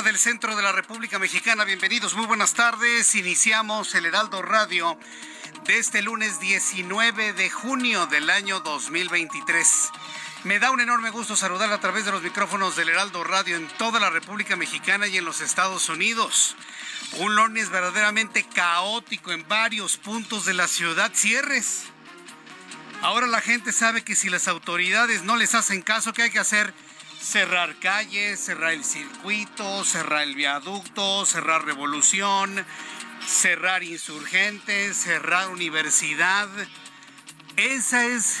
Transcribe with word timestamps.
Hora 0.00 0.08
del 0.08 0.18
centro 0.18 0.56
de 0.56 0.62
la 0.62 0.72
República 0.72 1.18
Mexicana. 1.18 1.64
Bienvenidos, 1.64 2.14
muy 2.14 2.24
buenas 2.24 2.54
tardes. 2.54 3.14
Iniciamos 3.16 3.94
el 3.94 4.06
Heraldo 4.06 4.40
Radio 4.40 4.98
de 5.66 5.78
este 5.78 6.00
lunes 6.00 6.40
19 6.40 7.34
de 7.34 7.50
junio 7.50 8.06
del 8.06 8.30
año 8.30 8.60
2023. 8.60 9.90
Me 10.44 10.58
da 10.58 10.70
un 10.70 10.80
enorme 10.80 11.10
gusto 11.10 11.36
saludar 11.36 11.70
a 11.72 11.80
través 11.80 12.06
de 12.06 12.12
los 12.12 12.22
micrófonos 12.22 12.76
del 12.76 12.88
Heraldo 12.88 13.24
Radio 13.24 13.56
en 13.56 13.68
toda 13.76 14.00
la 14.00 14.08
República 14.08 14.56
Mexicana 14.56 15.06
y 15.06 15.18
en 15.18 15.24
los 15.24 15.42
Estados 15.42 15.88
Unidos. 15.90 16.56
Un 17.18 17.34
lunes 17.34 17.68
verdaderamente 17.68 18.44
caótico 18.44 19.32
en 19.32 19.46
varios 19.48 19.98
puntos 19.98 20.46
de 20.46 20.54
la 20.54 20.68
ciudad. 20.68 21.12
Cierres. 21.14 21.82
Ahora 23.02 23.26
la 23.26 23.42
gente 23.42 23.72
sabe 23.72 24.02
que 24.02 24.16
si 24.16 24.30
las 24.30 24.48
autoridades 24.48 25.24
no 25.24 25.36
les 25.36 25.54
hacen 25.54 25.82
caso, 25.82 26.14
¿qué 26.14 26.22
hay 26.22 26.30
que 26.30 26.38
hacer? 26.38 26.72
Cerrar 27.20 27.76
calles, 27.76 28.40
cerrar 28.40 28.72
el 28.72 28.82
circuito, 28.82 29.84
cerrar 29.84 30.22
el 30.22 30.34
viaducto, 30.34 31.26
cerrar 31.26 31.66
revolución, 31.66 32.64
cerrar 33.26 33.84
insurgentes, 33.84 34.96
cerrar 34.96 35.50
universidad. 35.50 36.48
Esa 37.56 38.06
es 38.06 38.38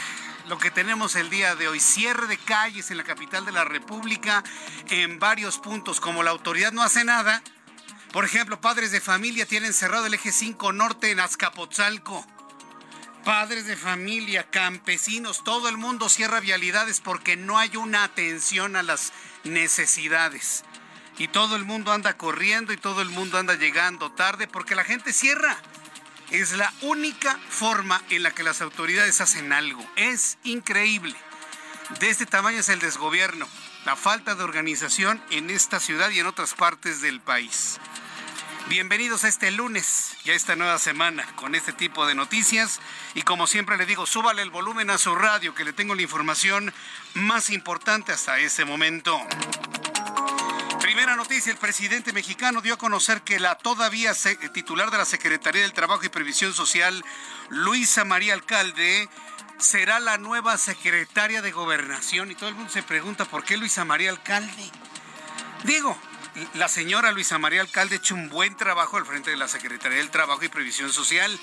lo 0.48 0.58
que 0.58 0.70
tenemos 0.70 1.14
el 1.14 1.28
día 1.28 1.54
de 1.56 1.68
hoy. 1.68 1.78
Cierre 1.78 2.26
de 2.26 2.38
calles 2.38 2.90
en 2.90 2.96
la 2.96 3.04
capital 3.04 3.44
de 3.44 3.52
la 3.52 3.64
República 3.64 4.42
en 4.88 5.18
varios 5.18 5.58
puntos. 5.58 6.00
Como 6.00 6.22
la 6.22 6.30
autoridad 6.30 6.72
no 6.72 6.82
hace 6.82 7.04
nada, 7.04 7.42
por 8.12 8.24
ejemplo, 8.24 8.62
padres 8.62 8.92
de 8.92 9.02
familia 9.02 9.46
tienen 9.46 9.74
cerrado 9.74 10.06
el 10.06 10.14
eje 10.14 10.32
5 10.32 10.72
norte 10.72 11.10
en 11.10 11.20
Azcapotzalco. 11.20 12.26
Padres 13.24 13.66
de 13.66 13.76
familia, 13.76 14.48
campesinos, 14.50 15.44
todo 15.44 15.68
el 15.68 15.76
mundo 15.76 16.08
cierra 16.08 16.40
vialidades 16.40 17.00
porque 17.00 17.36
no 17.36 17.58
hay 17.58 17.76
una 17.76 18.02
atención 18.04 18.76
a 18.76 18.82
las 18.82 19.12
necesidades. 19.44 20.64
Y 21.18 21.28
todo 21.28 21.56
el 21.56 21.66
mundo 21.66 21.92
anda 21.92 22.16
corriendo 22.16 22.72
y 22.72 22.78
todo 22.78 23.02
el 23.02 23.10
mundo 23.10 23.36
anda 23.36 23.54
llegando 23.54 24.10
tarde 24.10 24.48
porque 24.48 24.74
la 24.74 24.84
gente 24.84 25.12
cierra. 25.12 25.54
Es 26.30 26.52
la 26.52 26.72
única 26.80 27.38
forma 27.50 28.00
en 28.08 28.22
la 28.22 28.30
que 28.30 28.42
las 28.42 28.62
autoridades 28.62 29.20
hacen 29.20 29.52
algo. 29.52 29.84
Es 29.96 30.38
increíble. 30.44 31.14
De 31.98 32.08
este 32.08 32.24
tamaño 32.24 32.60
es 32.60 32.70
el 32.70 32.78
desgobierno, 32.78 33.46
la 33.84 33.96
falta 33.96 34.34
de 34.34 34.44
organización 34.44 35.22
en 35.30 35.50
esta 35.50 35.78
ciudad 35.78 36.08
y 36.10 36.20
en 36.20 36.26
otras 36.26 36.54
partes 36.54 37.02
del 37.02 37.20
país. 37.20 37.78
Bienvenidos 38.70 39.24
a 39.24 39.28
este 39.28 39.50
lunes 39.50 40.12
y 40.24 40.30
a 40.30 40.34
esta 40.34 40.54
nueva 40.54 40.78
semana 40.78 41.26
con 41.34 41.56
este 41.56 41.72
tipo 41.72 42.06
de 42.06 42.14
noticias. 42.14 42.78
Y 43.14 43.22
como 43.22 43.48
siempre 43.48 43.76
le 43.76 43.84
digo, 43.84 44.06
súbale 44.06 44.42
el 44.42 44.50
volumen 44.50 44.90
a 44.90 44.98
su 44.98 45.12
radio 45.16 45.56
que 45.56 45.64
le 45.64 45.72
tengo 45.72 45.96
la 45.96 46.02
información 46.02 46.72
más 47.14 47.50
importante 47.50 48.12
hasta 48.12 48.38
ese 48.38 48.64
momento. 48.64 49.20
Primera 50.80 51.16
noticia, 51.16 51.50
el 51.50 51.58
presidente 51.58 52.12
mexicano 52.12 52.60
dio 52.60 52.74
a 52.74 52.78
conocer 52.78 53.22
que 53.22 53.40
la 53.40 53.56
todavía 53.56 54.14
se- 54.14 54.36
titular 54.36 54.92
de 54.92 54.98
la 54.98 55.04
Secretaría 55.04 55.62
del 55.62 55.72
Trabajo 55.72 56.04
y 56.04 56.08
Previsión 56.08 56.54
Social, 56.54 57.04
Luisa 57.48 58.04
María 58.04 58.34
Alcalde, 58.34 59.08
será 59.58 59.98
la 59.98 60.16
nueva 60.16 60.56
secretaria 60.58 61.42
de 61.42 61.50
Gobernación. 61.50 62.30
Y 62.30 62.36
todo 62.36 62.48
el 62.48 62.54
mundo 62.54 62.70
se 62.72 62.84
pregunta 62.84 63.24
por 63.24 63.42
qué 63.44 63.56
Luisa 63.56 63.84
María 63.84 64.10
Alcalde. 64.10 64.70
Digo, 65.64 65.98
la 66.54 66.68
señora 66.68 67.12
Luisa 67.12 67.38
María 67.38 67.60
Alcalde 67.60 67.96
ha 67.96 67.98
hecho 67.98 68.14
un 68.14 68.28
buen 68.28 68.56
trabajo 68.56 68.96
al 68.96 69.06
frente 69.06 69.30
de 69.30 69.36
la 69.36 69.48
Secretaría 69.48 69.98
del 69.98 70.10
Trabajo 70.10 70.44
y 70.44 70.48
Previsión 70.48 70.92
Social, 70.92 71.38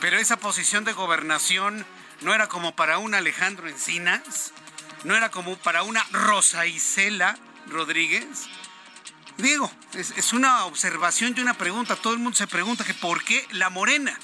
pero 0.00 0.18
esa 0.18 0.38
posición 0.38 0.84
de 0.84 0.92
gobernación 0.92 1.86
no 2.22 2.34
era 2.34 2.48
como 2.48 2.74
para 2.74 2.98
un 2.98 3.14
Alejandro 3.14 3.68
Encinas, 3.68 4.52
no 5.04 5.16
era 5.16 5.30
como 5.30 5.56
para 5.56 5.82
una 5.82 6.04
Rosa 6.10 6.66
Isela 6.66 7.38
Rodríguez. 7.66 8.46
Digo, 9.38 9.70
es, 9.94 10.12
es 10.16 10.32
una 10.32 10.66
observación 10.66 11.34
y 11.36 11.40
una 11.40 11.54
pregunta. 11.54 11.96
Todo 11.96 12.12
el 12.12 12.18
mundo 12.18 12.36
se 12.36 12.46
pregunta 12.46 12.84
que 12.84 12.94
por 12.94 13.24
qué 13.24 13.46
la 13.52 13.70
morena. 13.70 14.18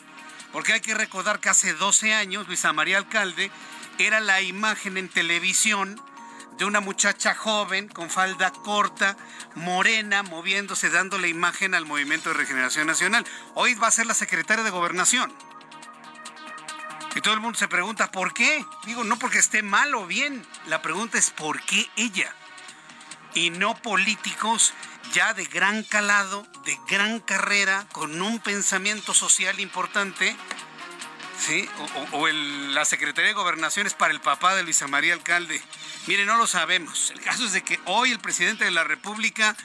Porque 0.52 0.74
hay 0.74 0.80
que 0.80 0.94
recordar 0.94 1.40
que 1.40 1.48
hace 1.48 1.72
12 1.74 2.14
años 2.14 2.46
Luisa 2.46 2.72
María 2.72 2.98
Alcalde 2.98 3.50
era 3.98 4.20
la 4.20 4.42
imagen 4.42 4.96
en 4.98 5.08
televisión 5.08 6.00
de 6.58 6.64
una 6.64 6.80
muchacha 6.80 7.34
joven 7.34 7.88
con 7.88 8.10
falda 8.10 8.50
corta, 8.50 9.16
morena, 9.54 10.22
moviéndose, 10.22 10.90
dando 10.90 11.18
la 11.18 11.28
imagen 11.28 11.74
al 11.74 11.86
Movimiento 11.86 12.30
de 12.30 12.36
Regeneración 12.36 12.86
Nacional. 12.86 13.24
Hoy 13.54 13.74
va 13.74 13.88
a 13.88 13.90
ser 13.90 14.06
la 14.06 14.14
secretaria 14.14 14.64
de 14.64 14.70
Gobernación. 14.70 15.32
Y 17.14 17.20
todo 17.20 17.34
el 17.34 17.40
mundo 17.40 17.58
se 17.58 17.68
pregunta, 17.68 18.10
¿por 18.10 18.34
qué? 18.34 18.64
Digo, 18.84 19.02
no 19.04 19.18
porque 19.18 19.38
esté 19.38 19.62
mal 19.62 19.94
o 19.94 20.06
bien. 20.06 20.46
La 20.66 20.82
pregunta 20.82 21.18
es, 21.18 21.30
¿por 21.30 21.62
qué 21.62 21.88
ella? 21.96 22.34
Y 23.34 23.50
no 23.50 23.74
políticos 23.74 24.74
ya 25.12 25.32
de 25.34 25.44
gran 25.46 25.82
calado, 25.82 26.46
de 26.64 26.78
gran 26.88 27.20
carrera, 27.20 27.86
con 27.92 28.20
un 28.20 28.38
pensamiento 28.38 29.14
social 29.14 29.60
importante. 29.60 30.36
¿Sí? 31.38 31.68
O, 32.12 32.26
la 32.28 32.84
Secretaría 32.84 33.28
de 33.28 33.34
Gobernación 33.34 33.86
es 33.86 33.94
para 33.94 34.12
el 34.12 34.20
papá 34.20 34.54
de 34.56 34.62
Luisa 34.62 34.88
María 34.88 35.14
Alcalde. 35.14 35.62
Mire, 36.06 36.24
no 36.24 36.36
lo 36.36 36.46
sabemos. 36.46 37.10
El 37.10 37.20
caso 37.20 37.44
es 37.44 37.52
de 37.52 37.62
que 37.62 37.78
hoy 37.84 38.10
el 38.10 38.18
presidente 38.18 38.64
de 38.64 38.70
la 38.70 38.84
República 38.84 39.56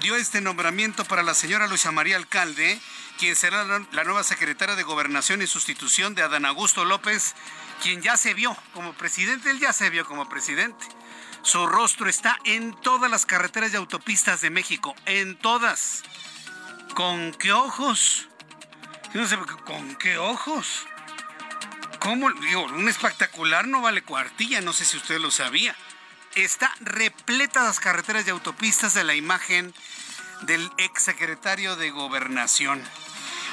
dio 0.00 0.16
este 0.16 0.40
nombramiento 0.40 1.04
para 1.04 1.22
la 1.22 1.34
señora 1.34 1.66
Luisa 1.66 1.90
María 1.90 2.16
Alcalde, 2.16 2.80
quien 3.18 3.36
será 3.36 3.64
la 3.64 4.04
nueva 4.04 4.24
secretaria 4.24 4.76
de 4.76 4.82
Gobernación 4.82 5.42
en 5.42 5.48
sustitución 5.48 6.14
de 6.14 6.22
Adán 6.22 6.46
Augusto 6.46 6.84
López, 6.84 7.34
quien 7.82 8.02
ya 8.02 8.16
se 8.16 8.34
vio 8.34 8.56
como 8.72 8.92
presidente, 8.94 9.50
él 9.50 9.58
ya 9.58 9.72
se 9.72 9.90
vio 9.90 10.06
como 10.06 10.28
presidente. 10.28 10.86
Su 11.42 11.66
rostro 11.66 12.08
está 12.08 12.38
en 12.44 12.74
todas 12.80 13.10
las 13.10 13.26
carreteras 13.26 13.72
y 13.72 13.76
autopistas 13.76 14.40
de 14.40 14.50
México, 14.50 14.94
en 15.06 15.36
todas. 15.38 16.02
¿Con 16.94 17.32
qué 17.32 17.52
ojos? 17.52 18.28
No 19.14 19.26
sé, 19.26 19.36
¿con 19.64 19.96
qué 19.96 20.18
ojos? 20.18 20.86
¿Cómo? 22.00 22.32
Digo, 22.32 22.64
un 22.64 22.88
espectacular 22.88 23.68
no 23.68 23.82
vale 23.82 24.02
cuartilla, 24.02 24.60
no 24.62 24.72
sé 24.72 24.84
si 24.84 24.96
usted 24.96 25.20
lo 25.20 25.30
sabía. 25.30 25.76
Está 26.34 26.74
repleta 26.80 27.64
las 27.64 27.78
carreteras 27.78 28.26
y 28.26 28.30
autopistas 28.30 28.94
de 28.94 29.04
la 29.04 29.14
imagen 29.14 29.74
del 30.42 30.70
exsecretario 30.78 31.76
de 31.76 31.90
Gobernación. 31.90 32.82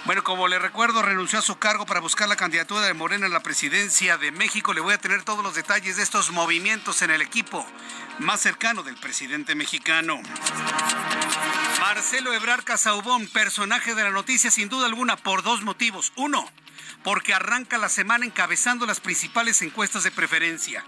Bueno, 0.06 0.24
como 0.24 0.48
le 0.48 0.58
recuerdo, 0.60 1.02
renunció 1.02 1.40
a 1.40 1.42
su 1.42 1.58
cargo 1.58 1.86
para 1.86 2.00
buscar 2.00 2.30
la 2.30 2.38
candidatura 2.38 2.86
de 2.86 2.94
Morena 2.94 3.26
a 3.26 3.30
la 3.30 3.42
presidencia 3.42 4.18
de 4.18 4.32
México. 4.32 4.74
Le 4.74 4.80
voy 4.80 4.94
a 4.94 4.98
tener 4.98 5.24
todos 5.24 5.44
los 5.44 5.56
detalles 5.56 5.98
de 5.98 6.04
estos 6.04 6.32
movimientos 6.32 7.02
en 7.02 7.12
el 7.12 7.22
equipo 7.22 7.66
más 8.20 8.40
cercano 8.40 8.84
del 8.84 8.96
presidente 8.96 9.56
mexicano. 9.56 10.22
Marcelo 11.82 12.32
Ebrar 12.32 12.64
Casaubón, 12.64 13.28
personaje 13.28 13.96
de 13.96 14.04
la 14.04 14.12
noticia 14.12 14.50
sin 14.50 14.70
duda 14.70 14.86
alguna 14.86 15.18
por 15.18 15.44
dos 15.44 15.64
motivos. 15.64 16.14
Uno, 16.16 16.50
porque 17.08 17.34
arranca 17.34 17.78
la 17.78 17.88
semana 17.88 18.26
encabezando 18.26 18.86
las 18.86 19.00
principales 19.00 19.62
encuestas 19.62 20.04
de 20.04 20.12
preferencia. 20.12 20.84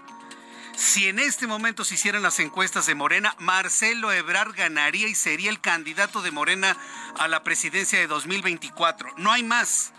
Si 0.76 1.08
en 1.08 1.18
este 1.18 1.46
momento 1.46 1.82
se 1.82 1.94
hicieran 1.94 2.20
las 2.22 2.40
encuestas 2.40 2.84
de 2.84 2.94
Morena, 2.94 3.34
Marcelo 3.38 4.12
Ebrard 4.12 4.54
ganaría 4.54 5.08
y 5.08 5.14
sería 5.14 5.48
el 5.48 5.62
candidato 5.62 6.20
de 6.20 6.30
Morena 6.30 6.76
a 7.18 7.26
la 7.26 7.42
presidencia 7.42 7.98
de 7.98 8.06
2024. 8.06 9.14
No 9.16 9.32
hay 9.32 9.42
más. 9.42 9.94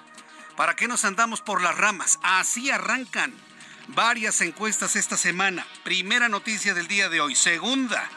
¿Para 0.56 0.76
qué 0.76 0.88
nos 0.88 1.06
andamos 1.06 1.42
por 1.42 1.60
las 1.60 1.76
ramas? 1.76 2.20
Así 2.22 2.70
arrancan 2.70 3.34
varias 3.88 4.42
encuestas 4.42 4.96
esta 4.96 5.18
semana. 5.18 5.66
Primera 5.84 6.30
noticia 6.30 6.76
del 6.76 6.88
día 6.88 7.10
de 7.10 7.20
hoy. 7.20 7.34
Segunda, 7.34 8.08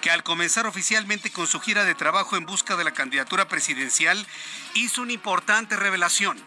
que 0.00 0.10
al 0.10 0.24
comenzar 0.24 0.66
oficialmente 0.66 1.30
con 1.30 1.46
su 1.46 1.60
gira 1.60 1.84
de 1.84 1.94
trabajo 1.94 2.36
en 2.36 2.44
busca 2.44 2.74
de 2.74 2.82
la 2.82 2.92
candidatura 2.92 3.46
presidencial, 3.46 4.26
hizo 4.74 5.02
una 5.02 5.12
importante 5.12 5.76
revelación. 5.76 6.44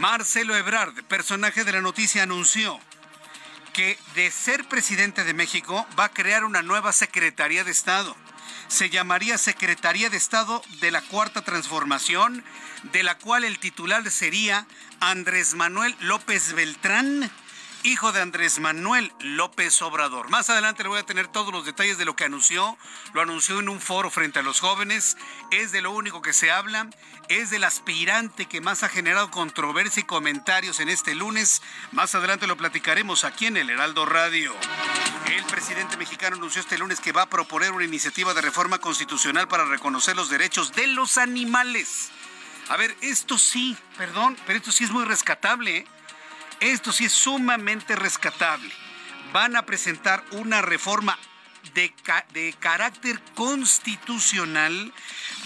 Marcelo 0.00 0.56
Ebrard, 0.56 0.94
personaje 1.04 1.62
de 1.62 1.72
la 1.72 1.82
noticia, 1.82 2.22
anunció 2.22 2.80
que 3.74 3.98
de 4.14 4.30
ser 4.30 4.66
presidente 4.66 5.24
de 5.24 5.34
México 5.34 5.86
va 5.98 6.04
a 6.04 6.08
crear 6.08 6.46
una 6.46 6.62
nueva 6.62 6.90
Secretaría 6.92 7.64
de 7.64 7.70
Estado. 7.70 8.16
Se 8.68 8.88
llamaría 8.88 9.36
Secretaría 9.36 10.08
de 10.08 10.16
Estado 10.16 10.62
de 10.80 10.90
la 10.90 11.02
Cuarta 11.02 11.42
Transformación, 11.42 12.42
de 12.94 13.02
la 13.02 13.18
cual 13.18 13.44
el 13.44 13.58
titular 13.58 14.10
sería 14.10 14.66
Andrés 15.00 15.52
Manuel 15.52 15.94
López 16.00 16.54
Beltrán 16.54 17.30
hijo 17.82 18.12
de 18.12 18.20
Andrés 18.20 18.58
Manuel 18.58 19.12
López 19.20 19.80
Obrador. 19.82 20.28
Más 20.28 20.50
adelante 20.50 20.82
le 20.82 20.90
voy 20.90 20.98
a 20.98 21.06
tener 21.06 21.28
todos 21.28 21.52
los 21.52 21.64
detalles 21.64 21.98
de 21.98 22.04
lo 22.04 22.14
que 22.14 22.24
anunció. 22.24 22.76
Lo 23.14 23.22
anunció 23.22 23.58
en 23.60 23.68
un 23.68 23.80
foro 23.80 24.10
frente 24.10 24.38
a 24.38 24.42
los 24.42 24.60
jóvenes. 24.60 25.16
Es 25.50 25.72
de 25.72 25.80
lo 25.80 25.90
único 25.90 26.22
que 26.22 26.32
se 26.32 26.50
habla. 26.50 26.88
Es 27.28 27.50
del 27.50 27.64
aspirante 27.64 28.46
que 28.46 28.60
más 28.60 28.82
ha 28.82 28.88
generado 28.88 29.30
controversia 29.30 30.00
y 30.00 30.04
comentarios 30.04 30.80
en 30.80 30.88
este 30.88 31.14
lunes. 31.14 31.62
Más 31.92 32.14
adelante 32.14 32.46
lo 32.46 32.56
platicaremos 32.56 33.24
aquí 33.24 33.46
en 33.46 33.56
el 33.56 33.70
Heraldo 33.70 34.04
Radio. 34.04 34.54
El 35.26 35.44
presidente 35.44 35.96
mexicano 35.96 36.36
anunció 36.36 36.60
este 36.60 36.78
lunes 36.78 37.00
que 37.00 37.12
va 37.12 37.22
a 37.22 37.30
proponer 37.30 37.72
una 37.72 37.84
iniciativa 37.84 38.34
de 38.34 38.42
reforma 38.42 38.78
constitucional 38.78 39.48
para 39.48 39.64
reconocer 39.64 40.16
los 40.16 40.28
derechos 40.28 40.72
de 40.72 40.86
los 40.88 41.18
animales. 41.18 42.10
A 42.68 42.76
ver, 42.76 42.96
esto 43.00 43.38
sí, 43.38 43.76
perdón, 43.96 44.36
pero 44.46 44.58
esto 44.58 44.70
sí 44.70 44.84
es 44.84 44.90
muy 44.90 45.04
rescatable. 45.04 45.78
¿eh? 45.78 45.86
Esto 46.60 46.92
sí 46.92 47.06
es 47.06 47.12
sumamente 47.12 47.96
rescatable. 47.96 48.70
Van 49.32 49.56
a 49.56 49.64
presentar 49.64 50.22
una 50.32 50.60
reforma 50.60 51.18
de, 51.74 52.54
carácter 52.58 53.20
constitucional 53.34 54.92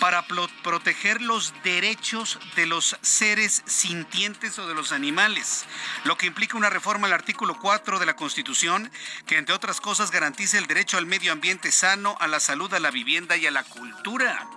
para 0.00 0.26
proteger 0.62 1.20
los 1.20 1.54
derechos 1.62 2.38
de 2.56 2.66
los 2.66 2.96
seres 3.02 3.62
sintientes 3.66 4.58
o 4.58 4.66
de 4.66 4.74
los 4.74 4.92
animales, 4.92 5.66
lo 6.04 6.16
que 6.16 6.26
implica 6.26 6.56
una 6.56 6.70
reforma 6.70 7.06
al 7.06 7.12
artículo 7.12 7.58
4 7.60 7.98
de 7.98 8.06
la 8.06 8.16
Constitución 8.16 8.90
que, 9.26 9.36
entre 9.36 9.54
otras 9.54 9.80
cosas, 9.80 10.10
garantiza 10.10 10.58
el 10.58 10.66
derecho 10.66 10.98
al 10.98 11.06
medio 11.06 11.32
ambiente 11.32 11.70
sano, 11.72 12.16
a 12.20 12.26
la 12.26 12.40
salud, 12.40 12.72
a 12.74 12.80
la 12.80 12.90
vivienda 12.90 13.36
y 13.36 13.46
a 13.46 13.50
la 13.50 13.62
cultura. 13.64 14.48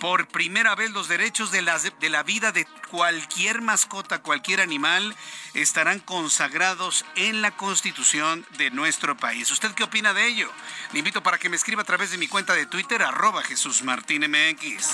Por 0.00 0.28
primera 0.28 0.74
vez 0.74 0.90
los 0.90 1.08
derechos 1.08 1.50
de 1.50 1.62
la, 1.62 1.78
de 1.78 2.10
la 2.10 2.22
vida 2.22 2.52
de 2.52 2.66
cualquier 2.90 3.62
mascota, 3.62 4.20
cualquier 4.20 4.60
animal, 4.60 5.16
estarán 5.54 6.00
consagrados 6.00 7.04
en 7.14 7.40
la 7.40 7.56
constitución 7.56 8.46
de 8.58 8.70
nuestro 8.70 9.16
país. 9.16 9.50
¿Usted 9.50 9.72
qué 9.72 9.84
opina 9.84 10.12
de 10.12 10.26
ello? 10.26 10.50
Le 10.92 10.98
invito 10.98 11.22
para 11.22 11.38
que 11.38 11.48
me 11.48 11.56
escriba 11.56 11.82
a 11.82 11.86
través 11.86 12.10
de 12.10 12.18
mi 12.18 12.28
cuenta 12.28 12.54
de 12.54 12.66
Twitter, 12.66 13.02
arroba 13.02 13.42
Jesús 13.42 13.82
Martín 13.82 14.22
MX. 14.30 14.86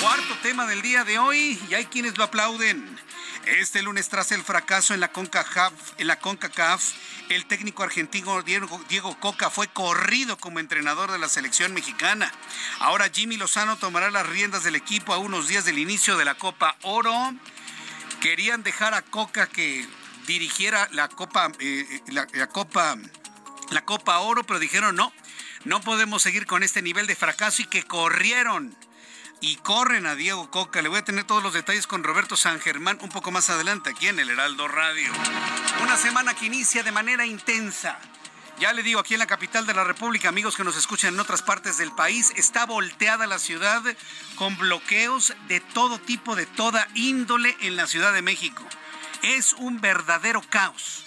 Cuarto 0.00 0.36
tema 0.42 0.66
del 0.66 0.82
día 0.82 1.04
de 1.04 1.18
hoy, 1.18 1.60
y 1.70 1.74
hay 1.74 1.86
quienes 1.86 2.18
lo 2.18 2.24
aplauden. 2.24 2.98
Este 3.46 3.82
lunes, 3.82 4.08
tras 4.08 4.30
el 4.30 4.42
fracaso 4.42 4.94
en 4.94 5.00
la 5.00 5.10
CONCACAF, 5.12 5.72
en 5.98 6.06
la 6.06 6.18
CONCACAF 6.18 6.92
el 7.28 7.46
técnico 7.46 7.82
argentino 7.82 8.40
Diego, 8.42 9.18
Coca 9.18 9.50
fue 9.50 9.66
corrido 9.68 10.36
como 10.36 10.60
entrenador 10.60 11.10
de 11.10 11.18
la 11.18 11.28
selección 11.28 11.74
mexicana. 11.74 12.32
Ahora 12.78 13.10
Jimmy 13.12 13.36
Lozano 13.36 13.76
tomará 13.78 14.10
las 14.10 14.28
riendas 14.28 14.62
del 14.62 14.76
equipo 14.76 15.12
a 15.12 15.18
unos 15.18 15.48
días 15.48 15.64
del 15.64 15.78
inicio 15.78 16.16
de 16.16 16.24
la 16.24 16.36
Copa 16.36 16.76
Oro. 16.82 17.12
Querían 18.20 18.62
dejar 18.62 18.94
a 18.94 19.02
Coca 19.02 19.48
que 19.48 19.86
dirigiera 20.26 20.88
la 20.92 21.08
Copa, 21.08 21.50
eh, 21.58 22.00
la, 22.08 22.26
Copa, 22.46 22.96
la 23.70 23.84
Copa 23.84 24.18
Oro, 24.20 24.44
pero 24.44 24.60
dijeron 24.60 24.94
no, 24.94 25.12
no 25.64 25.80
podemos 25.80 26.22
seguir 26.22 26.46
con 26.46 26.62
este 26.62 26.80
nivel 26.80 27.06
de 27.06 27.16
fracaso 27.16 27.62
y 27.62 27.66
que 27.66 27.82
corrieron 27.82 28.76
y 29.42 29.56
corren 29.56 30.06
a 30.06 30.14
Diego 30.14 30.48
Coca. 30.50 30.80
Le 30.80 30.88
voy 30.88 30.98
a 30.98 31.04
tener 31.04 31.24
todos 31.24 31.42
los 31.42 31.52
detalles 31.52 31.88
con 31.88 32.04
Roberto 32.04 32.36
San 32.36 32.60
Germán 32.60 32.98
un 33.02 33.08
poco 33.10 33.32
más 33.32 33.50
adelante 33.50 33.90
aquí 33.90 34.06
en 34.06 34.20
el 34.20 34.30
Heraldo 34.30 34.68
Radio. 34.68 35.12
Una 35.82 35.96
semana 35.96 36.32
que 36.32 36.46
inicia 36.46 36.84
de 36.84 36.92
manera 36.92 37.26
intensa. 37.26 37.98
Ya 38.60 38.72
le 38.72 38.84
digo, 38.84 39.00
aquí 39.00 39.14
en 39.14 39.18
la 39.18 39.26
capital 39.26 39.66
de 39.66 39.74
la 39.74 39.82
República, 39.82 40.28
amigos 40.28 40.56
que 40.56 40.62
nos 40.62 40.76
escuchan 40.76 41.14
en 41.14 41.20
otras 41.20 41.42
partes 41.42 41.76
del 41.76 41.90
país, 41.90 42.32
está 42.36 42.66
volteada 42.66 43.26
la 43.26 43.40
ciudad 43.40 43.82
con 44.36 44.56
bloqueos 44.56 45.34
de 45.48 45.58
todo 45.58 45.98
tipo, 45.98 46.36
de 46.36 46.46
toda 46.46 46.86
índole 46.94 47.56
en 47.62 47.74
la 47.74 47.88
Ciudad 47.88 48.12
de 48.12 48.22
México. 48.22 48.64
Es 49.22 49.54
un 49.54 49.80
verdadero 49.80 50.40
caos. 50.48 51.04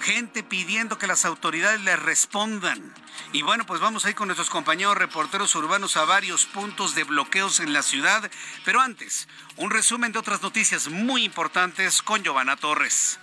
Gente 0.00 0.42
pidiendo 0.42 0.98
que 0.98 1.06
las 1.06 1.24
autoridades 1.24 1.80
les 1.82 1.98
respondan 2.00 2.92
y 3.32 3.42
bueno, 3.42 3.66
pues 3.66 3.80
vamos 3.80 4.04
a 4.04 4.10
ir 4.10 4.14
con 4.14 4.28
nuestros 4.28 4.50
compañeros 4.50 4.96
reporteros 4.96 5.54
urbanos 5.54 5.96
a 5.96 6.04
varios 6.04 6.46
puntos 6.46 6.94
de 6.94 7.04
bloqueos 7.04 7.60
en 7.60 7.72
la 7.72 7.82
ciudad. 7.82 8.30
Pero 8.64 8.80
antes, 8.80 9.28
un 9.56 9.70
resumen 9.70 10.12
de 10.12 10.18
otras 10.18 10.42
noticias 10.42 10.88
muy 10.88 11.24
importantes 11.24 12.02
con 12.02 12.22
Giovanna 12.22 12.56
Torres. 12.56 13.18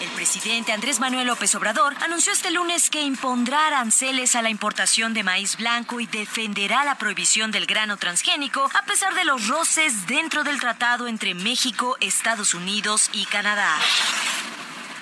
El 0.00 0.08
presidente 0.12 0.72
Andrés 0.72 0.98
Manuel 0.98 1.26
López 1.26 1.54
Obrador 1.54 1.94
anunció 2.02 2.32
este 2.32 2.50
lunes 2.50 2.88
que 2.88 3.02
impondrá 3.02 3.66
aranceles 3.66 4.34
a 4.34 4.40
la 4.40 4.48
importación 4.48 5.12
de 5.12 5.22
maíz 5.22 5.58
blanco 5.58 6.00
y 6.00 6.06
defenderá 6.06 6.84
la 6.84 6.96
prohibición 6.96 7.50
del 7.50 7.66
grano 7.66 7.98
transgénico 7.98 8.70
a 8.74 8.84
pesar 8.86 9.14
de 9.14 9.26
los 9.26 9.48
roces 9.48 10.06
dentro 10.06 10.42
del 10.42 10.58
tratado 10.58 11.06
entre 11.06 11.34
México, 11.34 11.98
Estados 12.00 12.54
Unidos 12.54 13.10
y 13.12 13.26
Canadá. 13.26 13.76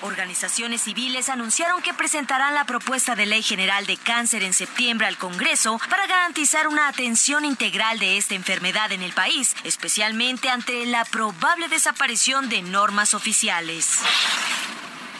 Organizaciones 0.01 0.83
civiles 0.83 1.27
anunciaron 1.27 1.81
que 1.81 1.93
presentarán 1.93 2.55
la 2.55 2.63
propuesta 2.63 3.15
de 3.15 3.25
ley 3.25 3.43
general 3.43 3.85
de 3.85 3.97
cáncer 3.97 4.43
en 4.43 4.53
septiembre 4.53 5.07
al 5.07 5.17
Congreso 5.17 5.79
para 5.89 6.07
garantizar 6.07 6.69
una 6.69 6.87
atención 6.87 7.43
integral 7.43 7.99
de 7.99 8.17
esta 8.17 8.33
enfermedad 8.33 8.93
en 8.93 9.01
el 9.01 9.11
país, 9.11 9.55
especialmente 9.65 10.49
ante 10.49 10.85
la 10.85 11.03
probable 11.03 11.67
desaparición 11.67 12.47
de 12.47 12.61
normas 12.61 13.13
oficiales. 13.13 13.99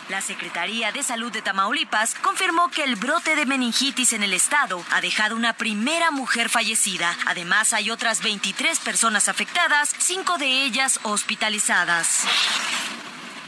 La 0.08 0.22
Secretaría 0.22 0.92
de 0.92 1.04
Salud 1.04 1.32
de 1.32 1.42
Tamaulipas 1.42 2.16
confirmó 2.16 2.72
que 2.72 2.84
el 2.84 2.96
brote 2.96 3.36
de 3.36 3.46
meningitis 3.46 4.14
en 4.14 4.24
el 4.24 4.34
estado 4.34 4.84
ha 4.92 5.02
dejado 5.02 5.36
una 5.36 5.54
primera 5.54 6.10
mujer 6.10 6.50
fallecida. 6.50 7.16
Además, 7.28 7.74
hay 7.74 7.92
otras 7.92 8.24
23 8.24 8.80
personas 8.80 9.28
afectadas, 9.28 9.94
cinco 10.00 10.38
de 10.38 10.64
ellas 10.64 11.00
hospitalizadas. 11.04 12.26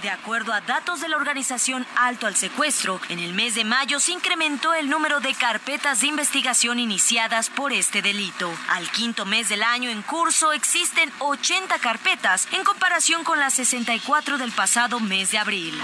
De 0.02 0.10
acuerdo 0.10 0.52
a 0.52 0.62
datos 0.62 1.00
de 1.00 1.08
la 1.08 1.16
organización 1.18 1.86
Alto 1.96 2.26
al 2.26 2.36
Secuestro, 2.36 3.00
en 3.10 3.20
el 3.20 3.34
mes 3.34 3.54
de 3.54 3.64
mayo 3.64 4.00
se 4.00 4.12
incrementó 4.12 4.74
el 4.74 4.90
número 4.90 5.20
de 5.20 5.36
carpetas 5.36 6.02
de 6.02 6.08
investigación 6.08 6.80
iniciadas 6.80 7.52
por 7.52 7.72
este 7.72 8.02
delito. 8.02 8.52
Al 8.70 8.90
quinto 8.90 9.26
mes 9.26 9.50
del 9.50 9.62
año 9.62 9.92
en 9.92 10.02
curso 10.02 10.54
existen 10.54 11.12
80 11.20 11.78
carpetas 11.78 12.48
en 12.52 12.64
comparación 12.64 13.24
con 13.24 13.40
las 13.40 13.54
64 13.54 14.40
del 14.40 14.52
pasado 14.52 15.00
mes 15.00 15.30
de 15.30 15.38
abril. 15.38 15.80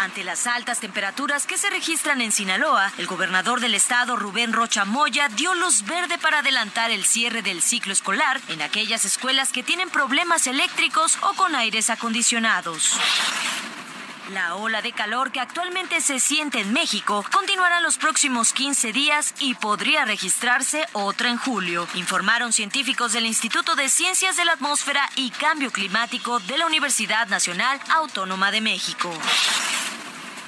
Ante 0.00 0.24
las 0.24 0.46
altas 0.46 0.80
temperaturas 0.80 1.46
que 1.46 1.58
se 1.58 1.68
registran 1.68 2.22
en 2.22 2.32
Sinaloa, 2.32 2.90
el 2.96 3.06
gobernador 3.06 3.60
del 3.60 3.74
estado, 3.74 4.16
Rubén 4.16 4.54
Rocha 4.54 4.86
Moya, 4.86 5.28
dio 5.28 5.52
luz 5.52 5.84
verde 5.84 6.16
para 6.16 6.38
adelantar 6.38 6.90
el 6.90 7.04
cierre 7.04 7.42
del 7.42 7.60
ciclo 7.60 7.92
escolar 7.92 8.40
en 8.48 8.62
aquellas 8.62 9.04
escuelas 9.04 9.52
que 9.52 9.62
tienen 9.62 9.90
problemas 9.90 10.46
eléctricos 10.46 11.18
o 11.20 11.34
con 11.34 11.54
aires 11.54 11.90
acondicionados. 11.90 12.96
La 14.32 14.54
ola 14.54 14.80
de 14.80 14.92
calor 14.92 15.32
que 15.32 15.40
actualmente 15.40 16.00
se 16.00 16.18
siente 16.18 16.60
en 16.60 16.72
México 16.72 17.22
continuará 17.30 17.82
los 17.82 17.98
próximos 17.98 18.54
15 18.54 18.94
días 18.94 19.34
y 19.38 19.52
podría 19.52 20.06
registrarse 20.06 20.86
otra 20.94 21.28
en 21.28 21.36
julio, 21.36 21.86
informaron 21.92 22.54
científicos 22.54 23.12
del 23.12 23.26
Instituto 23.26 23.74
de 23.74 23.90
Ciencias 23.90 24.38
de 24.38 24.46
la 24.46 24.52
Atmósfera 24.52 25.06
y 25.16 25.30
Cambio 25.30 25.70
Climático 25.70 26.40
de 26.40 26.56
la 26.56 26.66
Universidad 26.66 27.28
Nacional 27.28 27.78
Autónoma 27.90 28.50
de 28.50 28.62
México. 28.62 29.12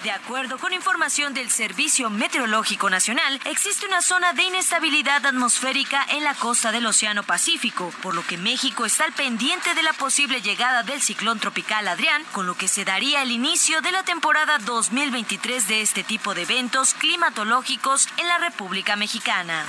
De 0.02 0.10
acuerdo 0.10 0.58
con 0.58 0.72
información 0.72 1.32
del 1.32 1.48
Servicio 1.48 2.10
Meteorológico 2.10 2.90
Nacional, 2.90 3.40
existe 3.44 3.86
una 3.86 4.02
zona 4.02 4.32
de 4.32 4.42
inestabilidad 4.42 5.24
atmosférica 5.24 6.04
en 6.10 6.24
la 6.24 6.34
costa 6.34 6.72
del 6.72 6.86
Océano 6.86 7.22
Pacífico, 7.22 7.92
por 8.02 8.12
lo 8.12 8.26
que 8.26 8.36
México 8.36 8.84
está 8.84 9.04
al 9.04 9.12
pendiente 9.12 9.74
de 9.74 9.82
la 9.84 9.92
posible 9.92 10.40
llegada 10.40 10.82
del 10.82 11.00
ciclón 11.00 11.38
tropical 11.38 11.86
Adrián, 11.86 12.24
con 12.32 12.46
lo 12.46 12.56
que 12.56 12.66
se 12.66 12.84
daría 12.84 13.22
el 13.22 13.30
inicio 13.30 13.80
de 13.80 13.92
la 13.92 14.02
temporada 14.02 14.58
2023 14.58 15.68
de 15.68 15.82
este 15.82 16.02
tipo 16.02 16.34
de 16.34 16.42
eventos 16.42 16.94
climatológicos 16.94 18.08
en 18.16 18.26
la 18.26 18.38
República 18.38 18.96
Mexicana. 18.96 19.64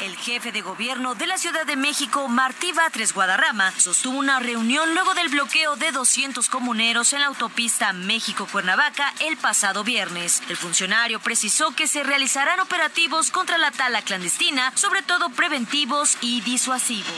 El 0.00 0.16
jefe 0.16 0.50
de 0.50 0.62
gobierno 0.62 1.14
de 1.14 1.26
la 1.26 1.36
Ciudad 1.36 1.66
de 1.66 1.76
México, 1.76 2.26
Martí 2.26 2.72
Batres 2.72 3.12
Guadarrama, 3.12 3.70
sostuvo 3.72 4.18
una 4.18 4.40
reunión 4.40 4.94
luego 4.94 5.12
del 5.12 5.28
bloqueo 5.28 5.76
de 5.76 5.92
200 5.92 6.48
comuneros 6.48 7.12
en 7.12 7.20
la 7.20 7.26
autopista 7.26 7.92
México-Cuernavaca 7.92 9.12
el 9.20 9.36
pasado 9.36 9.84
viernes. 9.84 10.42
El 10.48 10.56
funcionario 10.56 11.20
precisó 11.20 11.76
que 11.76 11.86
se 11.86 12.02
realizarán 12.02 12.60
operativos 12.60 13.30
contra 13.30 13.58
la 13.58 13.72
tala 13.72 14.00
clandestina, 14.00 14.72
sobre 14.74 15.02
todo 15.02 15.28
preventivos 15.28 16.16
y 16.22 16.40
disuasivos. 16.40 17.12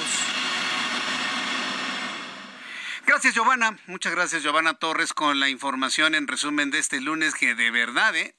Gracias, 3.07 3.35
Giovanna. 3.35 3.79
Muchas 3.87 4.13
gracias, 4.13 4.43
Giovanna 4.43 4.75
Torres, 4.75 5.13
con 5.13 5.39
la 5.39 5.49
información 5.49 6.17
en 6.17 6.27
resumen 6.27 6.71
de 6.71 6.81
este 6.81 7.01
lunes 7.01 7.35
que 7.35 7.55
de 7.55 7.71
verdad, 7.71 8.17
¿eh? 8.17 8.35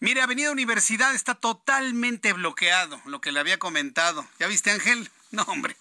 Mire, 0.00 0.22
Avenida 0.22 0.52
Universidad 0.52 1.12
está 1.12 1.34
totalmente 1.34 2.32
bloqueado, 2.32 3.00
lo 3.06 3.20
que 3.20 3.32
le 3.32 3.40
había 3.40 3.58
comentado. 3.58 4.26
¿Ya 4.38 4.46
viste, 4.46 4.70
Ángel? 4.70 5.10
No, 5.30 5.42
hombre. 5.42 5.76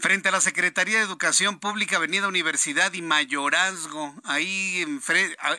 Frente 0.00 0.28
a 0.28 0.32
la 0.32 0.42
Secretaría 0.42 0.98
de 0.98 1.04
Educación 1.04 1.60
Pública, 1.60 1.96
Avenida 1.96 2.28
Universidad 2.28 2.92
y 2.92 3.00
Mayorazgo, 3.00 4.14
ahí 4.24 4.82
en, 4.82 5.00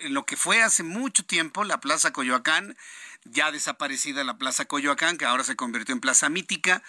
en 0.02 0.14
lo 0.14 0.24
que 0.28 0.38
fue 0.38 0.62
hace 0.62 0.84
mucho 0.84 1.26
tiempo 1.26 1.64
la 1.64 1.80
Plaza 1.80 2.14
Coyoacán, 2.14 2.78
ya 3.26 3.52
desaparecida 3.52 4.24
la 4.24 4.38
Plaza 4.38 4.66
Coyoacán, 4.66 5.18
que 5.18 5.26
ahora 5.26 5.44
se 5.44 5.56
convirtió 5.56 5.94
en 5.94 6.00
Plaza 6.00 6.30
Mítica. 6.30 6.84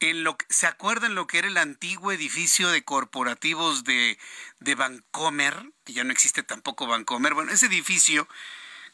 En 0.00 0.22
lo 0.22 0.36
¿Se 0.50 0.66
acuerdan 0.66 1.14
lo 1.14 1.26
que 1.26 1.38
era 1.38 1.48
el 1.48 1.56
antiguo 1.56 2.12
edificio 2.12 2.68
de 2.68 2.84
corporativos 2.84 3.82
de, 3.84 4.18
de 4.58 4.74
Vancomer? 4.74 5.72
Que 5.84 5.94
ya 5.94 6.04
no 6.04 6.12
existe 6.12 6.42
tampoco 6.42 6.86
Vancomer. 6.86 7.32
Bueno, 7.32 7.52
ese 7.52 7.66
edificio 7.66 8.28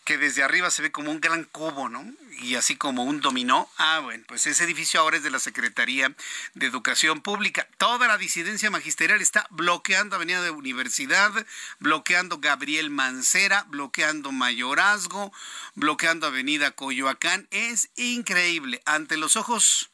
que 0.06 0.16
desde 0.18 0.44
arriba 0.44 0.70
se 0.70 0.82
ve 0.82 0.92
como 0.92 1.10
un 1.10 1.20
gran 1.20 1.42
cubo, 1.44 1.88
¿no? 1.88 2.06
Y 2.40 2.54
así 2.54 2.76
como 2.76 3.02
un 3.02 3.20
dominó. 3.20 3.68
Ah, 3.76 3.98
bueno, 3.98 4.22
pues 4.28 4.46
ese 4.46 4.62
edificio 4.62 5.00
ahora 5.00 5.16
es 5.16 5.25
de 5.25 5.30
la 5.30 5.40
Secretaría 5.40 6.14
de 6.54 6.66
Educación 6.66 7.20
Pública. 7.20 7.66
Toda 7.76 8.06
la 8.06 8.16
disidencia 8.16 8.70
magisterial 8.70 9.20
está 9.20 9.48
bloqueando 9.50 10.14
Avenida 10.14 10.40
de 10.42 10.50
Universidad, 10.50 11.32
bloqueando 11.80 12.38
Gabriel 12.38 12.88
Mancera, 12.88 13.64
bloqueando 13.68 14.30
Mayorazgo, 14.30 15.32
bloqueando 15.75 16.28
Avenida 16.28 16.70
Coyoacán. 16.70 17.48
Es 17.50 17.90
increíble. 17.96 18.82
Ante 18.86 19.16
los 19.16 19.34
ojos 19.34 19.90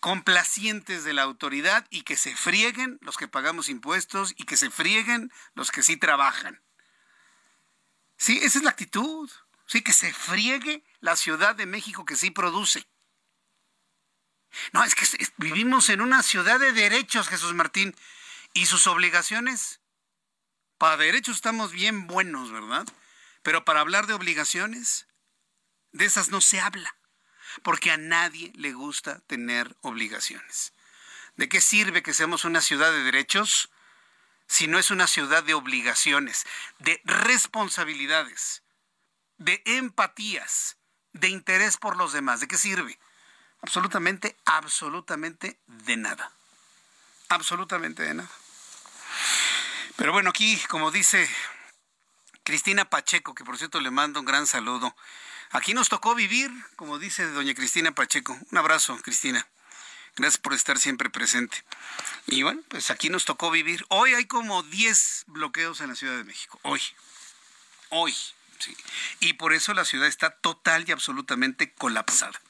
complacientes 0.00 1.04
de 1.04 1.12
la 1.12 1.22
autoridad 1.22 1.86
y 1.90 2.04
que 2.04 2.16
se 2.16 2.34
frieguen 2.34 2.98
los 3.02 3.18
que 3.18 3.28
pagamos 3.28 3.68
impuestos 3.68 4.32
y 4.38 4.44
que 4.44 4.56
se 4.56 4.70
frieguen 4.70 5.30
los 5.54 5.70
que 5.70 5.82
sí 5.82 5.98
trabajan. 5.98 6.62
Sí, 8.20 8.38
esa 8.42 8.58
es 8.58 8.64
la 8.64 8.70
actitud. 8.70 9.30
Sí, 9.66 9.80
que 9.80 9.94
se 9.94 10.12
friegue 10.12 10.84
la 11.00 11.16
Ciudad 11.16 11.54
de 11.56 11.64
México 11.64 12.04
que 12.04 12.16
sí 12.16 12.30
produce. 12.30 12.86
No, 14.72 14.84
es 14.84 14.94
que 14.94 15.06
vivimos 15.38 15.88
en 15.88 16.02
una 16.02 16.22
ciudad 16.22 16.60
de 16.60 16.72
derechos, 16.72 17.28
Jesús 17.28 17.54
Martín, 17.54 17.96
y 18.52 18.66
sus 18.66 18.86
obligaciones. 18.86 19.80
Para 20.76 20.98
derechos 20.98 21.36
estamos 21.36 21.72
bien 21.72 22.08
buenos, 22.08 22.52
¿verdad? 22.52 22.86
Pero 23.42 23.64
para 23.64 23.80
hablar 23.80 24.06
de 24.06 24.12
obligaciones, 24.12 25.06
de 25.92 26.04
esas 26.04 26.28
no 26.28 26.42
se 26.42 26.60
habla, 26.60 26.94
porque 27.62 27.90
a 27.90 27.96
nadie 27.96 28.52
le 28.54 28.74
gusta 28.74 29.20
tener 29.20 29.78
obligaciones. 29.80 30.74
¿De 31.36 31.48
qué 31.48 31.62
sirve 31.62 32.02
que 32.02 32.12
seamos 32.12 32.44
una 32.44 32.60
ciudad 32.60 32.92
de 32.92 33.02
derechos 33.02 33.70
si 34.50 34.66
no 34.66 34.80
es 34.80 34.90
una 34.90 35.06
ciudad 35.06 35.44
de 35.44 35.54
obligaciones, 35.54 36.44
de 36.80 37.00
responsabilidades, 37.04 38.64
de 39.38 39.62
empatías, 39.64 40.76
de 41.12 41.28
interés 41.28 41.76
por 41.76 41.96
los 41.96 42.12
demás. 42.12 42.40
¿De 42.40 42.48
qué 42.48 42.58
sirve? 42.58 42.98
Absolutamente, 43.62 44.36
absolutamente 44.44 45.60
de 45.68 45.96
nada. 45.96 46.32
Absolutamente 47.28 48.02
de 48.02 48.14
nada. 48.14 48.30
Pero 49.94 50.12
bueno, 50.12 50.30
aquí, 50.30 50.60
como 50.68 50.90
dice 50.90 51.30
Cristina 52.42 52.90
Pacheco, 52.90 53.36
que 53.36 53.44
por 53.44 53.56
cierto 53.56 53.80
le 53.80 53.92
mando 53.92 54.18
un 54.18 54.26
gran 54.26 54.48
saludo. 54.48 54.96
Aquí 55.52 55.74
nos 55.74 55.88
tocó 55.88 56.16
vivir, 56.16 56.50
como 56.74 56.98
dice 56.98 57.24
doña 57.28 57.54
Cristina 57.54 57.92
Pacheco. 57.92 58.36
Un 58.50 58.58
abrazo, 58.58 58.98
Cristina. 59.00 59.46
Gracias 60.20 60.38
por 60.38 60.52
estar 60.52 60.78
siempre 60.78 61.08
presente. 61.08 61.64
Y 62.26 62.42
bueno, 62.42 62.60
pues 62.68 62.90
aquí 62.90 63.08
nos 63.08 63.24
tocó 63.24 63.50
vivir. 63.50 63.86
Hoy 63.88 64.12
hay 64.12 64.26
como 64.26 64.62
10 64.62 65.24
bloqueos 65.28 65.80
en 65.80 65.88
la 65.88 65.94
Ciudad 65.94 66.14
de 66.14 66.24
México. 66.24 66.60
Hoy. 66.62 66.82
Hoy. 67.88 68.14
Y 69.20 69.34
por 69.34 69.52
eso 69.52 69.74
la 69.74 69.84
ciudad 69.84 70.08
está 70.08 70.30
total 70.30 70.84
y 70.86 70.92
absolutamente 70.92 71.72
colapsada. 71.72 72.40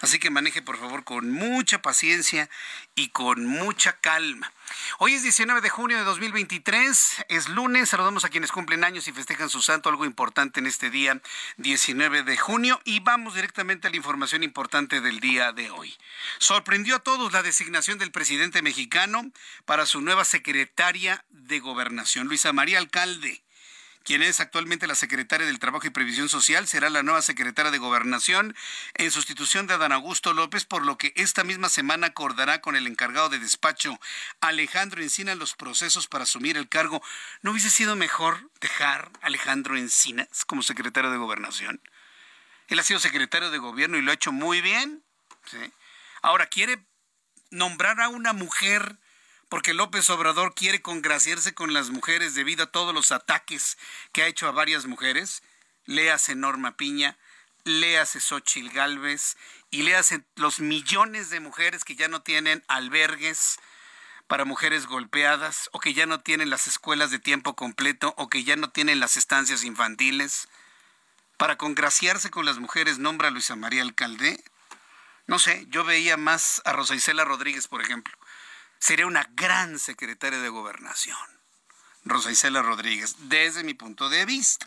Así 0.00 0.18
que 0.18 0.30
maneje 0.30 0.62
por 0.62 0.78
favor 0.78 1.04
con 1.04 1.30
mucha 1.30 1.82
paciencia 1.82 2.48
y 2.94 3.08
con 3.08 3.46
mucha 3.46 3.92
calma. 4.00 4.52
Hoy 4.98 5.14
es 5.14 5.22
19 5.22 5.60
de 5.60 5.68
junio 5.68 5.98
de 5.98 6.04
2023, 6.04 7.24
es 7.28 7.48
lunes, 7.48 7.88
saludamos 7.88 8.24
a 8.24 8.28
quienes 8.28 8.52
cumplen 8.52 8.84
años 8.84 9.08
y 9.08 9.12
festejan 9.12 9.48
su 9.48 9.62
santo, 9.62 9.88
algo 9.88 10.04
importante 10.04 10.60
en 10.60 10.66
este 10.66 10.90
día 10.90 11.20
19 11.56 12.22
de 12.22 12.36
junio 12.36 12.80
y 12.84 13.00
vamos 13.00 13.34
directamente 13.34 13.88
a 13.88 13.90
la 13.90 13.96
información 13.96 14.42
importante 14.42 15.00
del 15.00 15.20
día 15.20 15.52
de 15.52 15.70
hoy. 15.70 15.96
Sorprendió 16.38 16.96
a 16.96 17.00
todos 17.00 17.32
la 17.32 17.42
designación 17.42 17.98
del 17.98 18.12
presidente 18.12 18.62
mexicano 18.62 19.30
para 19.64 19.86
su 19.86 20.00
nueva 20.00 20.24
secretaria 20.24 21.24
de 21.30 21.58
gobernación, 21.60 22.28
Luisa 22.28 22.52
María 22.52 22.78
Alcalde 22.78 23.42
quien 24.04 24.22
es 24.22 24.40
actualmente 24.40 24.86
la 24.86 24.94
secretaria 24.94 25.46
del 25.46 25.58
Trabajo 25.58 25.86
y 25.86 25.90
Previsión 25.90 26.28
Social, 26.28 26.66
será 26.66 26.90
la 26.90 27.02
nueva 27.02 27.22
secretaria 27.22 27.70
de 27.70 27.78
Gobernación 27.78 28.56
en 28.94 29.10
sustitución 29.10 29.66
de 29.66 29.74
Adán 29.74 29.92
Augusto 29.92 30.32
López, 30.32 30.64
por 30.64 30.84
lo 30.84 30.96
que 30.96 31.12
esta 31.16 31.44
misma 31.44 31.68
semana 31.68 32.08
acordará 32.08 32.60
con 32.60 32.76
el 32.76 32.86
encargado 32.86 33.28
de 33.28 33.38
despacho, 33.38 34.00
Alejandro 34.40 35.02
Encina, 35.02 35.34
los 35.34 35.54
procesos 35.54 36.06
para 36.06 36.24
asumir 36.24 36.56
el 36.56 36.68
cargo. 36.68 37.02
¿No 37.42 37.50
hubiese 37.50 37.70
sido 37.70 37.96
mejor 37.96 38.50
dejar 38.60 39.10
a 39.20 39.26
Alejandro 39.26 39.76
Encinas 39.76 40.44
como 40.46 40.62
secretario 40.62 41.10
de 41.10 41.18
Gobernación? 41.18 41.80
Él 42.68 42.78
ha 42.78 42.84
sido 42.84 43.00
secretario 43.00 43.50
de 43.50 43.58
Gobierno 43.58 43.98
y 43.98 44.02
lo 44.02 44.12
ha 44.12 44.14
hecho 44.14 44.32
muy 44.32 44.60
bien. 44.60 45.02
Ahora 46.22 46.46
quiere 46.46 46.84
nombrar 47.50 48.00
a 48.00 48.08
una 48.08 48.32
mujer 48.32 48.96
porque 49.50 49.74
López 49.74 50.08
Obrador 50.10 50.54
quiere 50.54 50.80
congraciarse 50.80 51.52
con 51.54 51.74
las 51.74 51.90
mujeres 51.90 52.34
debido 52.36 52.64
a 52.64 52.70
todos 52.70 52.94
los 52.94 53.10
ataques 53.10 53.76
que 54.12 54.22
ha 54.22 54.28
hecho 54.28 54.46
a 54.46 54.52
varias 54.52 54.86
mujeres. 54.86 55.42
Léase 55.86 56.36
Norma 56.36 56.76
Piña, 56.76 57.18
léase 57.64 58.20
Xochil 58.20 58.70
Gálvez 58.70 59.36
y 59.68 59.82
léase 59.82 60.22
los 60.36 60.60
millones 60.60 61.30
de 61.30 61.40
mujeres 61.40 61.84
que 61.84 61.96
ya 61.96 62.06
no 62.06 62.22
tienen 62.22 62.62
albergues 62.68 63.58
para 64.28 64.44
mujeres 64.44 64.86
golpeadas 64.86 65.68
o 65.72 65.80
que 65.80 65.94
ya 65.94 66.06
no 66.06 66.20
tienen 66.20 66.48
las 66.48 66.68
escuelas 66.68 67.10
de 67.10 67.18
tiempo 67.18 67.56
completo 67.56 68.14
o 68.16 68.30
que 68.30 68.44
ya 68.44 68.54
no 68.54 68.70
tienen 68.70 69.00
las 69.00 69.16
estancias 69.16 69.64
infantiles. 69.64 70.46
Para 71.38 71.58
congraciarse 71.58 72.30
con 72.30 72.46
las 72.46 72.58
mujeres 72.58 72.98
nombra 72.98 73.28
a 73.28 73.30
Luisa 73.32 73.56
María 73.56 73.82
Alcalde. 73.82 74.44
No 75.26 75.40
sé, 75.40 75.66
yo 75.70 75.82
veía 75.82 76.16
más 76.16 76.62
a 76.64 76.72
Rosa 76.72 76.94
Isela 76.94 77.24
Rodríguez, 77.24 77.66
por 77.66 77.82
ejemplo 77.82 78.19
sería 78.80 79.06
una 79.06 79.28
gran 79.34 79.78
secretaria 79.78 80.40
de 80.40 80.48
gobernación, 80.48 81.16
Rosa 82.04 82.30
Isela 82.30 82.62
Rodríguez, 82.62 83.14
desde 83.28 83.62
mi 83.62 83.74
punto 83.74 84.08
de 84.08 84.24
vista. 84.24 84.66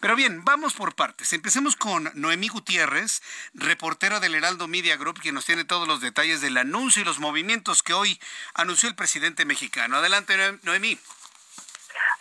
Pero 0.00 0.16
bien, 0.16 0.44
vamos 0.44 0.74
por 0.74 0.94
partes. 0.94 1.32
Empecemos 1.32 1.76
con 1.76 2.10
Noemí 2.14 2.48
Gutiérrez, 2.48 3.22
reportera 3.54 4.20
del 4.20 4.34
Heraldo 4.34 4.68
Media 4.68 4.96
Group, 4.96 5.20
quien 5.20 5.34
nos 5.34 5.46
tiene 5.46 5.64
todos 5.64 5.88
los 5.88 6.00
detalles 6.00 6.40
del 6.40 6.56
anuncio 6.58 7.02
y 7.02 7.04
los 7.04 7.18
movimientos 7.18 7.82
que 7.82 7.94
hoy 7.94 8.20
anunció 8.54 8.88
el 8.88 8.94
presidente 8.94 9.44
mexicano. 9.44 9.96
Adelante, 9.96 10.36
Noemí. 10.62 10.98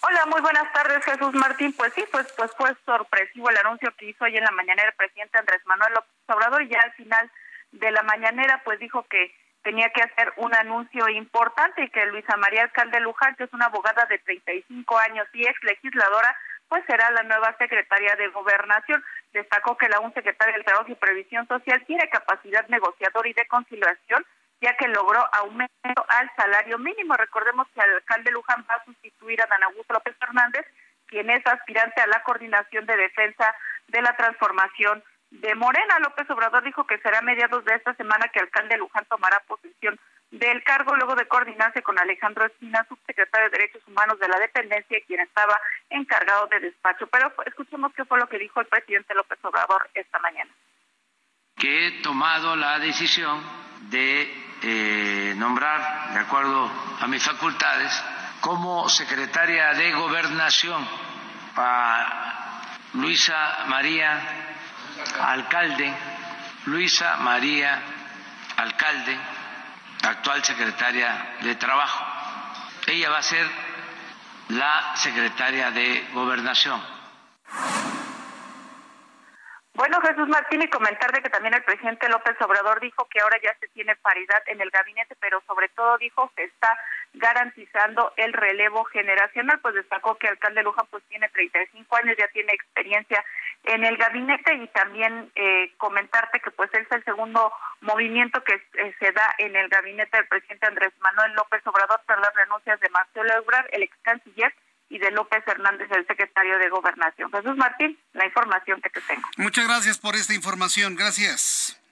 Hola, 0.02 0.26
muy 0.28 0.42
buenas 0.42 0.72
tardes, 0.74 1.04
Jesús 1.04 1.34
Martín. 1.34 1.74
Pues 1.74 1.94
sí, 1.94 2.04
pues, 2.12 2.28
pues 2.38 2.52
fue 2.58 2.76
sorpresivo 2.86 3.50
el 3.50 3.58
anuncio 3.58 3.94
que 3.98 4.10
hizo 4.10 4.26
hoy 4.26 4.38
en 4.38 4.44
la 4.44 4.52
mañanera 4.52 4.90
el 4.90 4.96
presidente 4.96 5.38
Andrés 5.38 5.62
Manuel 5.66 5.94
López 5.94 6.12
Obrador 6.28 6.62
y 6.62 6.70
ya 6.70 6.80
al 6.82 6.94
final 6.94 7.32
de 7.72 7.92
la 7.92 8.04
mañanera 8.04 8.62
pues 8.64 8.80
dijo 8.80 9.06
que 9.10 9.34
tenía 9.64 9.90
que 9.90 10.04
hacer 10.04 10.34
un 10.38 10.54
anuncio 10.54 11.08
importante 11.10 11.84
y 11.84 11.90
que 11.90 12.06
Luisa 12.06 12.38
María 12.38 12.64
Alcalde 12.64 13.00
Luján, 13.00 13.36
que 13.36 13.46
es 13.46 13.54
una 13.54 13.66
abogada 13.66 14.06
de 14.06 14.20
35 14.20 15.00
años 15.00 15.28
y 15.34 15.48
ex 15.48 15.64
legisladora, 15.64 16.36
pues 16.68 16.84
será 16.86 17.10
la 17.12 17.24
nueva 17.24 17.56
secretaria 17.58 18.16
de 18.16 18.28
Gobernación. 18.28 19.04
Destacó 19.32 19.78
que 19.78 19.90
la 19.90 20.00
un 20.00 20.14
secretaria 20.14 20.54
del 20.54 20.66
Trabajo 20.66 20.92
y 20.92 20.96
Previsión 20.96 21.48
Social 21.48 21.84
tiene 21.86 22.10
capacidad 22.10 22.68
negociadora 22.68 23.30
y 23.30 23.34
de 23.34 23.48
conciliación, 23.48 24.26
ya 24.62 24.76
que 24.76 24.88
logró 24.88 25.24
aumento 25.34 26.06
al 26.10 26.30
salario 26.36 26.78
mínimo. 26.78 27.16
Recordemos 27.16 27.68
que 27.74 27.82
el 27.82 27.94
alcalde 27.96 28.32
Luján 28.32 28.66
va 28.70 28.76
a 28.76 28.86
sustituir 28.86 29.42
a 29.42 29.48
Dan 29.48 29.64
Augusto 29.64 29.94
López 29.94 30.16
Fernández, 30.20 30.66
quien 31.08 31.30
es 31.30 31.46
aspirante 31.46 32.02
a 32.02 32.08
la 32.08 32.22
coordinación 32.24 32.86
de 32.86 32.98
defensa 32.98 33.56
de 33.88 34.02
la 34.02 34.16
transformación 34.16 35.04
de 35.42 35.56
Morena. 35.56 36.00
López 36.00 36.30
Obrador 36.30 36.64
dijo 36.64 36.86
que 36.86 37.00
será 37.00 37.20
a 37.20 37.22
mediados 37.22 37.66
de 37.66 37.76
esta 37.76 37.94
semana 37.96 38.28
que 38.28 38.40
el 38.40 38.46
alcalde 38.46 38.78
Luján 38.78 39.06
tomará 39.06 39.40
posesión 39.48 40.00
del 40.32 40.64
cargo 40.64 40.96
luego 40.96 41.16
de 41.16 41.28
coordinarse 41.28 41.82
con 41.84 41.98
Alejandro 42.00 42.46
Espina, 42.46 42.86
subsecretario 42.88 43.50
de 43.50 43.58
Derechos 43.58 43.82
Humanos 43.88 44.20
de 44.20 44.28
la 44.28 44.40
dependencia, 44.40 45.00
quien 45.06 45.20
estaba 45.22 45.60
encargado 45.90 46.48
de 46.48 46.60
despacho. 46.60 47.08
Pero 47.08 47.34
escuchemos 47.46 47.94
qué 47.96 48.06
fue 48.06 48.20
lo 48.20 48.28
que 48.28 48.40
dijo 48.40 48.60
el 48.60 48.68
presidente 48.68 49.14
López 49.14 49.40
Obrador 49.44 49.90
esta 49.94 50.20
mañana. 50.20 50.52
Que 51.56 51.88
he 51.88 52.02
tomado 52.02 52.56
la 52.56 52.80
decisión 52.80 53.44
de 53.90 54.22
eh, 54.64 55.34
nombrar, 55.38 56.14
de 56.14 56.20
acuerdo 56.20 56.72
a 57.00 57.08
mis 57.08 57.24
facultades, 57.24 58.04
como 58.42 58.90
secretaria 58.90 59.74
de 59.74 59.92
Gobernación 59.94 60.88
a 61.56 62.62
Luisa 62.94 63.66
María 63.68 64.44
Alcalde, 65.22 65.94
Luisa 66.66 67.18
María 67.18 67.82
Alcalde, 68.58 69.18
actual 70.04 70.44
secretaria 70.44 71.36
de 71.42 71.56
Trabajo. 71.56 72.06
Ella 72.88 73.10
va 73.10 73.18
a 73.18 73.24
ser 73.24 73.48
la 74.50 74.96
secretaria 74.96 75.72
de 75.72 76.08
Gobernación. 76.14 76.82
Bueno, 79.76 80.00
Jesús 80.02 80.28
Martín, 80.28 80.62
y 80.62 80.70
comentar 80.70 81.12
de 81.12 81.22
que 81.22 81.30
también 81.30 81.56
el 81.56 81.64
presidente 81.64 82.08
López 82.08 82.40
Obrador 82.42 82.80
dijo 82.80 83.08
que 83.10 83.20
ahora 83.20 83.38
ya 83.44 83.56
se 83.60 83.68
tiene 83.70 83.96
paridad 83.96 84.44
en 84.46 84.62
el 84.62 84.70
gabinete, 84.70 85.16
pero 85.20 85.42
sobre 85.48 85.70
todo 85.70 85.98
dijo 85.98 86.32
que 86.36 86.44
está 86.44 86.78
garantizando 87.14 88.12
el 88.18 88.34
relevo 88.34 88.84
generacional, 88.86 89.60
pues 89.60 89.76
destacó 89.76 90.16
que 90.16 90.28
el 90.28 90.34
alcalde 90.34 90.64
Luja 90.64 90.84
pues 90.90 91.04
tiene 91.10 91.30
35 91.30 91.96
años, 91.98 92.16
ya 92.18 92.28
tiene 92.30 92.54
experiencia 92.54 93.24
en 93.66 93.84
el 93.84 93.98
gabinete 93.98 94.56
y 94.56 94.68
también 94.68 95.32
eh, 95.36 95.72
comentarte 95.78 96.40
que 96.40 96.52
pues 96.52 96.74
es 96.74 96.92
el 96.92 97.04
segundo 97.04 97.52
movimiento 97.82 98.44
que 98.44 98.56
eh, 98.56 98.96
se 99.00 99.12
da 99.12 99.36
en 99.38 99.56
el 99.56 99.70
gabinete 99.70 100.18
del 100.18 100.28
presidente 100.28 100.68
Andrés 100.68 100.92
Manuel 101.00 101.34
López 101.34 101.62
Obrador 101.66 102.02
tras 102.06 102.20
las 102.20 102.34
renuncias 102.34 102.80
de 102.80 102.90
Marcelo 102.90 103.34
Ebrard, 103.36 103.68
el 103.72 103.84
ex 103.84 103.96
canciller, 104.02 104.54
y 104.90 105.00
de 105.00 105.10
López 105.12 105.44
Hernández, 105.48 105.90
el 105.92 106.06
secretario 106.06 106.60
de 106.60 106.70
Gobernación. 106.70 107.32
Jesús 107.32 107.58
Martín, 107.58 107.98
la 108.14 108.26
información 108.26 108.80
que 108.80 108.92
te 108.92 109.02
tengo. 109.02 109.28
Muchas 109.38 109.66
gracias 109.66 109.98
por 109.98 110.16
esta 110.16 110.36
información. 110.36 110.96
Gracias. 110.96 111.83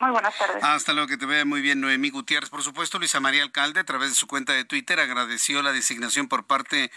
Muy 0.00 0.12
buenas 0.12 0.38
tardes. 0.38 0.62
Hasta 0.62 0.92
luego, 0.92 1.08
que 1.08 1.16
te 1.16 1.26
vea 1.26 1.44
muy 1.44 1.60
bien, 1.60 1.80
Noemí 1.80 2.10
Gutiérrez. 2.10 2.50
Por 2.50 2.62
supuesto, 2.62 2.98
Luisa 2.98 3.18
María 3.18 3.42
Alcalde, 3.42 3.80
a 3.80 3.84
través 3.84 4.10
de 4.10 4.14
su 4.14 4.28
cuenta 4.28 4.52
de 4.52 4.64
Twitter, 4.64 5.00
agradeció 5.00 5.60
la 5.60 5.72
designación 5.72 6.28
por 6.28 6.46
parte 6.46 6.92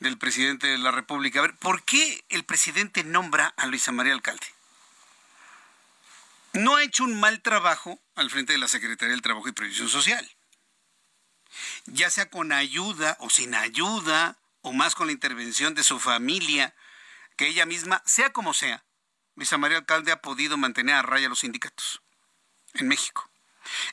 del 0.00 0.18
presidente 0.18 0.66
de 0.66 0.76
la 0.76 0.90
República. 0.90 1.38
A 1.38 1.42
ver, 1.42 1.56
¿por 1.56 1.82
qué 1.82 2.24
el 2.28 2.44
presidente 2.44 3.04
nombra 3.04 3.54
a 3.56 3.66
Luisa 3.66 3.90
María 3.90 4.12
Alcalde? 4.12 4.46
No 6.52 6.76
ha 6.76 6.82
hecho 6.82 7.04
un 7.04 7.18
mal 7.18 7.40
trabajo 7.40 7.98
al 8.16 8.28
frente 8.28 8.52
de 8.52 8.58
la 8.58 8.68
Secretaría 8.68 9.12
del 9.12 9.22
Trabajo 9.22 9.48
y 9.48 9.52
Previsión 9.52 9.88
Social. 9.88 10.30
Ya 11.86 12.10
sea 12.10 12.28
con 12.28 12.52
ayuda 12.52 13.16
o 13.20 13.30
sin 13.30 13.54
ayuda, 13.54 14.36
o 14.60 14.74
más 14.74 14.94
con 14.94 15.06
la 15.06 15.14
intervención 15.14 15.74
de 15.74 15.84
su 15.84 15.98
familia, 15.98 16.74
que 17.36 17.46
ella 17.48 17.64
misma, 17.64 18.02
sea 18.04 18.30
como 18.30 18.52
sea, 18.52 18.84
Luisa 19.36 19.56
María 19.56 19.78
Alcalde 19.78 20.12
ha 20.12 20.20
podido 20.20 20.58
mantener 20.58 20.96
a 20.96 21.02
raya 21.02 21.30
los 21.30 21.38
sindicatos 21.38 22.01
en 22.74 22.88
México. 22.88 23.28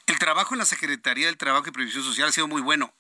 El 0.08 0.20
trabajo 0.20 0.54
en 0.54 0.60
la 0.60 0.66
Secretaría 0.66 1.28
del 1.28 1.38
Trabajo 1.38 1.68
y 1.68 1.72
Previsión 1.72 2.04
Social 2.04 2.30
ha 2.30 2.32
sido 2.32 2.48
muy 2.48 2.62
bueno. 2.62 2.94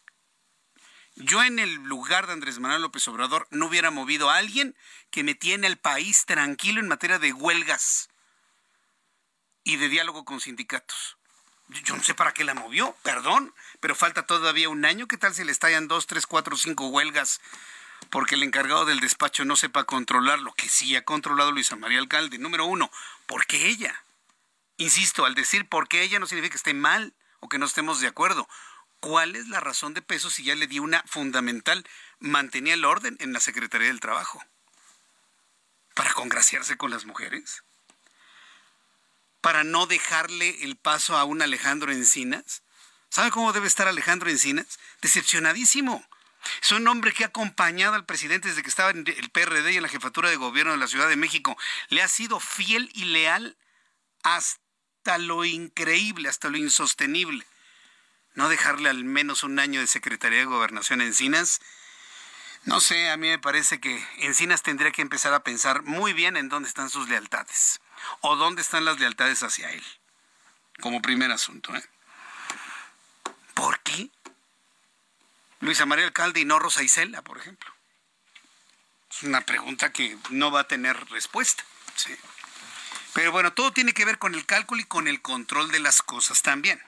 Yo 1.15 1.43
en 1.43 1.59
el 1.59 1.73
lugar 1.73 2.27
de 2.27 2.33
Andrés 2.33 2.59
Manuel 2.59 2.81
López 2.81 3.07
Obrador 3.07 3.47
no 3.51 3.65
hubiera 3.65 3.91
movido 3.91 4.29
a 4.29 4.37
alguien 4.37 4.75
que 5.11 5.23
me 5.23 5.35
tiene 5.35 5.67
el 5.67 5.77
país 5.77 6.25
tranquilo 6.25 6.79
en 6.79 6.87
materia 6.87 7.19
de 7.19 7.33
huelgas 7.33 8.09
y 9.63 9.77
de 9.77 9.89
diálogo 9.89 10.23
con 10.23 10.39
sindicatos. 10.39 11.17
Yo 11.83 11.95
no 11.95 12.03
sé 12.03 12.15
para 12.15 12.33
qué 12.33 12.43
la 12.43 12.53
movió, 12.53 12.95
perdón, 13.03 13.53
pero 13.79 13.95
falta 13.95 14.25
todavía 14.25 14.69
un 14.69 14.85
año. 14.85 15.07
¿Qué 15.07 15.17
tal 15.17 15.35
si 15.35 15.43
le 15.43 15.51
estallan 15.51 15.87
dos, 15.87 16.07
tres, 16.07 16.25
cuatro, 16.25 16.55
cinco 16.55 16.87
huelgas 16.87 17.41
porque 18.09 18.35
el 18.35 18.43
encargado 18.43 18.85
del 18.85 19.01
despacho 19.01 19.45
no 19.45 19.55
sepa 19.55 19.83
controlar 19.83 20.39
lo 20.39 20.53
que 20.53 20.69
sí 20.69 20.95
ha 20.95 21.03
controlado 21.03 21.51
Luisa 21.51 21.75
María 21.75 21.99
Alcalde? 21.99 22.39
Número 22.39 22.65
uno, 22.65 22.89
¿por 23.27 23.45
qué 23.45 23.67
ella? 23.67 24.03
Insisto, 24.79 25.25
al 25.25 25.35
decir 25.35 25.69
por 25.69 25.87
qué 25.87 26.01
ella 26.01 26.19
no 26.19 26.25
significa 26.25 26.53
que 26.53 26.57
esté 26.57 26.73
mal 26.73 27.13
o 27.39 27.49
que 27.49 27.59
no 27.59 27.67
estemos 27.67 28.01
de 28.01 28.07
acuerdo. 28.07 28.49
¿Cuál 28.99 29.35
es 29.35 29.47
la 29.47 29.59
razón 29.59 29.93
de 29.93 30.01
peso 30.01 30.31
si 30.31 30.43
ya 30.43 30.55
le 30.55 30.67
dio 30.67 30.81
una 30.81 31.03
fundamental? 31.05 31.85
Mantenía 32.19 32.73
el 32.73 32.83
orden 32.83 33.15
en 33.19 33.31
la 33.31 33.39
Secretaría 33.39 33.87
del 33.87 33.99
Trabajo. 33.99 34.43
¿Para 35.93 36.13
congraciarse 36.13 36.75
con 36.75 36.91
las 36.91 37.05
mujeres? 37.05 37.63
para 39.41 39.63
no 39.63 39.85
dejarle 39.85 40.63
el 40.63 40.75
paso 40.75 41.17
a 41.17 41.23
un 41.23 41.41
Alejandro 41.41 41.91
Encinas? 41.91 42.63
¿Sabe 43.09 43.31
cómo 43.31 43.53
debe 43.53 43.67
estar 43.67 43.87
Alejandro 43.87 44.29
Encinas? 44.29 44.79
Decepcionadísimo. 45.01 46.05
Es 46.61 46.71
un 46.71 46.87
hombre 46.87 47.13
que 47.13 47.23
ha 47.23 47.27
acompañado 47.27 47.95
al 47.95 48.05
presidente 48.05 48.49
desde 48.49 48.63
que 48.63 48.69
estaba 48.69 48.91
en 48.91 49.05
el 49.05 49.29
PRD 49.29 49.73
y 49.73 49.77
en 49.77 49.83
la 49.83 49.89
jefatura 49.89 50.29
de 50.29 50.35
gobierno 50.35 50.71
de 50.71 50.77
la 50.77 50.87
Ciudad 50.87 51.09
de 51.09 51.15
México. 51.15 51.57
Le 51.89 52.01
ha 52.01 52.07
sido 52.07 52.39
fiel 52.39 52.89
y 52.93 53.05
leal 53.05 53.57
hasta 54.23 54.59
lo 55.17 55.45
increíble, 55.45 56.29
hasta 56.29 56.49
lo 56.49 56.57
insostenible. 56.57 57.45
No 58.35 58.49
dejarle 58.49 58.89
al 58.89 59.03
menos 59.03 59.43
un 59.43 59.59
año 59.59 59.79
de 59.79 59.87
Secretaría 59.87 60.39
de 60.39 60.45
Gobernación 60.45 61.01
a 61.01 61.05
Encinas. 61.05 61.61
No 62.65 62.79
sé, 62.79 63.09
a 63.09 63.17
mí 63.17 63.27
me 63.27 63.39
parece 63.39 63.79
que 63.79 64.05
Encinas 64.19 64.63
tendría 64.63 64.91
que 64.91 65.01
empezar 65.01 65.33
a 65.33 65.43
pensar 65.43 65.83
muy 65.83 66.13
bien 66.13 66.37
en 66.37 66.49
dónde 66.49 66.69
están 66.69 66.89
sus 66.89 67.09
lealtades 67.09 67.81
o 68.21 68.35
dónde 68.35 68.61
están 68.61 68.85
las 68.85 68.99
lealtades 68.99 69.43
hacia 69.43 69.71
él. 69.71 69.83
Como 70.79 71.01
primer 71.01 71.31
asunto. 71.31 71.75
¿eh? 71.75 71.83
¿Por 73.53 73.79
qué? 73.81 74.09
Luisa 75.61 75.85
María 75.85 76.05
Alcalde 76.05 76.39
y 76.39 76.45
no 76.45 76.59
Rosa 76.59 76.83
Isela, 76.83 77.21
por 77.21 77.37
ejemplo. 77.37 77.73
Es 79.11 79.23
una 79.23 79.41
pregunta 79.41 79.91
que 79.91 80.17
no 80.29 80.51
va 80.51 80.61
a 80.61 80.67
tener 80.67 81.09
respuesta. 81.09 81.63
Pero 83.13 83.31
bueno, 83.31 83.53
todo 83.53 83.71
tiene 83.71 83.93
que 83.93 84.05
ver 84.05 84.19
con 84.19 84.35
el 84.35 84.45
cálculo 84.45 84.81
y 84.81 84.85
con 84.85 85.07
el 85.07 85.21
control 85.21 85.71
de 85.71 85.79
las 85.79 86.01
cosas 86.01 86.41
también. 86.41 86.81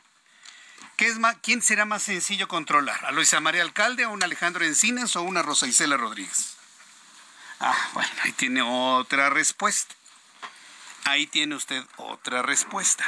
¿Qué 0.98 1.08
es 1.08 1.18
más, 1.18 1.38
¿Quién 1.42 1.62
será 1.62 1.86
más 1.86 2.04
sencillo 2.04 2.48
controlar? 2.48 3.06
¿A 3.06 3.12
Luisa 3.12 3.40
María 3.40 3.64
Alcalde, 3.64 4.04
a 4.04 4.10
un 4.10 4.24
Alejandro 4.24 4.64
Encinas 4.64 5.16
o 5.16 5.20
a 5.20 5.24
una 5.24 5.42
Rosa 5.42 5.68
Isela 5.68 5.98
Rodríguez? 5.98 6.58
Ah, 7.60 7.90
bueno, 7.94 8.10
ahí 8.24 8.32
tiene 8.34 8.62
otra 8.62 9.30
respuesta. 9.30 9.96
Ahí 11.06 11.26
tiene 11.26 11.56
usted 11.56 11.84
otra 11.98 12.44
respuesta. 12.44 13.04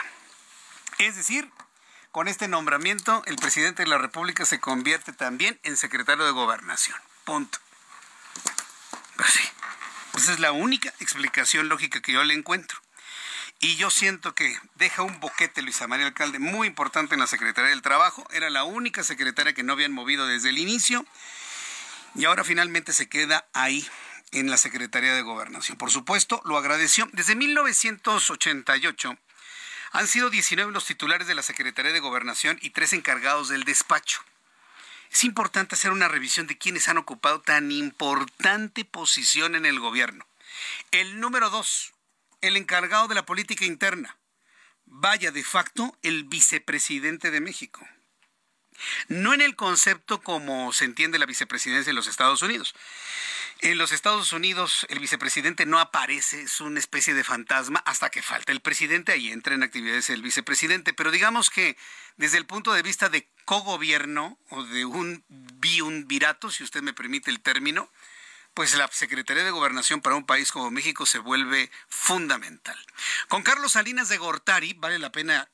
Es 0.97 1.15
decir, 1.15 1.51
con 2.11 2.27
este 2.27 2.47
nombramiento, 2.47 3.23
el 3.25 3.35
presidente 3.35 3.83
de 3.83 3.89
la 3.89 3.97
República 3.97 4.45
se 4.45 4.59
convierte 4.59 5.13
también 5.13 5.59
en 5.63 5.77
secretario 5.77 6.25
de 6.25 6.31
Gobernación. 6.31 6.97
Punto. 7.25 7.59
Pues 10.13 10.25
esa 10.25 10.33
es 10.33 10.39
la 10.39 10.51
única 10.51 10.93
explicación 10.99 11.69
lógica 11.69 12.01
que 12.01 12.11
yo 12.11 12.23
le 12.23 12.35
encuentro. 12.35 12.82
Y 13.63 13.77
yo 13.77 13.89
siento 13.89 14.35
que 14.35 14.59
deja 14.75 15.03
un 15.03 15.21
boquete 15.21 15.61
Luisa 15.61 15.87
María 15.87 16.07
Alcalde 16.07 16.37
muy 16.37 16.67
importante 16.67 17.13
en 17.13 17.21
la 17.21 17.27
Secretaría 17.27 17.69
del 17.69 17.81
Trabajo. 17.81 18.27
Era 18.33 18.49
la 18.49 18.65
única 18.65 19.05
secretaria 19.05 19.53
que 19.53 19.63
no 19.63 19.71
habían 19.71 19.93
movido 19.93 20.27
desde 20.27 20.49
el 20.49 20.57
inicio. 20.57 21.05
Y 22.13 22.25
ahora 22.25 22.43
finalmente 22.43 22.91
se 22.91 23.07
queda 23.07 23.47
ahí 23.53 23.87
en 24.33 24.49
la 24.49 24.57
Secretaría 24.57 25.13
de 25.13 25.21
Gobernación. 25.21 25.77
Por 25.77 25.91
supuesto, 25.91 26.41
lo 26.43 26.57
agradeció. 26.57 27.07
Desde 27.13 27.35
1988 27.35 29.17
han 29.93 30.07
sido 30.09 30.29
19 30.29 30.73
los 30.73 30.85
titulares 30.85 31.25
de 31.27 31.35
la 31.35 31.41
Secretaría 31.41 31.93
de 31.93 32.01
Gobernación 32.01 32.59
y 32.61 32.71
tres 32.71 32.91
encargados 32.91 33.47
del 33.47 33.63
despacho. 33.63 34.19
Es 35.09 35.23
importante 35.23 35.75
hacer 35.75 35.91
una 35.91 36.09
revisión 36.09 36.47
de 36.47 36.57
quienes 36.57 36.89
han 36.89 36.97
ocupado 36.97 37.39
tan 37.39 37.71
importante 37.71 38.83
posición 38.83 39.55
en 39.55 39.65
el 39.65 39.79
gobierno. 39.79 40.25
El 40.91 41.21
número 41.21 41.49
dos, 41.49 41.92
el 42.43 42.57
encargado 42.57 43.07
de 43.07 43.15
la 43.15 43.25
política 43.25 43.65
interna. 43.65 44.17
Vaya 44.85 45.31
de 45.31 45.43
facto 45.43 45.97
el 46.03 46.25
vicepresidente 46.25 47.31
de 47.31 47.39
México. 47.39 47.87
No 49.07 49.33
en 49.33 49.41
el 49.41 49.55
concepto 49.55 50.21
como 50.21 50.73
se 50.73 50.85
entiende 50.85 51.19
la 51.19 51.25
vicepresidencia 51.25 51.89
en 51.89 51.95
los 51.95 52.07
Estados 52.07 52.41
Unidos, 52.41 52.75
en 53.61 53.77
los 53.77 53.93
Estados 53.93 54.33
Unidos 54.33 54.85
el 54.89 54.99
vicepresidente 54.99 55.65
no 55.65 55.79
aparece, 55.79 56.41
es 56.41 56.59
una 56.59 56.79
especie 56.79 57.13
de 57.13 57.23
fantasma 57.23 57.81
hasta 57.85 58.09
que 58.09 58.21
falta 58.21 58.51
el 58.51 58.59
presidente, 58.59 59.13
ahí 59.13 59.31
entra 59.31 59.55
en 59.55 59.63
actividades 59.63 60.09
el 60.09 60.21
vicepresidente, 60.21 60.91
pero 60.91 61.11
digamos 61.11 61.49
que 61.49 61.77
desde 62.17 62.39
el 62.39 62.45
punto 62.45 62.73
de 62.73 62.81
vista 62.81 63.07
de 63.07 63.29
cogobierno 63.45 64.37
o 64.49 64.63
de 64.63 64.83
un 64.83 65.23
biunvirato, 65.29 66.51
si 66.51 66.63
usted 66.63 66.81
me 66.81 66.93
permite 66.93 67.31
el 67.31 67.39
término, 67.39 67.89
pues 68.53 68.75
la 68.75 68.87
Secretaría 68.91 69.43
de 69.43 69.51
Gobernación 69.51 70.01
para 70.01 70.15
un 70.15 70.25
país 70.25 70.51
como 70.51 70.71
México 70.71 71.05
se 71.05 71.19
vuelve 71.19 71.71
fundamental. 71.87 72.77
Con 73.27 73.43
Carlos 73.43 73.73
Salinas 73.73 74.09
de 74.09 74.17
Gortari, 74.17 74.73
vale 74.73 74.99
la 74.99 75.11
pena 75.11 75.49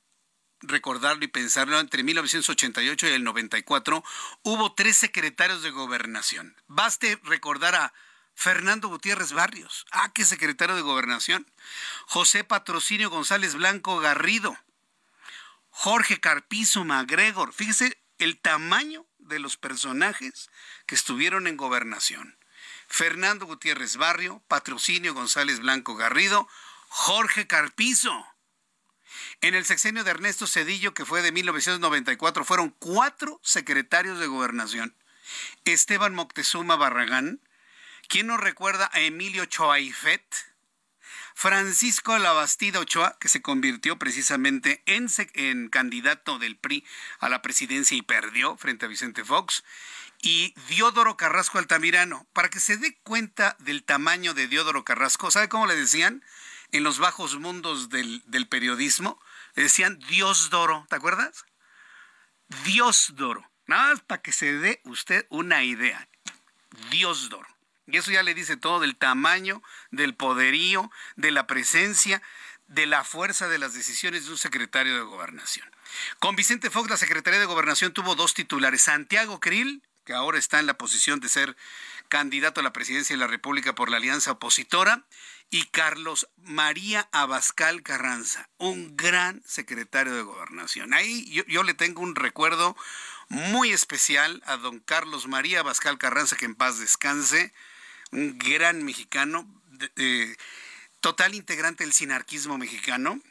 recordarlo 0.61 1.23
y 1.23 1.27
pensarlo, 1.27 1.79
entre 1.79 2.03
1988 2.03 3.07
y 3.07 3.11
el 3.11 3.23
94 3.23 4.03
hubo 4.43 4.73
tres 4.73 4.97
secretarios 4.97 5.63
de 5.63 5.71
gobernación. 5.71 6.55
Baste 6.67 7.19
recordar 7.23 7.75
a 7.75 7.93
Fernando 8.33 8.87
Gutiérrez 8.87 9.33
Barrios. 9.33 9.85
Ah, 9.91 10.13
que 10.13 10.23
secretario 10.23 10.75
de 10.75 10.81
Gobernación. 10.81 11.45
José 12.07 12.45
Patrocinio 12.45 13.09
González 13.09 13.55
Blanco 13.55 13.99
Garrido. 13.99 14.57
Jorge 15.69 16.21
Carpizo 16.21 16.85
MacGregor. 16.85 17.53
Fíjese 17.53 18.01
el 18.17 18.39
tamaño 18.39 19.05
de 19.17 19.39
los 19.39 19.57
personajes 19.57 20.49
que 20.85 20.95
estuvieron 20.95 21.47
en 21.47 21.57
gobernación. 21.57 22.38
Fernando 22.89 23.45
Gutiérrez 23.45 23.95
Barrio, 23.95 24.43
Patrocinio 24.47 25.13
González 25.13 25.59
Blanco 25.59 25.95
Garrido, 25.95 26.49
Jorge 26.89 27.47
Carpizo. 27.47 28.27
En 29.41 29.55
el 29.55 29.63
sexenio 29.63 30.03
de 30.03 30.11
Ernesto 30.11 30.47
Cedillo, 30.47 30.93
que 30.93 31.05
fue 31.05 31.21
de 31.21 31.31
1994, 31.31 32.43
fueron 32.43 32.75
cuatro 32.79 33.39
secretarios 33.43 34.19
de 34.19 34.27
gobernación. 34.27 34.95
Esteban 35.63 36.13
Moctezuma 36.13 36.75
Barragán, 36.75 37.41
¿Quién 38.09 38.25
nos 38.25 38.39
recuerda 38.39 38.89
a 38.91 39.01
Emilio 39.01 39.45
Choaifet? 39.45 40.23
Francisco 41.35 42.17
Labastida 42.17 42.79
Ochoa, 42.79 43.15
que 43.19 43.27
se 43.27 43.43
convirtió 43.43 43.99
precisamente 43.99 44.81
en, 44.87 45.05
en, 45.35 45.69
candidato 45.69 46.39
del 46.39 46.57
PRI 46.57 46.83
a 47.19 47.29
la 47.29 47.43
presidencia 47.43 47.95
y 47.95 48.01
perdió 48.01 48.57
frente 48.57 48.85
a 48.85 48.89
Vicente 48.89 49.23
Fox, 49.23 49.63
y 50.21 50.53
Diodoro 50.67 51.17
Carrasco 51.17 51.57
Altamirano. 51.57 52.27
Para 52.33 52.49
que 52.49 52.59
se 52.59 52.77
dé 52.77 52.97
cuenta 53.03 53.55
del 53.59 53.83
tamaño 53.83 54.33
de 54.33 54.47
Diodoro 54.47 54.83
Carrasco, 54.83 55.31
¿sabe 55.31 55.49
cómo 55.49 55.67
le 55.67 55.75
decían? 55.75 56.23
En 56.71 56.83
los 56.83 56.99
bajos 56.99 57.39
mundos 57.39 57.89
del, 57.89 58.21
del 58.27 58.47
periodismo, 58.47 59.19
le 59.55 59.63
decían 59.63 59.99
Dios 60.07 60.49
Doro, 60.49 60.85
¿te 60.89 60.95
acuerdas? 60.95 61.45
Dios 62.63 63.13
Doro. 63.15 63.49
Nada 63.65 63.93
más 63.93 64.01
para 64.01 64.21
que 64.21 64.31
se 64.31 64.53
dé 64.53 64.81
usted 64.83 65.25
una 65.29 65.63
idea. 65.63 66.07
Dios 66.91 67.29
Doro. 67.29 67.47
Y 67.87 67.97
eso 67.97 68.11
ya 68.11 68.21
le 68.21 68.35
dice 68.35 68.55
todo 68.55 68.79
del 68.79 68.95
tamaño, 68.95 69.63
del 69.89 70.15
poderío, 70.15 70.91
de 71.15 71.31
la 71.31 71.47
presencia, 71.47 72.21
de 72.67 72.85
la 72.85 73.03
fuerza 73.03 73.47
de 73.47 73.57
las 73.57 73.73
decisiones 73.73 74.25
de 74.25 74.31
un 74.31 74.37
secretario 74.37 74.95
de 74.95 75.01
gobernación. 75.01 75.67
Con 76.19 76.35
Vicente 76.35 76.69
Fox, 76.69 76.89
la 76.89 76.97
Secretaría 76.97 77.39
de 77.39 77.47
Gobernación 77.47 77.93
tuvo 77.93 78.13
dos 78.13 78.35
titulares. 78.35 78.83
Santiago 78.83 79.39
Krill, 79.39 79.81
que 80.09 80.15
ahora 80.15 80.39
está 80.39 80.59
en 80.59 80.65
la 80.65 80.73
posición 80.73 81.19
de 81.19 81.29
ser 81.29 81.55
candidato 82.07 82.61
a 82.61 82.63
la 82.63 82.73
presidencia 82.73 83.15
de 83.15 83.19
la 83.19 83.27
República 83.27 83.75
por 83.75 83.91
la 83.91 83.97
alianza 83.97 84.31
opositora, 84.31 85.05
y 85.51 85.65
Carlos 85.65 86.27
María 86.37 87.07
Abascal 87.11 87.83
Carranza, 87.83 88.49
un 88.57 88.97
gran 88.97 89.43
secretario 89.45 90.15
de 90.15 90.23
gobernación. 90.23 90.95
Ahí 90.95 91.29
yo, 91.47 91.61
le 91.61 91.75
tengo 91.75 92.01
un 92.01 92.15
recuerdo 92.15 92.75
muy 93.27 93.71
especial 93.71 94.41
a 94.47 94.57
don 94.57 94.79
Carlos 94.79 95.27
María 95.27 95.59
Abascal 95.59 95.99
Carranza, 95.99 96.37
que 96.37 96.45
en 96.45 96.55
paz 96.55 96.79
descanse, 96.79 97.53
un 98.09 98.39
gran 98.39 98.83
mexicano, 98.83 99.47
total 101.01 101.35
integrante 101.35 101.83
del 101.83 101.93
sinarquismo 101.93 102.57
mexicano, 102.57 103.21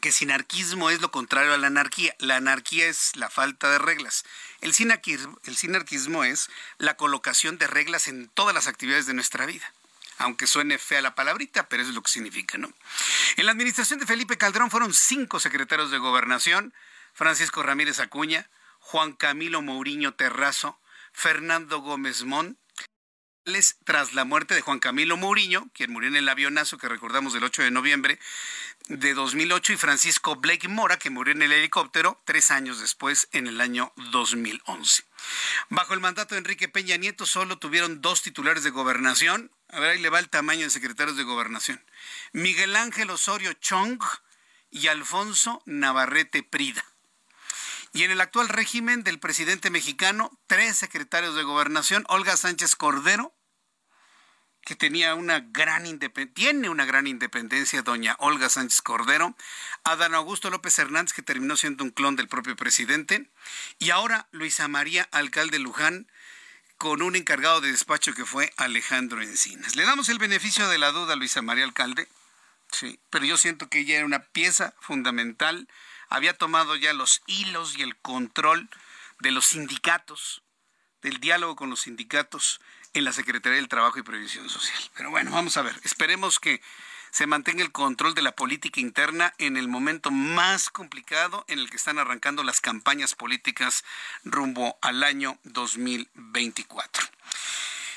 que 0.00 0.12
sinarquismo 0.12 0.90
es 0.90 1.00
lo 1.00 1.10
contrario 1.10 1.52
a 1.52 1.58
la 1.58 1.66
anarquía. 1.66 2.14
La 2.20 2.36
anarquía 2.36 2.86
es 2.86 3.16
la 3.16 3.28
falta 3.28 3.70
de 3.70 3.78
reglas. 3.78 4.24
El 4.60 4.72
sinarquismo, 4.74 6.24
es 6.24 6.48
la 6.78 6.96
colocación 6.96 7.58
de 7.58 7.66
reglas 7.66 8.08
en 8.08 8.28
todas 8.28 8.54
las 8.54 8.66
actividades 8.66 9.06
de 9.06 9.14
nuestra 9.14 9.46
vida. 9.46 9.72
Aunque 10.18 10.46
suene 10.46 10.78
fea 10.78 11.02
la 11.02 11.14
palabrita, 11.14 11.68
pero 11.68 11.82
es 11.82 11.88
lo 11.90 12.02
que 12.02 12.10
significa, 12.10 12.56
¿no? 12.56 12.72
En 13.36 13.44
la 13.44 13.52
administración 13.52 14.00
de 14.00 14.06
Felipe 14.06 14.38
Calderón 14.38 14.70
fueron 14.70 14.94
cinco 14.94 15.40
secretarios 15.40 15.90
de 15.90 15.98
gobernación, 15.98 16.72
Francisco 17.12 17.62
Ramírez 17.62 18.00
Acuña, 18.00 18.48
Juan 18.80 19.12
Camilo 19.12 19.60
Mourinho 19.60 20.14
Terrazo, 20.14 20.78
Fernando 21.12 21.80
Gómez 21.80 22.22
Mont, 22.24 22.58
tras 23.84 24.12
la 24.12 24.24
muerte 24.24 24.54
de 24.54 24.60
Juan 24.60 24.80
Camilo 24.80 25.16
Mourinho, 25.16 25.70
quien 25.72 25.92
murió 25.92 26.08
en 26.08 26.16
el 26.16 26.28
avionazo 26.28 26.78
que 26.78 26.88
recordamos 26.88 27.32
del 27.32 27.44
8 27.44 27.62
de 27.62 27.70
noviembre 27.70 28.18
de 28.88 29.14
2008, 29.14 29.74
y 29.74 29.76
Francisco 29.76 30.34
Blake 30.34 30.66
Mora, 30.66 30.98
que 30.98 31.10
murió 31.10 31.32
en 31.32 31.42
el 31.42 31.52
helicóptero 31.52 32.20
tres 32.24 32.50
años 32.50 32.80
después, 32.80 33.28
en 33.30 33.46
el 33.46 33.60
año 33.60 33.92
2011. 34.10 35.04
Bajo 35.68 35.94
el 35.94 36.00
mandato 36.00 36.34
de 36.34 36.40
Enrique 36.40 36.68
Peña 36.68 36.96
Nieto 36.96 37.24
solo 37.24 37.58
tuvieron 37.58 38.00
dos 38.00 38.22
titulares 38.22 38.64
de 38.64 38.70
gobernación. 38.70 39.52
A 39.68 39.78
ver, 39.78 39.90
ahí 39.90 40.00
le 40.00 40.10
va 40.10 40.18
el 40.18 40.28
tamaño 40.28 40.64
de 40.64 40.70
secretarios 40.70 41.16
de 41.16 41.22
gobernación. 41.22 41.80
Miguel 42.32 42.74
Ángel 42.74 43.10
Osorio 43.10 43.52
Chong 43.52 44.02
y 44.72 44.88
Alfonso 44.88 45.62
Navarrete 45.66 46.42
Prida. 46.42 46.84
Y 47.92 48.02
en 48.04 48.10
el 48.10 48.20
actual 48.20 48.48
régimen 48.48 49.04
del 49.04 49.18
presidente 49.18 49.70
mexicano, 49.70 50.36
tres 50.46 50.76
secretarios 50.76 51.34
de 51.34 51.44
gobernación, 51.44 52.04
Olga 52.08 52.36
Sánchez 52.36 52.76
Cordero, 52.76 53.32
que 54.66 54.74
tenía 54.74 55.14
una 55.14 55.38
gran 55.38 55.86
tiene 56.34 56.68
una 56.68 56.84
gran 56.84 57.06
independencia, 57.06 57.82
doña 57.82 58.16
Olga 58.18 58.48
Sánchez 58.48 58.82
Cordero, 58.82 59.36
Adán 59.84 60.12
Augusto 60.12 60.50
López 60.50 60.76
Hernández, 60.80 61.14
que 61.14 61.22
terminó 61.22 61.56
siendo 61.56 61.84
un 61.84 61.90
clon 61.90 62.16
del 62.16 62.26
propio 62.26 62.56
presidente, 62.56 63.30
y 63.78 63.90
ahora 63.90 64.26
Luisa 64.32 64.66
María 64.66 65.08
Alcalde 65.12 65.60
Luján, 65.60 66.10
con 66.78 67.00
un 67.00 67.14
encargado 67.14 67.60
de 67.60 67.70
despacho 67.70 68.12
que 68.12 68.24
fue 68.24 68.52
Alejandro 68.56 69.22
Encinas. 69.22 69.76
Le 69.76 69.84
damos 69.84 70.08
el 70.08 70.18
beneficio 70.18 70.68
de 70.68 70.78
la 70.78 70.90
duda 70.90 71.12
a 71.12 71.16
Luisa 71.16 71.42
María 71.42 71.62
Alcalde, 71.62 72.08
sí, 72.72 72.98
pero 73.08 73.24
yo 73.24 73.36
siento 73.36 73.68
que 73.68 73.78
ella 73.78 73.98
era 73.98 74.04
una 74.04 74.24
pieza 74.24 74.74
fundamental, 74.80 75.68
había 76.08 76.36
tomado 76.36 76.74
ya 76.74 76.92
los 76.92 77.22
hilos 77.28 77.78
y 77.78 77.82
el 77.82 77.94
control 77.98 78.68
de 79.20 79.30
los 79.30 79.46
sindicatos, 79.46 80.42
del 81.02 81.20
diálogo 81.20 81.54
con 81.54 81.70
los 81.70 81.82
sindicatos, 81.82 82.60
en 82.96 83.04
la 83.04 83.12
Secretaría 83.12 83.56
del 83.56 83.68
Trabajo 83.68 83.98
y 83.98 84.02
Previsión 84.02 84.48
Social. 84.48 84.78
Pero 84.96 85.10
bueno, 85.10 85.30
vamos 85.30 85.56
a 85.58 85.62
ver, 85.62 85.78
esperemos 85.84 86.40
que 86.40 86.62
se 87.10 87.26
mantenga 87.26 87.62
el 87.62 87.70
control 87.70 88.14
de 88.14 88.22
la 88.22 88.32
política 88.32 88.80
interna 88.80 89.34
en 89.36 89.58
el 89.58 89.68
momento 89.68 90.10
más 90.10 90.70
complicado 90.70 91.44
en 91.48 91.58
el 91.58 91.68
que 91.68 91.76
están 91.76 91.98
arrancando 91.98 92.42
las 92.42 92.62
campañas 92.62 93.14
políticas 93.14 93.84
rumbo 94.24 94.78
al 94.80 95.02
año 95.02 95.38
2024. 95.44 97.06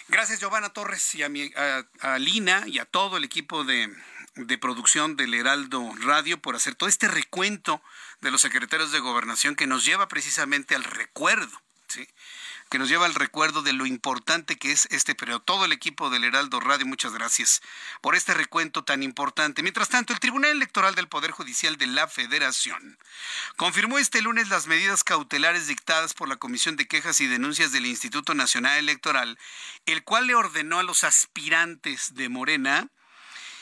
Gracias 0.10 0.40
Giovanna 0.40 0.70
Torres 0.70 1.16
y 1.16 1.24
a, 1.24 1.30
mi, 1.30 1.50
a, 2.02 2.18
Lina 2.20 2.64
y 2.68 2.80
a 2.80 2.86
todo 2.86 3.16
el 3.16 3.24
equipo 3.24 3.64
de, 3.64 3.94
de 4.36 4.58
producción 4.58 5.16
del 5.16 5.34
Heraldo 5.34 5.94
Radio 6.02 6.42
por 6.42 6.58
hacer 6.58 6.76
todo 6.76 6.90
este 6.90 7.08
recuento 7.08 7.82
de 8.20 8.32
los 8.32 8.42
secretarios 8.42 8.92
de 8.92 9.00
gobernación 9.00 9.56
que 9.56 9.68
nos 9.68 9.86
lleva 9.86 10.10
precisamente 10.10 10.76
al 10.76 10.84
recuerdo. 10.84 11.62
¿sí? 11.88 12.08
Que 12.70 12.80
nos 12.80 12.88
lleva 12.88 13.06
al 13.06 13.16
recuerdo 13.16 13.62
de 13.62 13.74
lo 13.74 13.86
importante 13.86 14.58
que 14.58 14.72
es 14.72 14.88
este 14.92 15.16
periodo. 15.16 15.40
Todo 15.42 15.66
el 15.66 15.72
equipo 15.72 16.10
del 16.10 16.24
Heraldo 16.24 16.60
Radio, 16.60 16.86
muchas 16.86 17.14
gracias 17.14 17.62
por 18.02 18.16
este 18.16 18.34
recuento 18.34 18.84
tan 18.84 19.02
importante. 19.04 19.64
Mientras 19.64 19.90
tanto, 19.90 20.14
el 20.14 20.20
Tribunal 20.20 20.52
Electoral 20.52 20.96
del 20.96 21.08
Poder 21.08 21.32
Judicial 21.32 21.78
de 21.78 21.88
la 21.88 22.08
Federación 22.08 22.98
confirmó 23.58 23.98
este 23.98 24.22
lunes 24.22 24.50
las 24.50 24.68
medidas 24.68 25.04
cautelares 25.04 25.68
dictadas 25.68 26.14
por 26.14 26.30
la 26.30 26.38
Comisión 26.38 26.76
de 26.76 26.88
Quejas 26.88 27.20
y 27.22 27.28
Denuncias 27.28 27.72
del 27.72 27.86
Instituto 27.86 28.36
Nacional 28.36 28.78
Electoral, 28.78 29.38
el 29.86 30.04
cual 30.04 30.28
le 30.28 30.36
ordenó 30.36 30.80
a 30.80 30.84
los 30.84 31.04
aspirantes 31.04 32.14
de 32.14 32.30
Morena 32.30 32.90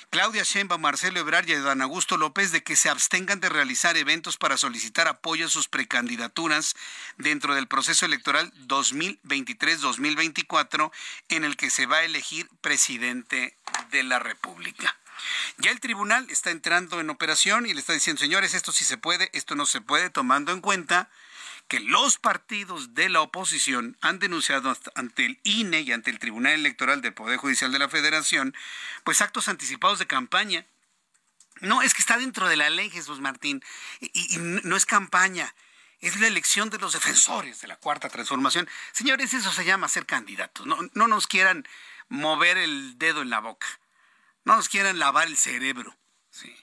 Claudia 0.10 0.44
Sheinbaum, 0.44 0.82
Marcelo 0.82 1.20
Ebrard 1.20 1.50
y 1.50 1.56
Dan 1.56 1.82
Augusto 1.82 2.16
López 2.16 2.54
de 2.54 2.64
que 2.64 2.78
se 2.78 2.90
abstengan 2.90 3.42
de 3.42 3.50
realizar 3.50 3.98
eventos 3.98 4.38
para 4.38 4.56
solicitar 4.56 5.10
apoyo 5.10 5.48
a 5.48 5.50
sus 5.50 5.68
precandidaturas 5.68 6.78
dentro 7.18 7.56
del 7.56 7.68
proceso 7.68 8.06
electoral 8.06 8.54
2023-2024 8.68 10.92
en 11.28 11.44
el 11.44 11.58
que 11.58 11.70
se 11.70 11.88
va 11.88 11.98
a 11.98 12.06
elegir 12.06 12.48
presidente 12.62 13.54
de 13.92 14.04
la 14.04 14.20
República. 14.20 14.96
Ya 15.58 15.72
el 15.72 15.82
tribunal 15.82 16.26
está 16.30 16.52
entrando 16.52 17.02
en 17.02 17.10
operación 17.10 17.66
y 17.66 17.74
le 17.74 17.82
está 17.82 17.92
diciendo, 17.92 18.22
señores, 18.22 18.54
esto 18.54 18.72
sí 18.72 18.86
se 18.86 18.98
puede, 18.98 19.30
esto 19.34 19.56
no 19.56 19.66
se 19.66 19.82
puede, 19.82 20.10
tomando 20.10 20.54
en 20.54 20.62
cuenta 20.62 21.10
que 21.68 21.80
los 21.80 22.18
partidos 22.18 22.94
de 22.94 23.10
la 23.10 23.22
oposición 23.22 23.98
han 24.02 24.20
denunciado 24.20 24.76
ante 24.96 25.26
el 25.26 25.40
INE 25.44 25.82
y 25.82 25.92
ante 25.92 26.12
el 26.12 26.20
Tribunal 26.20 26.54
Electoral 26.54 27.02
del 27.02 27.14
Poder 27.14 27.38
Judicial 27.38 27.72
de 27.72 27.80
la 27.80 27.90
Federación, 27.90 28.56
pues 29.04 29.22
actos 29.22 29.48
anticipados 29.48 30.00
de 30.00 30.08
campaña. 30.08 30.66
No, 31.60 31.82
es 31.82 31.94
que 31.94 32.02
está 32.02 32.18
dentro 32.18 32.48
de 32.48 32.56
la 32.56 32.70
ley, 32.70 32.90
Jesús 32.90 33.20
Martín, 33.20 33.64
y, 34.00 34.38
no 34.38 34.76
es 34.76 34.86
campaña, 34.86 35.54
es 36.00 36.20
la 36.20 36.28
elección 36.28 36.70
de 36.70 36.78
los 36.78 36.94
defensores 36.94 37.60
de 37.62 37.68
la 37.68 37.76
cuarta 37.76 38.10
transformación. 38.10 38.70
Señores, 38.94 39.34
eso 39.34 39.52
se 39.52 39.66
llama 39.66 39.88
ser 39.88 40.06
candidatos. 40.06 40.66
No, 40.66 40.78
no 40.94 41.08
nos 41.08 41.28
quieran 41.28 41.68
mover 42.10 42.58
el 42.58 42.98
dedo 42.98 43.22
en 43.22 43.30
la 43.30 43.40
boca, 43.40 43.68
no 44.46 44.56
nos 44.56 44.70
quieran 44.70 45.00
lavar 45.00 45.28
el 45.28 45.36
cerebro. 45.36 45.98
¿sí? 46.30 46.56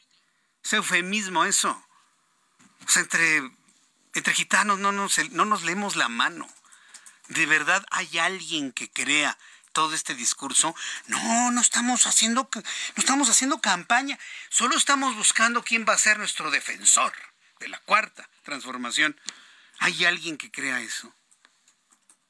Es 0.63 0.73
eufemismo 0.73 1.45
eso. 1.45 1.85
O 2.87 2.89
sea, 2.89 3.03
entre 3.03 3.43
entre 4.15 4.35
gitanos 4.35 4.79
no 4.79 4.93
nos, 4.93 5.19
no 5.31 5.45
nos 5.45 5.63
leemos 5.63 5.97
la 5.97 6.09
mano. 6.09 6.49
¿De 7.29 7.47
verdad 7.47 7.85
hay 7.91 8.19
alguien 8.19 8.73
que 8.73 8.91
crea 8.91 9.39
todo 9.73 9.95
este 9.95 10.15
discurso? 10.15 10.75
No, 11.07 11.51
no 11.51 11.61
estamos 11.61 12.07
haciendo, 12.07 12.49
no 12.55 12.63
estamos 12.97 13.29
haciendo 13.29 13.61
campaña. 13.61 14.19
Solo 14.51 14.77
estamos 14.77 15.17
buscando 15.17 15.63
quién 15.63 15.85
va 15.89 15.95
a 15.95 15.99
ser 15.99 16.19
nuestro 16.19 16.51
defensor 16.51 17.13
de 17.61 17.69
la 17.69 17.79
cuarta 17.81 18.29
transformación. 18.43 19.19
¿Hay 19.79 20.05
alguien 20.05 20.39
que 20.39 20.51
crea 20.51 20.81
eso? 20.81 21.15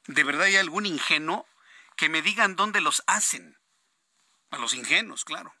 ¿De 0.07 0.23
verdad 0.23 0.43
hay 0.43 0.57
algún 0.57 0.85
ingenuo 0.85 1.47
que 1.95 2.09
me 2.09 2.21
digan 2.21 2.55
dónde 2.55 2.81
los 2.81 3.03
hacen? 3.07 3.57
a 4.51 4.57
los 4.57 4.73
ingenuos, 4.73 5.25
claro, 5.25 5.53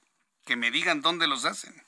que 0.45 0.55
me 0.55 0.71
digan 0.71 1.01
dónde 1.01 1.27
los 1.27 1.45
hacen. 1.45 1.84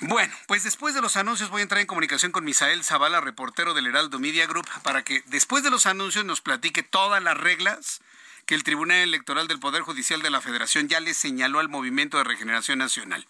Bueno, 0.00 0.32
pues 0.46 0.62
después 0.62 0.94
de 0.94 1.00
los 1.00 1.16
anuncios 1.16 1.50
voy 1.50 1.60
a 1.60 1.62
entrar 1.62 1.80
en 1.80 1.86
comunicación 1.86 2.30
con 2.30 2.44
Misael 2.44 2.84
Zavala, 2.84 3.20
reportero 3.20 3.74
del 3.74 3.86
Heraldo 3.86 4.18
Media 4.18 4.46
Group, 4.46 4.68
para 4.82 5.02
que 5.02 5.22
después 5.26 5.64
de 5.64 5.70
los 5.70 5.86
anuncios 5.86 6.24
nos 6.24 6.40
platique 6.40 6.82
todas 6.82 7.22
las 7.22 7.36
reglas 7.36 8.00
que 8.46 8.54
el 8.54 8.62
Tribunal 8.62 8.98
Electoral 8.98 9.48
del 9.48 9.58
Poder 9.58 9.82
Judicial 9.82 10.22
de 10.22 10.30
la 10.30 10.40
Federación 10.40 10.88
ya 10.88 11.00
le 11.00 11.14
señaló 11.14 11.58
al 11.58 11.68
Movimiento 11.68 12.16
de 12.16 12.24
Regeneración 12.24 12.78
Nacional. 12.78 13.26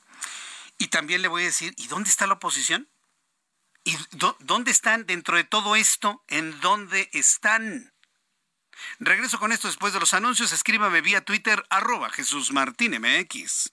Y 0.79 0.88
también 0.88 1.23
le 1.23 1.29
voy 1.29 1.42
a 1.42 1.47
decir, 1.47 1.75
¿y 1.77 1.88
dónde 1.88 2.11
está 2.11 2.27
la 2.27 2.35
oposición? 2.35 2.88
¿Y 3.85 3.97
dónde 4.40 4.71
están 4.71 5.07
dentro 5.07 5.37
de 5.37 5.44
todo 5.44 5.75
esto? 5.75 6.23
¿En 6.29 6.61
dónde 6.61 7.09
están? 7.12 7.92
Regreso 9.01 9.38
con 9.38 9.53
esto 9.53 9.66
después 9.66 9.92
de 9.92 10.01
los 10.01 10.14
anuncios. 10.14 10.53
Escríbame 10.53 11.01
vía 11.01 11.25
Twitter, 11.25 11.64
arroba 11.71 12.11
Jesús 12.11 12.53
Martín 12.53 13.01
MX. 13.01 13.73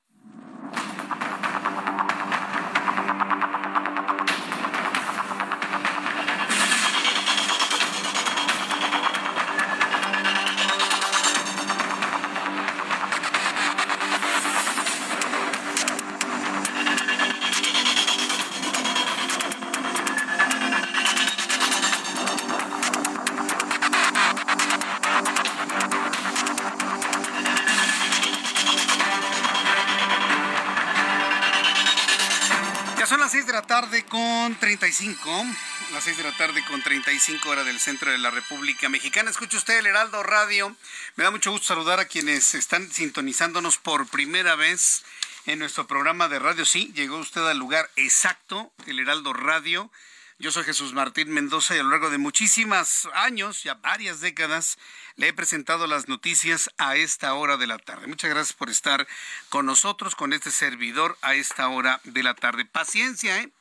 35, 34.61 35.45
las 35.91 36.03
6 36.03 36.17
de 36.17 36.23
la 36.23 36.37
tarde 36.37 36.63
con 36.65 36.83
35 36.83 37.49
horas 37.49 37.65
del 37.65 37.79
centro 37.79 38.11
de 38.11 38.19
la 38.19 38.29
República 38.29 38.89
Mexicana. 38.89 39.31
Escucha 39.31 39.57
usted 39.57 39.79
el 39.79 39.87
Heraldo 39.87 40.21
Radio. 40.21 40.75
Me 41.15 41.23
da 41.23 41.31
mucho 41.31 41.49
gusto 41.49 41.69
saludar 41.69 41.99
a 41.99 42.05
quienes 42.05 42.53
están 42.53 42.91
sintonizándonos 42.91 43.79
por 43.79 44.05
primera 44.05 44.55
vez 44.55 45.03
en 45.47 45.57
nuestro 45.57 45.87
programa 45.87 46.29
de 46.29 46.37
radio. 46.37 46.63
Sí, 46.63 46.91
llegó 46.93 47.17
usted 47.17 47.41
al 47.41 47.57
lugar 47.57 47.89
exacto, 47.95 48.71
el 48.85 48.99
Heraldo 48.99 49.33
Radio. 49.33 49.89
Yo 50.37 50.51
soy 50.51 50.63
Jesús 50.63 50.93
Martín 50.93 51.31
Mendoza 51.31 51.75
y 51.75 51.79
a 51.79 51.83
lo 51.83 51.89
largo 51.89 52.11
de 52.11 52.19
muchísimos 52.19 53.09
años, 53.15 53.63
ya 53.63 53.73
varias 53.73 54.21
décadas, 54.21 54.77
le 55.15 55.29
he 55.29 55.33
presentado 55.33 55.87
las 55.87 56.07
noticias 56.07 56.69
a 56.77 56.95
esta 56.95 57.33
hora 57.33 57.57
de 57.57 57.65
la 57.65 57.79
tarde. 57.79 58.05
Muchas 58.05 58.29
gracias 58.29 58.53
por 58.53 58.69
estar 58.69 59.07
con 59.49 59.65
nosotros, 59.65 60.13
con 60.13 60.33
este 60.33 60.51
servidor 60.51 61.17
a 61.23 61.33
esta 61.33 61.67
hora 61.67 61.99
de 62.03 62.21
la 62.21 62.35
tarde. 62.35 62.65
Paciencia, 62.65 63.39
¿eh? 63.39 63.51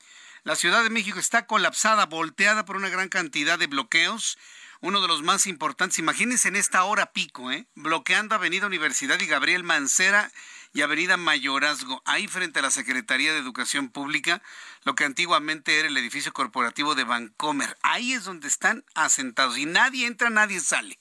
La 0.42 0.56
Ciudad 0.56 0.82
de 0.82 0.90
México 0.90 1.18
está 1.18 1.46
colapsada, 1.46 2.06
volteada 2.06 2.64
por 2.64 2.76
una 2.76 2.88
gran 2.88 3.10
cantidad 3.10 3.58
de 3.58 3.66
bloqueos. 3.66 4.38
Uno 4.80 5.02
de 5.02 5.08
los 5.08 5.22
más 5.22 5.46
importantes, 5.46 5.98
imagínense 5.98 6.48
en 6.48 6.56
esta 6.56 6.84
hora 6.84 7.12
pico, 7.12 7.52
¿eh? 7.52 7.66
bloqueando 7.74 8.34
Avenida 8.34 8.66
Universidad 8.66 9.20
y 9.20 9.26
Gabriel 9.26 9.62
Mancera 9.62 10.32
y 10.72 10.80
Avenida 10.80 11.18
Mayorazgo, 11.18 12.00
ahí 12.06 12.26
frente 12.26 12.60
a 12.60 12.62
la 12.62 12.70
Secretaría 12.70 13.34
de 13.34 13.38
Educación 13.38 13.90
Pública, 13.90 14.40
lo 14.84 14.94
que 14.94 15.04
antiguamente 15.04 15.78
era 15.78 15.88
el 15.88 15.96
edificio 15.98 16.32
corporativo 16.32 16.94
de 16.94 17.04
Vancomer. 17.04 17.76
Ahí 17.82 18.14
es 18.14 18.24
donde 18.24 18.48
están 18.48 18.86
asentados 18.94 19.58
y 19.58 19.66
nadie 19.66 20.06
entra, 20.06 20.30
nadie 20.30 20.60
sale. 20.60 20.98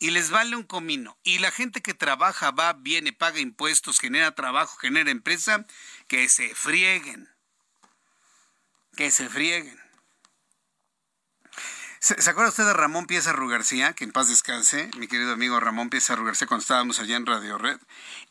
Y 0.00 0.10
les 0.10 0.30
vale 0.30 0.56
un 0.56 0.64
comino. 0.64 1.16
Y 1.22 1.38
la 1.38 1.52
gente 1.52 1.82
que 1.82 1.94
trabaja, 1.94 2.50
va, 2.50 2.72
viene, 2.72 3.12
paga 3.12 3.38
impuestos, 3.38 4.00
genera 4.00 4.34
trabajo, 4.34 4.76
genera 4.78 5.12
empresa, 5.12 5.64
que 6.08 6.28
se 6.28 6.54
frieguen. 6.56 7.35
Que 8.96 9.10
se 9.10 9.28
frieguen. 9.28 9.78
¿Se, 12.00 12.14
acuerda 12.30 12.48
usted 12.48 12.64
de 12.64 12.72
Ramón 12.72 13.06
Piezarru 13.06 13.46
García? 13.46 13.92
Que 13.92 14.04
en 14.04 14.12
paz 14.12 14.28
descanse, 14.28 14.90
mi 14.96 15.06
querido 15.06 15.32
amigo 15.32 15.60
Ramón 15.60 15.90
Piezarru 15.90 16.24
García, 16.24 16.46
cuando 16.46 16.62
estábamos 16.62 16.98
allá 16.98 17.16
en 17.16 17.26
Radio 17.26 17.58
Red. 17.58 17.78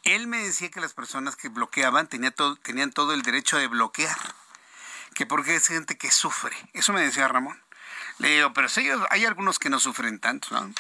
Él 0.04 0.26
me 0.26 0.40
decía 0.40 0.72
que 0.72 0.80
las 0.80 0.94
personas 0.94 1.36
que 1.36 1.50
bloqueaban 1.50 2.08
tenían 2.08 2.34
todo, 2.34 2.56
tenían 2.56 2.92
todo 2.92 3.14
el 3.14 3.22
derecho 3.22 3.58
de 3.58 3.68
bloquear. 3.68 4.18
Que 5.14 5.28
porque 5.28 5.56
es 5.56 5.68
gente 5.68 5.98
que 5.98 6.10
sufre. 6.10 6.56
Eso 6.74 6.94
me 6.94 7.02
decía 7.02 7.28
Ramón. 7.28 7.62
Le 8.18 8.30
digo, 8.30 8.54
pero 8.54 8.68
si 8.68 8.90
hay 9.12 9.26
algunos 9.26 9.60
que 9.60 9.70
no 9.70 9.80
sufren 9.80 10.20
tanto, 10.20 10.48
¿no? 10.52 10.74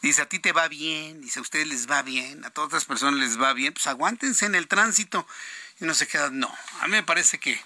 Dice, 0.00 0.22
a 0.22 0.28
ti 0.28 0.38
te 0.38 0.52
va 0.52 0.68
bien, 0.68 1.20
dice, 1.20 1.40
a 1.40 1.42
ustedes 1.42 1.66
les 1.66 1.90
va 1.90 2.02
bien, 2.02 2.44
a 2.44 2.50
todas 2.50 2.72
las 2.72 2.84
personas 2.84 3.18
les 3.18 3.40
va 3.40 3.52
bien, 3.52 3.72
pues 3.72 3.86
aguántense 3.86 4.46
en 4.46 4.54
el 4.54 4.68
tránsito. 4.68 5.26
Y 5.80 5.86
no 5.86 5.94
se 5.94 6.06
queda, 6.06 6.30
no, 6.30 6.52
a 6.80 6.86
mí 6.86 6.92
me 6.92 7.02
parece 7.02 7.38
que 7.38 7.60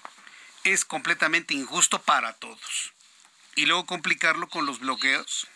es 0.73 0.85
completamente 0.85 1.53
injusto 1.53 2.01
para 2.01 2.33
todos 2.33 2.93
y 3.55 3.65
luego 3.65 3.85
complicarlo 3.85 4.47
con 4.49 4.65
los 4.65 4.79
bloqueos. 4.79 5.47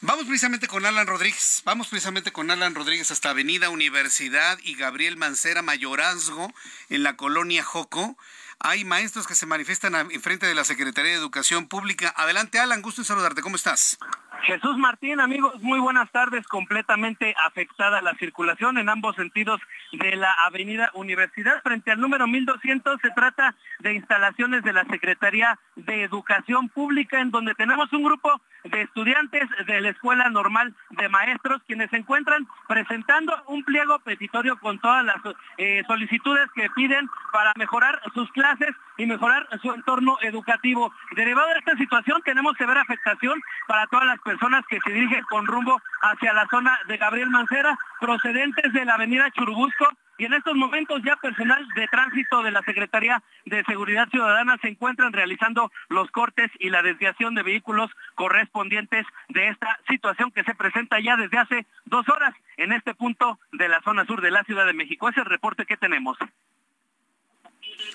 Vamos 0.00 0.26
precisamente 0.26 0.68
con 0.68 0.84
Alan 0.84 1.06
Rodríguez. 1.06 1.62
Vamos 1.64 1.88
precisamente 1.88 2.32
con 2.32 2.50
Alan 2.50 2.74
Rodríguez 2.74 3.10
hasta 3.10 3.30
Avenida 3.30 3.70
Universidad 3.70 4.58
y 4.62 4.74
Gabriel 4.74 5.16
Mancera 5.16 5.62
Mayorazgo 5.62 6.52
en 6.90 7.02
la 7.02 7.16
colonia 7.16 7.64
Joco. 7.64 8.18
Hay 8.58 8.84
maestros 8.84 9.26
que 9.26 9.34
se 9.34 9.46
manifiestan 9.46 9.94
en 9.94 10.22
frente 10.22 10.46
de 10.46 10.54
la 10.54 10.64
Secretaría 10.64 11.12
de 11.12 11.18
Educación 11.18 11.68
Pública. 11.68 12.12
Adelante, 12.16 12.58
Alan, 12.58 12.82
gusto 12.82 13.02
en 13.02 13.06
saludarte. 13.06 13.42
¿Cómo 13.42 13.56
estás? 13.56 13.98
Jesús 14.46 14.78
Martín, 14.78 15.18
amigos, 15.18 15.60
muy 15.60 15.80
buenas 15.80 16.08
tardes. 16.12 16.46
Completamente 16.46 17.34
afectada 17.48 18.00
la 18.00 18.14
circulación 18.14 18.78
en 18.78 18.88
ambos 18.88 19.16
sentidos 19.16 19.60
de 19.90 20.14
la 20.14 20.32
Avenida 20.44 20.88
Universidad. 20.94 21.60
Frente 21.64 21.90
al 21.90 22.00
número 22.00 22.28
1200 22.28 23.00
se 23.02 23.10
trata 23.10 23.56
de 23.80 23.94
instalaciones 23.94 24.62
de 24.62 24.72
la 24.72 24.84
Secretaría 24.84 25.58
de 25.74 26.04
Educación 26.04 26.68
Pública, 26.68 27.20
en 27.20 27.32
donde 27.32 27.56
tenemos 27.56 27.92
un 27.92 28.04
grupo 28.04 28.40
de 28.70 28.82
estudiantes 28.82 29.48
de 29.66 29.80
la 29.80 29.90
Escuela 29.90 30.28
Normal 30.30 30.74
de 30.90 31.08
Maestros, 31.08 31.62
quienes 31.66 31.90
se 31.90 31.96
encuentran 31.96 32.46
presentando 32.68 33.34
un 33.46 33.64
pliego 33.64 33.98
petitorio 34.00 34.58
con 34.58 34.78
todas 34.78 35.04
las 35.04 35.16
eh, 35.58 35.82
solicitudes 35.86 36.48
que 36.54 36.68
piden 36.70 37.08
para 37.32 37.52
mejorar 37.56 38.00
sus 38.14 38.30
clases 38.32 38.70
y 38.96 39.06
mejorar 39.06 39.48
su 39.62 39.72
entorno 39.72 40.18
educativo. 40.22 40.92
Derivado 41.14 41.48
de 41.48 41.58
esta 41.58 41.76
situación, 41.76 42.22
tenemos 42.24 42.56
severa 42.56 42.82
afectación 42.82 43.40
para 43.66 43.86
todas 43.86 44.06
las 44.06 44.20
personas 44.20 44.64
que 44.68 44.80
se 44.84 44.90
dirigen 44.90 45.22
con 45.28 45.46
rumbo 45.46 45.80
hacia 46.02 46.32
la 46.32 46.46
zona 46.48 46.78
de 46.86 46.96
Gabriel 46.96 47.30
Mancera, 47.30 47.76
procedentes 48.00 48.72
de 48.72 48.84
la 48.84 48.94
avenida 48.94 49.30
Churubusco, 49.30 49.88
y 50.18 50.24
en 50.24 50.34
estos 50.34 50.54
momentos 50.54 51.02
ya 51.04 51.16
personal 51.16 51.66
de 51.74 51.88
tránsito 51.88 52.42
de 52.42 52.50
la 52.50 52.62
Secretaría 52.62 53.22
de 53.44 53.64
Seguridad 53.64 54.08
Ciudadana 54.08 54.56
se 54.60 54.68
encuentran 54.68 55.12
realizando 55.12 55.70
los 55.88 56.10
cortes 56.10 56.50
y 56.58 56.70
la 56.70 56.82
desviación 56.82 57.34
de 57.34 57.42
vehículos 57.42 57.90
correspondientes 58.14 59.06
de 59.28 59.48
esta 59.48 59.78
situación 59.88 60.30
que 60.30 60.44
se 60.44 60.54
presenta 60.54 61.00
ya 61.00 61.16
desde 61.16 61.38
hace 61.38 61.66
dos 61.84 62.08
horas 62.08 62.34
en 62.56 62.72
este 62.72 62.94
punto 62.94 63.38
de 63.52 63.68
la 63.68 63.80
zona 63.82 64.04
sur 64.06 64.20
de 64.20 64.30
la 64.30 64.44
Ciudad 64.44 64.66
de 64.66 64.72
México. 64.72 65.08
Ese 65.08 65.20
es 65.20 65.26
el 65.26 65.30
reporte 65.30 65.66
que 65.66 65.76
tenemos. 65.76 66.16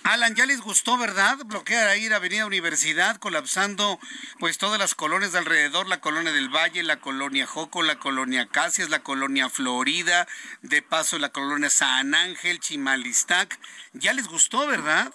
Alan, 0.04 0.36
ya 0.36 0.46
les 0.46 0.62
gustó, 0.62 0.98
¿verdad? 0.98 1.38
Bloquear 1.46 1.88
ahí 1.88 2.10
la 2.10 2.16
Avenida 2.16 2.46
Universidad, 2.46 3.18
colapsando 3.18 4.00
pues 4.40 4.58
todas 4.58 4.80
las 4.80 4.96
colonias 4.96 5.32
de 5.32 5.38
alrededor, 5.38 5.88
la 5.88 6.02
colonia 6.02 6.32
del 6.32 6.50
Valle, 6.50 6.82
la 6.84 7.00
colonia 7.00 7.46
Joco, 7.46 7.84
la 7.84 8.00
colonia 8.00 8.48
Casias, 8.48 8.90
la 8.90 9.04
colonia 9.04 9.50
Florida, 9.50 10.28
de 10.64 10.82
paso 10.82 11.20
la 11.20 11.30
colonia 11.30 11.70
San 11.70 12.16
Ángel, 12.16 12.60
Chimalistac. 12.60 13.60
Ya 13.94 14.14
les 14.14 14.28
gustó, 14.28 14.66
¿verdad? 14.66 15.14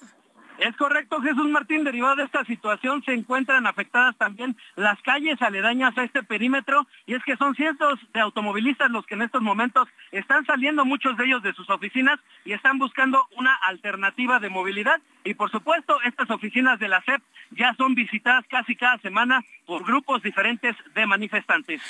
Es 0.58 0.74
correcto, 0.76 1.20
Jesús 1.20 1.48
Martín. 1.50 1.84
Derivado 1.84 2.16
de 2.16 2.24
esta 2.24 2.44
situación 2.44 3.02
se 3.04 3.12
encuentran 3.12 3.66
afectadas 3.66 4.16
también 4.16 4.56
las 4.74 5.00
calles 5.02 5.40
aledañas 5.42 5.96
a 5.98 6.04
este 6.04 6.22
perímetro 6.22 6.86
y 7.06 7.14
es 7.14 7.22
que 7.24 7.36
son 7.36 7.54
cientos 7.54 7.98
de 8.14 8.20
automovilistas 8.20 8.90
los 8.90 9.04
que 9.06 9.14
en 9.14 9.22
estos 9.22 9.42
momentos 9.42 9.88
están 10.12 10.46
saliendo, 10.46 10.84
muchos 10.84 11.16
de 11.16 11.26
ellos 11.26 11.42
de 11.42 11.52
sus 11.52 11.68
oficinas 11.68 12.18
y 12.44 12.52
están 12.52 12.78
buscando 12.78 13.26
una 13.36 13.54
alternativa 13.66 14.38
de 14.38 14.48
movilidad. 14.48 15.00
Y 15.24 15.34
por 15.34 15.50
supuesto, 15.50 16.00
estas 16.02 16.30
oficinas 16.30 16.78
de 16.78 16.88
la 16.88 17.02
SEP 17.02 17.22
ya 17.50 17.74
son 17.74 17.94
visitadas 17.94 18.44
casi 18.48 18.76
cada 18.76 18.98
semana 18.98 19.44
por 19.66 19.84
grupos 19.84 20.22
diferentes 20.22 20.74
de 20.94 21.06
manifestantes. 21.06 21.82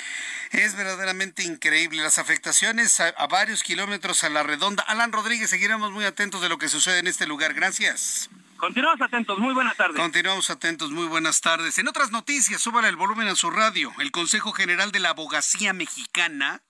Es 0.51 0.75
verdaderamente 0.75 1.43
increíble 1.43 2.01
las 2.01 2.19
afectaciones 2.19 2.99
a, 2.99 3.09
a 3.09 3.27
varios 3.27 3.63
kilómetros 3.63 4.23
a 4.23 4.29
la 4.29 4.43
redonda. 4.43 4.83
Alan 4.87 5.11
Rodríguez, 5.11 5.49
seguiremos 5.49 5.91
muy 5.91 6.05
atentos 6.05 6.41
de 6.41 6.49
lo 6.49 6.57
que 6.57 6.67
sucede 6.67 6.99
en 6.99 7.07
este 7.07 7.27
lugar. 7.27 7.53
Gracias. 7.53 8.29
Continuamos 8.57 9.01
atentos, 9.01 9.37
muy 9.37 9.53
buenas 9.53 9.77
tardes. 9.77 9.97
Continuamos 9.97 10.49
atentos, 10.49 10.91
muy 10.91 11.05
buenas 11.05 11.41
tardes. 11.41 11.77
En 11.77 11.87
otras 11.87 12.11
noticias, 12.11 12.61
súbale 12.61 12.87
el 12.89 12.95
volumen 12.95 13.27
a 13.27 13.35
su 13.35 13.51
radio. 13.51 13.93
El 13.99 14.11
Consejo 14.11 14.51
General 14.51 14.91
de 14.91 14.99
la 14.99 15.09
Abogacía 15.09 15.73
Mexicana 15.73 16.63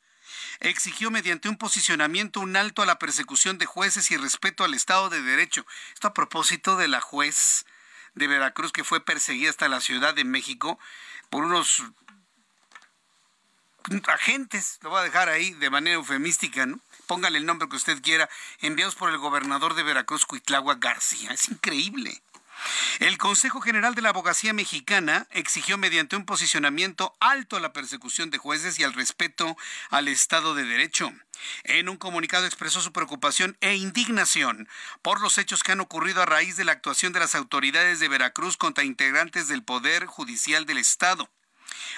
exigió 0.60 1.12
mediante 1.12 1.48
un 1.48 1.58
posicionamiento 1.58 2.42
un 2.42 2.58
alto 2.58 2.82
a 2.82 2.86
la 2.86 3.00
persecución 3.00 3.58
de 3.58 3.66
jueces 3.66 4.12
y 4.12 4.18
respeto 4.18 4.66
al 4.66 4.74
Estado 4.74 5.10
de 5.10 5.22
Derecho. 5.22 5.66
Esto 5.94 6.10
a 6.10 6.14
propósito 6.14 6.76
de 6.76 6.90
la 6.90 7.00
juez 7.00 7.66
de 8.16 8.28
Veracruz 8.28 8.74
que 8.74 8.84
fue 8.84 9.00
perseguida 9.00 9.50
hasta 9.50 9.70
la 9.70 9.80
Ciudad 9.80 10.14
de 10.14 10.26
México 10.26 10.78
por 11.30 11.46
unos 11.46 11.84
agentes, 14.08 14.80
lo 14.82 14.90
voy 14.90 15.00
a 15.00 15.04
dejar 15.04 15.30
ahí 15.30 15.52
de 15.54 15.70
manera 15.70 15.96
eufemística, 15.96 16.66
¿no? 16.66 16.82
Póngale 17.08 17.40
el 17.40 17.46
nombre 17.46 17.68
que 17.68 17.78
usted 17.78 18.02
quiera, 18.02 18.30
enviados 18.60 18.96
por 18.96 19.10
el 19.10 19.18
gobernador 19.18 19.74
de 19.74 19.84
Veracruz, 19.84 20.26
Cuitlagua 20.26 20.76
García. 20.76 21.32
Es 21.32 21.50
increíble. 21.50 22.22
El 23.00 23.18
Consejo 23.18 23.62
General 23.62 23.94
de 23.94 24.02
la 24.02 24.10
Abogacía 24.10 24.54
Mexicana 24.54 25.28
exigió 25.32 25.78
mediante 25.78 26.16
un 26.16 26.26
posicionamiento 26.26 27.16
alto 27.20 27.56
a 27.56 27.60
la 27.60 27.74
persecución 27.74 28.32
de 28.32 28.40
jueces 28.40 28.80
y 28.80 28.84
al 28.84 28.94
respeto 28.94 29.58
al 29.90 30.08
Estado 30.08 30.56
de 30.56 30.66
Derecho. 30.66 31.12
En 31.64 31.88
un 31.88 31.98
comunicado 31.98 32.46
expresó 32.46 32.82
su 32.82 32.92
preocupación 32.92 33.58
e 33.62 33.76
indignación 33.76 34.68
por 35.04 35.22
los 35.22 35.38
hechos 35.38 35.62
que 35.62 35.74
han 35.74 35.82
ocurrido 35.82 36.24
a 36.24 36.26
raíz 36.26 36.58
de 36.58 36.66
la 36.66 36.72
actuación 36.72 37.14
de 37.14 37.20
las 37.20 37.36
autoridades 37.36 38.00
de 38.00 38.08
Veracruz 38.08 38.58
contra 38.58 38.84
integrantes 38.84 39.48
del 39.48 39.64
Poder 39.64 40.08
Judicial 40.08 40.66
del 40.66 40.80
Estado. 40.80 41.30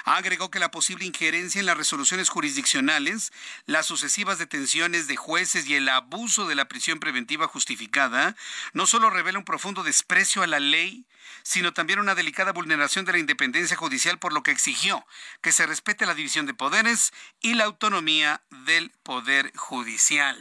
Agregó 0.05 0.51
que 0.51 0.59
la 0.59 0.71
posible 0.71 1.05
injerencia 1.05 1.59
en 1.59 1.65
las 1.65 1.77
resoluciones 1.77 2.29
jurisdiccionales, 2.29 3.31
las 3.65 3.85
sucesivas 3.85 4.37
detenciones 4.39 5.07
de 5.07 5.15
jueces 5.15 5.67
y 5.67 5.75
el 5.75 5.89
abuso 5.89 6.47
de 6.47 6.55
la 6.55 6.67
prisión 6.67 6.99
preventiva 6.99 7.47
justificada 7.47 8.35
no 8.73 8.85
solo 8.85 9.09
revela 9.09 9.39
un 9.39 9.45
profundo 9.45 9.83
desprecio 9.83 10.41
a 10.43 10.47
la 10.47 10.59
ley, 10.59 11.05
sino 11.43 11.73
también 11.73 11.99
una 11.99 12.15
delicada 12.15 12.51
vulneración 12.51 13.05
de 13.05 13.13
la 13.13 13.19
independencia 13.19 13.77
judicial, 13.77 14.19
por 14.19 14.33
lo 14.33 14.43
que 14.43 14.51
exigió 14.51 15.05
que 15.41 15.51
se 15.51 15.65
respete 15.65 16.05
la 16.05 16.15
división 16.15 16.45
de 16.45 16.53
poderes 16.53 17.13
y 17.41 17.53
la 17.53 17.65
autonomía 17.65 18.41
del 18.65 18.91
Poder 19.03 19.51
Judicial. 19.55 20.37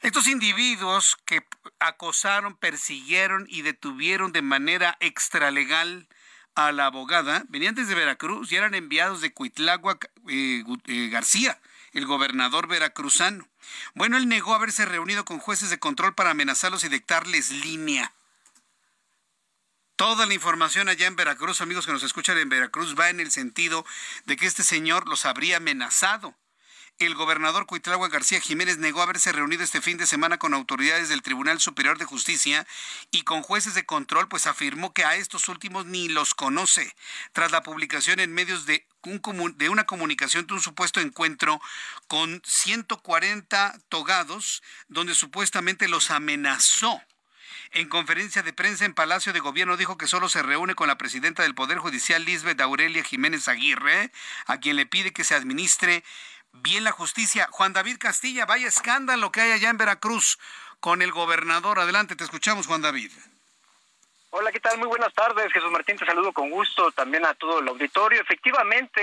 Estos 0.00 0.26
individuos 0.26 1.16
que 1.24 1.46
acosaron, 1.78 2.56
persiguieron 2.56 3.46
y 3.48 3.62
detuvieron 3.62 4.32
de 4.32 4.42
manera 4.42 4.96
extralegal 4.98 6.08
a 6.54 6.72
la 6.72 6.86
abogada 6.86 7.44
venían 7.48 7.74
desde 7.74 7.94
Veracruz 7.94 8.52
y 8.52 8.56
eran 8.56 8.74
enviados 8.74 9.20
de 9.20 9.32
Cuitláhuac 9.32 10.10
eh, 10.28 10.64
eh, 10.86 11.08
García, 11.08 11.58
el 11.92 12.06
gobernador 12.06 12.68
veracruzano. 12.68 13.48
Bueno, 13.94 14.16
él 14.16 14.28
negó 14.28 14.54
haberse 14.54 14.84
reunido 14.84 15.24
con 15.24 15.38
jueces 15.38 15.70
de 15.70 15.78
control 15.78 16.14
para 16.14 16.30
amenazarlos 16.30 16.84
y 16.84 16.88
dictarles 16.88 17.50
línea. 17.50 18.12
Toda 19.96 20.26
la 20.26 20.34
información 20.34 20.88
allá 20.88 21.06
en 21.06 21.16
Veracruz, 21.16 21.60
amigos 21.60 21.86
que 21.86 21.92
nos 21.92 22.02
escuchan 22.02 22.36
en 22.38 22.48
Veracruz, 22.48 22.98
va 22.98 23.10
en 23.10 23.20
el 23.20 23.30
sentido 23.30 23.84
de 24.24 24.36
que 24.36 24.46
este 24.46 24.64
señor 24.64 25.06
los 25.06 25.26
habría 25.26 25.58
amenazado. 25.58 26.34
El 27.06 27.16
gobernador 27.16 27.66
Cuitlagua 27.66 28.08
García 28.08 28.40
Jiménez 28.40 28.78
negó 28.78 29.02
haberse 29.02 29.32
reunido 29.32 29.64
este 29.64 29.80
fin 29.80 29.98
de 29.98 30.06
semana 30.06 30.38
con 30.38 30.54
autoridades 30.54 31.08
del 31.08 31.22
Tribunal 31.22 31.58
Superior 31.58 31.98
de 31.98 32.04
Justicia 32.04 32.64
y 33.10 33.22
con 33.22 33.42
jueces 33.42 33.74
de 33.74 33.84
control, 33.84 34.28
pues 34.28 34.46
afirmó 34.46 34.92
que 34.92 35.04
a 35.04 35.16
estos 35.16 35.48
últimos 35.48 35.84
ni 35.84 36.08
los 36.08 36.32
conoce, 36.32 36.94
tras 37.32 37.50
la 37.50 37.64
publicación 37.64 38.20
en 38.20 38.32
medios 38.32 38.66
de, 38.66 38.86
de 39.56 39.68
una 39.68 39.84
comunicación 39.84 40.46
de 40.46 40.54
un 40.54 40.60
supuesto 40.60 41.00
encuentro 41.00 41.60
con 42.06 42.40
140 42.44 43.80
togados, 43.88 44.62
donde 44.86 45.14
supuestamente 45.14 45.88
los 45.88 46.12
amenazó. 46.12 47.02
En 47.72 47.88
conferencia 47.88 48.42
de 48.42 48.52
prensa 48.52 48.84
en 48.84 48.94
Palacio 48.94 49.32
de 49.32 49.40
Gobierno 49.40 49.76
dijo 49.76 49.96
que 49.96 50.06
solo 50.06 50.28
se 50.28 50.42
reúne 50.42 50.74
con 50.74 50.88
la 50.88 50.98
presidenta 50.98 51.42
del 51.42 51.54
Poder 51.54 51.78
Judicial, 51.78 52.24
Lisbeth 52.24 52.60
Aurelia 52.60 53.02
Jiménez 53.02 53.48
Aguirre, 53.48 54.12
a 54.46 54.58
quien 54.58 54.76
le 54.76 54.86
pide 54.86 55.12
que 55.12 55.24
se 55.24 55.34
administre 55.34 56.04
bien 56.52 56.84
la 56.84 56.92
justicia. 56.92 57.48
Juan 57.50 57.72
David 57.72 57.96
Castilla, 57.98 58.46
vaya 58.46 58.68
escándalo 58.68 59.32
que 59.32 59.40
hay 59.40 59.52
allá 59.52 59.70
en 59.70 59.78
Veracruz 59.78 60.38
con 60.80 61.02
el 61.02 61.12
gobernador. 61.12 61.78
Adelante, 61.78 62.16
te 62.16 62.24
escuchamos, 62.24 62.66
Juan 62.66 62.82
David. 62.82 63.10
Hola, 64.30 64.50
¿qué 64.50 64.60
tal? 64.60 64.78
Muy 64.78 64.88
buenas 64.88 65.12
tardes. 65.12 65.52
Jesús 65.52 65.70
Martín, 65.70 65.96
te 65.96 66.06
saludo 66.06 66.32
con 66.32 66.48
gusto 66.48 66.90
también 66.92 67.26
a 67.26 67.34
todo 67.34 67.60
el 67.60 67.68
auditorio. 67.68 68.22
Efectivamente, 68.22 69.00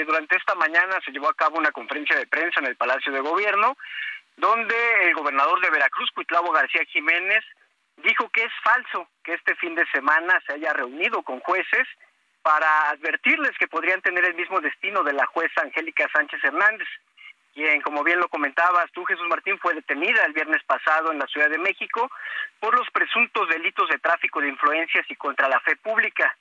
eh, 0.00 0.04
durante 0.04 0.36
esta 0.36 0.54
mañana 0.54 1.00
se 1.04 1.10
llevó 1.10 1.28
a 1.28 1.34
cabo 1.34 1.58
una 1.58 1.72
conferencia 1.72 2.16
de 2.16 2.28
prensa 2.28 2.60
en 2.60 2.66
el 2.66 2.76
Palacio 2.76 3.12
de 3.12 3.20
Gobierno, 3.20 3.76
donde 4.36 4.76
el 5.02 5.14
gobernador 5.14 5.60
de 5.60 5.70
Veracruz, 5.70 6.10
Cuitlavo 6.12 6.52
García 6.52 6.84
Jiménez, 6.92 7.44
dijo 7.96 8.28
que 8.30 8.44
es 8.44 8.52
falso 8.62 9.08
que 9.24 9.34
este 9.34 9.56
fin 9.56 9.74
de 9.74 9.84
semana 9.90 10.40
se 10.46 10.52
haya 10.52 10.72
reunido 10.72 11.22
con 11.22 11.40
jueces 11.40 11.88
para 12.48 12.88
advertirles 12.88 13.52
que 13.58 13.68
podrían 13.68 14.00
tener 14.00 14.24
el 14.24 14.34
mismo 14.34 14.58
destino 14.62 15.04
de 15.04 15.12
la 15.12 15.26
jueza 15.26 15.60
Angélica 15.60 16.08
Sánchez 16.10 16.42
Hernández, 16.42 16.88
quien, 17.52 17.82
como 17.82 18.02
bien 18.02 18.18
lo 18.20 18.28
comentabas 18.30 18.90
tú, 18.92 19.04
Jesús 19.04 19.28
Martín, 19.28 19.58
fue 19.58 19.74
detenida 19.74 20.24
el 20.24 20.32
viernes 20.32 20.64
pasado 20.64 21.12
en 21.12 21.18
la 21.18 21.26
Ciudad 21.26 21.50
de 21.50 21.58
México 21.58 22.10
por 22.58 22.74
los 22.74 22.88
presuntos 22.90 23.50
delitos 23.50 23.86
de 23.90 23.98
tráfico 23.98 24.40
de 24.40 24.48
influencias 24.48 25.04
y 25.10 25.16
contra 25.16 25.46
la 25.46 25.60
fe 25.60 25.76
pública. 25.76 26.34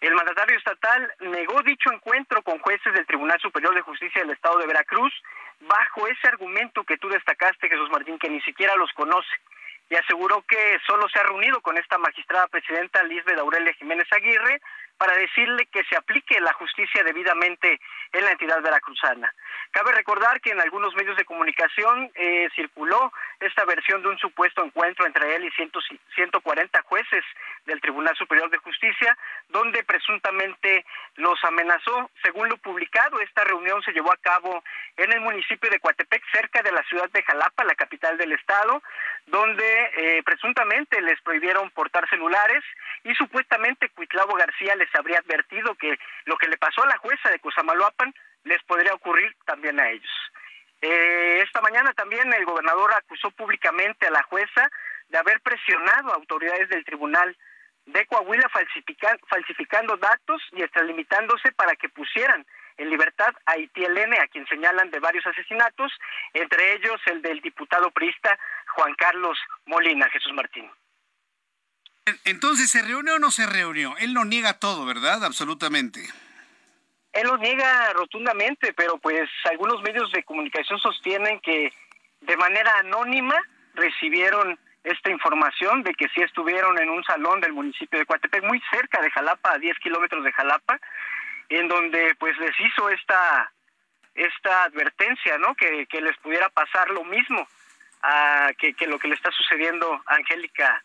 El 0.00 0.14
mandatario 0.14 0.56
estatal 0.56 1.12
negó 1.20 1.60
dicho 1.60 1.92
encuentro 1.92 2.40
con 2.40 2.58
jueces 2.60 2.94
del 2.94 3.04
Tribunal 3.04 3.38
Superior 3.38 3.74
de 3.74 3.82
Justicia 3.82 4.22
del 4.22 4.30
Estado 4.30 4.56
de 4.56 4.68
Veracruz 4.68 5.12
bajo 5.60 6.06
ese 6.06 6.28
argumento 6.28 6.82
que 6.84 6.96
tú 6.96 7.10
destacaste, 7.10 7.68
Jesús 7.68 7.90
Martín, 7.90 8.18
que 8.18 8.30
ni 8.30 8.40
siquiera 8.40 8.74
los 8.76 8.90
conoce 8.94 9.36
y 9.92 9.96
aseguró 9.96 10.42
que 10.48 10.78
solo 10.86 11.06
se 11.10 11.18
ha 11.18 11.24
reunido 11.24 11.60
con 11.60 11.76
esta 11.76 11.98
magistrada 11.98 12.46
presidenta 12.46 13.02
Lisbeth 13.02 13.38
Aurelia 13.38 13.74
Jiménez 13.74 14.06
Aguirre 14.10 14.62
para 15.02 15.16
decirle 15.16 15.66
que 15.66 15.82
se 15.90 15.96
aplique 15.96 16.40
la 16.40 16.52
justicia 16.52 17.02
debidamente 17.02 17.80
en 18.12 18.24
la 18.24 18.30
entidad 18.30 18.62
veracruzana. 18.62 19.34
Cabe 19.72 19.90
recordar 19.90 20.40
que 20.40 20.50
en 20.50 20.60
algunos 20.60 20.94
medios 20.94 21.16
de 21.16 21.24
comunicación 21.24 22.08
eh, 22.14 22.48
circuló 22.54 23.12
esta 23.40 23.64
versión 23.64 24.00
de 24.02 24.10
un 24.10 24.18
supuesto 24.18 24.62
encuentro 24.64 25.04
entre 25.04 25.34
él 25.34 25.44
y 25.44 25.50
140 26.14 26.82
jueces 26.82 27.24
del 27.66 27.80
Tribunal 27.80 28.14
Superior 28.16 28.48
de 28.50 28.58
Justicia, 28.58 29.18
donde 29.48 29.82
presuntamente 29.82 30.84
los 31.16 31.42
amenazó. 31.42 32.08
Según 32.22 32.48
lo 32.48 32.56
publicado, 32.58 33.18
esta 33.20 33.42
reunión 33.42 33.82
se 33.82 33.92
llevó 33.92 34.12
a 34.12 34.18
cabo 34.18 34.62
en 34.98 35.10
el 35.10 35.20
municipio 35.20 35.68
de 35.68 35.80
Coatepec, 35.80 36.22
cerca 36.30 36.62
de 36.62 36.70
la 36.70 36.82
ciudad 36.84 37.10
de 37.10 37.24
Jalapa, 37.24 37.64
la 37.64 37.74
capital 37.74 38.16
del 38.18 38.32
estado, 38.32 38.80
donde 39.26 39.90
eh, 39.96 40.22
presuntamente 40.24 41.00
les 41.00 41.20
prohibieron 41.22 41.70
portar 41.70 42.08
celulares 42.08 42.62
y 43.02 43.14
supuestamente 43.14 43.88
Cuitlavo 43.88 44.34
García 44.34 44.76
les 44.76 44.91
habría 44.98 45.18
advertido 45.18 45.74
que 45.74 45.98
lo 46.24 46.36
que 46.36 46.48
le 46.48 46.56
pasó 46.56 46.82
a 46.82 46.88
la 46.88 46.98
jueza 46.98 47.30
de 47.30 47.38
Cosamaloapan 47.38 48.14
les 48.44 48.62
podría 48.64 48.94
ocurrir 48.94 49.34
también 49.44 49.78
a 49.80 49.90
ellos. 49.90 50.10
Eh, 50.80 51.40
esta 51.44 51.60
mañana 51.60 51.92
también 51.92 52.32
el 52.32 52.44
gobernador 52.44 52.92
acusó 52.92 53.30
públicamente 53.30 54.06
a 54.06 54.10
la 54.10 54.22
jueza 54.24 54.68
de 55.08 55.18
haber 55.18 55.40
presionado 55.40 56.10
a 56.10 56.16
autoridades 56.16 56.68
del 56.68 56.84
tribunal 56.84 57.36
de 57.86 58.06
Coahuila 58.06 58.48
falsificando 59.28 59.96
datos 59.96 60.42
y 60.52 60.62
extralimitándose 60.62 61.52
para 61.52 61.74
que 61.76 61.88
pusieran 61.88 62.46
en 62.78 62.90
libertad 62.90 63.34
a 63.46 63.58
Itielene, 63.58 64.18
a 64.18 64.26
quien 64.28 64.46
señalan 64.46 64.90
de 64.90 64.98
varios 64.98 65.26
asesinatos, 65.26 65.92
entre 66.32 66.74
ellos 66.74 67.00
el 67.06 67.22
del 67.22 67.40
diputado 67.40 67.90
priista 67.90 68.38
Juan 68.74 68.94
Carlos 68.94 69.38
Molina, 69.66 70.08
Jesús 70.10 70.32
Martín. 70.32 70.70
Entonces, 72.24 72.70
¿se 72.70 72.82
reunió 72.82 73.14
o 73.14 73.18
no 73.18 73.30
se 73.30 73.46
reunió? 73.46 73.96
Él 73.98 74.12
no 74.12 74.24
niega 74.24 74.58
todo, 74.58 74.84
¿verdad? 74.84 75.24
Absolutamente. 75.24 76.00
Él 77.12 77.26
lo 77.26 77.36
niega 77.36 77.92
rotundamente, 77.92 78.72
pero 78.72 78.98
pues 78.98 79.28
algunos 79.50 79.82
medios 79.82 80.10
de 80.12 80.24
comunicación 80.24 80.78
sostienen 80.80 81.40
que 81.40 81.72
de 82.22 82.36
manera 82.36 82.78
anónima 82.78 83.36
recibieron 83.74 84.58
esta 84.82 85.10
información 85.10 85.82
de 85.82 85.94
que 85.94 86.08
sí 86.08 86.22
estuvieron 86.22 86.78
en 86.78 86.90
un 86.90 87.04
salón 87.04 87.40
del 87.40 87.52
municipio 87.52 87.98
de 87.98 88.06
Coatepec, 88.06 88.42
muy 88.44 88.60
cerca 88.70 89.00
de 89.00 89.10
Jalapa, 89.10 89.52
a 89.52 89.58
10 89.58 89.78
kilómetros 89.78 90.24
de 90.24 90.32
Jalapa, 90.32 90.80
en 91.48 91.68
donde 91.68 92.14
pues 92.18 92.36
les 92.38 92.58
hizo 92.58 92.88
esta 92.88 93.52
esta 94.14 94.64
advertencia, 94.64 95.38
¿no? 95.38 95.54
Que, 95.54 95.86
que 95.86 96.00
les 96.02 96.16
pudiera 96.18 96.50
pasar 96.50 96.90
lo 96.90 97.02
mismo 97.04 97.46
a 98.02 98.50
que, 98.58 98.74
que 98.74 98.86
lo 98.86 98.98
que 98.98 99.08
le 99.08 99.14
está 99.14 99.30
sucediendo 99.30 100.02
a 100.06 100.16
Angélica 100.16 100.82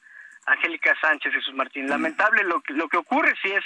Angélica 0.48 0.96
Sánchez 1.00 1.34
Jesús 1.34 1.54
Martín. 1.54 1.88
Lamentable 1.88 2.44
lo 2.44 2.62
que 2.62 2.74
lo 2.74 2.88
que 2.88 2.98
ocurre 2.98 3.36
si 3.42 3.52
es 3.52 3.64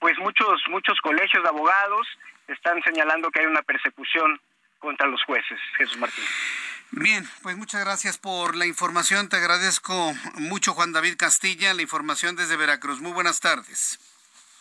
pues 0.00 0.18
muchos 0.18 0.62
muchos 0.68 0.98
colegios 1.00 1.42
de 1.42 1.48
abogados 1.48 2.06
están 2.48 2.82
señalando 2.82 3.30
que 3.30 3.40
hay 3.40 3.46
una 3.46 3.62
persecución 3.62 4.40
contra 4.78 5.06
los 5.06 5.22
jueces, 5.24 5.58
Jesús 5.78 5.96
Martín. 5.98 6.24
Bien, 6.90 7.26
pues 7.42 7.56
muchas 7.56 7.84
gracias 7.84 8.18
por 8.18 8.54
la 8.54 8.66
información. 8.66 9.28
Te 9.28 9.36
agradezco 9.36 10.14
mucho, 10.34 10.74
Juan 10.74 10.92
David 10.92 11.16
Castilla, 11.16 11.74
la 11.74 11.82
información 11.82 12.36
desde 12.36 12.56
Veracruz. 12.56 13.00
Muy 13.00 13.12
buenas 13.12 13.40
tardes. 13.40 13.98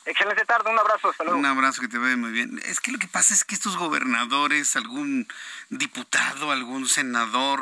Excelente 0.05 0.43
tarde, 0.45 0.69
un 0.69 0.79
abrazo, 0.79 1.09
hasta 1.09 1.23
luego. 1.23 1.39
Un 1.39 1.45
abrazo 1.45 1.81
que 1.81 1.87
te 1.87 1.97
ve 1.97 2.15
muy 2.15 2.31
bien. 2.31 2.59
Es 2.65 2.79
que 2.79 2.91
lo 2.91 2.99
que 2.99 3.07
pasa 3.07 3.33
es 3.33 3.43
que 3.43 3.55
estos 3.55 3.77
gobernadores, 3.77 4.75
algún 4.75 5.27
diputado, 5.69 6.51
algún 6.51 6.87
senador, 6.87 7.61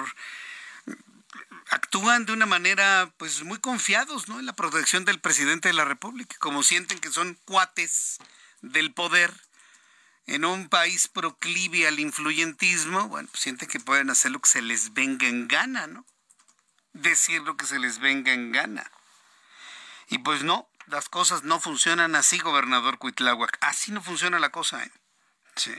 actúan 1.71 2.25
de 2.25 2.33
una 2.33 2.45
manera 2.45 3.11
pues 3.17 3.43
muy 3.43 3.57
confiados, 3.57 4.27
¿no? 4.27 4.39
En 4.39 4.45
la 4.45 4.53
protección 4.53 5.05
del 5.05 5.19
presidente 5.19 5.69
de 5.69 5.73
la 5.73 5.85
República, 5.85 6.35
como 6.39 6.63
sienten 6.63 6.99
que 6.99 7.11
son 7.11 7.39
cuates 7.45 8.19
del 8.61 8.93
poder 8.93 9.33
en 10.27 10.45
un 10.45 10.69
país 10.69 11.07
proclive 11.07 11.87
al 11.87 11.99
influyentismo, 11.99 13.07
bueno, 13.07 13.27
pues 13.31 13.41
sienten 13.41 13.69
que 13.69 13.79
pueden 13.79 14.09
hacer 14.09 14.31
lo 14.31 14.39
que 14.39 14.49
se 14.49 14.61
les 14.61 14.93
venga 14.93 15.27
en 15.27 15.47
gana, 15.47 15.87
¿no? 15.87 16.05
Decir 16.93 17.41
lo 17.41 17.57
que 17.57 17.65
se 17.65 17.79
les 17.79 17.99
venga 17.99 18.33
en 18.33 18.51
gana. 18.51 18.91
Y 20.09 20.19
pues 20.19 20.43
no, 20.43 20.69
las 20.87 21.07
cosas 21.07 21.43
no 21.43 21.59
funcionan 21.59 22.15
así, 22.15 22.37
gobernador 22.37 22.97
Cuitláhuac. 22.97 23.57
Así 23.61 23.91
no 23.91 24.03
funciona 24.03 24.39
la 24.39 24.51
cosa, 24.51 24.83
¿eh? 24.83 24.91
Sí. 25.55 25.73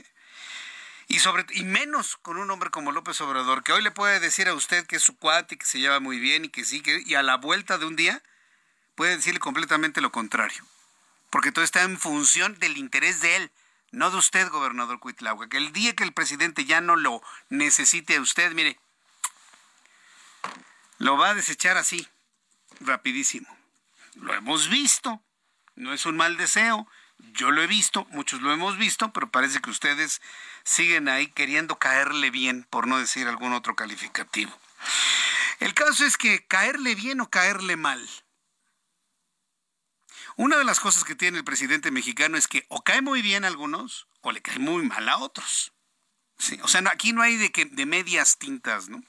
Y, 1.07 1.19
sobre, 1.19 1.45
y 1.51 1.63
menos 1.63 2.17
con 2.17 2.37
un 2.37 2.49
hombre 2.49 2.69
como 2.69 2.91
López 2.91 3.19
Obrador, 3.21 3.63
que 3.63 3.73
hoy 3.73 3.83
le 3.83 3.91
puede 3.91 4.19
decir 4.19 4.47
a 4.47 4.53
usted 4.53 4.85
que 4.85 4.95
es 4.95 5.03
su 5.03 5.17
cuate 5.17 5.55
y 5.55 5.57
que 5.57 5.65
se 5.65 5.79
lleva 5.79 5.99
muy 5.99 6.19
bien 6.19 6.45
y 6.45 6.49
que 6.49 6.63
sí, 6.63 6.81
que, 6.81 7.03
y 7.05 7.15
a 7.15 7.23
la 7.23 7.37
vuelta 7.37 7.77
de 7.77 7.85
un 7.85 7.95
día 7.95 8.23
puede 8.95 9.17
decirle 9.17 9.39
completamente 9.39 10.01
lo 10.01 10.11
contrario. 10.11 10.65
Porque 11.29 11.51
todo 11.51 11.65
está 11.65 11.81
en 11.83 11.99
función 11.99 12.57
del 12.59 12.77
interés 12.77 13.19
de 13.19 13.35
él, 13.37 13.51
no 13.91 14.11
de 14.11 14.17
usted, 14.17 14.49
gobernador 14.49 14.99
Cuitláhuac. 14.99 15.49
Que 15.49 15.57
el 15.57 15.73
día 15.73 15.95
que 15.95 16.03
el 16.03 16.13
presidente 16.13 16.65
ya 16.65 16.81
no 16.81 16.95
lo 16.95 17.21
necesite 17.49 18.15
a 18.15 18.21
usted, 18.21 18.53
mire, 18.53 18.79
lo 20.99 21.17
va 21.17 21.29
a 21.29 21.35
desechar 21.35 21.77
así, 21.77 22.07
rapidísimo. 22.79 23.47
Lo 24.15 24.33
hemos 24.33 24.69
visto, 24.69 25.21
no 25.75 25.93
es 25.93 26.05
un 26.05 26.17
mal 26.17 26.37
deseo, 26.37 26.87
yo 27.17 27.51
lo 27.51 27.61
he 27.61 27.67
visto, 27.67 28.05
muchos 28.11 28.41
lo 28.41 28.51
hemos 28.51 28.77
visto, 28.77 29.11
pero 29.11 29.31
parece 29.31 29.59
que 29.59 29.69
ustedes 29.69 30.21
siguen 30.63 31.09
ahí 31.09 31.27
queriendo 31.27 31.79
caerle 31.79 32.29
bien, 32.29 32.65
por 32.69 32.87
no 32.87 32.99
decir 32.99 33.27
algún 33.27 33.53
otro 33.53 33.75
calificativo. 33.75 34.51
El 35.59 35.73
caso 35.73 36.05
es 36.05 36.17
que 36.17 36.45
caerle 36.45 36.95
bien 36.95 37.21
o 37.21 37.29
caerle 37.29 37.75
mal. 37.77 38.07
Una 40.35 40.57
de 40.57 40.63
las 40.63 40.79
cosas 40.79 41.03
que 41.03 41.15
tiene 41.15 41.37
el 41.37 41.43
presidente 41.43 41.91
mexicano 41.91 42.37
es 42.37 42.47
que 42.47 42.65
o 42.69 42.83
cae 42.83 43.01
muy 43.01 43.21
bien 43.21 43.45
a 43.45 43.47
algunos 43.47 44.07
o 44.21 44.31
le 44.31 44.41
cae 44.41 44.59
muy 44.59 44.83
mal 44.83 45.07
a 45.09 45.17
otros. 45.17 45.73
O 46.61 46.67
sea, 46.67 46.83
aquí 46.91 47.13
no 47.13 47.21
hay 47.21 47.37
de, 47.37 47.51
que, 47.51 47.65
de 47.65 47.85
medias 47.85 48.37
tintas, 48.37 48.89
¿no? 48.89 49.03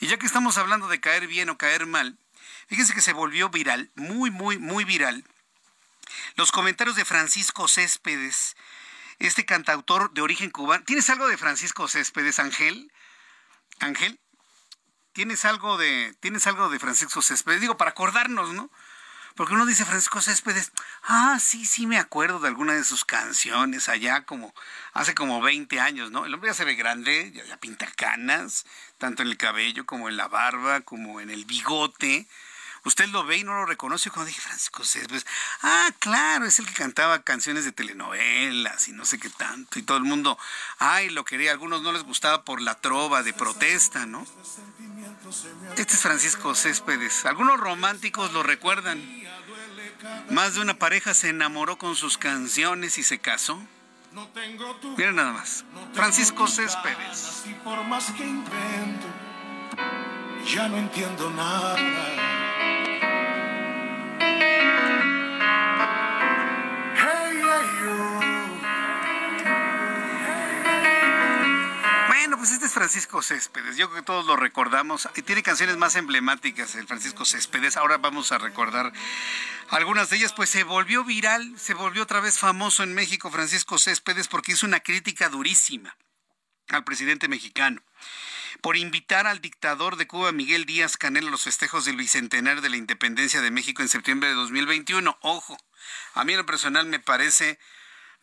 Y 0.00 0.08
ya 0.08 0.18
que 0.18 0.26
estamos 0.26 0.58
hablando 0.58 0.88
de 0.88 1.00
caer 1.00 1.26
bien 1.26 1.48
o 1.48 1.56
caer 1.56 1.86
mal, 1.86 2.18
fíjense 2.66 2.92
que 2.92 3.00
se 3.00 3.12
volvió 3.12 3.48
viral, 3.48 3.90
muy, 3.94 4.30
muy, 4.30 4.58
muy 4.58 4.84
viral, 4.84 5.24
los 6.36 6.52
comentarios 6.52 6.96
de 6.96 7.04
Francisco 7.04 7.68
Céspedes, 7.68 8.56
este 9.18 9.44
cantautor 9.44 10.12
de 10.12 10.22
origen 10.22 10.50
cubano. 10.50 10.84
¿Tienes 10.84 11.08
algo 11.10 11.28
de 11.28 11.36
Francisco 11.36 11.88
Céspedes, 11.88 12.38
Ángel? 12.38 12.92
Ángel, 13.80 14.20
¿tienes 15.12 15.44
algo 15.44 15.76
de, 15.78 16.14
tienes 16.20 16.46
algo 16.46 16.68
de 16.68 16.78
Francisco 16.78 17.22
Céspedes? 17.22 17.60
Digo, 17.60 17.76
para 17.76 17.92
acordarnos, 17.92 18.52
¿no? 18.52 18.70
Porque 19.34 19.52
uno 19.52 19.66
dice 19.66 19.84
Francisco 19.84 20.22
Céspedes, 20.22 20.72
ah, 21.02 21.38
sí, 21.38 21.66
sí 21.66 21.86
me 21.86 21.98
acuerdo 21.98 22.38
de 22.38 22.48
alguna 22.48 22.72
de 22.72 22.84
sus 22.84 23.04
canciones 23.04 23.90
allá 23.90 24.24
como 24.24 24.54
hace 24.94 25.14
como 25.14 25.42
20 25.42 25.78
años, 25.78 26.10
¿no? 26.10 26.24
El 26.24 26.32
hombre 26.32 26.50
ya 26.50 26.54
se 26.54 26.64
ve 26.64 26.74
grande, 26.74 27.32
ya, 27.32 27.44
ya 27.44 27.58
pinta 27.58 27.86
canas, 27.96 28.64
tanto 28.96 29.22
en 29.22 29.28
el 29.28 29.36
cabello 29.36 29.84
como 29.84 30.08
en 30.08 30.16
la 30.16 30.28
barba, 30.28 30.80
como 30.80 31.20
en 31.20 31.28
el 31.28 31.44
bigote 31.44 32.26
usted 32.86 33.08
lo 33.08 33.24
ve 33.24 33.38
y 33.38 33.44
no 33.44 33.54
lo 33.54 33.66
reconoce. 33.66 34.10
Cuando 34.10 34.28
dije 34.28 34.40
Francisco 34.40 34.84
Céspedes, 34.84 35.26
ah, 35.62 35.90
claro, 35.98 36.46
es 36.46 36.58
el 36.58 36.66
que 36.66 36.74
cantaba 36.74 37.22
canciones 37.22 37.64
de 37.64 37.72
telenovelas 37.72 38.88
y 38.88 38.92
no 38.92 39.04
sé 39.04 39.18
qué 39.18 39.28
tanto. 39.28 39.78
Y 39.78 39.82
todo 39.82 39.98
el 39.98 40.04
mundo, 40.04 40.38
ay, 40.78 41.10
lo 41.10 41.24
quería. 41.24 41.50
A 41.50 41.52
algunos 41.52 41.82
no 41.82 41.92
les 41.92 42.04
gustaba 42.04 42.44
por 42.44 42.60
la 42.62 42.76
trova 42.76 43.22
de 43.22 43.32
protesta, 43.32 44.06
¿no? 44.06 44.26
Este 45.76 45.94
es 45.94 46.00
Francisco 46.00 46.54
Céspedes. 46.54 47.26
Algunos 47.26 47.58
románticos 47.58 48.32
lo 48.32 48.42
recuerdan. 48.42 49.02
Más 50.30 50.54
de 50.54 50.60
una 50.60 50.74
pareja 50.74 51.14
se 51.14 51.30
enamoró 51.30 51.78
con 51.78 51.96
sus 51.96 52.16
canciones 52.18 52.98
y 52.98 53.02
se 53.02 53.18
casó. 53.18 53.60
Miren 54.96 55.16
nada 55.16 55.32
más. 55.32 55.64
Francisco 55.92 56.46
Céspedes. 56.46 57.44
por 57.64 57.84
más 57.84 58.10
que 58.12 58.24
intento, 58.24 59.06
ya 60.46 60.68
no 60.68 60.78
entiendo 60.78 61.30
nada. 61.30 62.25
Bueno, 72.26 72.38
pues 72.38 72.50
este 72.50 72.66
es 72.66 72.72
Francisco 72.72 73.22
Céspedes. 73.22 73.76
Yo 73.76 73.88
creo 73.88 74.02
que 74.02 74.04
todos 74.04 74.26
lo 74.26 74.34
recordamos. 74.34 75.08
Tiene 75.24 75.44
canciones 75.44 75.76
más 75.76 75.94
emblemáticas, 75.94 76.74
el 76.74 76.88
Francisco 76.88 77.24
Céspedes. 77.24 77.76
Ahora 77.76 77.98
vamos 77.98 78.32
a 78.32 78.38
recordar 78.38 78.92
algunas 79.68 80.10
de 80.10 80.16
ellas. 80.16 80.32
Pues 80.32 80.50
se 80.50 80.64
volvió 80.64 81.04
viral, 81.04 81.56
se 81.56 81.72
volvió 81.72 82.02
otra 82.02 82.18
vez 82.18 82.40
famoso 82.40 82.82
en 82.82 82.94
México 82.94 83.30
Francisco 83.30 83.78
Céspedes 83.78 84.26
porque 84.26 84.50
hizo 84.50 84.66
una 84.66 84.80
crítica 84.80 85.28
durísima 85.28 85.96
al 86.70 86.82
presidente 86.82 87.28
mexicano 87.28 87.80
por 88.60 88.76
invitar 88.76 89.28
al 89.28 89.40
dictador 89.40 89.94
de 89.94 90.08
Cuba, 90.08 90.32
Miguel 90.32 90.66
Díaz 90.66 90.96
Canel, 90.96 91.28
a 91.28 91.30
los 91.30 91.44
festejos 91.44 91.84
del 91.84 91.94
bicentenario 91.94 92.60
de 92.60 92.70
la 92.70 92.76
independencia 92.76 93.40
de 93.40 93.52
México 93.52 93.82
en 93.82 93.88
septiembre 93.88 94.30
de 94.30 94.34
2021. 94.34 95.16
Ojo, 95.20 95.56
a 96.14 96.24
mí 96.24 96.32
en 96.32 96.38
lo 96.40 96.46
personal 96.46 96.86
me 96.86 96.98
parece 96.98 97.60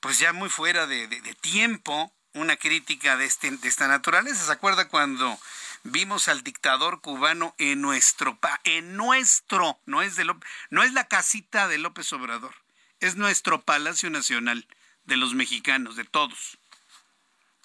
pues 0.02 0.20
ya 0.20 0.34
muy 0.34 0.50
fuera 0.50 0.88
de, 0.88 1.08
tiempo 1.40 2.14
una 2.34 2.56
crítica 2.58 3.18
de, 3.18 3.26
este, 3.26 3.52
de 3.52 3.68
esta 3.68 3.88
naturaleza. 3.88 4.46
¿Se 4.46 4.52
acuerda 4.52 4.88
cuando 4.88 5.40
vimos 5.84 6.28
al 6.28 6.44
dictador 6.44 7.02
cubano 7.02 7.56
en 7.58 7.82
nuestro, 7.82 8.40
en 8.64 8.96
nuestro, 8.96 9.80
no 9.86 10.02
es, 10.02 10.16
de 10.16 10.26
no 10.70 10.84
es 10.84 10.94
la 10.94 11.08
casita 11.08 11.68
de 11.68 11.78
López 11.78 12.12
Obrador, 12.14 12.56
es 13.00 13.16
nuestro 13.16 13.62
Palacio 13.62 14.10
Nacional 14.10 14.68
de 15.04 15.18
los 15.18 15.34
mexicanos, 15.34 15.96
de 15.96 16.06
todos. 16.06 16.58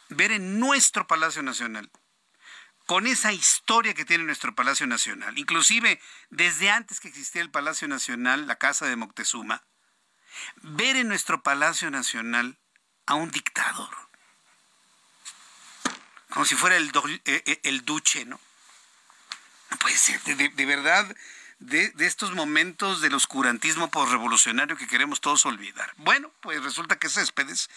Ver 0.09 0.33
en 0.33 0.59
nuestro 0.59 1.07
Palacio 1.07 1.43
Nacional, 1.43 1.91
con 2.87 3.07
esa 3.07 3.33
historia 3.33 3.95
que 3.95 4.07
tiene 4.07 4.25
nuestro 4.25 4.55
Palacio 4.55 4.87
Nacional, 4.87 5.39
inclusive 5.39 6.01
desde 6.31 6.71
antes 6.71 7.01
que 7.01 7.09
existía 7.09 7.43
el 7.43 7.51
Palacio 7.51 7.87
Nacional, 7.87 8.47
la 8.47 8.57
Casa 8.57 8.87
de 8.87 8.97
Moctezuma, 8.97 9.63
ver 10.63 10.97
en 10.97 11.09
nuestro 11.09 11.43
Palacio 11.43 11.91
Nacional 11.91 12.59
a 13.07 13.15
un 13.15 13.31
dictador, 13.31 14.08
como 16.31 16.45
si 16.45 16.55
fuera 16.55 16.77
el, 16.77 16.91
eh, 17.25 17.43
eh, 17.47 17.61
el 17.65 17.85
duche, 17.85 18.25
¿no? 18.25 18.41
No 19.71 19.77
puede 19.79 19.97
ser, 19.97 20.23
de, 20.23 20.67
verdad, 20.67 21.15
de, 21.59 21.91
de, 21.91 22.07
estos 22.07 22.33
momentos 22.33 23.03
del 23.03 23.15
oscurantismo 23.15 23.91
postrevolucionario 23.91 24.79
que 24.79 24.87
queremos 24.87 25.21
todos 25.21 25.45
olvidar. 25.45 25.93
Bueno, 25.99 26.33
pues 26.41 26.63
resulta 26.63 26.99
que 26.99 27.11
Céspedes 27.11 27.69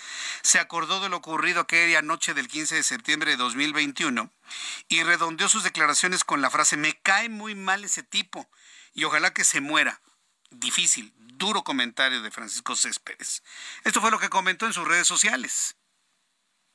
se 0.41 0.59
acordó 0.59 1.01
de 1.01 1.09
lo 1.09 1.17
ocurrido 1.17 1.59
aquella 1.59 2.01
noche 2.01 2.33
del 2.33 2.47
15 2.47 2.75
de 2.75 2.83
septiembre 2.83 3.31
de 3.31 3.37
2021 3.37 4.31
y 4.87 5.03
redondeó 5.03 5.49
sus 5.49 5.63
declaraciones 5.63 6.23
con 6.23 6.41
la 6.41 6.49
frase, 6.49 6.77
me 6.77 6.93
cae 6.93 7.27
muy 7.27 7.55
mal 7.55 7.83
ese 7.83 8.03
tipo 8.03 8.49
y 8.93 9.03
ojalá 9.03 9.33
que 9.33 9.43
se 9.43 9.59
muera. 9.59 9.99
Difícil, 10.49 11.13
duro 11.17 11.63
comentario 11.63 12.21
de 12.21 12.31
Francisco 12.31 12.75
Céspedes. 12.75 13.43
Esto 13.83 13.99
fue 13.99 14.11
lo 14.11 14.19
que 14.19 14.29
comentó 14.29 14.65
en 14.65 14.73
sus 14.73 14.87
redes 14.87 15.07
sociales. 15.07 15.75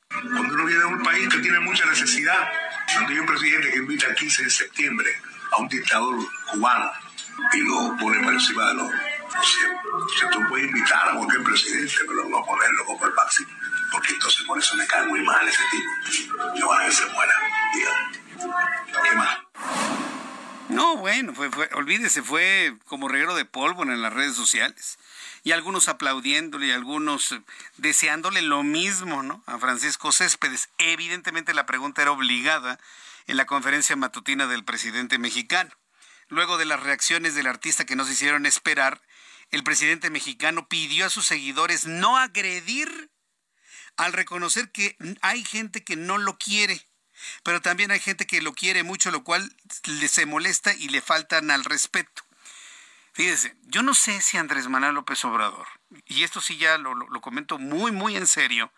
Cuando 0.09 0.53
uno 0.53 0.65
viene 0.65 0.83
a 0.83 0.87
un 0.87 1.03
país 1.03 1.29
que 1.29 1.39
tiene 1.39 1.59
mucha 1.59 1.85
necesidad, 1.85 2.49
cuando 2.93 3.11
hay 3.11 3.19
un 3.19 3.25
presidente 3.25 3.71
que 3.71 3.77
invita 3.77 4.07
el 4.07 4.15
15 4.15 4.43
de 4.43 4.49
septiembre 4.49 5.09
a 5.51 5.57
un 5.61 5.67
dictador 5.67 6.15
cubano 6.51 6.91
y 7.53 7.59
lo 7.59 7.95
pone 7.97 8.23
por 8.23 8.33
encima 8.33 8.67
de 8.69 8.73
los... 8.75 8.89
Se, 8.89 10.27
tú 10.31 10.39
puede 10.49 10.65
invitar 10.65 11.09
a 11.09 11.15
cualquier 11.15 11.43
presidente, 11.43 11.93
pero 12.07 12.27
no 12.29 12.43
ponerlo 12.43 12.85
como 12.85 13.05
el 13.05 13.13
máximo, 13.13 13.49
porque 13.91 14.13
entonces 14.13 14.43
por 14.47 14.57
eso 14.57 14.75
me 14.75 14.87
cae 14.87 15.05
muy 15.07 15.21
mal 15.21 15.47
ese 15.47 15.61
tipo. 15.71 16.35
Yo 16.57 16.67
van 16.67 16.81
a 16.81 16.85
que 16.85 16.91
se 16.91 17.05
muera. 17.07 17.33
¿Qué 19.03 19.15
más? 19.15 19.37
No, 20.69 20.97
bueno, 20.97 21.33
fue, 21.33 21.49
fue, 21.49 21.69
olvídese, 21.73 22.21
fue 22.21 22.75
como 22.85 23.07
reguero 23.07 23.35
de 23.35 23.45
pólvora 23.45 23.93
en 23.93 24.01
las 24.01 24.13
redes 24.13 24.35
sociales. 24.35 24.97
Y 25.43 25.53
algunos 25.53 25.87
aplaudiéndole 25.87 26.67
y 26.67 26.71
algunos 26.71 27.35
deseándole 27.77 28.41
lo 28.41 28.63
mismo, 28.63 29.23
¿no? 29.23 29.43
A 29.45 29.59
Francisco 29.59 30.11
Céspedes. 30.11 30.69
Evidentemente 30.77 31.53
la 31.53 31.65
pregunta 31.65 32.01
era 32.01 32.11
obligada 32.11 32.79
en 33.27 33.37
la 33.37 33.45
conferencia 33.45 33.95
matutina 33.95 34.47
del 34.47 34.65
presidente 34.65 35.17
mexicano. 35.17 35.71
Luego 36.27 36.57
de 36.57 36.65
las 36.65 36.81
reacciones 36.81 37.35
del 37.35 37.47
artista 37.47 37.85
que 37.85 37.95
nos 37.95 38.09
hicieron 38.09 38.45
esperar, 38.45 39.01
el 39.51 39.63
presidente 39.63 40.09
mexicano 40.09 40.67
pidió 40.67 41.05
a 41.05 41.09
sus 41.09 41.25
seguidores 41.25 41.85
no 41.85 42.17
agredir 42.17 43.09
al 43.95 44.13
reconocer 44.13 44.71
que 44.71 44.97
hay 45.21 45.43
gente 45.43 45.83
que 45.83 45.95
no 45.95 46.17
lo 46.17 46.37
quiere, 46.37 46.86
pero 47.43 47.61
también 47.61 47.91
hay 47.91 47.99
gente 47.99 48.27
que 48.27 48.41
lo 48.41 48.53
quiere 48.53 48.83
mucho, 48.83 49.11
lo 49.11 49.23
cual 49.23 49.55
le 49.85 50.07
se 50.07 50.25
molesta 50.25 50.73
y 50.73 50.89
le 50.89 51.01
faltan 51.01 51.51
al 51.51 51.63
respeto. 51.63 52.23
Fíjese, 53.13 53.55
yo 53.63 53.81
no 53.81 53.93
sé 53.95 54.21
si 54.21 54.37
Andrés 54.37 54.67
Manuel 54.67 54.93
López 54.93 55.25
Obrador, 55.25 55.67
y 56.05 56.23
esto 56.23 56.39
sí 56.39 56.57
ya 56.57 56.77
lo, 56.77 56.93
lo, 56.93 57.21
comento 57.21 57.57
muy, 57.57 57.91
muy 57.91 58.15
en 58.15 58.27
serio, 58.27 58.71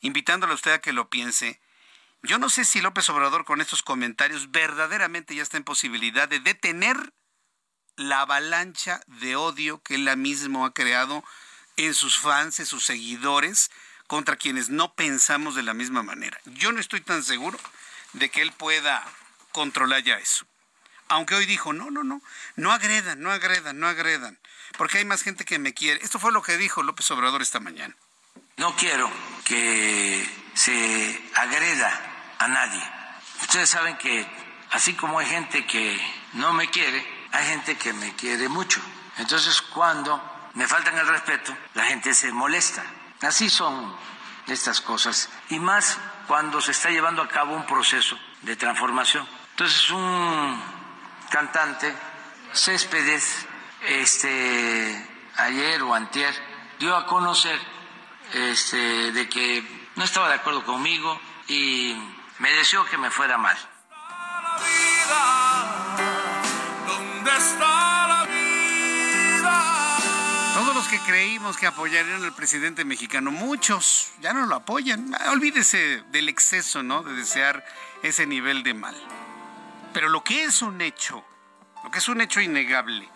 invitándole 0.00 0.52
a 0.52 0.56
usted 0.56 0.72
a 0.72 0.80
que 0.80 0.92
lo 0.92 1.10
piense, 1.10 1.60
yo 2.22 2.38
no 2.38 2.48
sé 2.48 2.64
si 2.64 2.80
López 2.80 3.08
Obrador 3.10 3.44
con 3.44 3.60
estos 3.60 3.82
comentarios 3.82 4.50
verdaderamente 4.50 5.34
ya 5.34 5.42
está 5.42 5.56
en 5.56 5.64
posibilidad 5.64 6.28
de 6.28 6.40
detener 6.40 7.12
la 7.96 8.22
avalancha 8.22 9.00
de 9.06 9.36
odio 9.36 9.82
que 9.82 9.96
él 9.96 10.16
mismo 10.16 10.64
ha 10.64 10.72
creado 10.72 11.22
en 11.76 11.94
sus 11.94 12.18
fans, 12.18 12.58
en 12.60 12.66
sus 12.66 12.84
seguidores, 12.84 13.70
contra 14.08 14.36
quienes 14.36 14.70
no 14.70 14.94
pensamos 14.94 15.54
de 15.54 15.62
la 15.62 15.74
misma 15.74 16.02
manera. 16.02 16.40
Yo 16.46 16.72
no 16.72 16.80
estoy 16.80 17.00
tan 17.02 17.22
seguro 17.22 17.58
de 18.14 18.30
que 18.30 18.42
él 18.42 18.50
pueda 18.52 19.04
controlar 19.52 20.02
ya 20.02 20.16
eso. 20.18 20.46
Aunque 21.08 21.34
hoy 21.34 21.46
dijo, 21.46 21.72
no, 21.72 21.90
no, 21.90 22.02
no, 22.02 22.20
no 22.56 22.72
agredan, 22.72 23.20
no 23.20 23.30
agredan, 23.30 23.78
no 23.78 23.86
agredan, 23.86 24.38
porque 24.76 24.98
hay 24.98 25.04
más 25.04 25.22
gente 25.22 25.44
que 25.44 25.58
me 25.58 25.74
quiere. 25.74 26.02
Esto 26.02 26.18
fue 26.18 26.32
lo 26.32 26.42
que 26.42 26.56
dijo 26.56 26.82
López 26.82 27.10
Obrador 27.10 27.42
esta 27.42 27.60
mañana. 27.60 27.94
No 28.56 28.74
quiero 28.76 29.10
que 29.44 30.28
se 30.54 31.30
agreda 31.36 32.34
a 32.38 32.48
nadie. 32.48 32.82
Ustedes 33.42 33.70
saben 33.70 33.96
que 33.98 34.26
así 34.70 34.94
como 34.94 35.18
hay 35.18 35.26
gente 35.26 35.66
que 35.66 36.00
no 36.32 36.52
me 36.52 36.68
quiere, 36.70 37.06
hay 37.32 37.46
gente 37.46 37.76
que 37.76 37.92
me 37.92 38.14
quiere 38.16 38.48
mucho. 38.48 38.80
Entonces 39.18 39.60
cuando 39.60 40.50
me 40.54 40.66
faltan 40.66 40.96
el 40.98 41.06
respeto, 41.06 41.56
la 41.74 41.84
gente 41.84 42.14
se 42.14 42.32
molesta. 42.32 42.84
Así 43.22 43.50
son 43.50 43.94
estas 44.46 44.80
cosas. 44.80 45.28
Y 45.50 45.58
más 45.58 45.98
cuando 46.26 46.60
se 46.60 46.72
está 46.72 46.90
llevando 46.90 47.22
a 47.22 47.28
cabo 47.28 47.54
un 47.54 47.66
proceso 47.66 48.18
de 48.42 48.56
transformación. 48.56 49.26
Entonces 49.50 49.90
un 49.90 50.62
cantante, 51.30 51.94
Céspedes, 52.52 53.46
este, 53.88 55.08
ayer 55.36 55.82
o 55.82 55.94
antier, 55.94 56.34
dio 56.78 56.96
a 56.96 57.06
conocer 57.06 57.58
este, 58.32 59.12
de 59.12 59.28
que 59.28 59.90
no 59.96 60.04
estaba 60.04 60.28
de 60.28 60.34
acuerdo 60.34 60.64
conmigo 60.64 61.20
y 61.48 61.96
me 62.38 62.50
deseó 62.52 62.84
que 62.84 62.98
me 62.98 63.10
fuera 63.10 63.36
mal. 63.38 63.56
¿Dónde 66.86 67.36
está 67.36 67.67
que 70.88 70.98
creímos 71.00 71.56
que 71.56 71.66
apoyarían 71.66 72.24
al 72.24 72.34
presidente 72.34 72.84
mexicano, 72.84 73.30
muchos 73.30 74.12
ya 74.20 74.32
no 74.32 74.46
lo 74.46 74.56
apoyan. 74.56 75.14
Olvídese 75.30 76.02
del 76.10 76.28
exceso, 76.28 76.82
¿no? 76.82 77.02
De 77.02 77.12
desear 77.12 77.64
ese 78.02 78.26
nivel 78.26 78.62
de 78.62 78.74
mal. 78.74 78.96
Pero 79.92 80.08
lo 80.08 80.24
que 80.24 80.44
es 80.44 80.62
un 80.62 80.80
hecho, 80.80 81.24
lo 81.84 81.90
que 81.90 81.98
es 81.98 82.08
un 82.08 82.20
hecho 82.20 82.40
innegable, 82.40 83.08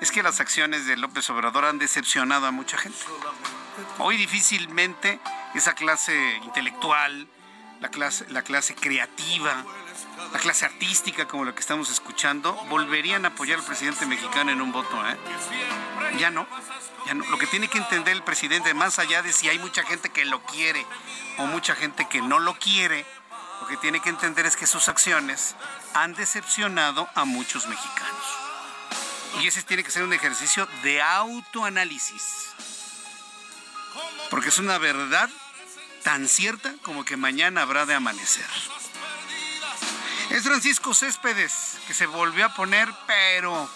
es 0.00 0.12
que 0.12 0.22
las 0.22 0.40
acciones 0.40 0.86
de 0.86 0.96
López 0.96 1.28
Obrador 1.30 1.64
han 1.64 1.78
decepcionado 1.78 2.46
a 2.46 2.50
mucha 2.50 2.76
gente. 2.76 2.98
Hoy 3.98 4.16
difícilmente 4.16 5.18
esa 5.54 5.74
clase 5.74 6.14
intelectual, 6.44 7.26
la 7.80 7.88
clase, 7.88 8.26
la 8.28 8.42
clase 8.42 8.74
creativa, 8.74 9.64
la 10.32 10.38
clase 10.38 10.64
artística 10.64 11.26
como 11.26 11.44
la 11.44 11.54
que 11.54 11.60
estamos 11.60 11.90
escuchando, 11.90 12.54
volverían 12.68 13.24
a 13.24 13.28
apoyar 13.28 13.58
al 13.58 13.64
presidente 13.64 14.06
mexicano 14.06 14.50
en 14.50 14.60
un 14.60 14.72
voto. 14.72 14.96
¿eh? 15.08 15.16
Ya 16.18 16.30
no, 16.30 16.46
ya 17.06 17.14
no. 17.14 17.24
Lo 17.26 17.38
que 17.38 17.46
tiene 17.46 17.68
que 17.68 17.78
entender 17.78 18.14
el 18.14 18.22
presidente, 18.22 18.74
más 18.74 18.98
allá 18.98 19.22
de 19.22 19.32
si 19.32 19.48
hay 19.48 19.58
mucha 19.58 19.82
gente 19.84 20.10
que 20.10 20.24
lo 20.24 20.42
quiere 20.42 20.84
o 21.38 21.46
mucha 21.46 21.74
gente 21.74 22.08
que 22.08 22.20
no 22.20 22.38
lo 22.38 22.54
quiere, 22.58 23.06
lo 23.60 23.66
que 23.66 23.76
tiene 23.76 24.00
que 24.00 24.10
entender 24.10 24.46
es 24.46 24.56
que 24.56 24.66
sus 24.66 24.88
acciones 24.88 25.54
han 25.94 26.14
decepcionado 26.14 27.08
a 27.14 27.24
muchos 27.24 27.66
mexicanos. 27.66 28.24
Y 29.40 29.46
ese 29.46 29.62
tiene 29.62 29.84
que 29.84 29.90
ser 29.90 30.02
un 30.02 30.12
ejercicio 30.12 30.66
de 30.82 31.02
autoanálisis. 31.02 32.46
Porque 34.30 34.48
es 34.48 34.58
una 34.58 34.78
verdad 34.78 35.30
tan 36.02 36.28
cierta 36.28 36.74
como 36.82 37.04
que 37.04 37.16
mañana 37.16 37.62
habrá 37.62 37.86
de 37.86 37.94
amanecer. 37.94 38.46
Es 40.30 40.42
Francisco 40.44 40.92
Céspedes, 40.92 41.78
que 41.86 41.94
se 41.94 42.06
volvió 42.06 42.46
a 42.46 42.54
poner, 42.54 42.88
pero 43.06 43.68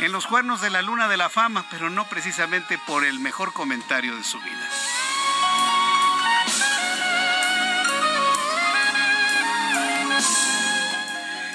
en 0.00 0.10
los 0.10 0.26
cuernos 0.26 0.60
de 0.60 0.70
la 0.70 0.82
luna 0.82 1.08
de 1.08 1.16
la 1.16 1.28
fama, 1.28 1.66
pero 1.70 1.88
no 1.88 2.08
precisamente 2.08 2.78
por 2.86 3.04
el 3.04 3.20
mejor 3.20 3.52
comentario 3.52 4.16
de 4.16 4.24
su 4.24 4.38
vida. 4.40 4.68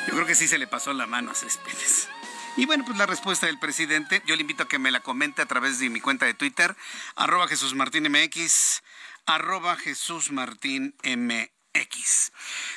Yo 0.08 0.14
creo 0.14 0.26
que 0.26 0.36
sí 0.36 0.48
se 0.48 0.58
le 0.58 0.68
pasó 0.68 0.94
la 0.94 1.06
mano 1.06 1.32
a 1.32 1.36
Céspedes. 1.36 2.08
Y 2.56 2.66
bueno, 2.66 2.84
pues 2.86 2.98
la 2.98 3.06
respuesta 3.06 3.46
del 3.46 3.60
presidente, 3.60 4.24
yo 4.26 4.36
le 4.36 4.42
invito 4.42 4.64
a 4.64 4.68
que 4.68 4.80
me 4.80 4.92
la 4.92 5.02
comente 5.02 5.42
a 5.42 5.46
través 5.46 5.80
de 5.80 5.90
mi 5.90 6.02
cuenta 6.02 6.26
de 6.26 6.34
Twitter, 6.34 6.76
arroba 7.16 7.48
Jesús 7.48 7.76
Martín 7.76 8.10
MX, 8.10 8.82
arroba 9.26 9.76
Jesús 9.76 10.32
Martín 10.32 10.96
MX. 11.04 11.59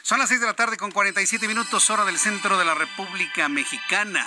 Son 0.03 0.19
las 0.19 0.29
6 0.29 0.41
de 0.41 0.47
la 0.47 0.55
tarde 0.55 0.77
con 0.77 0.91
47 0.91 1.49
minutos, 1.49 1.89
hora 1.91 2.05
del 2.05 2.19
centro 2.19 2.59
de 2.59 2.65
la 2.65 2.75
República 2.75 3.49
Mexicana. 3.49 4.25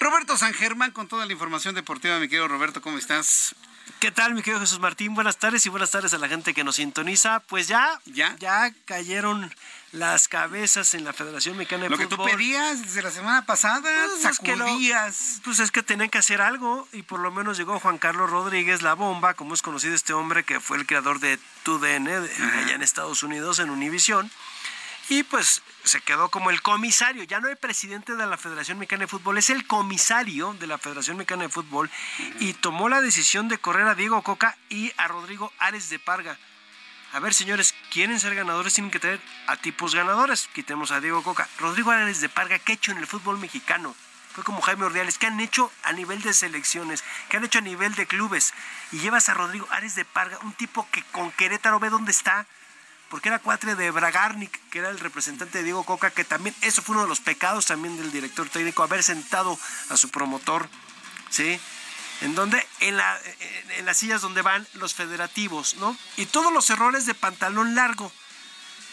Roberto 0.00 0.36
San 0.36 0.54
Germán 0.54 0.92
con 0.92 1.08
toda 1.08 1.26
la 1.26 1.32
información 1.32 1.74
deportiva, 1.74 2.18
mi 2.18 2.28
querido 2.28 2.48
Roberto, 2.48 2.80
¿cómo 2.80 2.98
estás? 2.98 3.54
¿Qué 4.00 4.10
tal, 4.10 4.34
mi 4.34 4.42
querido 4.42 4.60
Jesús 4.60 4.78
Martín? 4.78 5.14
Buenas 5.14 5.38
tardes 5.38 5.64
y 5.66 5.68
buenas 5.68 5.90
tardes 5.90 6.12
a 6.14 6.18
la 6.18 6.28
gente 6.28 6.54
que 6.54 6.64
nos 6.64 6.76
sintoniza. 6.76 7.40
Pues 7.40 7.68
ya, 7.68 8.00
ya, 8.06 8.36
ya 8.38 8.72
cayeron 8.84 9.54
las 9.96 10.28
cabezas 10.28 10.94
en 10.94 11.04
la 11.04 11.12
Federación 11.12 11.56
Mexicana 11.56 11.84
de 11.84 11.90
Lo 11.90 11.96
Fútbol. 11.96 12.08
que 12.08 12.16
tú 12.16 12.36
pedías 12.38 12.82
desde 12.82 13.02
la 13.02 13.10
semana 13.10 13.44
pasada, 13.46 13.90
Pues 14.06 14.24
es 14.24 14.38
que 14.38 14.56
sacudías. 14.56 15.40
pues 15.44 15.58
es 15.58 15.70
que 15.70 15.82
tenían 15.82 16.10
que 16.10 16.18
hacer 16.18 16.40
algo 16.40 16.86
y 16.92 17.02
por 17.02 17.20
lo 17.20 17.30
menos 17.30 17.56
llegó 17.56 17.80
Juan 17.80 17.98
Carlos 17.98 18.30
Rodríguez, 18.30 18.82
la 18.82 18.94
bomba, 18.94 19.34
como 19.34 19.54
es 19.54 19.62
conocido 19.62 19.94
este 19.94 20.12
hombre 20.12 20.44
que 20.44 20.60
fue 20.60 20.76
el 20.76 20.86
creador 20.86 21.20
de 21.20 21.38
TUDN 21.64 22.08
allá 22.08 22.74
en 22.74 22.82
Estados 22.82 23.22
Unidos, 23.22 23.58
en 23.58 23.70
Univisión. 23.70 24.30
Y 25.08 25.22
pues 25.22 25.62
se 25.84 26.00
quedó 26.00 26.30
como 26.30 26.50
el 26.50 26.62
comisario, 26.62 27.22
ya 27.22 27.38
no 27.38 27.48
el 27.48 27.56
presidente 27.56 28.16
de 28.16 28.26
la 28.26 28.36
Federación 28.36 28.78
Mexicana 28.78 29.02
de 29.02 29.06
Fútbol, 29.06 29.38
es 29.38 29.50
el 29.50 29.64
comisario 29.66 30.54
de 30.58 30.66
la 30.66 30.78
Federación 30.78 31.16
Mexicana 31.16 31.44
de 31.44 31.48
Fútbol 31.48 31.88
y 32.40 32.54
tomó 32.54 32.88
la 32.88 33.00
decisión 33.00 33.46
de 33.48 33.58
correr 33.58 33.86
a 33.86 33.94
Diego 33.94 34.20
Coca 34.22 34.56
y 34.68 34.92
a 34.96 35.06
Rodrigo 35.06 35.52
Ares 35.58 35.90
de 35.90 36.00
Parga. 36.00 36.36
A 37.16 37.18
ver, 37.18 37.32
señores, 37.32 37.74
quieren 37.90 38.20
ser 38.20 38.34
ganadores, 38.34 38.74
tienen 38.74 38.90
que 38.90 39.00
traer 39.00 39.22
a 39.46 39.56
tipos 39.56 39.94
ganadores. 39.94 40.50
Quitemos 40.52 40.90
a 40.90 41.00
Diego 41.00 41.22
Coca. 41.22 41.48
Rodrigo 41.56 41.90
Ares 41.90 42.20
de 42.20 42.28
Parga, 42.28 42.58
¿qué 42.58 42.72
ha 42.72 42.74
hecho 42.74 42.92
en 42.92 42.98
el 42.98 43.06
fútbol 43.06 43.38
mexicano? 43.38 43.96
Fue 44.34 44.44
como 44.44 44.60
Jaime 44.60 44.84
Ordiales, 44.84 45.16
¿qué 45.16 45.26
han 45.26 45.40
hecho 45.40 45.72
a 45.82 45.94
nivel 45.94 46.20
de 46.20 46.34
selecciones? 46.34 47.02
¿Qué 47.30 47.38
han 47.38 47.44
hecho 47.46 47.60
a 47.60 47.62
nivel 47.62 47.94
de 47.94 48.06
clubes? 48.06 48.52
Y 48.92 48.98
llevas 48.98 49.30
a 49.30 49.34
Rodrigo 49.34 49.66
Ares 49.70 49.94
de 49.94 50.04
Parga, 50.04 50.38
un 50.42 50.52
tipo 50.52 50.86
que 50.90 51.02
con 51.04 51.32
Querétaro 51.32 51.80
ve 51.80 51.88
dónde 51.88 52.10
está, 52.10 52.44
porque 53.08 53.30
era 53.30 53.38
cuatre 53.38 53.76
de 53.76 53.90
Bragarnik, 53.90 54.60
que 54.68 54.80
era 54.80 54.90
el 54.90 55.00
representante 55.00 55.56
de 55.56 55.64
Diego 55.64 55.84
Coca, 55.84 56.10
que 56.10 56.24
también, 56.24 56.54
eso 56.60 56.82
fue 56.82 56.96
uno 56.96 57.04
de 57.04 57.08
los 57.08 57.20
pecados 57.20 57.64
también 57.64 57.96
del 57.96 58.12
director 58.12 58.46
técnico, 58.50 58.82
haber 58.82 59.02
sentado 59.02 59.58
a 59.88 59.96
su 59.96 60.10
promotor, 60.10 60.68
¿sí? 61.30 61.58
En 62.22 62.34
donde, 62.34 62.66
en, 62.80 62.96
la, 62.96 63.20
en, 63.40 63.70
en 63.72 63.86
las 63.86 63.98
sillas 63.98 64.22
donde 64.22 64.40
van 64.42 64.66
los 64.74 64.94
federativos, 64.94 65.74
¿no? 65.74 65.96
Y 66.16 66.26
todos 66.26 66.52
los 66.52 66.70
errores 66.70 67.04
de 67.06 67.14
pantalón 67.14 67.74
largo. 67.74 68.10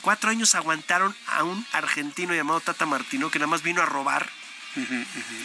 Cuatro 0.01 0.30
años 0.30 0.53
aguantaron 0.55 1.15
a 1.28 1.43
un 1.43 1.65
argentino 1.71 2.34
llamado 2.34 2.59
Tata 2.59 2.86
Martino, 2.86 3.32
que 3.32 3.39
nada 3.39 3.47
más 3.47 3.61
vino 3.63 3.82
a 3.82 3.86
robar. 3.86 4.30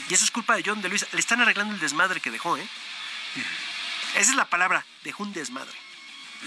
Y 0.08 0.14
eso 0.14 0.24
es 0.24 0.30
culpa 0.32 0.56
de 0.56 0.62
John 0.66 0.82
de 0.82 0.88
Luis. 0.88 1.06
Le 1.12 1.20
están 1.20 1.40
arreglando 1.40 1.74
el 1.74 1.80
desmadre 1.80 2.20
que 2.20 2.30
dejó, 2.32 2.56
¿eh? 2.56 2.68
Esa 4.16 4.30
es 4.30 4.36
la 4.36 4.46
palabra, 4.46 4.84
dejó 5.04 5.22
un 5.22 5.32
desmadre. 5.32 5.70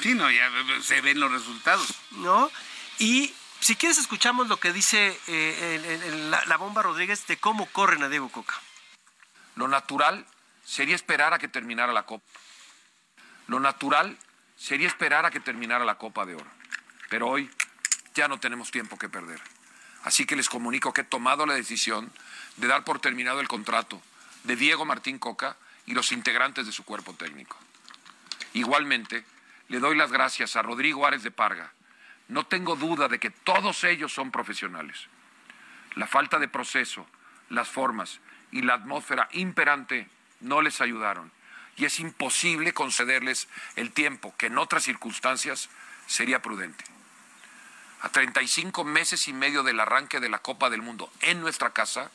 Sí, 0.02 0.14
no, 0.14 0.30
ya 0.30 0.50
se 0.84 1.00
ven 1.00 1.20
los 1.20 1.32
resultados. 1.32 1.94
¿no? 2.12 2.52
Y 3.00 3.34
si 3.62 3.76
quieres 3.76 3.98
escuchamos 3.98 4.48
lo 4.50 4.58
que 4.58 4.74
dice 4.74 5.18
eh, 5.28 5.76
el- 5.80 5.86
el- 5.86 6.04
el- 6.04 6.32
la, 6.32 6.44
la 6.46 6.58
bomba 6.58 6.82
Rodríguez 6.82 7.26
de 7.28 7.38
cómo 7.38 7.68
corren 7.68 8.04
a 8.04 8.10
Diego 8.10 8.30
Coca. 8.30 8.56
Lo 9.56 9.68
natural 9.68 10.26
sería 10.72 10.96
esperar 10.96 11.34
a 11.34 11.38
que 11.38 11.50
terminara 11.50 11.92
la 11.92 12.04
Copa. 12.04 12.26
Lo 13.48 13.60
natural 13.60 14.18
sería 14.56 14.88
esperar 14.88 15.26
a 15.26 15.30
que 15.30 15.42
terminara 15.42 15.84
la 15.84 15.98
Copa 15.98 16.26
de 16.26 16.36
Oro. 16.36 16.50
Pero 17.10 17.28
hoy 17.28 17.52
ya 18.14 18.30
no 18.30 18.40
tenemos 18.40 18.72
tiempo 18.72 18.98
que 18.98 19.10
perder. 19.10 19.42
Así 20.04 20.26
que 20.26 20.38
les 20.38 20.48
comunico 20.48 20.94
que 20.94 21.02
he 21.02 21.04
tomado 21.04 21.46
la 21.46 21.56
decisión 21.56 22.10
de 22.56 22.68
dar 22.68 22.86
por 22.86 23.00
terminado 23.00 23.42
el 23.42 23.50
contrato 23.50 24.02
de 24.46 24.56
Diego 24.56 24.86
Martín 24.86 25.20
Coca 25.20 25.58
y 25.88 25.94
los 25.94 26.14
integrantes 26.14 26.66
de 26.66 26.72
su 26.72 26.86
cuerpo 26.86 27.14
técnico. 27.16 27.58
Igualmente, 28.54 29.26
le 29.68 29.80
doy 29.80 29.98
las 29.98 30.14
gracias 30.14 30.56
a 30.56 30.62
Rodrigo 30.62 31.06
Ares 31.06 31.22
de 31.22 31.32
Parga. 31.32 31.74
No 32.30 32.46
tengo 32.46 32.78
duda 32.78 33.10
de 33.10 33.20
que 33.20 33.30
todos 33.30 33.84
ellos 33.84 34.14
son 34.14 34.32
profesionales. 34.32 35.10
La 35.96 36.08
falta 36.08 36.40
de 36.40 36.48
proceso, 36.48 37.06
las 37.50 37.68
formas 37.68 38.22
y 38.54 38.62
la 38.62 38.76
atmósfera 38.76 39.28
imperante 39.34 40.08
no 40.42 40.62
les 40.62 40.82
ayudaron 40.82 41.32
y 41.78 41.86
es 41.86 42.00
imposible 42.00 42.74
concederles 42.74 43.48
el 43.76 43.92
tiempo 43.92 44.36
que 44.38 44.48
en 44.48 44.58
otras 44.58 44.84
circunstancias 44.84 45.70
sería 46.06 46.42
prudente. 46.42 46.84
A 48.02 48.10
35 48.10 48.84
meses 48.84 49.28
y 49.28 49.34
medio 49.34 49.64
del 49.64 49.80
arranque 49.80 50.20
de 50.20 50.30
la 50.30 50.40
Copa 50.40 50.70
del 50.70 50.82
Mundo 50.82 51.12
en 51.22 51.40
nuestra 51.42 51.72
casa, 51.72 52.12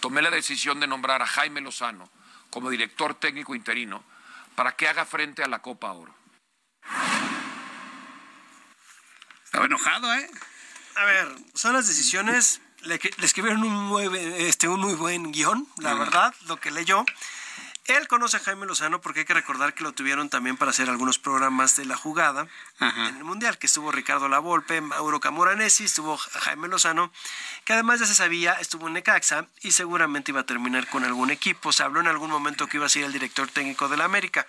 tomé 0.00 0.22
la 0.22 0.30
decisión 0.30 0.80
de 0.80 0.86
nombrar 0.86 1.22
a 1.22 1.26
Jaime 1.26 1.60
Lozano 1.60 2.08
como 2.50 2.70
director 2.70 3.14
técnico 3.14 3.54
interino 3.54 4.04
para 4.54 4.72
que 4.76 4.88
haga 4.88 5.04
frente 5.04 5.42
a 5.42 5.48
la 5.48 5.60
Copa 5.60 5.92
Oro. 5.92 6.14
Estaba 9.44 9.66
enojado, 9.66 10.12
¿eh? 10.14 10.30
A 10.96 11.04
ver, 11.04 11.28
son 11.54 11.72
las 11.74 11.86
decisiones. 11.86 12.60
Le, 12.82 13.00
le 13.16 13.26
escribieron 13.26 13.62
un 13.62 13.72
muy, 13.72 14.08
este, 14.38 14.68
un 14.68 14.80
muy 14.80 14.94
buen 14.94 15.32
guion, 15.32 15.66
la 15.78 15.94
verdad, 15.94 16.34
lo 16.46 16.56
que 16.58 16.70
leyó. 16.70 17.04
Él 17.88 18.08
conoce 18.08 18.38
a 18.38 18.40
Jaime 18.40 18.66
Lozano 18.66 19.00
porque 19.00 19.20
hay 19.20 19.26
que 19.26 19.34
recordar 19.34 19.72
que 19.72 19.84
lo 19.84 19.92
tuvieron 19.92 20.28
también 20.28 20.56
para 20.56 20.70
hacer 20.70 20.90
algunos 20.90 21.18
programas 21.18 21.76
de 21.76 21.84
la 21.84 21.96
jugada 21.96 22.48
en 22.80 23.16
el 23.16 23.24
Mundial, 23.24 23.58
que 23.58 23.66
estuvo 23.66 23.92
Ricardo 23.92 24.28
Lavolpe, 24.28 24.80
Mauro 24.80 25.20
Camoranesi, 25.20 25.84
estuvo 25.84 26.16
Jaime 26.16 26.66
Lozano, 26.66 27.12
que 27.64 27.74
además 27.74 28.00
ya 28.00 28.06
se 28.06 28.14
sabía, 28.14 28.54
estuvo 28.54 28.88
en 28.88 28.94
Necaxa 28.94 29.46
y 29.62 29.70
seguramente 29.70 30.32
iba 30.32 30.40
a 30.40 30.46
terminar 30.46 30.88
con 30.88 31.04
algún 31.04 31.30
equipo. 31.30 31.72
Se 31.72 31.84
habló 31.84 32.00
en 32.00 32.08
algún 32.08 32.30
momento 32.30 32.66
que 32.66 32.78
iba 32.78 32.86
a 32.86 32.88
ser 32.88 33.04
el 33.04 33.12
director 33.12 33.48
técnico 33.48 33.88
de 33.88 33.96
la 33.96 34.04
América. 34.04 34.46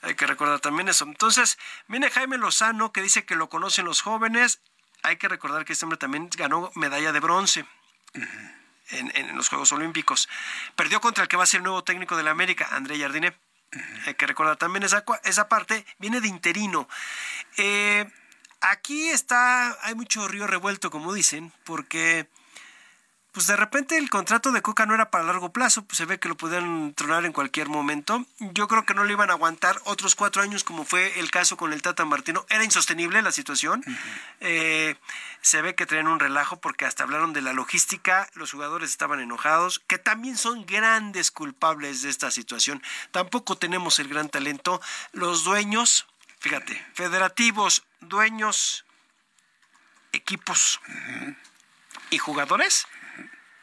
Hay 0.00 0.14
que 0.14 0.26
recordar 0.26 0.60
también 0.60 0.88
eso. 0.88 1.04
Entonces, 1.04 1.58
viene 1.88 2.10
Jaime 2.10 2.38
Lozano 2.38 2.90
que 2.92 3.02
dice 3.02 3.26
que 3.26 3.36
lo 3.36 3.50
conocen 3.50 3.84
los 3.84 4.00
jóvenes. 4.00 4.60
Hay 5.02 5.16
que 5.16 5.28
recordar 5.28 5.64
que 5.64 5.74
este 5.74 5.84
hombre 5.84 5.98
también 5.98 6.30
ganó 6.36 6.70
medalla 6.74 7.12
de 7.12 7.20
bronce 7.20 7.66
en, 8.90 9.36
los 9.36 9.48
Juegos 9.48 9.72
Olímpicos. 9.72 10.28
Perdió 10.76 11.00
contra 11.00 11.22
el 11.22 11.28
que 11.28 11.36
va 11.36 11.44
a 11.44 11.46
ser 11.46 11.58
el 11.58 11.64
nuevo 11.64 11.84
técnico 11.84 12.16
de 12.16 12.22
la 12.22 12.30
América, 12.30 12.68
André 12.72 12.98
Jardine. 12.98 13.36
Hay 14.06 14.14
que 14.14 14.26
recordar 14.26 14.56
también 14.56 14.82
esa, 14.82 15.04
esa 15.24 15.48
parte, 15.48 15.86
viene 15.98 16.20
de 16.20 16.28
interino. 16.28 16.88
Eh, 17.56 18.06
aquí 18.60 19.08
está, 19.08 19.78
hay 19.82 19.94
mucho 19.94 20.28
río 20.28 20.46
revuelto, 20.46 20.90
como 20.90 21.12
dicen, 21.14 21.52
porque 21.64 22.28
pues 23.32 23.46
de 23.46 23.56
repente 23.56 23.96
el 23.96 24.10
contrato 24.10 24.52
de 24.52 24.60
Coca 24.60 24.84
no 24.84 24.94
era 24.94 25.10
para 25.10 25.24
largo 25.24 25.52
plazo, 25.52 25.82
pues 25.84 25.96
se 25.96 26.04
ve 26.04 26.20
que 26.20 26.28
lo 26.28 26.36
podían 26.36 26.92
tronar 26.92 27.24
en 27.24 27.32
cualquier 27.32 27.68
momento. 27.68 28.26
Yo 28.38 28.68
creo 28.68 28.84
que 28.84 28.92
no 28.92 29.04
le 29.04 29.14
iban 29.14 29.30
a 29.30 29.32
aguantar 29.32 29.80
otros 29.84 30.14
cuatro 30.14 30.42
años 30.42 30.64
como 30.64 30.84
fue 30.84 31.18
el 31.18 31.30
caso 31.30 31.56
con 31.56 31.72
el 31.72 31.80
Tata 31.80 32.04
Martino. 32.04 32.44
Era 32.50 32.62
insostenible 32.62 33.22
la 33.22 33.32
situación. 33.32 33.82
Eh, 34.40 34.96
se 35.40 35.62
ve 35.62 35.74
que 35.74 35.86
traían 35.86 36.08
un 36.08 36.20
relajo 36.20 36.60
porque 36.60 36.84
hasta 36.84 37.04
hablaron 37.04 37.32
de 37.32 37.40
la 37.40 37.54
logística, 37.54 38.28
los 38.34 38.52
jugadores 38.52 38.90
estaban 38.90 39.18
enojados, 39.18 39.80
que 39.86 39.96
también 39.96 40.36
son 40.36 40.66
grandes 40.66 41.30
culpables 41.30 42.02
de 42.02 42.10
esta 42.10 42.30
situación. 42.30 42.82
Tampoco 43.12 43.56
tenemos 43.56 43.98
el 43.98 44.08
gran 44.08 44.28
talento. 44.28 44.82
Los 45.12 45.42
dueños, 45.42 46.06
fíjate, 46.38 46.84
federativos, 46.92 47.82
dueños, 48.00 48.84
equipos 50.12 50.80
y 52.10 52.18
jugadores 52.18 52.86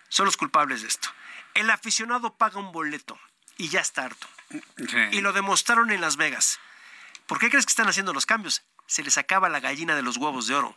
son 0.09 0.25
los 0.25 0.37
culpables 0.37 0.81
de 0.81 0.87
esto. 0.87 1.09
El 1.53 1.69
aficionado 1.69 2.35
paga 2.35 2.59
un 2.59 2.71
boleto 2.71 3.17
y 3.57 3.69
ya 3.69 3.81
está 3.81 4.05
harto. 4.05 4.27
Y 5.11 5.21
lo 5.21 5.33
demostraron 5.33 5.91
en 5.91 6.01
Las 6.01 6.17
Vegas. 6.17 6.59
¿Por 7.27 7.39
qué 7.39 7.49
crees 7.49 7.65
que 7.65 7.71
están 7.71 7.87
haciendo 7.87 8.13
los 8.13 8.25
cambios? 8.25 8.63
Se 8.87 9.03
les 9.03 9.17
acaba 9.17 9.49
la 9.49 9.59
gallina 9.59 9.95
de 9.95 10.01
los 10.01 10.17
huevos 10.17 10.47
de 10.47 10.55
oro. 10.55 10.75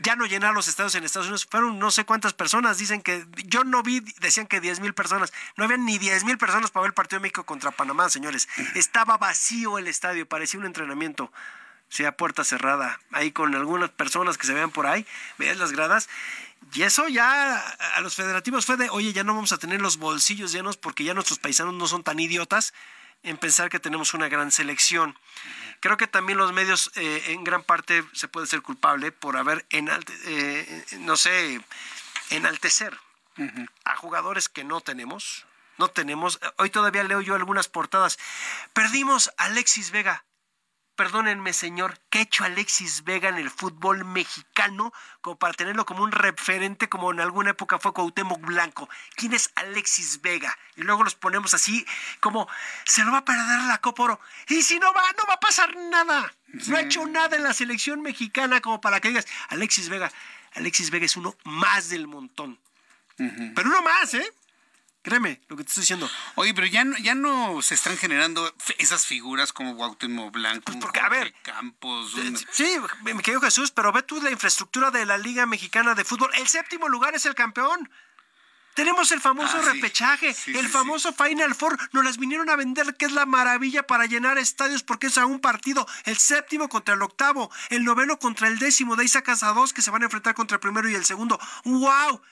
Ya 0.00 0.16
no 0.16 0.26
llenar 0.26 0.52
los 0.52 0.68
estados 0.68 0.94
en 0.94 1.04
Estados 1.04 1.28
Unidos. 1.28 1.46
Fueron 1.50 1.78
no 1.78 1.90
sé 1.90 2.04
cuántas 2.04 2.34
personas. 2.34 2.76
Dicen 2.76 3.00
que. 3.00 3.26
Yo 3.46 3.64
no 3.64 3.82
vi, 3.82 4.00
decían 4.20 4.46
que 4.46 4.60
10 4.60 4.80
mil 4.80 4.92
personas. 4.92 5.32
No 5.56 5.64
habían 5.64 5.86
ni 5.86 5.98
10 5.98 6.24
mil 6.24 6.36
personas 6.36 6.70
para 6.70 6.82
ver 6.82 6.90
el 6.90 6.94
partido 6.94 7.18
de 7.18 7.22
México 7.22 7.44
contra 7.44 7.70
Panamá, 7.70 8.10
señores. 8.10 8.48
Estaba 8.74 9.16
vacío 9.16 9.78
el 9.78 9.88
estadio, 9.88 10.28
parecía 10.28 10.60
un 10.60 10.66
entrenamiento. 10.66 11.32
sea, 11.88 12.16
puerta 12.16 12.44
cerrada. 12.44 13.00
Ahí 13.12 13.32
con 13.32 13.54
algunas 13.54 13.88
personas 13.90 14.36
que 14.36 14.46
se 14.46 14.52
vean 14.52 14.72
por 14.72 14.86
ahí. 14.86 15.06
Veas 15.38 15.56
las 15.56 15.72
gradas. 15.72 16.10
Y 16.72 16.82
eso 16.82 17.08
ya 17.08 17.58
a 17.58 18.00
los 18.00 18.14
federativos 18.14 18.66
fue 18.66 18.76
de, 18.76 18.90
oye, 18.90 19.12
ya 19.12 19.24
no 19.24 19.34
vamos 19.34 19.52
a 19.52 19.58
tener 19.58 19.80
los 19.80 19.96
bolsillos 19.96 20.52
llenos 20.52 20.76
porque 20.76 21.04
ya 21.04 21.14
nuestros 21.14 21.38
paisanos 21.38 21.74
no 21.74 21.86
son 21.86 22.02
tan 22.02 22.20
idiotas 22.20 22.72
en 23.22 23.36
pensar 23.36 23.68
que 23.68 23.80
tenemos 23.80 24.14
una 24.14 24.28
gran 24.28 24.50
selección. 24.50 25.18
Creo 25.80 25.96
que 25.96 26.06
también 26.06 26.38
los 26.38 26.52
medios 26.52 26.90
eh, 26.94 27.24
en 27.28 27.44
gran 27.44 27.62
parte 27.62 28.04
se 28.12 28.28
puede 28.28 28.46
ser 28.46 28.62
culpable 28.62 29.12
por 29.12 29.36
haber, 29.36 29.66
enalte, 29.70 30.12
eh, 30.26 30.84
no 31.00 31.16
sé, 31.16 31.60
enaltecer 32.30 32.98
a 33.84 33.96
jugadores 33.96 34.48
que 34.48 34.64
no 34.64 34.80
tenemos. 34.80 35.46
No 35.78 35.88
tenemos. 35.88 36.38
Hoy 36.58 36.68
todavía 36.68 37.04
leo 37.04 37.22
yo 37.22 37.34
algunas 37.34 37.68
portadas. 37.68 38.18
Perdimos 38.74 39.30
a 39.38 39.44
Alexis 39.46 39.90
Vega 39.90 40.24
perdónenme 41.00 41.54
señor, 41.54 41.98
¿qué 42.10 42.18
ha 42.18 42.22
hecho 42.22 42.44
Alexis 42.44 43.04
Vega 43.04 43.30
en 43.30 43.38
el 43.38 43.48
fútbol 43.48 44.04
mexicano 44.04 44.92
como 45.22 45.38
para 45.38 45.54
tenerlo 45.54 45.86
como 45.86 46.04
un 46.04 46.12
referente 46.12 46.90
como 46.90 47.10
en 47.10 47.20
alguna 47.20 47.52
época 47.52 47.78
fue 47.78 47.94
Cuauhtémoc 47.94 48.42
Blanco? 48.42 48.86
¿Quién 49.16 49.32
es 49.32 49.50
Alexis 49.54 50.20
Vega? 50.20 50.58
Y 50.76 50.82
luego 50.82 51.02
los 51.02 51.14
ponemos 51.14 51.54
así 51.54 51.86
como 52.20 52.46
se 52.84 53.02
lo 53.02 53.12
va 53.12 53.18
a 53.18 53.24
perder 53.24 53.60
la 53.60 53.78
Copa 53.78 54.02
Oro. 54.02 54.20
Y 54.48 54.60
si 54.60 54.78
no 54.78 54.92
va, 54.92 55.00
no 55.16 55.26
va 55.26 55.34
a 55.36 55.40
pasar 55.40 55.74
nada. 55.74 56.34
No 56.48 56.76
ha 56.76 56.82
hecho 56.82 57.06
nada 57.06 57.34
en 57.34 57.44
la 57.44 57.54
selección 57.54 58.02
mexicana 58.02 58.60
como 58.60 58.82
para 58.82 59.00
que 59.00 59.08
digas, 59.08 59.26
Alexis 59.48 59.88
Vega, 59.88 60.12
Alexis 60.52 60.90
Vega 60.90 61.06
es 61.06 61.16
uno 61.16 61.34
más 61.44 61.88
del 61.88 62.08
montón. 62.08 62.58
Pero 63.16 63.70
uno 63.70 63.80
más, 63.80 64.12
¿eh? 64.12 64.34
Créeme 65.02 65.40
lo 65.48 65.56
que 65.56 65.64
te 65.64 65.68
estoy 65.68 65.82
diciendo. 65.82 66.10
Oye, 66.34 66.52
pero 66.52 66.66
ya 66.66 66.84
no, 66.84 66.96
ya 66.98 67.14
no 67.14 67.62
se 67.62 67.74
están 67.74 67.96
generando 67.96 68.54
esas 68.76 69.06
figuras 69.06 69.52
como 69.52 69.74
Guautemala 69.74 70.30
Blanco, 70.30 70.64
pues 70.66 70.76
porque, 70.76 71.00
a 71.00 71.08
ver, 71.08 71.34
Campos. 71.42 72.14
Sí, 72.52 72.76
me 73.02 73.22
quedo 73.22 73.40
Jesús, 73.40 73.70
pero 73.70 73.92
ve 73.92 74.02
tú 74.02 74.20
la 74.20 74.30
infraestructura 74.30 74.90
de 74.90 75.06
la 75.06 75.16
Liga 75.16 75.46
Mexicana 75.46 75.94
de 75.94 76.04
Fútbol. 76.04 76.30
El 76.34 76.46
séptimo 76.48 76.88
lugar 76.88 77.14
es 77.14 77.24
el 77.24 77.34
campeón. 77.34 77.88
Tenemos 78.74 79.10
el 79.10 79.20
famoso 79.20 79.58
ah, 79.58 79.72
repechaje, 79.72 80.34
el 80.46 80.68
famoso 80.68 81.12
Final 81.12 81.54
Four. 81.54 81.76
Nos 81.92 82.04
las 82.04 82.18
vinieron 82.18 82.48
a 82.50 82.56
vender, 82.56 82.94
que 82.96 83.06
es 83.06 83.12
la 83.12 83.26
maravilla 83.26 83.86
para 83.86 84.06
llenar 84.06 84.38
estadios, 84.38 84.82
porque 84.82 85.08
es 85.08 85.18
a 85.18 85.26
un 85.26 85.40
partido. 85.40 85.86
El 86.04 86.16
séptimo 86.16 86.68
contra 86.68 86.94
el 86.94 87.02
octavo, 87.02 87.50
el 87.70 87.84
noveno 87.84 88.18
contra 88.18 88.48
el 88.48 88.58
décimo. 88.58 88.96
De 88.96 89.02
ahí 89.02 89.08
sacas 89.08 89.42
a 89.42 89.52
dos 89.52 89.72
que 89.72 89.82
se 89.82 89.90
van 89.90 90.02
a 90.02 90.06
enfrentar 90.06 90.34
contra 90.34 90.56
el 90.56 90.60
primero 90.60 90.88
y 90.88 90.94
el 90.94 91.04
segundo. 91.04 91.40
¡Wow! 91.64 92.22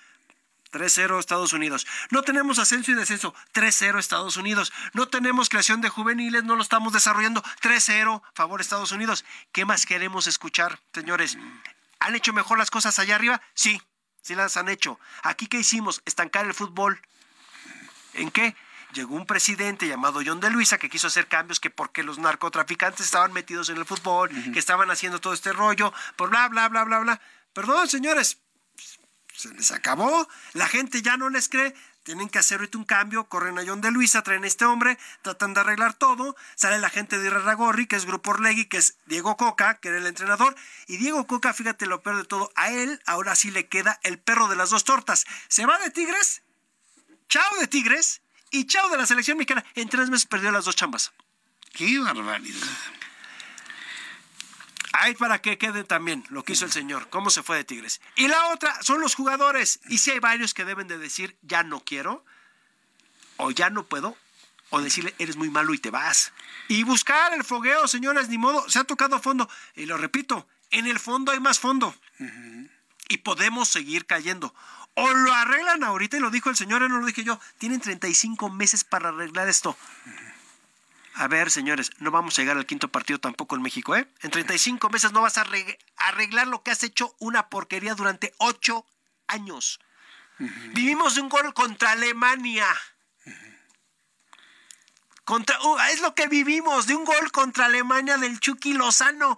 3-0 0.72 1.18
Estados 1.18 1.52
Unidos. 1.52 1.86
No 2.10 2.22
tenemos 2.22 2.58
ascenso 2.58 2.90
y 2.90 2.94
descenso. 2.94 3.34
3-0 3.54 3.98
Estados 3.98 4.36
Unidos. 4.36 4.72
No 4.92 5.08
tenemos 5.08 5.48
creación 5.48 5.80
de 5.80 5.88
juveniles, 5.88 6.44
no 6.44 6.56
lo 6.56 6.62
estamos 6.62 6.92
desarrollando. 6.92 7.42
3-0 7.62 8.22
favor 8.34 8.60
Estados 8.60 8.92
Unidos. 8.92 9.24
¿Qué 9.52 9.64
más 9.64 9.86
queremos 9.86 10.26
escuchar, 10.26 10.80
señores? 10.92 11.38
¿Han 12.00 12.14
hecho 12.14 12.32
mejor 12.32 12.58
las 12.58 12.70
cosas 12.70 12.98
allá 12.98 13.16
arriba? 13.16 13.40
Sí, 13.54 13.80
sí 14.22 14.34
las 14.34 14.56
han 14.56 14.68
hecho. 14.68 15.00
Aquí 15.22 15.46
qué 15.46 15.58
hicimos? 15.58 16.02
Estancar 16.04 16.46
el 16.46 16.54
fútbol. 16.54 17.00
¿En 18.14 18.30
qué? 18.30 18.56
Llegó 18.92 19.14
un 19.14 19.26
presidente 19.26 19.86
llamado 19.86 20.20
John 20.24 20.40
de 20.40 20.50
Luisa 20.50 20.78
que 20.78 20.88
quiso 20.88 21.08
hacer 21.08 21.26
cambios 21.26 21.60
que 21.60 21.68
porque 21.68 22.02
los 22.02 22.18
narcotraficantes 22.18 23.04
estaban 23.04 23.32
metidos 23.34 23.68
en 23.68 23.76
el 23.76 23.84
fútbol, 23.84 24.30
que 24.52 24.58
estaban 24.58 24.90
haciendo 24.90 25.20
todo 25.20 25.34
este 25.34 25.52
rollo, 25.52 25.92
por 26.16 26.30
bla, 26.30 26.48
bla, 26.48 26.68
bla, 26.68 26.84
bla, 26.84 26.98
bla. 27.00 27.20
Perdón, 27.52 27.86
señores, 27.88 28.38
se 29.38 29.54
les 29.54 29.70
acabó, 29.70 30.28
la 30.52 30.66
gente 30.66 31.00
ya 31.00 31.16
no 31.16 31.30
les 31.30 31.48
cree, 31.48 31.72
tienen 32.02 32.28
que 32.28 32.40
hacer 32.40 32.58
ahorita 32.58 32.76
un 32.76 32.84
cambio, 32.84 33.28
corren 33.28 33.56
a 33.58 33.62
John 33.64 33.80
de 33.80 33.92
Luisa, 33.92 34.22
traen 34.22 34.42
a 34.42 34.48
este 34.48 34.64
hombre, 34.64 34.98
tratan 35.22 35.54
de 35.54 35.60
arreglar 35.60 35.94
todo, 35.94 36.34
sale 36.56 36.78
la 36.80 36.90
gente 36.90 37.18
de 37.18 37.26
Irarragorri, 37.28 37.86
que 37.86 37.94
es 37.94 38.04
Grupo 38.04 38.30
Orlegui, 38.30 38.64
que 38.64 38.78
es 38.78 38.96
Diego 39.06 39.36
Coca, 39.36 39.78
que 39.78 39.90
era 39.90 39.98
el 39.98 40.06
entrenador, 40.06 40.56
y 40.88 40.96
Diego 40.96 41.26
Coca, 41.28 41.54
fíjate 41.54 41.86
lo 41.86 42.02
peor 42.02 42.16
de 42.16 42.24
todo, 42.24 42.50
a 42.56 42.70
él 42.70 43.00
ahora 43.06 43.36
sí 43.36 43.52
le 43.52 43.68
queda 43.68 44.00
el 44.02 44.18
perro 44.18 44.48
de 44.48 44.56
las 44.56 44.70
dos 44.70 44.82
tortas. 44.82 45.24
Se 45.46 45.66
va 45.66 45.78
de 45.78 45.90
Tigres, 45.90 46.42
chao 47.28 47.56
de 47.60 47.68
Tigres, 47.68 48.22
y 48.50 48.66
chao 48.66 48.88
de 48.88 48.96
la 48.96 49.06
selección 49.06 49.36
mexicana. 49.36 49.64
En 49.74 49.88
tres 49.88 50.10
meses 50.10 50.26
perdió 50.26 50.50
las 50.50 50.64
dos 50.64 50.74
chambas. 50.74 51.12
Qué 51.72 52.00
barbaridad. 52.00 52.66
Hay 54.92 55.14
para 55.14 55.40
que 55.40 55.58
quede 55.58 55.84
también 55.84 56.24
lo 56.30 56.44
que 56.44 56.54
hizo 56.54 56.64
el 56.64 56.72
señor, 56.72 57.08
cómo 57.10 57.30
se 57.30 57.42
fue 57.42 57.56
de 57.56 57.64
Tigres. 57.64 58.00
Y 58.16 58.28
la 58.28 58.48
otra 58.48 58.82
son 58.82 59.00
los 59.00 59.14
jugadores. 59.14 59.80
Y 59.88 59.98
si 59.98 60.10
hay 60.10 60.18
varios 60.18 60.54
que 60.54 60.64
deben 60.64 60.88
de 60.88 60.98
decir, 60.98 61.36
ya 61.42 61.62
no 61.62 61.80
quiero, 61.80 62.24
o 63.36 63.50
ya 63.50 63.70
no 63.70 63.84
puedo, 63.84 64.16
o 64.70 64.80
decirle, 64.80 65.14
eres 65.18 65.36
muy 65.36 65.50
malo 65.50 65.74
y 65.74 65.78
te 65.78 65.90
vas. 65.90 66.32
Y 66.68 66.82
buscar 66.84 67.32
el 67.34 67.44
fogueo, 67.44 67.86
señores, 67.88 68.28
ni 68.28 68.38
modo, 68.38 68.68
se 68.68 68.78
ha 68.78 68.84
tocado 68.84 69.20
fondo. 69.20 69.48
Y 69.74 69.86
lo 69.86 69.96
repito, 69.96 70.46
en 70.70 70.86
el 70.86 70.98
fondo 70.98 71.32
hay 71.32 71.40
más 71.40 71.58
fondo. 71.58 71.94
y 73.08 73.18
podemos 73.18 73.68
seguir 73.68 74.06
cayendo. 74.06 74.54
O 74.94 75.08
lo 75.08 75.32
arreglan 75.32 75.84
ahorita, 75.84 76.16
y 76.16 76.20
lo 76.20 76.30
dijo 76.30 76.50
el 76.50 76.56
señor, 76.56 76.82
y 76.82 76.88
no 76.88 76.98
lo 76.98 77.06
dije 77.06 77.24
yo, 77.24 77.40
tienen 77.58 77.80
35 77.80 78.50
meses 78.50 78.84
para 78.84 79.10
arreglar 79.10 79.48
esto. 79.48 79.76
A 81.14 81.26
ver, 81.26 81.50
señores, 81.50 81.90
no 81.98 82.10
vamos 82.10 82.38
a 82.38 82.42
llegar 82.42 82.56
al 82.56 82.66
quinto 82.66 82.88
partido 82.88 83.18
tampoco 83.18 83.56
en 83.56 83.62
México, 83.62 83.96
¿eh? 83.96 84.08
En 84.20 84.30
35 84.30 84.88
meses 84.90 85.12
no 85.12 85.22
vas 85.22 85.38
a 85.38 85.46
arreglar 85.96 86.46
lo 86.46 86.62
que 86.62 86.70
has 86.70 86.82
hecho 86.84 87.14
una 87.18 87.48
porquería 87.48 87.94
durante 87.94 88.34
ocho 88.38 88.86
años. 89.26 89.80
Vivimos 90.38 91.16
de 91.16 91.22
un 91.22 91.28
gol 91.28 91.52
contra 91.52 91.92
Alemania. 91.92 92.66
Contra, 95.24 95.60
uh, 95.60 95.78
es 95.90 96.00
lo 96.00 96.14
que 96.14 96.28
vivimos, 96.28 96.86
de 96.86 96.94
un 96.94 97.04
gol 97.04 97.32
contra 97.32 97.66
Alemania 97.66 98.16
del 98.16 98.38
Chucky 98.40 98.72
Lozano. 98.72 99.36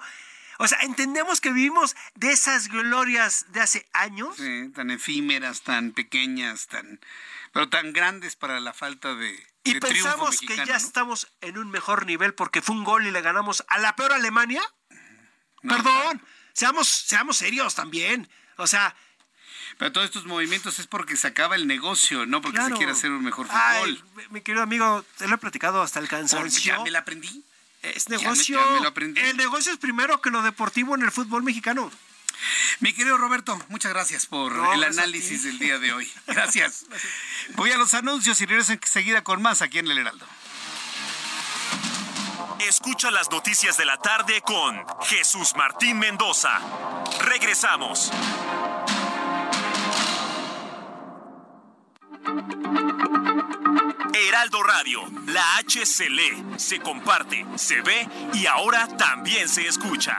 O 0.58 0.68
sea, 0.68 0.78
entendemos 0.82 1.40
que 1.40 1.52
vivimos 1.52 1.96
de 2.14 2.32
esas 2.32 2.68
glorias 2.68 3.46
de 3.48 3.60
hace 3.60 3.88
años. 3.94 4.36
Sí, 4.36 4.68
tan 4.74 4.90
efímeras, 4.90 5.62
tan 5.62 5.92
pequeñas, 5.92 6.66
tan 6.66 7.00
pero 7.52 7.68
tan 7.68 7.92
grandes 7.92 8.36
para 8.36 8.60
la 8.60 8.72
falta 8.72 9.14
de 9.14 9.50
y 9.64 9.78
pensamos 9.78 10.40
que 10.40 10.56
ya 10.56 10.76
estamos 10.76 11.28
en 11.40 11.58
un 11.58 11.70
mejor 11.70 12.06
nivel 12.06 12.34
porque 12.34 12.62
fue 12.62 12.74
un 12.74 12.84
gol 12.84 13.06
y 13.06 13.10
le 13.10 13.20
ganamos 13.20 13.64
a 13.68 13.78
la 13.78 13.94
peor 13.94 14.12
Alemania. 14.12 14.62
Perdón, 15.62 16.22
seamos 16.54 16.88
seamos 16.88 17.36
serios 17.36 17.74
también. 17.74 18.28
O 18.56 18.66
sea, 18.66 18.94
pero 19.78 19.92
todos 19.92 20.06
estos 20.06 20.26
movimientos 20.26 20.78
es 20.78 20.86
porque 20.86 21.16
se 21.16 21.26
acaba 21.26 21.56
el 21.56 21.66
negocio, 21.66 22.26
no 22.26 22.40
porque 22.40 22.62
se 22.62 22.72
quiere 22.72 22.92
hacer 22.92 23.10
un 23.10 23.24
mejor 23.24 23.46
fútbol. 23.46 24.02
mi 24.30 24.40
querido 24.40 24.62
amigo, 24.62 25.04
te 25.18 25.28
lo 25.28 25.34
he 25.34 25.38
platicado 25.38 25.82
hasta 25.82 26.00
el 26.00 26.08
cansancio. 26.08 26.76
Ya 26.76 26.82
me 26.82 26.90
la 26.90 27.00
aprendí. 27.00 27.44
Es 27.82 28.08
negocio. 28.08 28.60
El 29.16 29.36
negocio 29.36 29.72
es 29.72 29.78
primero 29.78 30.20
que 30.20 30.30
lo 30.30 30.42
deportivo 30.42 30.94
en 30.94 31.02
el 31.02 31.10
fútbol 31.10 31.42
mexicano. 31.42 31.90
Mi 32.80 32.92
querido 32.92 33.16
Roberto, 33.18 33.60
muchas 33.68 33.92
gracias 33.92 34.26
por 34.26 34.52
el 34.74 34.84
análisis 34.84 35.44
del 35.44 35.58
día 35.58 35.78
de 35.78 35.92
hoy. 35.92 36.10
Gracias. 36.26 36.86
Voy 37.56 37.70
a 37.70 37.76
los 37.76 37.94
anuncios 37.94 38.40
y 38.40 38.46
regreso 38.46 38.72
enseguida 38.72 39.22
con 39.22 39.42
más 39.42 39.62
aquí 39.62 39.78
en 39.78 39.88
El 39.88 39.98
Heraldo. 39.98 40.26
Escucha 42.60 43.10
las 43.10 43.30
noticias 43.30 43.76
de 43.76 43.84
la 43.84 43.96
tarde 43.96 44.42
con 44.42 44.84
Jesús 45.02 45.54
Martín 45.56 45.98
Mendoza. 45.98 46.60
Regresamos. 47.20 48.10
Heraldo 54.12 54.62
Radio, 54.62 55.00
la 55.26 55.56
H 55.56 55.86
se 55.86 56.10
lee, 56.10 56.44
se 56.56 56.78
comparte, 56.80 57.46
se 57.56 57.80
ve 57.80 58.08
y 58.34 58.46
ahora 58.46 58.86
también 58.96 59.48
se 59.48 59.66
escucha. 59.66 60.18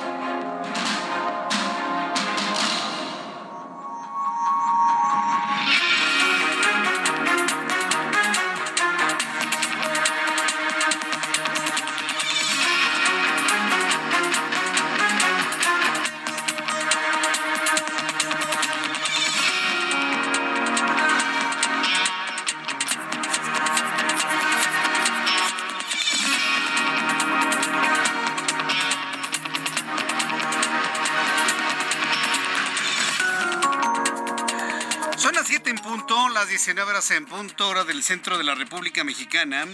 En 37.15 37.25
punto, 37.25 37.67
hora 37.67 37.83
del 37.83 38.03
centro 38.03 38.37
de 38.37 38.43
la 38.43 38.55
República 38.55 39.03
Mexicana, 39.03 39.65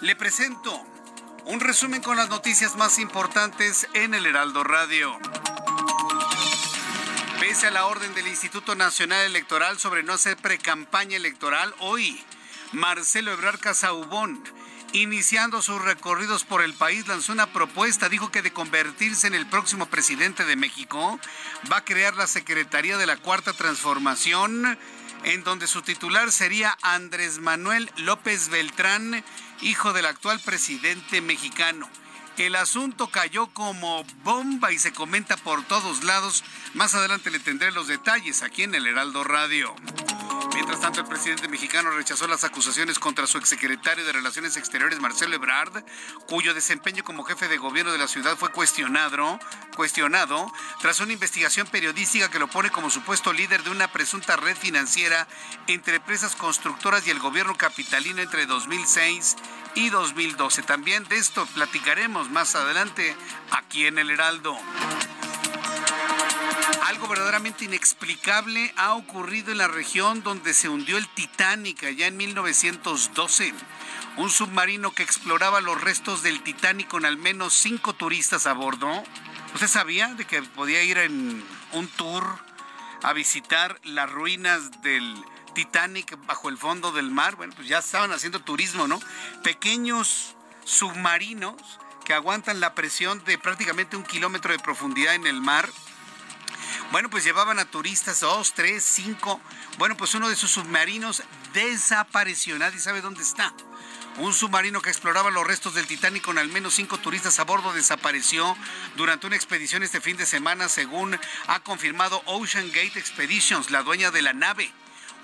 le 0.00 0.14
presento 0.14 0.86
un 1.44 1.58
resumen 1.58 2.00
con 2.02 2.16
las 2.16 2.28
noticias 2.28 2.76
más 2.76 2.98
importantes 2.98 3.88
en 3.94 4.14
el 4.14 4.26
Heraldo 4.26 4.62
Radio. 4.62 5.18
Pese 7.40 7.66
a 7.66 7.70
la 7.72 7.86
orden 7.86 8.14
del 8.14 8.28
Instituto 8.28 8.76
Nacional 8.76 9.26
Electoral 9.26 9.78
sobre 9.78 10.02
no 10.02 10.12
hacer 10.12 10.36
precampaña 10.36 11.16
electoral, 11.16 11.74
hoy 11.80 12.22
Marcelo 12.72 13.32
Ebrard 13.32 13.58
Casaubón, 13.58 14.42
iniciando 14.92 15.62
sus 15.62 15.82
recorridos 15.82 16.44
por 16.44 16.62
el 16.62 16.74
país, 16.74 17.08
lanzó 17.08 17.32
una 17.32 17.52
propuesta. 17.52 18.08
Dijo 18.08 18.30
que 18.30 18.42
de 18.42 18.52
convertirse 18.52 19.26
en 19.26 19.34
el 19.34 19.46
próximo 19.46 19.86
presidente 19.86 20.44
de 20.44 20.54
México, 20.54 21.18
va 21.70 21.78
a 21.78 21.84
crear 21.84 22.14
la 22.14 22.28
Secretaría 22.28 22.96
de 22.96 23.06
la 23.06 23.16
Cuarta 23.16 23.52
Transformación 23.52 24.78
en 25.24 25.42
donde 25.44 25.66
su 25.66 25.82
titular 25.82 26.30
sería 26.30 26.76
Andrés 26.82 27.38
Manuel 27.38 27.90
López 27.96 28.48
Beltrán, 28.48 29.24
hijo 29.62 29.92
del 29.92 30.06
actual 30.06 30.40
presidente 30.40 31.20
mexicano. 31.20 31.88
El 32.36 32.56
asunto 32.56 33.10
cayó 33.10 33.46
como 33.46 34.04
bomba 34.24 34.72
y 34.72 34.78
se 34.78 34.92
comenta 34.92 35.36
por 35.36 35.62
todos 35.64 36.02
lados. 36.02 36.42
Más 36.74 36.94
adelante 36.94 37.30
le 37.30 37.38
tendré 37.38 37.70
los 37.70 37.86
detalles 37.86 38.42
aquí 38.42 38.64
en 38.64 38.74
el 38.74 38.88
Heraldo 38.88 39.22
Radio. 39.22 39.72
Mientras 40.54 40.80
tanto, 40.80 41.00
el 41.00 41.06
presidente 41.06 41.48
mexicano 41.48 41.90
rechazó 41.90 42.26
las 42.28 42.44
acusaciones 42.44 43.00
contra 43.00 43.26
su 43.26 43.38
exsecretario 43.38 44.04
de 44.04 44.12
Relaciones 44.12 44.56
Exteriores, 44.56 45.00
Marcelo 45.00 45.34
Ebrard, 45.34 45.84
cuyo 46.26 46.54
desempeño 46.54 47.02
como 47.02 47.24
jefe 47.24 47.48
de 47.48 47.56
gobierno 47.56 47.90
de 47.90 47.98
la 47.98 48.06
ciudad 48.06 48.36
fue 48.36 48.50
cuestionado, 48.50 49.38
cuestionado 49.76 50.52
tras 50.80 51.00
una 51.00 51.12
investigación 51.12 51.66
periodística 51.66 52.30
que 52.30 52.38
lo 52.38 52.48
pone 52.48 52.70
como 52.70 52.88
supuesto 52.88 53.32
líder 53.32 53.64
de 53.64 53.70
una 53.70 53.90
presunta 53.90 54.36
red 54.36 54.56
financiera 54.56 55.26
entre 55.66 55.96
empresas 55.96 56.36
constructoras 56.36 57.06
y 57.06 57.10
el 57.10 57.18
gobierno 57.18 57.56
capitalino 57.56 58.22
entre 58.22 58.46
2006 58.46 59.36
y 59.74 59.90
2012. 59.90 60.62
También 60.62 61.04
de 61.08 61.16
esto 61.16 61.46
platicaremos 61.46 62.23
más 62.30 62.54
adelante 62.54 63.16
aquí 63.50 63.86
en 63.86 63.98
el 63.98 64.10
Heraldo. 64.10 64.56
Algo 66.84 67.08
verdaderamente 67.08 67.64
inexplicable 67.64 68.72
ha 68.76 68.94
ocurrido 68.94 69.52
en 69.52 69.58
la 69.58 69.68
región 69.68 70.22
donde 70.22 70.52
se 70.54 70.68
hundió 70.68 70.98
el 70.98 71.08
Titanic 71.08 71.84
allá 71.84 72.06
en 72.06 72.16
1912. 72.16 73.54
Un 74.16 74.30
submarino 74.30 74.92
que 74.92 75.02
exploraba 75.02 75.60
los 75.60 75.80
restos 75.80 76.22
del 76.22 76.42
Titanic 76.42 76.88
con 76.88 77.04
al 77.04 77.16
menos 77.16 77.54
cinco 77.54 77.94
turistas 77.94 78.46
a 78.46 78.52
bordo. 78.52 79.02
¿Usted 79.54 79.66
sabía 79.66 80.14
de 80.14 80.26
que 80.26 80.42
podía 80.42 80.82
ir 80.82 80.98
en 80.98 81.44
un 81.72 81.88
tour 81.88 82.38
a 83.02 83.12
visitar 83.12 83.80
las 83.84 84.10
ruinas 84.10 84.82
del 84.82 85.16
Titanic 85.54 86.18
bajo 86.26 86.48
el 86.48 86.58
fondo 86.58 86.92
del 86.92 87.10
mar? 87.10 87.36
Bueno, 87.36 87.54
pues 87.56 87.66
ya 87.66 87.78
estaban 87.78 88.12
haciendo 88.12 88.40
turismo, 88.40 88.86
¿no? 88.86 89.00
Pequeños 89.42 90.36
submarinos 90.64 91.80
que 92.04 92.14
aguantan 92.14 92.60
la 92.60 92.74
presión 92.74 93.22
de 93.24 93.38
prácticamente 93.38 93.96
un 93.96 94.04
kilómetro 94.04 94.52
de 94.52 94.58
profundidad 94.58 95.14
en 95.14 95.26
el 95.26 95.40
mar 95.40 95.68
bueno, 96.94 97.10
pues 97.10 97.24
llevaban 97.24 97.58
a 97.58 97.64
turistas, 97.64 98.20
dos, 98.20 98.52
tres, 98.52 98.84
cinco. 98.84 99.40
Bueno, 99.78 99.96
pues 99.96 100.14
uno 100.14 100.28
de 100.28 100.36
sus 100.36 100.52
submarinos 100.52 101.22
desapareció. 101.52 102.58
Nadie 102.58 102.78
sabe 102.78 103.00
dónde 103.00 103.22
está. 103.22 103.52
Un 104.18 104.32
submarino 104.32 104.80
que 104.80 104.90
exploraba 104.90 105.32
los 105.32 105.44
restos 105.44 105.74
del 105.74 105.88
Titanic 105.88 106.22
con 106.22 106.38
al 106.38 106.48
menos 106.48 106.74
cinco 106.74 106.98
turistas 106.98 107.40
a 107.40 107.44
bordo 107.44 107.72
desapareció 107.72 108.56
durante 108.96 109.26
una 109.26 109.34
expedición 109.34 109.82
este 109.82 110.00
fin 110.00 110.16
de 110.16 110.24
semana, 110.24 110.68
según 110.68 111.18
ha 111.48 111.60
confirmado 111.60 112.22
Ocean 112.26 112.68
Gate 112.68 112.96
Expeditions, 112.96 113.72
la 113.72 113.82
dueña 113.82 114.12
de 114.12 114.22
la 114.22 114.32
nave. 114.32 114.72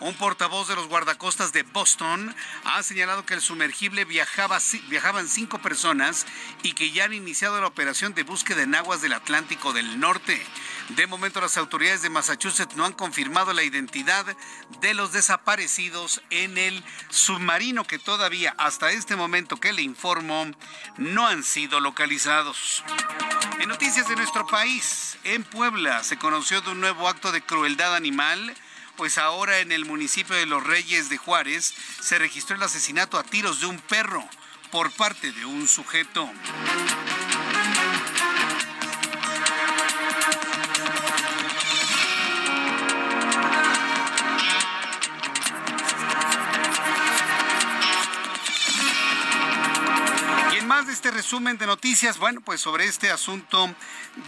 Un 0.01 0.15
portavoz 0.15 0.67
de 0.67 0.77
los 0.77 0.89
guardacostas 0.89 1.53
de 1.53 1.63
Boston 1.63 2.35
ha 2.65 2.83
señalado 2.83 3.27
que 3.27 3.35
el 3.35 3.43
sumergible 3.43 4.07
viajaba, 4.07 4.59
viajaban 4.89 5.29
cinco 5.29 5.59
personas 5.59 6.27
y 6.63 6.73
que 6.73 6.91
ya 6.91 7.05
han 7.05 7.13
iniciado 7.13 7.61
la 7.61 7.67
operación 7.67 8.15
de 8.15 8.23
búsqueda 8.23 8.63
en 8.63 8.75
aguas 8.75 9.03
del 9.03 9.13
Atlántico 9.13 9.75
del 9.75 10.01
Norte. 10.01 10.43
De 10.97 11.07
momento 11.07 11.43
las 11.43 11.59
autoridades 11.59 12.01
de 12.01 12.09
Massachusetts 12.09 12.77
no 12.77 12.87
han 12.87 12.95
confirmado 12.95 13.53
la 13.53 13.63
identidad 13.63 14.25
de 14.81 14.95
los 14.95 15.13
desaparecidos 15.13 16.23
en 16.31 16.57
el 16.57 16.83
submarino 17.11 17.85
que 17.85 17.99
todavía 17.99 18.55
hasta 18.57 18.93
este 18.93 19.17
momento 19.17 19.59
que 19.59 19.75
le 19.75 19.83
informo 19.83 20.51
no 20.97 21.27
han 21.27 21.45
sido 21.45 21.79
localizados. 21.79 22.83
En 23.61 23.69
noticias 23.69 24.09
de 24.09 24.17
nuestro 24.17 24.47
país, 24.47 25.19
en 25.25 25.45
Puebla 25.45 26.03
se 26.05 26.17
conoció 26.17 26.63
de 26.63 26.71
un 26.71 26.81
nuevo 26.81 27.07
acto 27.07 27.33
de 27.33 27.43
crueldad 27.43 27.95
animal 27.95 28.57
pues 29.01 29.17
ahora 29.17 29.61
en 29.61 29.73
el 29.73 29.87
municipio 29.87 30.37
de 30.37 30.45
Los 30.45 30.63
Reyes 30.63 31.09
de 31.09 31.17
Juárez 31.17 31.73
se 32.03 32.19
registró 32.19 32.57
el 32.57 32.63
asesinato 32.63 33.19
a 33.19 33.23
tiros 33.23 33.61
de 33.61 33.65
un 33.65 33.79
perro 33.79 34.23
por 34.71 34.91
parte 34.91 35.33
de 35.33 35.47
un 35.47 35.67
sujeto. 35.67 36.31
De 50.87 50.93
este 50.93 51.11
resumen 51.11 51.59
de 51.59 51.67
noticias, 51.67 52.19
bueno, 52.19 52.41
pues 52.41 52.61
sobre 52.63 52.87
este 52.87 53.11
asunto 53.11 53.75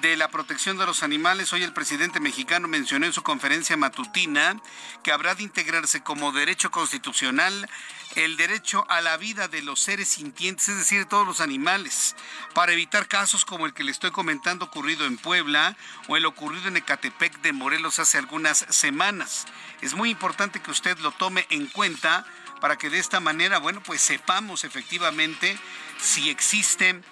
de 0.03 0.17
la 0.17 0.29
protección 0.29 0.77
de 0.77 0.85
los 0.85 1.03
animales, 1.03 1.53
hoy 1.53 1.63
el 1.63 1.73
presidente 1.73 2.21
mexicano 2.21 2.69
mencionó 2.69 3.07
en 3.07 3.13
su 3.15 3.23
conferencia 3.23 3.77
matutina 3.79 4.61
que 5.03 5.13
habrá 5.13 5.35
de 5.35 5.45
integrarse 5.45 6.03
como 6.03 6.31
derecho 6.31 6.71
constitucional 6.71 7.69
el 8.17 8.37
derecho 8.37 8.85
a 8.91 9.01
la 9.01 9.17
vida 9.17 9.49
de 9.49 9.63
los 9.63 9.81
seres 9.81 10.09
sintientes, 10.09 10.69
es 10.69 10.77
decir, 10.77 11.07
todos 11.07 11.27
los 11.27 11.41
animales, 11.41 12.17
para 12.53 12.73
evitar 12.73 13.09
casos 13.09 13.47
como 13.47 13.65
el 13.65 13.73
que 13.73 13.85
le 13.85 13.91
estoy 13.91 14.11
comentando 14.11 14.67
ocurrido 14.67 15.07
en 15.07 15.17
Puebla 15.17 15.77
o 16.09 16.19
el 16.19 16.27
ocurrido 16.27 16.69
en 16.69 16.77
Ecatepec 16.77 17.41
de 17.41 17.53
Morelos 17.53 17.99
hace 17.99 18.19
algunas 18.19 18.67
semanas. 18.69 19.47
Es 19.81 19.95
muy 19.95 20.11
importante 20.11 20.61
que 20.61 20.71
usted 20.71 20.99
lo 20.99 21.13
tome 21.13 21.47
en 21.49 21.67
cuenta 21.67 22.27
para 22.61 22.77
que 22.77 22.91
de 22.91 22.99
esta 22.99 23.19
manera, 23.19 23.59
bueno, 23.59 23.83
pues 23.83 24.01
sepamos 24.01 24.65
efectivamente 24.65 25.59
si 26.03 26.29
existen 26.31 27.05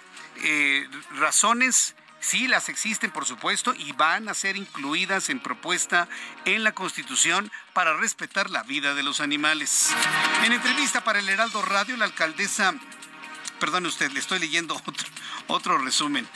eh, 0.43 0.87
razones 1.15 1.95
Sí, 2.21 2.47
las 2.47 2.69
existen, 2.69 3.09
por 3.09 3.25
supuesto, 3.25 3.73
y 3.73 3.93
van 3.93 4.29
a 4.29 4.35
ser 4.35 4.55
incluidas 4.55 5.29
en 5.29 5.39
propuesta 5.39 6.07
en 6.45 6.63
la 6.63 6.71
Constitución 6.71 7.51
para 7.73 7.97
respetar 7.97 8.51
la 8.51 8.61
vida 8.61 8.93
de 8.93 9.01
los 9.01 9.21
animales. 9.21 9.89
En 10.45 10.53
entrevista 10.53 11.03
para 11.03 11.17
el 11.17 11.27
Heraldo 11.27 11.63
Radio, 11.63 11.97
la 11.97 12.05
alcaldesa, 12.05 12.75
perdone 13.59 13.87
usted, 13.87 14.11
le 14.11 14.19
estoy 14.19 14.37
leyendo 14.37 14.75
otro, 14.85 15.07
otro 15.47 15.77
resumen. 15.79 16.27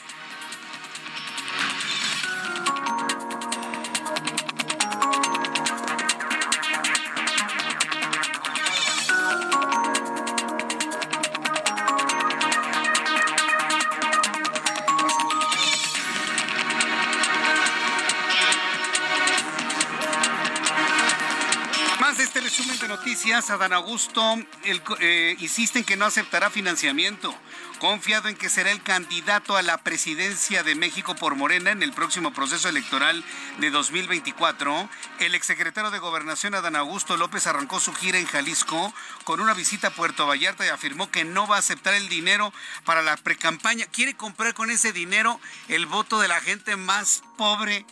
Noticias, 23.35 23.49
Adán 23.49 23.73
Augusto 23.73 24.37
eh, 24.63 25.35
insiste 25.39 25.79
en 25.79 25.85
que 25.85 25.97
no 25.97 26.05
aceptará 26.05 26.49
financiamiento. 26.49 27.35
Confiado 27.79 28.29
en 28.29 28.37
que 28.37 28.49
será 28.49 28.71
el 28.71 28.81
candidato 28.81 29.57
a 29.57 29.61
la 29.61 29.77
presidencia 29.77 30.63
de 30.63 30.75
México 30.75 31.15
por 31.15 31.35
Morena 31.35 31.71
en 31.71 31.83
el 31.83 31.91
próximo 31.91 32.31
proceso 32.31 32.69
electoral 32.69 33.23
de 33.59 33.69
2024, 33.71 34.89
el 35.19 35.35
exsecretario 35.35 35.91
de 35.91 35.99
Gobernación 35.99 36.55
Adán 36.55 36.77
Augusto 36.77 37.17
López 37.17 37.45
arrancó 37.47 37.81
su 37.81 37.93
gira 37.93 38.17
en 38.17 38.25
Jalisco 38.25 38.93
con 39.25 39.41
una 39.41 39.53
visita 39.53 39.89
a 39.89 39.93
Puerto 39.93 40.25
Vallarta 40.25 40.65
y 40.65 40.69
afirmó 40.69 41.11
que 41.11 41.25
no 41.25 41.47
va 41.47 41.57
a 41.57 41.59
aceptar 41.59 41.93
el 41.93 42.07
dinero 42.07 42.53
para 42.85 43.01
la 43.01 43.17
precampaña. 43.17 43.85
Quiere 43.87 44.15
comprar 44.15 44.53
con 44.53 44.71
ese 44.71 44.93
dinero 44.93 45.41
el 45.67 45.85
voto 45.85 46.19
de 46.19 46.29
la 46.29 46.39
gente 46.39 46.77
más 46.77 47.23
pobre. 47.37 47.85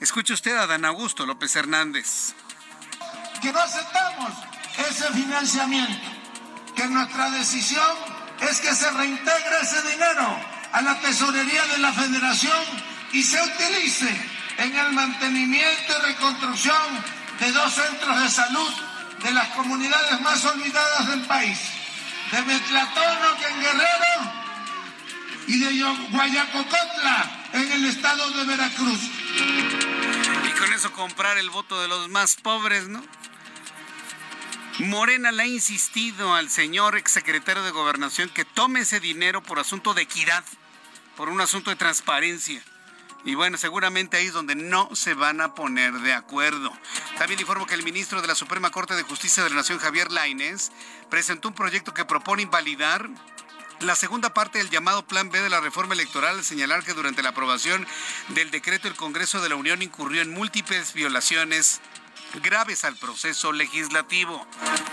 Escuche 0.00 0.32
usted 0.32 0.56
a 0.56 0.62
Adán 0.62 0.86
Augusto 0.86 1.26
López 1.26 1.54
Hernández. 1.54 2.34
Que 3.42 3.52
no 3.52 3.60
aceptamos 3.60 4.55
ese 4.78 5.10
financiamiento, 5.12 6.08
que 6.74 6.86
nuestra 6.88 7.30
decisión 7.30 7.96
es 8.40 8.60
que 8.60 8.74
se 8.74 8.90
reintegre 8.90 9.60
ese 9.62 9.82
dinero 9.82 10.38
a 10.72 10.82
la 10.82 10.98
tesorería 11.00 11.64
de 11.66 11.78
la 11.78 11.92
federación 11.92 12.64
y 13.12 13.22
se 13.22 13.40
utilice 13.42 14.08
en 14.58 14.76
el 14.76 14.92
mantenimiento 14.92 15.92
y 15.98 16.06
reconstrucción 16.06 17.04
de 17.40 17.52
dos 17.52 17.74
centros 17.74 18.20
de 18.20 18.28
salud 18.30 18.72
de 19.22 19.30
las 19.32 19.48
comunidades 19.48 20.20
más 20.20 20.44
olvidadas 20.44 21.08
del 21.08 21.22
país, 21.22 21.58
de 22.32 22.42
Metlatono, 22.42 23.36
en 23.48 23.60
Guerrero, 23.60 24.46
y 25.48 25.58
de 25.58 25.82
Guayacocotla, 26.10 27.48
en 27.52 27.72
el 27.72 27.84
estado 27.86 28.30
de 28.30 28.44
Veracruz. 28.44 29.00
Y 30.44 30.50
con 30.58 30.72
eso 30.72 30.92
comprar 30.92 31.38
el 31.38 31.50
voto 31.50 31.80
de 31.80 31.88
los 31.88 32.08
más 32.08 32.36
pobres, 32.36 32.88
¿no? 32.88 33.02
Morena 34.78 35.32
le 35.32 35.42
ha 35.42 35.46
insistido 35.46 36.34
al 36.34 36.50
señor 36.50 36.96
exsecretario 36.98 37.62
de 37.62 37.70
Gobernación 37.70 38.28
que 38.28 38.44
tome 38.44 38.80
ese 38.80 39.00
dinero 39.00 39.42
por 39.42 39.58
asunto 39.58 39.94
de 39.94 40.02
equidad, 40.02 40.44
por 41.16 41.30
un 41.30 41.40
asunto 41.40 41.70
de 41.70 41.76
transparencia. 41.76 42.62
Y 43.24 43.34
bueno, 43.34 43.56
seguramente 43.56 44.18
ahí 44.18 44.26
es 44.26 44.34
donde 44.34 44.54
no 44.54 44.94
se 44.94 45.14
van 45.14 45.40
a 45.40 45.54
poner 45.54 45.94
de 45.94 46.12
acuerdo. 46.12 46.70
También 47.16 47.40
informo 47.40 47.66
que 47.66 47.72
el 47.72 47.84
ministro 47.84 48.20
de 48.20 48.28
la 48.28 48.34
Suprema 48.34 48.70
Corte 48.70 48.94
de 48.94 49.02
Justicia 49.02 49.42
de 49.42 49.48
la 49.48 49.56
Nación, 49.56 49.78
Javier 49.78 50.12
Laines, 50.12 50.70
presentó 51.08 51.48
un 51.48 51.54
proyecto 51.54 51.94
que 51.94 52.04
propone 52.04 52.42
invalidar 52.42 53.08
la 53.80 53.96
segunda 53.96 54.34
parte 54.34 54.58
del 54.58 54.70
llamado 54.70 55.06
Plan 55.06 55.30
B 55.30 55.40
de 55.40 55.50
la 55.50 55.60
reforma 55.60 55.94
electoral 55.94 56.36
al 56.36 56.44
señalar 56.44 56.84
que 56.84 56.92
durante 56.92 57.22
la 57.22 57.30
aprobación 57.30 57.86
del 58.28 58.50
decreto 58.50 58.88
el 58.88 58.94
Congreso 58.94 59.40
de 59.40 59.48
la 59.48 59.56
Unión 59.56 59.80
incurrió 59.80 60.20
en 60.20 60.32
múltiples 60.32 60.92
violaciones 60.92 61.80
graves 62.42 62.84
al 62.84 62.96
proceso 62.96 63.52
legislativo. 63.52 64.46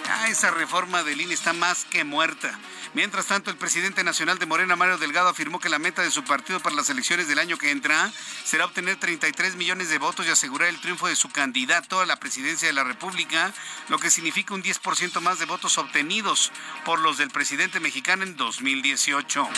Ah, 0.10 0.28
esa 0.30 0.52
reforma 0.52 1.04
del 1.04 1.22
INE 1.22 1.34
está 1.34 1.54
más 1.54 1.86
que 1.86 2.04
muerta. 2.04 2.58
Mientras 2.94 3.26
tanto, 3.26 3.50
el 3.50 3.58
presidente 3.58 4.04
nacional 4.04 4.38
de 4.38 4.46
Morena, 4.46 4.76
Mario 4.76 5.00
Delgado, 5.00 5.30
afirmó 5.30 5.60
que 5.60 5.70
la 5.70 5.80
meta 5.80 6.04
de 6.04 6.12
su 6.12 6.24
partido 6.24 6.60
para 6.60 6.76
las 6.76 6.90
elecciones 6.90 7.28
del 7.28 7.40
año 7.40 7.58
que 7.58 7.72
entra 7.72 8.12
será 8.44 8.66
obtener 8.66 8.98
33 8.98 9.56
millones 9.56 9.90
de 9.90 9.98
votos 9.98 10.28
y 10.28 10.30
asegurar 10.30 10.70
el 10.70 10.80
triunfo 10.80 11.08
de 11.08 11.16
su 11.16 11.30
candidato 11.30 12.02
a 12.02 12.06
la 12.06 12.18
presidencia 12.18 12.68
de 12.68 12.74
la 12.74 12.84
República, 12.84 13.52
lo 13.90 13.98
que 13.98 14.12
significa 14.12 14.54
un 14.54 14.62
10% 14.62 15.22
más 15.22 15.40
de 15.40 15.46
votos 15.46 15.80
obtenidos 15.80 16.52
por 16.86 17.00
los 17.00 17.18
del 17.18 17.32
presidente 17.32 17.80
mexicano 17.80 18.24
en 18.24 18.38
2018. 18.38 19.50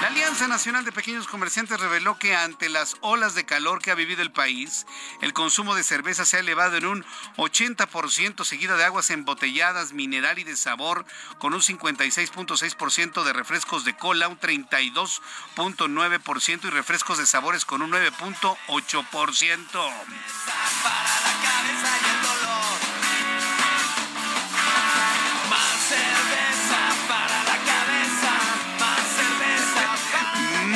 La 0.00 0.08
Alianza 0.08 0.48
Nacional 0.48 0.84
de 0.84 0.92
Pequeños 0.92 1.28
Comerciantes 1.28 1.78
reveló 1.78 2.18
que 2.18 2.34
ante 2.34 2.68
las 2.68 2.96
olas 3.02 3.34
de 3.34 3.46
calor 3.46 3.80
que 3.80 3.92
ha 3.92 3.94
vivido 3.94 4.22
el 4.22 4.32
país, 4.32 4.86
el 5.20 5.32
consumo 5.32 5.76
de 5.76 5.84
cerveza 5.84 6.24
se 6.24 6.38
ha 6.38 6.40
elevado 6.40 6.76
en 6.76 6.86
un 6.86 7.04
80% 7.36 8.44
seguida 8.44 8.76
de 8.76 8.84
aguas 8.84 9.10
embotelladas, 9.10 9.92
mineral 9.92 10.38
y 10.38 10.44
de 10.44 10.54
sabor, 10.56 11.04
con 11.38 11.52
un 11.54 11.60
56.6% 11.60 13.24
de 13.24 13.32
refrescos 13.32 13.84
de 13.84 13.96
cola, 13.96 14.28
un 14.28 14.38
32.9% 14.38 16.64
y 16.64 16.70
refrescos 16.70 17.18
de 17.18 17.26
sabores 17.26 17.64
con 17.64 17.82
un 17.82 17.90
9.8%. 17.92 19.90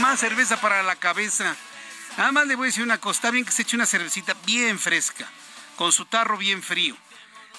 Más 0.00 0.18
cerveza 0.20 0.60
para 0.60 0.82
la 0.82 0.96
cabeza. 0.96 1.56
Nada 2.16 2.30
más 2.30 2.46
le 2.46 2.54
voy 2.54 2.66
a 2.66 2.68
decir 2.68 2.84
una 2.84 2.98
cosa, 2.98 3.18
está 3.18 3.30
bien 3.30 3.44
que 3.44 3.50
se 3.50 3.62
eche 3.62 3.74
una 3.74 3.86
cervecita 3.86 4.36
bien 4.46 4.78
fresca, 4.78 5.28
con 5.76 5.92
su 5.92 6.04
tarro 6.04 6.36
bien 6.36 6.62
frío. 6.62 6.96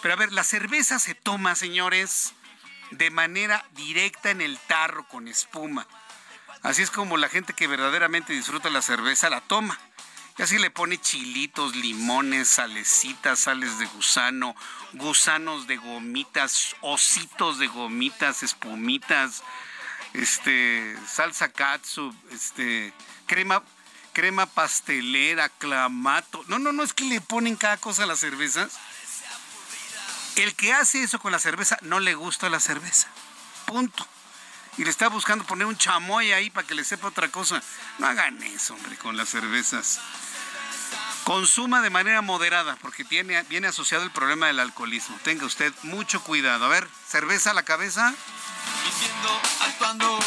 Pero 0.02 0.14
a 0.14 0.18
ver, 0.18 0.32
la 0.32 0.44
cerveza 0.44 1.00
se 1.00 1.16
toma, 1.16 1.56
señores, 1.56 2.34
de 2.92 3.10
manera 3.10 3.66
directa 3.72 4.32
en 4.32 4.42
el 4.42 4.58
tarro 4.60 5.08
con 5.08 5.28
espuma. 5.28 5.88
Así 6.62 6.82
es 6.82 6.92
como 6.92 7.18
la 7.18 7.30
gente 7.30 7.54
que 7.54 7.68
verdaderamente 7.68 8.34
disfruta 8.34 8.70
la 8.70 8.82
cerveza 8.82 9.30
la 9.30 9.42
toma. 9.42 9.80
Y 10.38 10.42
así 10.42 10.60
le 10.60 10.70
pone 10.70 11.00
chilitos, 11.00 11.76
limones, 11.76 12.50
salecitas, 12.50 13.40
sales 13.40 13.80
de 13.80 13.86
gusano, 13.86 14.56
gusanos 14.94 15.66
de 15.66 15.78
gomitas, 15.78 16.76
ositos 16.82 17.58
de 17.58 17.68
gomitas, 17.68 18.44
espumitas, 18.44 19.44
este, 20.14 20.96
salsa 21.08 21.54
katsu, 21.54 22.14
este, 22.32 22.94
crema, 23.28 23.64
crema 24.16 24.46
pastelera, 24.46 25.50
clamato. 25.50 26.44
No, 26.48 26.58
no, 26.58 26.72
no 26.72 26.84
es 26.84 26.94
que 26.94 27.04
le 27.04 27.20
ponen 27.20 27.58
cada 27.58 27.76
cosa 27.76 28.04
a 28.04 28.06
las 28.08 28.20
cervezas. 28.20 28.72
El 30.38 30.56
que 30.56 30.74
hace 30.74 31.04
eso 31.04 31.20
con 31.20 31.34
la 31.34 31.40
cerveza 31.40 31.78
no 31.82 32.00
le 32.00 32.16
gusta 32.16 32.50
la 32.50 32.62
cerveza. 32.62 33.10
Punto. 33.66 34.08
Y 34.78 34.86
le 34.86 34.90
está 34.90 35.10
buscando 35.10 35.46
poner 35.46 35.68
un 35.68 35.78
chamoy 35.78 36.32
ahí 36.32 36.50
para 36.50 36.66
que 36.66 36.76
le 36.76 36.86
sepa 36.86 37.10
otra 37.10 37.28
cosa. 37.28 37.62
No 38.00 38.08
hagan 38.08 38.42
eso, 38.44 38.74
hombre, 38.74 38.98
con 38.98 39.18
las 39.18 39.30
cervezas. 39.30 40.00
Consuma 41.26 41.82
de 41.82 41.90
manera 41.90 42.22
moderada, 42.22 42.78
porque 42.78 43.04
tiene, 43.04 43.44
viene 43.44 43.68
asociado 43.68 44.04
el 44.04 44.12
problema 44.12 44.48
del 44.48 44.62
alcoholismo. 44.62 45.18
Tenga 45.24 45.46
usted 45.46 45.74
mucho 45.84 46.24
cuidado. 46.24 46.66
A 46.66 46.70
ver, 46.70 46.88
cerveza 47.06 47.52
a 47.52 47.54
la 47.54 47.64
cabeza. 47.64 48.14
actuando, 49.62 50.20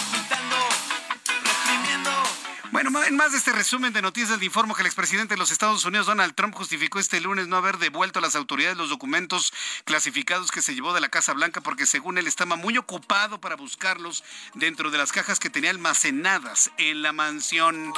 Bueno, 2.70 2.90
en 3.02 3.16
más 3.16 3.32
de 3.32 3.38
este 3.38 3.52
resumen 3.52 3.94
de 3.94 4.02
noticias, 4.02 4.38
le 4.38 4.44
informo 4.44 4.74
que 4.74 4.82
el 4.82 4.86
expresidente 4.86 5.34
de 5.34 5.38
los 5.38 5.50
Estados 5.50 5.86
Unidos, 5.86 6.06
Donald 6.06 6.34
Trump, 6.34 6.54
justificó 6.54 6.98
este 6.98 7.18
lunes 7.18 7.48
no 7.48 7.56
haber 7.56 7.78
devuelto 7.78 8.18
a 8.18 8.22
las 8.22 8.36
autoridades 8.36 8.76
los 8.76 8.90
documentos 8.90 9.54
clasificados 9.84 10.50
que 10.50 10.60
se 10.60 10.74
llevó 10.74 10.92
de 10.92 11.00
la 11.00 11.08
Casa 11.08 11.32
Blanca 11.32 11.62
porque 11.62 11.86
según 11.86 12.18
él 12.18 12.26
estaba 12.26 12.56
muy 12.56 12.76
ocupado 12.76 13.40
para 13.40 13.56
buscarlos 13.56 14.22
dentro 14.52 14.90
de 14.90 14.98
las 14.98 15.12
cajas 15.12 15.38
que 15.38 15.48
tenía 15.48 15.70
almacenadas 15.70 16.70
en 16.76 17.00
la 17.00 17.12
mansión. 17.12 17.94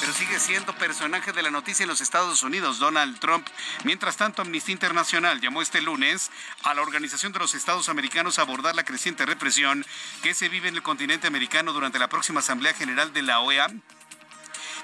Pero 0.00 0.14
sigue 0.14 0.40
siendo 0.40 0.74
personaje 0.78 1.32
de 1.32 1.42
la 1.42 1.50
noticia 1.50 1.84
en 1.84 1.90
los 1.90 2.00
Estados 2.00 2.42
Unidos, 2.42 2.78
Donald 2.78 3.18
Trump. 3.20 3.46
Mientras 3.84 4.16
tanto, 4.16 4.40
Amnistía 4.40 4.72
Internacional 4.72 5.42
llamó 5.42 5.60
este 5.60 5.82
lunes 5.82 6.30
a 6.62 6.72
la 6.72 6.80
Organización 6.80 7.32
de 7.32 7.40
los 7.40 7.54
Estados 7.54 7.90
Americanos 7.90 8.38
a 8.38 8.42
abordar 8.42 8.74
la 8.74 8.84
creciente 8.84 9.26
represión 9.26 9.84
que 10.22 10.32
se 10.32 10.48
vive 10.48 10.68
en 10.68 10.76
el 10.76 10.82
continente 10.82 11.26
americano 11.26 11.74
durante 11.74 11.98
la 11.98 12.08
próxima 12.08 12.40
Asamblea 12.40 12.72
General 12.72 13.12
de 13.12 13.20
la 13.20 13.40
OEA 13.40 13.68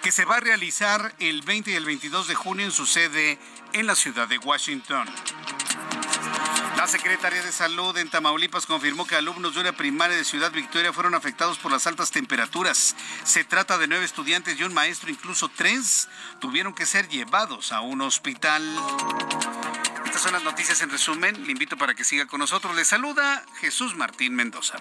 que 0.02 0.12
se 0.12 0.24
va 0.24 0.36
a 0.36 0.40
realizar 0.40 1.14
el 1.18 1.42
20 1.42 1.70
y 1.70 1.74
el 1.74 1.84
22 1.84 2.28
de 2.28 2.34
junio 2.34 2.64
en 2.64 2.72
su 2.72 2.86
sede 2.86 3.38
en 3.72 3.86
la 3.86 3.94
ciudad 3.94 4.28
de 4.28 4.38
Washington. 4.38 5.08
La 6.76 6.86
Secretaría 6.86 7.42
de 7.42 7.52
Salud 7.52 7.96
en 7.98 8.08
Tamaulipas 8.08 8.64
confirmó 8.64 9.06
que 9.06 9.14
alumnos 9.14 9.54
de 9.54 9.60
una 9.60 9.72
primaria 9.72 10.16
de 10.16 10.24
Ciudad 10.24 10.50
Victoria 10.50 10.94
fueron 10.94 11.14
afectados 11.14 11.58
por 11.58 11.70
las 11.70 11.86
altas 11.86 12.10
temperaturas. 12.10 12.96
Se 13.24 13.44
trata 13.44 13.76
de 13.76 13.86
nueve 13.86 14.06
estudiantes 14.06 14.58
y 14.58 14.62
un 14.62 14.72
maestro, 14.72 15.10
incluso 15.10 15.50
tres 15.50 16.08
tuvieron 16.40 16.72
que 16.72 16.86
ser 16.86 17.08
llevados 17.08 17.72
a 17.72 17.82
un 17.82 18.00
hospital. 18.00 18.62
Estas 20.06 20.22
son 20.22 20.32
las 20.32 20.42
noticias 20.42 20.80
en 20.80 20.88
resumen. 20.88 21.44
Le 21.44 21.52
invito 21.52 21.76
para 21.76 21.94
que 21.94 22.02
siga 22.02 22.26
con 22.26 22.40
nosotros. 22.40 22.74
Le 22.74 22.86
saluda 22.86 23.44
Jesús 23.60 23.94
Martín 23.94 24.34
Mendoza. 24.34 24.78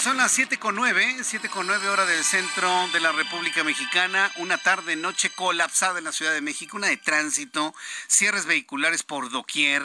Son 0.00 0.16
las 0.16 0.32
7 0.32 0.58
con 0.58 0.76
9, 0.76 1.18
7 1.22 1.50
con 1.50 1.66
9 1.66 1.90
hora 1.90 2.06
del 2.06 2.24
centro 2.24 2.88
de 2.94 3.00
la 3.00 3.12
República 3.12 3.62
Mexicana. 3.64 4.32
Una 4.36 4.56
tarde, 4.56 4.96
noche 4.96 5.28
colapsada 5.28 5.98
en 5.98 6.04
la 6.04 6.12
Ciudad 6.12 6.32
de 6.32 6.40
México, 6.40 6.78
una 6.78 6.86
de 6.86 6.96
tránsito, 6.96 7.74
cierres 8.08 8.46
vehiculares 8.46 9.02
por 9.02 9.28
doquier. 9.28 9.82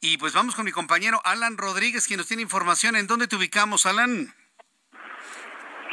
Y 0.00 0.18
pues 0.18 0.34
vamos 0.34 0.54
con 0.54 0.66
mi 0.66 0.70
compañero 0.70 1.20
Alan 1.24 1.58
Rodríguez, 1.58 2.06
quien 2.06 2.18
nos 2.18 2.28
tiene 2.28 2.44
información. 2.44 2.94
¿En 2.94 3.08
dónde 3.08 3.26
te 3.26 3.34
ubicamos, 3.34 3.86
Alan? 3.86 4.32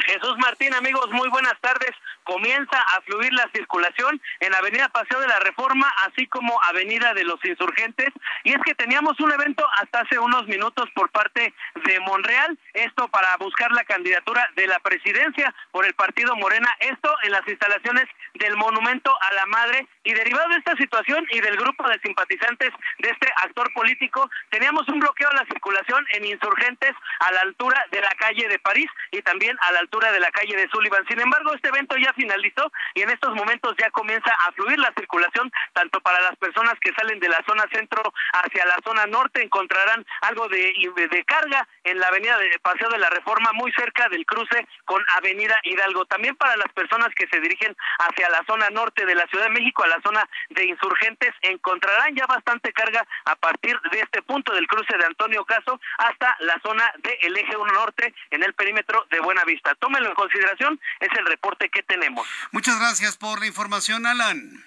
Jesús 0.08 0.38
Martín, 0.38 0.72
amigos, 0.72 1.10
muy 1.10 1.28
buenas 1.28 1.60
tardes 1.60 1.94
comienza 2.28 2.78
a 2.78 3.00
fluir 3.00 3.32
la 3.32 3.48
circulación 3.54 4.20
en 4.40 4.54
Avenida 4.54 4.90
Paseo 4.90 5.18
de 5.18 5.28
la 5.28 5.40
Reforma, 5.40 5.90
así 6.06 6.26
como 6.26 6.60
Avenida 6.64 7.14
de 7.14 7.24
los 7.24 7.42
Insurgentes. 7.42 8.10
Y 8.44 8.52
es 8.52 8.58
que 8.66 8.74
teníamos 8.74 9.18
un 9.20 9.32
evento 9.32 9.66
hasta 9.76 10.00
hace 10.00 10.18
unos 10.18 10.46
minutos 10.46 10.90
por 10.94 11.08
parte 11.10 11.54
de 11.86 12.00
Monreal, 12.00 12.58
esto 12.74 13.08
para 13.08 13.34
buscar 13.38 13.72
la 13.72 13.84
candidatura 13.84 14.46
de 14.56 14.66
la 14.66 14.78
presidencia 14.80 15.54
por 15.70 15.86
el 15.86 15.94
partido 15.94 16.36
Morena, 16.36 16.68
esto 16.80 17.10
en 17.22 17.32
las 17.32 17.48
instalaciones 17.48 18.04
del 18.34 18.56
Monumento 18.56 19.10
a 19.22 19.32
la 19.32 19.46
Madre. 19.46 19.88
Y 20.04 20.12
derivado 20.12 20.50
de 20.50 20.56
esta 20.56 20.76
situación 20.76 21.26
y 21.30 21.40
del 21.40 21.56
grupo 21.56 21.88
de 21.88 21.98
simpatizantes 22.00 22.70
de 22.98 23.08
este 23.08 23.28
actor 23.42 23.72
político, 23.72 24.30
teníamos 24.50 24.86
un 24.88 25.00
bloqueo 25.00 25.30
a 25.30 25.34
la 25.34 25.46
circulación 25.46 26.04
en 26.12 26.26
Insurgentes 26.26 26.92
a 27.20 27.32
la 27.32 27.40
altura 27.40 27.82
de 27.90 28.02
la 28.02 28.10
calle 28.18 28.48
de 28.48 28.58
París 28.58 28.90
y 29.12 29.22
también 29.22 29.56
a 29.62 29.72
la 29.72 29.80
altura 29.80 29.97
de 30.06 30.20
la 30.20 30.30
calle 30.30 30.56
de 30.56 30.68
Sullivan. 30.70 31.04
Sin 31.08 31.20
embargo, 31.20 31.52
este 31.54 31.68
evento 31.68 31.96
ya 31.96 32.12
finalizó 32.12 32.70
y 32.94 33.02
en 33.02 33.10
estos 33.10 33.34
momentos 33.34 33.74
ya 33.78 33.90
comienza 33.90 34.30
a 34.46 34.52
fluir 34.52 34.78
la 34.78 34.92
circulación 34.96 35.50
tanto 35.72 36.00
para 36.00 36.20
las 36.20 36.36
personas 36.36 36.74
que 36.80 36.92
salen 36.94 37.18
de 37.18 37.28
la 37.28 37.42
zona 37.46 37.64
centro 37.72 38.02
hacia 38.32 38.64
la 38.66 38.76
zona 38.84 39.06
norte 39.06 39.42
encontrarán 39.42 40.04
algo 40.22 40.48
de, 40.48 40.72
de 40.94 41.24
carga 41.24 41.66
en 41.84 41.98
la 41.98 42.06
avenida 42.06 42.38
de 42.38 42.58
Paseo 42.60 42.88
de 42.88 42.98
la 42.98 43.10
Reforma 43.10 43.52
muy 43.52 43.72
cerca 43.72 44.08
del 44.08 44.24
cruce 44.24 44.66
con 44.84 45.02
Avenida 45.16 45.58
Hidalgo. 45.64 46.06
También 46.06 46.36
para 46.36 46.56
las 46.56 46.72
personas 46.72 47.08
que 47.14 47.26
se 47.28 47.40
dirigen 47.40 47.76
hacia 47.98 48.28
la 48.30 48.44
zona 48.46 48.70
norte 48.70 49.04
de 49.04 49.14
la 49.14 49.26
Ciudad 49.26 49.46
de 49.46 49.50
México, 49.50 49.82
a 49.82 49.88
la 49.88 50.00
zona 50.02 50.28
de 50.50 50.64
insurgentes, 50.64 51.34
encontrarán 51.42 52.14
ya 52.14 52.26
bastante 52.26 52.72
carga 52.72 53.06
a 53.24 53.36
partir 53.36 53.78
de 53.90 54.00
este 54.00 54.22
punto 54.22 54.52
del 54.52 54.66
cruce 54.66 54.96
de 54.96 55.04
Antonio 55.04 55.44
Caso 55.44 55.80
hasta 55.98 56.36
la 56.40 56.58
zona 56.62 56.92
del 56.98 57.36
eje 57.36 57.56
1 57.56 57.72
norte 57.72 58.14
en 58.30 58.42
el 58.42 58.54
perímetro 58.54 59.06
de 59.10 59.20
Buenavista. 59.20 59.74
Tómenlo 59.88 60.10
en 60.10 60.14
consideración, 60.16 60.78
es 61.00 61.08
el 61.18 61.24
reporte 61.24 61.70
que 61.70 61.82
tenemos. 61.82 62.28
Muchas 62.52 62.78
gracias 62.78 63.16
por 63.16 63.40
la 63.40 63.46
información, 63.46 64.04
Alan. 64.04 64.62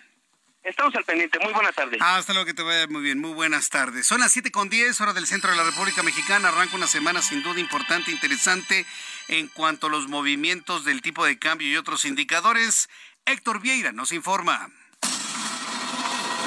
Estamos 0.63 0.95
al 0.95 1.03
pendiente. 1.03 1.38
Muy 1.38 1.53
buenas 1.53 1.76
tardes. 1.76 2.01
hasta 2.01 2.34
luego, 2.34 2.47
que 2.47 2.55
te 2.55 2.63
vaya 2.63 2.88
muy 2.88 3.03
bien. 3.03 3.19
Muy 3.19 3.34
buenas 3.34 3.69
tardes. 3.69 4.07
Son 4.07 4.19
las 4.19 4.32
7 4.32 4.49
con 4.49 4.69
10, 4.69 4.99
hora 4.99 5.13
del 5.13 5.28
centro 5.28 5.51
de 5.51 5.57
la 5.57 5.63
República 5.63 6.01
Mexicana. 6.01 6.47
Arranca 6.47 6.76
una 6.76 6.88
semana 6.88 7.22
sin 7.22 7.43
duda 7.43 7.59
importante, 7.59 8.09
interesante 8.09 8.84
en 9.28 9.47
cuanto 9.49 9.86
a 9.86 9.89
los 9.91 10.07
movimientos 10.07 10.86
del 10.86 11.03
tipo 11.03 11.24
de 11.24 11.38
cambio 11.38 11.67
y 11.67 11.78
otros 11.78 12.05
indicadores. 12.05 12.89
Héctor 13.26 13.61
Vieira 13.61 13.91
nos 13.91 14.13
informa. 14.13 14.72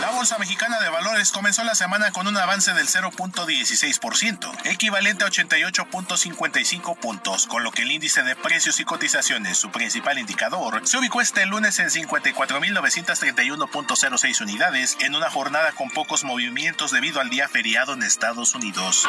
La 0.05 0.11
Bolsa 0.11 0.37
Mexicana 0.37 0.79
de 0.81 0.91
Valores 0.91 1.33
comenzó 1.33 1.65
la 1.65 1.75
semana 1.75 2.13
con 2.13 2.27
un 2.27 2.37
avance 2.37 2.75
del 2.75 2.89
0.16%, 2.89 4.53
equivalente 4.65 5.25
a 5.25 5.29
88.55 5.29 6.99
puntos, 6.99 7.47
con 7.47 7.65
lo 7.65 7.73
que 7.73 7.85
el 7.85 7.91
índice 7.91 8.23
de 8.23 8.37
precios 8.37 8.81
y 8.81 8.85
cotizaciones, 8.85 9.57
su 9.57 9.71
principal 9.71 10.19
indicador, 10.19 10.87
se 10.87 10.99
ubicó 10.99 11.23
este 11.23 11.47
lunes 11.47 11.79
en 11.79 11.89
54.931.06 11.89 14.43
unidades 14.43 14.99
en 15.01 15.15
una 15.15 15.31
jornada 15.31 15.73
con 15.73 15.89
pocos 15.89 16.23
movimientos 16.23 16.91
debido 16.91 17.23
al 17.23 17.31
día 17.31 17.49
feriado 17.49 17.95
en 17.95 18.03
Estados 18.03 18.55
Unidos. 18.55 19.09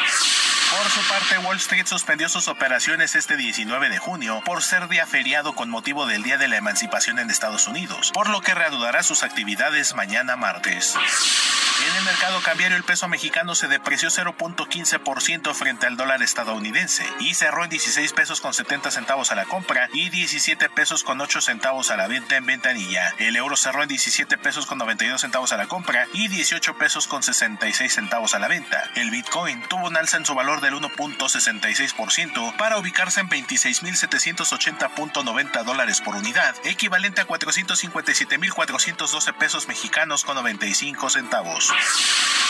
Por 0.72 0.92
su 0.92 1.02
parte, 1.10 1.38
Wall 1.40 1.58
Street 1.58 1.86
suspendió 1.86 2.28
sus 2.28 2.48
operaciones 2.48 3.16
este 3.16 3.38
19 3.38 3.90
de 3.90 3.98
junio 3.98 4.42
por 4.46 4.64
ser 4.64 4.88
día 4.88 5.06
feriado 5.06 5.56
con 5.56 5.70
motivo 5.70 6.06
del 6.06 6.24
Día 6.24 6.38
de 6.38 6.48
la 6.48 6.58
Emancipación 6.58 7.20
en 7.20 7.30
Estados 7.30 7.68
Unidos, 7.68 8.12
por 8.14 8.30
lo 8.30 8.42
que 8.42 8.56
reanudará 8.56 9.04
sus 9.04 9.24
actividades 9.24 9.94
mañana 9.94 10.36
martes. 10.36 10.85
En 10.94 11.98
el 11.98 12.04
mercado 12.04 12.40
cambiario 12.42 12.78
el 12.78 12.84
peso 12.84 13.08
mexicano 13.08 13.56
se 13.56 13.68
depreció 13.68 14.10
0.15% 14.10 15.54
frente 15.54 15.88
al 15.88 15.98
dólar 15.98 16.24
estadounidense 16.24 17.04
y 17.20 17.34
cerró 17.34 17.64
en 17.64 17.70
16 17.70 18.14
pesos 18.14 18.40
con 18.40 18.54
70 18.54 18.92
centavos 18.92 19.32
a 19.32 19.36
la 19.36 19.46
compra 19.46 19.90
y 19.92 20.10
17 20.10 20.70
pesos 20.70 21.04
con 21.04 21.20
8 21.20 21.42
centavos 21.42 21.90
a 21.92 21.98
la 21.98 22.08
venta 22.08 22.38
en 22.38 22.46
ventanilla. 22.46 23.14
El 23.18 23.36
euro 23.36 23.58
cerró 23.58 23.84
en 23.84 23.90
17 23.90 24.38
pesos 24.38 24.68
con 24.68 24.78
92 24.78 25.20
centavos 25.20 25.52
a 25.52 25.58
la 25.58 25.68
compra 25.68 26.08
y 26.14 26.28
18 26.28 26.78
pesos 26.78 27.08
con 27.08 27.24
66 27.24 27.94
centavos 27.94 28.36
a 28.36 28.40
la 28.40 28.48
venta. 28.48 28.84
El 28.96 29.10
Bitcoin 29.12 29.62
tuvo 29.68 29.88
un 29.88 29.98
alza 29.98 30.18
en 30.18 30.26
su 30.26 30.36
valor 30.36 30.62
del 30.62 30.76
1.66% 30.76 32.56
para 32.58 32.78
ubicarse 32.78 33.22
en 33.22 33.30
26.780.90 33.30 35.64
dólares 35.64 36.00
por 36.00 36.16
unidad, 36.16 36.56
equivalente 36.64 37.22
a 37.22 37.28
457.412 37.28 39.34
pesos 39.34 39.68
mexicanos 39.68 40.24
con 40.24 40.36
95 40.36 40.75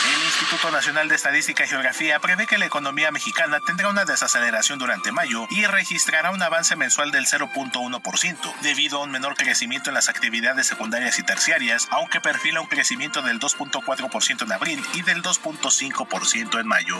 El 0.06 0.24
Instituto 0.24 0.70
Nacional 0.70 1.08
de 1.08 1.14
Estadística 1.14 1.64
y 1.64 1.68
Geografía 1.68 2.18
prevé 2.18 2.46
que 2.46 2.58
la 2.58 2.66
economía 2.66 3.10
mexicana 3.10 3.60
tendrá 3.60 3.88
una 3.88 4.04
desaceleración 4.04 4.78
durante 4.78 5.12
mayo 5.12 5.46
y 5.50 5.64
registrará 5.66 6.30
un 6.30 6.42
avance 6.42 6.76
mensual 6.76 7.10
del 7.10 7.26
0.1%, 7.26 8.54
debido 8.62 8.98
a 8.98 9.04
un 9.04 9.10
menor 9.10 9.36
crecimiento 9.36 9.90
en 9.90 9.94
las 9.94 10.08
actividades 10.08 10.66
secundarias 10.66 11.18
y 11.18 11.22
terciarias, 11.22 11.88
aunque 11.90 12.20
perfila 12.20 12.60
un 12.60 12.66
crecimiento 12.66 13.22
del 13.22 13.38
2.4% 13.38 14.42
en 14.42 14.52
abril 14.52 14.84
y 14.94 15.02
del 15.02 15.22
2.5% 15.22 16.60
en 16.60 16.66
mayo. 16.66 16.96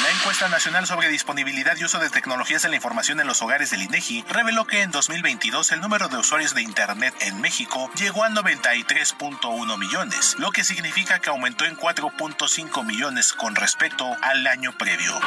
La 0.00 0.10
encuesta 0.10 0.48
nacional 0.48 0.86
sobre 0.86 1.08
disponibilidad 1.08 1.76
y 1.76 1.84
uso 1.84 1.98
de 1.98 2.08
tecnologías 2.08 2.62
de 2.62 2.70
la 2.70 2.76
información 2.76 3.20
en 3.20 3.26
los 3.26 3.42
hogares 3.42 3.70
del 3.70 3.82
INEGI 3.82 4.24
reveló 4.28 4.66
que 4.66 4.80
en 4.80 4.90
2022 4.90 5.70
el 5.72 5.80
número 5.80 6.08
de 6.08 6.16
usuarios 6.16 6.54
de 6.54 6.62
Internet 6.62 7.14
en 7.20 7.40
México 7.40 7.90
llegó 7.94 8.24
a 8.24 8.30
93.1 8.30 9.78
millones, 9.78 10.36
lo 10.38 10.50
que 10.50 10.64
significa 10.64 11.18
que 11.18 11.30
aumentó 11.30 11.66
en 11.66 11.76
4.5 11.76 12.84
millones 12.84 13.32
con 13.34 13.54
respecto 13.54 14.16
al 14.22 14.46
año 14.46 14.72
previo. 14.78 15.20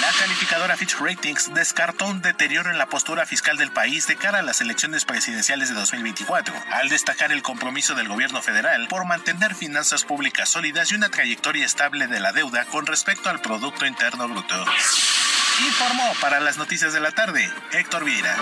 La 0.00 0.12
calificadora 0.12 0.76
Fitch 0.76 0.96
Ratings 1.00 1.52
descartó 1.54 2.06
un 2.06 2.22
deterioro 2.22 2.70
en 2.70 2.78
la 2.78 2.86
postura 2.86 3.26
fiscal 3.26 3.56
del 3.56 3.72
país 3.72 4.06
de 4.06 4.16
cara 4.16 4.38
a 4.38 4.42
las 4.42 4.60
elecciones 4.60 5.04
presidenciales 5.04 5.68
de 5.70 5.74
2024, 5.74 6.54
al 6.70 6.88
destacar 6.88 7.32
el 7.32 7.42
compromiso 7.42 7.94
del 7.94 8.08
gobierno 8.08 8.40
federal 8.40 8.86
por 8.88 9.06
mantener 9.06 9.54
finanzas 9.54 10.04
públicas 10.04 10.48
sólidas 10.48 10.92
y 10.92 10.94
una 10.94 11.08
trayectoria 11.08 11.66
estable 11.66 12.06
de 12.06 12.20
la 12.20 12.32
deuda 12.32 12.64
con 12.66 12.86
respecto 12.86 13.28
al 13.28 13.40
Producto 13.40 13.86
Interno 13.86 14.28
Bruto. 14.28 14.64
Informó 15.66 16.14
para 16.20 16.38
las 16.38 16.58
noticias 16.58 16.92
de 16.92 17.00
la 17.00 17.10
tarde 17.10 17.50
Héctor 17.72 18.04
Vieira. 18.04 18.36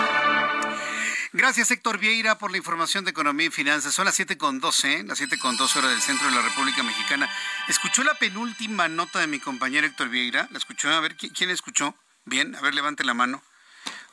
Gracias, 1.33 1.71
Héctor 1.71 1.97
Vieira, 1.97 2.37
por 2.37 2.51
la 2.51 2.57
información 2.57 3.03
de 3.03 3.11
economía 3.11 3.47
y 3.47 3.51
finanzas. 3.51 3.93
Son 3.93 4.05
las 4.05 4.15
7 4.15 4.37
con 4.37 4.61
12, 4.61 5.03
las 5.03 5.17
7 5.17 5.37
con 5.37 5.57
12 5.57 5.79
horas 5.79 5.91
del 5.91 6.01
centro 6.01 6.29
de 6.29 6.35
la 6.35 6.41
República 6.41 6.83
Mexicana. 6.83 7.29
¿Escuchó 7.67 8.03
la 8.03 8.13
penúltima 8.13 8.87
nota 8.87 9.19
de 9.19 9.27
mi 9.27 9.39
compañero 9.39 9.85
Héctor 9.85 10.07
Vieira? 10.07 10.47
¿La 10.51 10.57
escuchó? 10.57 10.89
A 10.89 11.01
ver, 11.01 11.17
¿quién 11.17 11.49
escuchó? 11.49 11.95
Bien, 12.23 12.55
a 12.55 12.61
ver, 12.61 12.73
levante 12.73 13.03
la 13.03 13.13
mano. 13.13 13.43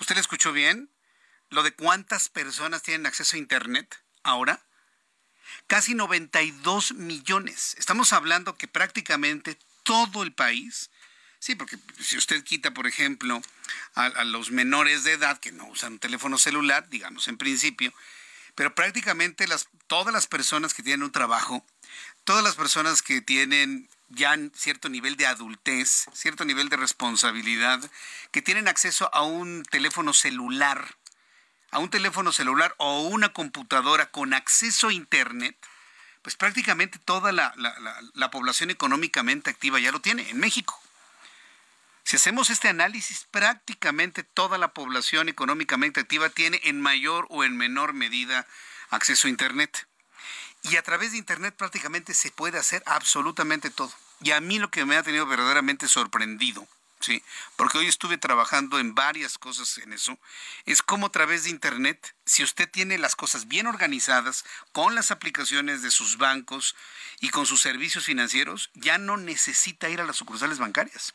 ¿Usted 0.01 0.17
la 0.17 0.23
escuchó 0.23 0.53
bien? 0.53 0.91
¿Lo 1.51 1.63
de 1.63 1.73
cuántas 1.73 2.29
personas 2.29 2.83
tienen 2.83 3.07
acceso 3.07 3.37
a 3.37 3.39
Internet 3.39 4.03
ahora? 4.25 4.65
Casi 5.69 5.95
92 5.95 6.95
millones. 6.95 7.77
Estamos 7.79 8.13
hablando 8.13 8.57
que 8.57 8.67
prácticamente 8.67 9.57
todo 9.85 10.25
el 10.25 10.33
país 10.33 10.91
Sí, 11.45 11.57
porque 11.57 11.77
si 12.01 12.17
usted 12.17 12.43
quita, 12.43 12.71
por 12.71 12.87
ejemplo, 12.87 13.43
a, 13.95 14.25
los 14.25 14.51
menores 14.51 15.05
de 15.05 15.13
edad 15.13 15.39
que 15.39 15.53
no 15.53 15.67
usan 15.67 15.93
un 15.93 15.99
teléfono 15.99 16.39
celular, 16.39 16.89
digamos 16.89 17.29
en 17.29 17.37
principio, 17.37 17.93
pero 18.55 18.75
prácticamente 18.75 19.47
las, 19.47 19.69
todas 19.87 20.15
las 20.15 20.27
personas 20.27 20.73
que 20.73 20.83
tienen 20.83 21.03
un 21.03 21.13
trabajo, 21.13 21.63
todas 22.25 22.43
las 22.43 22.55
personas 22.55 23.03
que 23.03 23.21
tienen 23.21 23.91
ya 24.09 24.35
cierto 24.55 24.89
nivel 24.89 25.19
de 25.19 25.27
adultez, 25.27 26.07
cierto 26.15 26.47
nivel 26.47 26.71
de 26.71 26.79
responsabilidad, 26.79 27.79
que 28.31 28.41
tienen 28.41 28.67
acceso 28.67 29.15
a 29.15 29.21
un 29.21 29.65
teléfono 29.65 30.15
celular, 30.15 30.97
a 31.73 31.79
un 31.79 31.91
teléfono 31.91 32.33
celular 32.33 32.75
o 32.79 33.03
una 33.03 33.35
computadora 33.35 34.11
con 34.11 34.33
acceso 34.33 34.89
a 34.89 34.95
Internet, 34.95 35.59
pues 36.23 36.37
prácticamente 36.37 36.99
toda 36.99 37.33
la, 37.33 37.53
la 38.15 38.31
población 38.31 38.71
económicamente 38.71 39.51
activa 39.51 39.79
ya 39.79 39.93
lo 39.93 40.01
tiene 40.01 40.31
en 40.31 40.41
México. 40.41 40.81
Si 42.15 42.17
hacemos 42.17 42.49
este 42.49 42.69
análisis, 42.69 43.27
prácticamente 43.33 44.23
toda 44.23 44.57
la 44.57 44.69
población 44.69 45.29
económicamente 45.29 45.99
activa 45.99 46.29
tiene 46.29 46.61
en 46.63 46.81
mayor 46.81 47.27
o 47.29 47.43
en 47.43 47.57
menor 47.57 47.93
medida 47.93 48.47
acceso 48.91 49.27
a 49.27 49.31
Internet. 49.31 49.89
Y 50.63 50.77
a 50.77 50.83
través 50.83 51.11
de 51.11 51.19
Internet 51.19 51.57
prácticamente 51.57 52.15
se 52.15 52.31
puede 52.31 52.57
hacer 52.57 52.85
absolutamente 52.87 53.69
todo. 53.69 53.93
Y 54.21 54.31
a 54.31 54.41
mí 54.41 54.61
lo 54.61 54.71
que 54.71 54.85
me 54.85 54.97
ha 54.97 55.03
tenido 55.03 55.27
verdaderamente 55.27 55.89
sorprendido, 55.89 56.69
¿sí? 57.01 57.21
porque 57.57 57.79
hoy 57.79 57.89
estuve 57.89 58.17
trabajando 58.17 58.79
en 58.79 58.95
varias 58.95 59.37
cosas 59.37 59.77
en 59.79 59.93
eso, 59.93 60.17
es 60.67 60.83
cómo 60.83 61.07
a 61.07 61.11
través 61.11 61.43
de 61.43 61.51
Internet, 61.51 62.15
si 62.25 62.45
usted 62.45 62.71
tiene 62.71 62.97
las 62.97 63.17
cosas 63.17 63.49
bien 63.49 63.67
organizadas, 63.67 64.45
con 64.71 64.95
las 64.95 65.11
aplicaciones 65.11 65.83
de 65.83 65.91
sus 65.91 66.17
bancos 66.17 66.77
y 67.19 67.31
con 67.31 67.45
sus 67.45 67.61
servicios 67.61 68.05
financieros, 68.05 68.71
ya 68.75 68.99
no 68.99 69.17
necesita 69.17 69.89
ir 69.89 70.01
a 70.01 70.05
las 70.05 70.15
sucursales 70.15 70.59
bancarias 70.59 71.13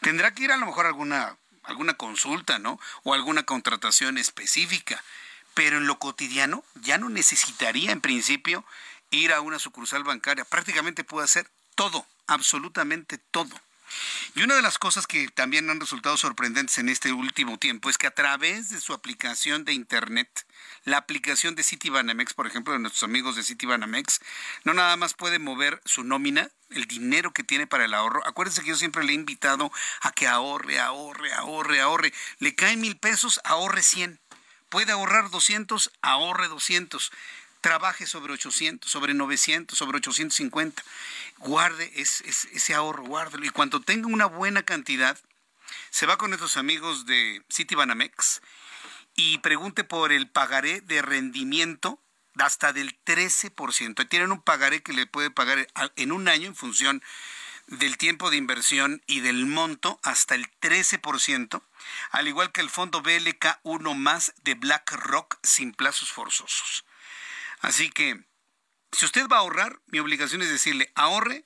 tendrá 0.00 0.32
que 0.32 0.44
ir 0.44 0.52
a 0.52 0.56
lo 0.56 0.66
mejor 0.66 0.86
a 0.86 0.88
alguna, 0.88 1.36
alguna 1.62 1.94
consulta, 1.94 2.58
¿no? 2.58 2.80
O 3.02 3.14
alguna 3.14 3.44
contratación 3.44 4.18
específica. 4.18 5.02
Pero 5.54 5.78
en 5.78 5.86
lo 5.86 5.98
cotidiano 5.98 6.64
ya 6.74 6.98
no 6.98 7.08
necesitaría 7.08 7.92
en 7.92 8.00
principio 8.00 8.64
ir 9.10 9.32
a 9.32 9.40
una 9.40 9.58
sucursal 9.58 10.04
bancaria. 10.04 10.44
Prácticamente 10.44 11.04
puede 11.04 11.24
hacer 11.24 11.50
todo, 11.74 12.06
absolutamente 12.26 13.18
todo. 13.18 13.50
Y 14.34 14.42
una 14.42 14.54
de 14.54 14.62
las 14.62 14.78
cosas 14.78 15.06
que 15.06 15.28
también 15.28 15.68
han 15.70 15.80
resultado 15.80 16.16
sorprendentes 16.16 16.78
en 16.78 16.88
este 16.88 17.12
último 17.12 17.58
tiempo 17.58 17.90
es 17.90 17.98
que 17.98 18.06
a 18.06 18.14
través 18.14 18.70
de 18.70 18.80
su 18.80 18.92
aplicación 18.92 19.64
de 19.64 19.72
Internet, 19.72 20.46
la 20.84 20.98
aplicación 20.98 21.54
de 21.54 21.62
Citibanamex, 21.62 22.34
por 22.34 22.46
ejemplo, 22.46 22.72
de 22.72 22.78
nuestros 22.78 23.02
amigos 23.02 23.36
de 23.36 23.42
Citibanamex, 23.42 24.20
no 24.64 24.74
nada 24.74 24.96
más 24.96 25.14
puede 25.14 25.38
mover 25.38 25.80
su 25.84 26.04
nómina, 26.04 26.50
el 26.70 26.86
dinero 26.86 27.32
que 27.32 27.42
tiene 27.42 27.66
para 27.66 27.84
el 27.84 27.94
ahorro. 27.94 28.26
Acuérdense 28.26 28.62
que 28.62 28.68
yo 28.68 28.76
siempre 28.76 29.04
le 29.04 29.12
he 29.12 29.16
invitado 29.16 29.72
a 30.02 30.12
que 30.12 30.28
ahorre, 30.28 30.78
ahorre, 30.78 31.32
ahorre, 31.32 31.80
ahorre. 31.80 32.12
Le 32.38 32.54
caen 32.54 32.80
mil 32.80 32.96
pesos, 32.96 33.40
ahorre 33.44 33.82
100. 33.82 34.20
Puede 34.68 34.92
ahorrar 34.92 35.30
200, 35.30 35.90
ahorre 36.00 36.46
200 36.46 37.10
trabaje 37.60 38.06
sobre 38.06 38.32
800, 38.32 38.90
sobre 38.90 39.14
900, 39.14 39.76
sobre 39.76 39.98
850. 39.98 40.82
Guarde 41.38 41.92
ese 41.94 42.74
ahorro, 42.74 43.04
guárdelo. 43.04 43.44
Y 43.44 43.50
cuando 43.50 43.80
tenga 43.80 44.08
una 44.08 44.26
buena 44.26 44.62
cantidad, 44.62 45.18
se 45.90 46.06
va 46.06 46.18
con 46.18 46.30
nuestros 46.30 46.56
amigos 46.56 47.06
de 47.06 47.42
Citibanamex 47.52 48.40
y 49.14 49.38
pregunte 49.38 49.84
por 49.84 50.12
el 50.12 50.28
pagaré 50.28 50.80
de 50.80 51.02
rendimiento 51.02 52.00
hasta 52.38 52.72
del 52.72 52.98
13%. 53.04 54.08
Tienen 54.08 54.32
un 54.32 54.42
pagaré 54.42 54.82
que 54.82 54.92
le 54.92 55.06
puede 55.06 55.30
pagar 55.30 55.68
en 55.96 56.12
un 56.12 56.28
año 56.28 56.46
en 56.46 56.56
función 56.56 57.02
del 57.66 57.98
tiempo 57.98 58.30
de 58.30 58.36
inversión 58.36 59.02
y 59.06 59.20
del 59.20 59.46
monto 59.46 60.00
hasta 60.02 60.34
el 60.34 60.50
13%, 60.60 61.62
al 62.10 62.28
igual 62.28 62.50
que 62.50 62.60
el 62.60 62.70
fondo 62.70 63.02
BLK1 63.02 63.94
más 63.94 64.32
de 64.42 64.54
BlackRock 64.54 65.38
sin 65.42 65.72
plazos 65.72 66.10
forzosos. 66.10 66.84
Así 67.60 67.90
que, 67.90 68.24
si 68.92 69.04
usted 69.04 69.28
va 69.28 69.36
a 69.36 69.40
ahorrar, 69.40 69.80
mi 69.86 69.98
obligación 69.98 70.42
es 70.42 70.50
decirle, 70.50 70.90
ahorre 70.94 71.44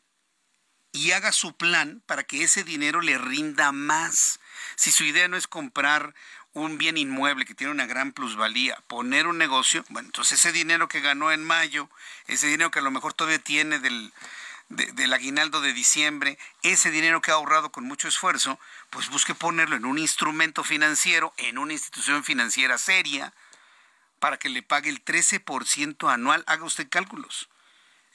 y 0.93 1.11
haga 1.11 1.33
su 1.33 1.57
plan 1.57 2.03
para 2.07 2.23
que 2.23 2.45
ese 2.45 2.63
dinero 2.63 3.01
le 3.01 3.19
rinda 3.19 3.73
más. 3.73 4.39
Si 4.77 4.93
su 4.93 5.05
idea 5.05 5.29
no 5.29 5.37
es 5.37 5.49
comprar 5.49 6.15
un 6.53 6.79
bien 6.79 6.97
inmueble 6.97 7.45
que 7.45 7.55
tiene 7.55 7.73
una 7.73 7.87
gran 7.87 8.13
plusvalía, 8.13 8.77
poner 8.87 9.27
un 9.27 9.37
negocio, 9.39 9.85
bueno, 9.89 10.07
entonces 10.07 10.39
ese 10.39 10.53
dinero 10.53 10.89
que 10.89 11.01
ganó 11.01 11.33
en 11.33 11.43
mayo, 11.43 11.91
ese 12.29 12.47
dinero 12.47 12.71
que 12.71 12.79
a 12.79 12.83
lo 12.83 12.93
mejor 12.93 13.13
todavía 13.13 13.41
tiene 13.41 13.81
del, 13.81 14.13
del 14.69 15.13
aguinaldo 15.13 15.61
de 15.61 15.73
diciembre, 15.73 16.39
ese 16.63 16.93
dinero 16.93 17.21
que 17.21 17.33
ha 17.33 17.35
ahorrado 17.35 17.73
con 17.73 17.85
mucho 17.85 18.07
esfuerzo, 18.07 18.61
pues 18.91 19.11
busque 19.11 19.35
ponerlo 19.35 19.75
en 19.75 19.85
un 19.85 19.99
instrumento 19.99 20.63
financiero, 20.63 21.35
en 21.39 21.59
una 21.59 21.73
institución 21.73 22.23
financiera 22.23 22.79
seria, 22.79 23.35
para 24.25 24.39
que 24.39 24.49
le 24.49 24.63
pague 24.63 24.89
el 24.89 25.05
13% 25.05 26.11
anual. 26.11 26.45
Haga 26.47 26.65
usted 26.65 26.89
cálculos. 26.89 27.51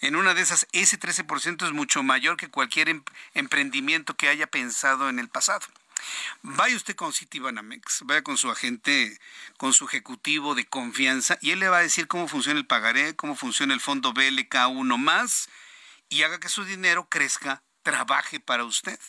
En 0.01 0.15
una 0.15 0.33
de 0.33 0.41
esas, 0.41 0.65
ese 0.71 0.99
13% 0.99 1.67
es 1.67 1.71
mucho 1.71 2.01
mayor 2.01 2.35
que 2.35 2.49
cualquier 2.49 2.89
em, 2.89 3.03
emprendimiento 3.35 4.17
que 4.17 4.27
haya 4.27 4.47
pensado 4.47 5.07
en 5.09 5.19
el 5.19 5.29
pasado. 5.29 5.67
Vaya 6.41 6.75
usted 6.75 6.95
con 6.95 7.13
Citibanamex, 7.13 8.01
vaya 8.05 8.23
con 8.23 8.37
su 8.37 8.49
agente, 8.49 9.19
con 9.57 9.71
su 9.71 9.85
ejecutivo 9.85 10.55
de 10.55 10.65
confianza 10.65 11.37
y 11.41 11.51
él 11.51 11.59
le 11.59 11.69
va 11.69 11.77
a 11.77 11.83
decir 11.83 12.07
cómo 12.07 12.27
funciona 12.27 12.59
el 12.59 12.65
pagaré, 12.65 13.15
cómo 13.15 13.35
funciona 13.35 13.75
el 13.75 13.79
fondo 13.79 14.11
BLK1 14.11 14.97
más 14.97 15.47
y 16.09 16.23
haga 16.23 16.39
que 16.39 16.49
su 16.49 16.65
dinero 16.65 17.07
crezca, 17.07 17.61
trabaje 17.83 18.39
para 18.39 18.63
usted 18.63 18.99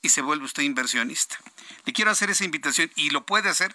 y 0.00 0.10
se 0.10 0.22
vuelve 0.22 0.44
usted 0.44 0.62
inversionista. 0.62 1.40
Le 1.86 1.92
quiero 1.92 2.12
hacer 2.12 2.30
esa 2.30 2.44
invitación 2.44 2.92
y 2.94 3.10
lo 3.10 3.26
puede 3.26 3.48
hacer 3.48 3.74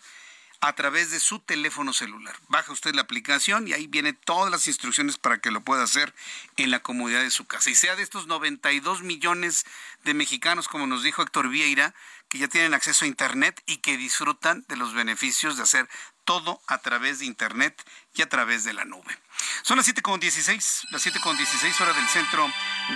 a 0.62 0.74
través 0.74 1.10
de 1.10 1.20
su 1.20 1.40
teléfono 1.40 1.92
celular. 1.92 2.36
Baja 2.48 2.72
usted 2.72 2.94
la 2.94 3.02
aplicación 3.02 3.68
y 3.68 3.74
ahí 3.74 3.88
vienen 3.88 4.18
todas 4.24 4.52
las 4.52 4.68
instrucciones 4.68 5.18
para 5.18 5.40
que 5.40 5.50
lo 5.50 5.62
pueda 5.62 5.84
hacer 5.84 6.14
en 6.56 6.70
la 6.70 6.84
comodidad 6.84 7.22
de 7.22 7.32
su 7.32 7.46
casa. 7.46 7.72
Y 7.72 7.76
sea 7.76 7.96
de 7.96 8.04
estos 8.04 8.28
92 8.28 9.02
millones 9.02 9.66
de 10.04 10.14
mexicanos, 10.14 10.68
como 10.68 10.86
nos 10.86 11.02
dijo 11.02 11.24
Héctor 11.24 11.50
Vieira, 11.50 11.96
que 12.30 12.38
ya 12.38 12.48
tienen 12.48 12.76
acceso 12.76 13.06
a 13.06 13.08
Internet 13.08 13.62
y 13.66 13.78
que 13.78 13.98
disfrutan 13.98 14.64
de 14.70 14.78
los 14.78 14.94
beneficios 14.94 15.58
de 15.58 15.64
hacer 15.64 15.90
todo 16.26 16.62
a 16.68 16.78
través 16.78 17.20
de 17.20 17.26
Internet 17.26 17.84
y 18.14 18.22
a 18.22 18.30
través 18.30 18.64
de 18.64 18.74
la 18.74 18.86
nube. 18.86 19.18
Son 19.64 19.78
las 19.78 19.88
7.16, 19.88 20.86
las 20.92 21.06
7.16 21.06 21.82
horas 21.82 21.96
del 21.96 22.08
centro 22.08 22.48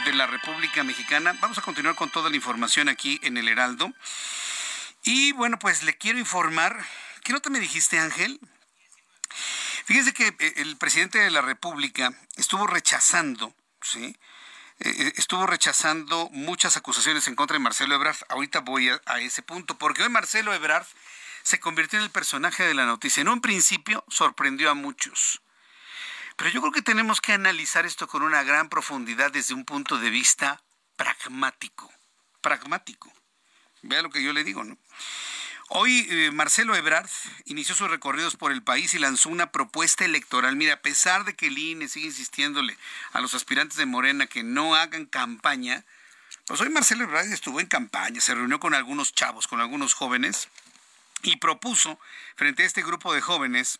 de 0.05 0.13
la 0.13 0.27
República 0.27 0.83
Mexicana. 0.83 1.35
Vamos 1.41 1.57
a 1.57 1.63
continuar 1.63 1.95
con 1.95 2.11
toda 2.11 2.29
la 2.29 2.35
información 2.35 2.89
aquí 2.89 3.19
en 3.23 3.37
el 3.37 3.47
Heraldo. 3.47 3.91
Y 5.03 5.31
bueno, 5.33 5.57
pues 5.59 5.83
le 5.83 5.97
quiero 5.97 6.19
informar 6.19 6.85
¿Qué 7.25 7.33
nota 7.33 7.49
me 7.49 7.59
dijiste, 7.59 7.97
Ángel? 7.97 8.39
Fíjese 9.85 10.13
que 10.13 10.27
eh, 10.27 10.53
el 10.57 10.77
presidente 10.77 11.17
de 11.17 11.31
la 11.31 11.41
República 11.41 12.13
estuvo 12.35 12.67
rechazando, 12.67 13.55
¿sí? 13.81 14.15
Eh, 14.79 14.93
eh, 14.95 15.13
estuvo 15.15 15.47
rechazando 15.47 16.29
muchas 16.31 16.77
acusaciones 16.77 17.27
en 17.27 17.33
contra 17.33 17.55
de 17.55 17.63
Marcelo 17.63 17.95
Ebrard. 17.95 18.17
Ahorita 18.29 18.59
voy 18.59 18.89
a, 18.89 19.01
a, 19.07 19.19
ese 19.21 19.41
punto, 19.41 19.75
porque 19.75 20.03
hoy 20.03 20.09
Marcelo 20.09 20.53
Ebrard 20.53 20.85
se 21.41 21.59
convirtió 21.59 21.97
en 21.97 22.05
el 22.05 22.11
personaje 22.11 22.61
de 22.61 22.75
la 22.75 22.85
noticia. 22.85 23.21
En 23.21 23.29
un 23.29 23.41
principio 23.41 24.05
sorprendió 24.07 24.69
a 24.69 24.75
muchos. 24.75 25.41
Pero 26.35 26.51
yo 26.51 26.61
creo 26.61 26.73
que 26.73 26.83
tenemos 26.83 27.21
que 27.21 27.33
analizar 27.33 27.87
esto 27.87 28.07
con 28.07 28.21
una 28.21 28.43
gran 28.43 28.69
profundidad 28.69 29.31
desde 29.31 29.55
un 29.55 29.65
punto 29.65 29.97
de 29.97 30.11
vista 30.11 30.61
pragmático. 30.95 31.91
Pragmático. 32.41 33.11
Vea 33.81 34.03
lo 34.03 34.11
que 34.11 34.21
yo 34.21 34.31
le 34.31 34.43
digo, 34.43 34.63
¿no? 34.63 34.77
Hoy 35.69 36.07
eh, 36.11 36.31
Marcelo 36.31 36.75
Ebrard 36.75 37.09
inició 37.45 37.73
sus 37.73 37.89
recorridos 37.89 38.35
por 38.35 38.51
el 38.51 38.61
país 38.61 38.93
y 38.93 38.99
lanzó 38.99 39.29
una 39.29 39.51
propuesta 39.51 40.05
electoral. 40.05 40.55
Mira, 40.55 40.75
a 40.75 40.81
pesar 40.81 41.25
de 41.25 41.35
que 41.35 41.47
el 41.47 41.57
INE 41.57 41.87
sigue 41.87 42.05
insistiéndole 42.07 42.77
a 43.13 43.19
los 43.19 43.33
aspirantes 43.33 43.75
de 43.77 43.87
Morena 43.87 44.27
que 44.27 44.43
no 44.43 44.75
hagan 44.75 45.07
campaña, 45.07 45.83
pues 46.45 46.61
hoy 46.61 46.69
Marcelo 46.69 47.05
Ebrard 47.05 47.31
estuvo 47.31 47.59
en 47.59 47.65
campaña, 47.65 48.21
se 48.21 48.35
reunió 48.35 48.59
con 48.59 48.75
algunos 48.75 49.13
chavos, 49.13 49.47
con 49.47 49.59
algunos 49.59 49.95
jóvenes 49.95 50.49
y 51.23 51.37
propuso 51.37 51.99
frente 52.35 52.61
a 52.61 52.67
este 52.67 52.83
grupo 52.83 53.11
de 53.13 53.21
jóvenes 53.21 53.79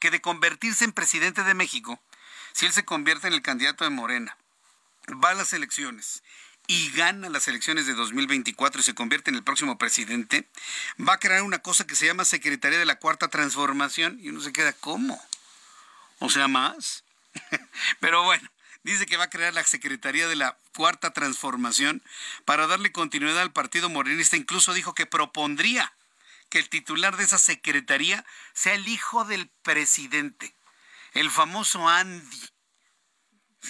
que 0.00 0.10
de 0.10 0.20
convertirse 0.20 0.84
en 0.84 0.92
presidente 0.92 1.44
de 1.44 1.54
México, 1.54 2.00
si 2.52 2.66
él 2.66 2.72
se 2.72 2.84
convierte 2.84 3.28
en 3.28 3.34
el 3.34 3.42
candidato 3.42 3.84
de 3.84 3.90
Morena, 3.90 4.36
va 5.24 5.30
a 5.30 5.34
las 5.34 5.52
elecciones 5.52 6.24
y 6.70 6.90
gana 6.90 7.30
las 7.30 7.48
elecciones 7.48 7.86
de 7.86 7.94
2024 7.94 8.80
y 8.80 8.84
se 8.84 8.94
convierte 8.94 9.30
en 9.30 9.36
el 9.36 9.42
próximo 9.42 9.78
presidente, 9.78 10.46
va 11.00 11.14
a 11.14 11.18
crear 11.18 11.42
una 11.42 11.60
cosa 11.60 11.86
que 11.86 11.96
se 11.96 12.04
llama 12.04 12.26
Secretaría 12.26 12.78
de 12.78 12.84
la 12.84 12.98
Cuarta 12.98 13.28
Transformación 13.28 14.18
y 14.20 14.28
uno 14.28 14.42
se 14.42 14.52
queda, 14.52 14.74
¿cómo? 14.74 15.20
O 16.18 16.28
sea, 16.28 16.46
más. 16.46 17.04
Pero 18.00 18.22
bueno, 18.22 18.46
dice 18.82 19.06
que 19.06 19.16
va 19.16 19.24
a 19.24 19.30
crear 19.30 19.54
la 19.54 19.64
Secretaría 19.64 20.28
de 20.28 20.36
la 20.36 20.58
Cuarta 20.74 21.10
Transformación 21.14 22.02
para 22.44 22.66
darle 22.66 22.92
continuidad 22.92 23.40
al 23.40 23.52
Partido 23.52 23.88
Morenista. 23.88 24.36
Incluso 24.36 24.74
dijo 24.74 24.94
que 24.94 25.06
propondría 25.06 25.94
que 26.50 26.58
el 26.58 26.68
titular 26.68 27.16
de 27.16 27.24
esa 27.24 27.38
secretaría 27.38 28.26
sea 28.52 28.74
el 28.74 28.86
hijo 28.88 29.24
del 29.24 29.48
presidente, 29.62 30.54
el 31.14 31.30
famoso 31.30 31.88
Andy. 31.88 32.50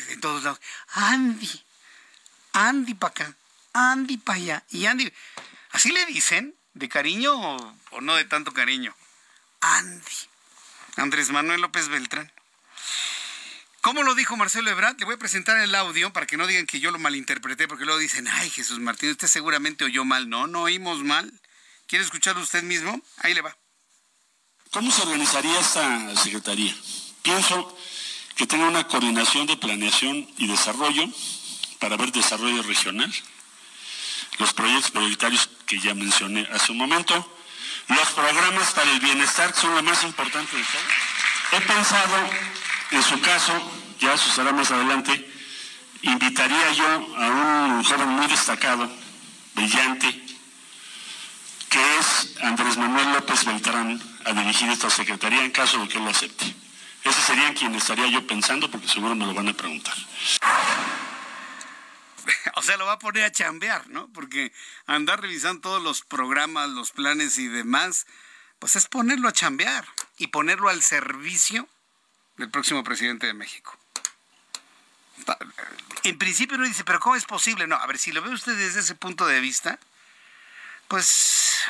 De 0.09 0.17
todos 0.17 0.43
lados, 0.43 0.61
Andy. 0.89 1.68
Andy 2.53 2.95
para 2.95 3.11
acá, 3.11 3.37
Andy 3.73 4.17
para 4.17 4.39
allá. 4.39 4.65
Y 4.71 4.87
Andy, 4.87 5.13
¿así 5.71 5.93
le 5.93 6.05
dicen? 6.07 6.55
¿De 6.75 6.89
cariño 6.89 7.35
o, 7.35 8.01
no 8.01 8.15
de 8.17 8.25
tanto 8.25 8.53
cariño? 8.53 8.95
Andy. 9.61 10.17
Andrés 10.97 11.31
Manuel 11.31 11.61
López 11.61 11.89
Beltrán. 11.89 12.33
¿Cómo 13.81 14.03
lo 14.03 14.15
dijo 14.15 14.37
Marcelo 14.37 14.71
Ebrard? 14.71 14.99
Le 14.99 15.05
voy 15.05 15.15
a 15.15 15.19
presentar 15.19 15.57
el 15.59 15.75
audio 15.75 16.13
para 16.13 16.27
que 16.27 16.37
no 16.37 16.47
digan 16.47 16.67
que 16.67 16.81
yo 16.81 16.91
lo 16.91 16.99
malinterpreté, 16.99 17.69
porque 17.69 17.85
luego 17.85 18.01
dicen, 18.01 18.27
ay 18.29 18.51
Jesús 18.51 18.81
Martín, 18.81 19.11
usted 19.11 19.29
seguramente 19.29 19.85
oyó 19.85 20.05
mal. 20.05 20.29
No, 20.29 20.47
no 20.47 20.63
oímos 20.63 21.03
mal. 21.05 21.33
¿Quiere 21.87 22.05
escucharlo 22.05 22.43
usted 22.43 22.63
mismo? 22.63 23.01
Ahí 23.19 23.35
le 23.35 23.41
va. 23.41 23.57
¿Cómo 24.71 24.91
se 24.91 25.03
organizaría 25.03 25.59
esta 25.59 26.15
secretaría? 26.17 26.77
Pienso 27.23 27.77
que 28.37 28.47
tenga 28.47 28.69
una 28.69 28.87
coordinación 28.87 29.47
de 29.47 29.57
planeación 29.57 30.29
y 30.37 30.47
desarrollo 30.47 31.05
para 31.79 31.97
ver 31.97 32.13
desarrollo 32.13 32.63
regional, 32.63 33.13
los 34.39 34.53
proyectos 34.53 34.91
prioritarios 34.91 35.49
que 35.67 35.79
ya 35.81 35.95
mencioné 35.95 36.49
hace 36.53 36.73
un 36.73 36.79
momento, 36.79 37.15
los 37.89 38.09
programas 38.11 38.73
para 38.73 38.91
el 38.91 39.01
bienestar 39.01 39.53
que 39.53 39.61
son 39.61 39.75
lo 39.75 39.83
más 39.83 40.03
importante 40.05 40.57
de 40.57 40.63
todo. 40.63 41.59
He 41.59 41.61
pensado, 41.63 42.31
en 42.91 43.03
su 43.03 43.21
caso, 43.21 43.53
ya 43.99 44.15
eso 44.15 44.53
más 44.53 44.71
adelante, 44.71 45.33
invitaría 46.03 46.73
yo 46.73 47.17
a 47.17 47.27
un 47.27 47.85
joven 47.85 48.09
muy 48.09 48.27
destacado, 48.27 48.91
brillante, 49.55 50.25
que 51.69 51.99
es 51.99 52.37
Andrés 52.43 52.77
Manuel 52.77 53.13
López 53.13 53.45
Beltrán, 53.45 54.01
a 54.25 54.33
dirigir 54.33 54.69
esta 54.71 54.91
secretaría 54.91 55.45
en 55.45 55.51
caso 55.51 55.79
de 55.79 55.89
que 55.89 55.99
él 55.99 56.05
lo 56.05 56.11
acepte. 56.11 56.55
Ese 57.05 57.23
sería 57.23 57.55
quien 57.55 57.75
estaría 57.75 58.07
yo 58.09 58.27
pensando, 58.27 58.71
porque 58.71 58.89
seguro 58.89 59.15
me 59.15 59.27
lo 59.27 59.35
van 59.35 59.49
a 59.49 59.53
preguntar. 59.55 59.95
O 62.57 62.63
sea, 62.63 62.77
lo 62.77 62.87
va 62.87 62.93
a 62.93 62.99
poner 62.99 63.25
a 63.25 63.33
chambear, 63.33 63.89
¿no? 63.89 64.09
Porque 64.13 64.53
andar 64.87 65.21
revisando 65.21 65.63
todos 65.63 65.83
los 65.83 66.03
programas, 66.03 66.69
los 66.71 66.91
planes 66.91 67.39
y 67.39 67.49
demás, 67.49 68.07
pues 68.59 68.77
es 68.77 68.87
ponerlo 68.87 69.29
a 69.29 69.33
chambear 69.33 69.87
y 70.19 70.29
ponerlo 70.29 70.69
al 70.69 70.83
servicio 70.83 71.69
del 72.37 72.51
próximo 72.51 72.85
presidente 72.85 73.27
de 73.27 73.35
México. 73.35 73.77
En 76.05 76.17
principio 76.17 76.57
uno 76.57 76.67
dice, 76.67 76.85
pero 76.85 77.01
¿cómo 77.01 77.17
es 77.17 77.25
posible? 77.25 77.67
No, 77.67 77.77
a 77.77 77.87
ver, 77.87 77.99
si 77.99 78.13
lo 78.13 78.23
ve 78.23 78.31
usted 78.31 78.57
desde 78.57 78.81
ese 78.81 78.95
punto 78.95 79.27
de 79.27 79.41
vista, 79.41 79.79
pues 80.87 81.63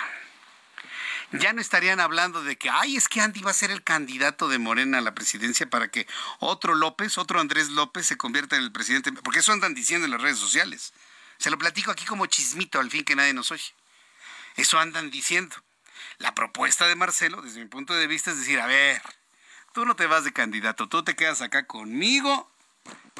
ya 1.32 1.52
no 1.52 1.60
estarían 1.60 2.00
hablando 2.00 2.42
de 2.42 2.56
que, 2.56 2.70
ay, 2.70 2.96
es 2.96 3.08
que 3.08 3.20
Andy 3.20 3.40
va 3.42 3.50
a 3.50 3.54
ser 3.54 3.70
el 3.70 3.82
candidato 3.82 4.48
de 4.48 4.58
Morena 4.58 4.98
a 4.98 5.02
la 5.02 5.14
presidencia 5.14 5.68
para 5.68 5.88
que 5.88 6.06
otro 6.38 6.74
López, 6.74 7.18
otro 7.18 7.40
Andrés 7.40 7.68
López 7.68 8.06
se 8.06 8.16
convierta 8.16 8.56
en 8.56 8.62
el 8.62 8.72
presidente, 8.72 9.12
porque 9.12 9.40
eso 9.40 9.52
andan 9.52 9.74
diciendo 9.74 10.06
en 10.06 10.12
las 10.12 10.22
redes 10.22 10.38
sociales. 10.38 10.94
Se 11.38 11.50
lo 11.50 11.58
platico 11.58 11.90
aquí 11.90 12.04
como 12.04 12.26
chismito, 12.26 12.80
al 12.80 12.90
fin 12.90 13.04
que 13.04 13.14
nadie 13.14 13.34
nos 13.34 13.50
oye. 13.52 13.74
Eso 14.56 14.78
andan 14.78 15.10
diciendo. 15.10 15.56
La 16.18 16.34
propuesta 16.34 16.86
de 16.88 16.96
Marcelo, 16.96 17.42
desde 17.42 17.60
mi 17.60 17.66
punto 17.66 17.94
de 17.94 18.06
vista, 18.06 18.30
es 18.30 18.38
decir, 18.38 18.58
a 18.58 18.66
ver, 18.66 19.00
tú 19.72 19.84
no 19.84 19.94
te 19.94 20.06
vas 20.06 20.24
de 20.24 20.32
candidato, 20.32 20.88
tú 20.88 21.04
te 21.04 21.14
quedas 21.14 21.42
acá 21.42 21.66
conmigo 21.66 22.50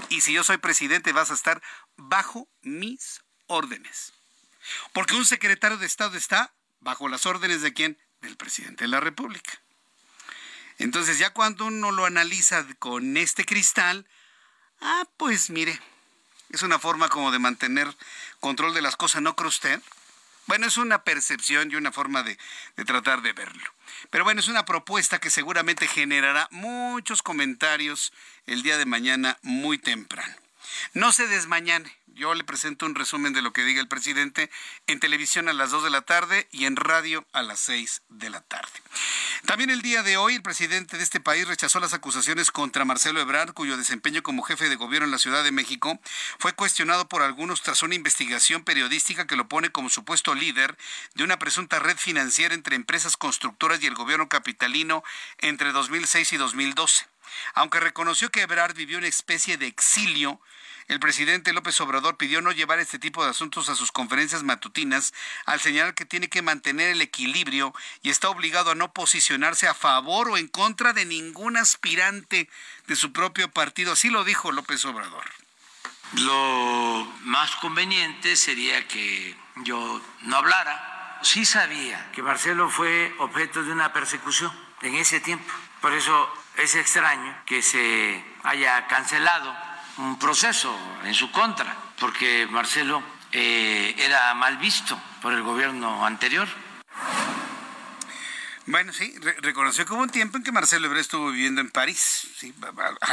y 0.09 0.23
si 0.23 0.33
yo 0.33 0.43
soy 0.43 0.57
presidente 0.57 1.13
vas 1.13 1.31
a 1.31 1.35
estar 1.35 1.63
bajo 1.97 2.49
mis 2.63 3.23
órdenes. 3.47 4.13
Porque 4.93 5.15
un 5.15 5.25
secretario 5.25 5.77
de 5.79 5.87
Estado 5.87 6.17
está 6.17 6.53
bajo 6.81 7.09
las 7.09 7.27
órdenes 7.27 7.63
de 7.63 7.73
quién? 7.73 7.99
Del 8.21 8.37
presidente 8.37 8.85
de 8.85 8.89
la 8.89 9.01
República. 9.01 9.61
Entonces 10.79 11.19
ya 11.19 11.31
cuando 11.31 11.67
uno 11.67 11.91
lo 11.91 12.07
analiza 12.07 12.67
con 12.79 13.17
este 13.17 13.45
cristal, 13.45 14.07
ah, 14.81 15.07
pues 15.17 15.51
mire, 15.51 15.79
es 16.51 16.63
una 16.63 16.79
forma 16.79 17.09
como 17.09 17.33
de 17.33 17.39
mantener 17.39 17.95
control 18.41 18.75
de 18.75 18.83
las 18.83 18.97
cosas, 18.97 19.23
¿no 19.23 19.37
cree 19.37 19.49
usted? 19.49 19.83
Bueno, 20.47 20.67
es 20.67 20.79
una 20.79 21.03
percepción 21.05 21.71
y 21.71 21.75
una 21.75 21.93
forma 21.93 22.23
de, 22.23 22.39
de, 22.77 22.85
tratar 22.85 23.21
de 23.21 23.35
verlo. 23.35 23.71
Pero 24.09 24.25
bueno, 24.25 24.41
es 24.41 24.49
una 24.49 24.65
propuesta 24.65 25.19
que 25.19 25.29
seguramente 25.29 25.87
generará 25.87 26.49
muchos 26.51 27.23
comentarios 27.23 28.15
el 28.47 28.63
día 28.63 28.79
de 28.79 28.87
mañana 28.87 29.37
muy 29.43 29.77
temprano. 29.77 30.35
No 30.95 31.13
se 31.13 31.27
desmañane 31.27 31.99
yo 32.19 32.35
le 32.35 32.43
presento 32.43 32.85
un 32.85 32.97
resumen 32.97 33.33
de 33.33 33.43
lo 33.43 33.53
que 33.53 33.63
diga 33.63 33.81
el 33.81 33.87
presidente 33.87 34.51
en 34.89 34.99
televisión 34.99 35.49
a 35.49 35.53
las 35.53 35.71
2 35.71 35.85
de 35.85 35.91
la 35.91 36.03
tarde 36.03 36.49
y 36.51 36.65
en 36.65 36.75
radio 36.75 37.25
a 37.33 37.43
las 37.43 37.61
6 37.61 38.03
de 38.09 38.29
la 38.29 38.41
tarde. 38.41 38.73
También 39.47 39.71
el 39.71 39.83
día 39.83 40.03
de 40.03 40.17
hoy 40.17 40.35
el 40.35 40.43
presidente 40.43 40.97
de 40.97 41.05
este 41.05 41.21
país 41.21 41.47
rechazó 41.47 41.79
las 41.79 41.95
acusaciones 41.95 42.51
contra 42.51 42.85
Marcelo 42.85 43.21
Ebrard, 43.21 43.53
cuyo 43.53 43.77
desempeño 43.77 44.25
como 44.25 44.43
jefe 44.43 44.69
de 44.69 44.75
gobierno 44.75 45.05
en 45.05 45.13
la 45.13 45.19
Ciudad 45.19 45.45
de 45.45 45.53
México 45.53 46.01
fue 46.41 46.55
cuestionado 46.55 47.09
por 47.09 47.23
algunos 47.23 47.63
tras 47.63 47.85
una 47.85 47.95
investigación 47.95 48.65
periodística 48.65 49.29
que 49.29 49.37
lo 49.37 49.47
pone 49.47 49.71
como 49.71 49.89
supuesto 49.89 50.35
líder 50.35 50.77
de 51.15 51.23
una 51.23 51.39
presunta 51.39 51.79
red 51.79 51.99
financiera 51.99 52.53
entre 52.53 52.75
empresas 52.75 53.17
constructoras 53.17 53.81
y 53.81 53.87
el 53.87 53.95
gobierno 53.95 54.29
capitalino 54.29 55.05
entre 55.39 55.71
2006 55.71 56.33
y 56.33 56.37
2012. 56.37 57.07
Aunque 57.55 57.79
reconoció 57.79 58.31
que 58.31 58.43
Ebrard 58.43 58.75
vivió 58.75 58.99
una 58.99 59.07
especie 59.07 59.57
de 59.57 59.67
exilio, 59.67 60.41
el 60.89 61.01
presidente 61.01 61.53
López 61.53 61.79
Obrador 61.83 62.17
pidió 62.17 62.41
no 62.41 62.51
llevar 62.51 62.79
este 62.79 62.99
tipo 62.99 63.23
de 63.23 63.31
asuntos 63.31 63.69
a 63.69 63.77
sus 63.77 63.93
conferencias 63.93 64.43
matutinas 64.43 65.13
al 65.45 65.61
señalar 65.61 65.95
que 65.95 66.07
tiene 66.07 66.29
que 66.29 66.41
mantener 66.41 66.89
el 66.89 67.03
equilibrio 67.03 67.75
y 68.03 68.09
está 68.09 68.31
obligado 68.31 68.71
a 68.71 68.75
no 68.75 68.93
posicionarse 68.93 69.69
a 69.69 69.75
favor 69.75 70.31
o 70.31 70.39
en 70.39 70.49
contra 70.49 70.95
de 70.95 71.05
ningún 71.05 71.59
aspirante 71.59 72.49
de 72.87 72.97
su 72.97 73.13
propio 73.13 73.51
partido. 73.51 73.93
Así 73.93 74.09
lo 74.09 74.25
dijo 74.25 74.51
López 74.51 74.83
Obrador. 74.87 75.25
Lo 76.15 77.07
más 77.21 77.55
conveniente 77.57 78.35
sería 78.35 78.89
que 78.89 79.37
yo 79.57 80.01
no 80.23 80.37
hablara. 80.37 81.21
Sí 81.23 81.45
sabía 81.45 82.11
que 82.13 82.23
Marcelo 82.23 82.71
fue 82.71 83.15
objeto 83.19 83.63
de 83.63 83.73
una 83.73 83.93
persecución 83.93 84.51
en 84.81 84.95
ese 84.95 85.21
tiempo. 85.21 85.53
Por 85.83 85.93
eso 85.93 86.33
es 86.57 86.75
extraño 86.77 87.37
que 87.45 87.61
se 87.61 88.25
haya 88.43 88.87
cancelado 88.87 89.68
un 89.99 90.19
proceso 90.19 90.75
en 91.05 91.15
su 91.15 91.31
contra, 91.31 91.77
porque 91.99 92.47
Marcelo 92.51 93.03
eh, 93.33 93.95
era 93.99 94.33
mal 94.35 94.57
visto 94.59 95.01
por 95.21 95.33
el 95.33 95.43
gobierno 95.43 96.07
anterior. 96.07 96.49
Bueno, 98.67 98.93
sí, 98.93 99.15
reconoció 99.41 99.87
que 99.87 99.95
hubo 99.95 100.03
un 100.03 100.11
tiempo 100.11 100.37
en 100.37 100.45
que 100.45 100.53
Marcelo 100.53 100.87
Ebrard 100.87 101.01
estuvo 101.01 101.31
viviendo 101.31 101.63
en 101.63 101.71
París, 101.71 102.29
sí, 102.37 102.55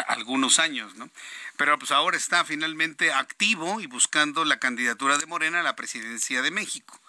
algunos 0.08 0.60
años, 0.60 0.96
¿no? 0.96 1.10
Pero 1.56 1.80
pues 1.80 1.92
ahora 1.92 2.18
está 2.18 2.44
finalmente 2.44 3.14
activo 3.14 3.80
y 3.80 3.88
buscando 3.88 4.44
la 4.44 4.60
candidatura 4.60 5.18
de 5.18 5.26
Morena 5.26 5.62
a 5.62 5.64
la 5.64 5.78
presidencia 5.78 6.42
de 6.42 6.52
México. 6.52 7.00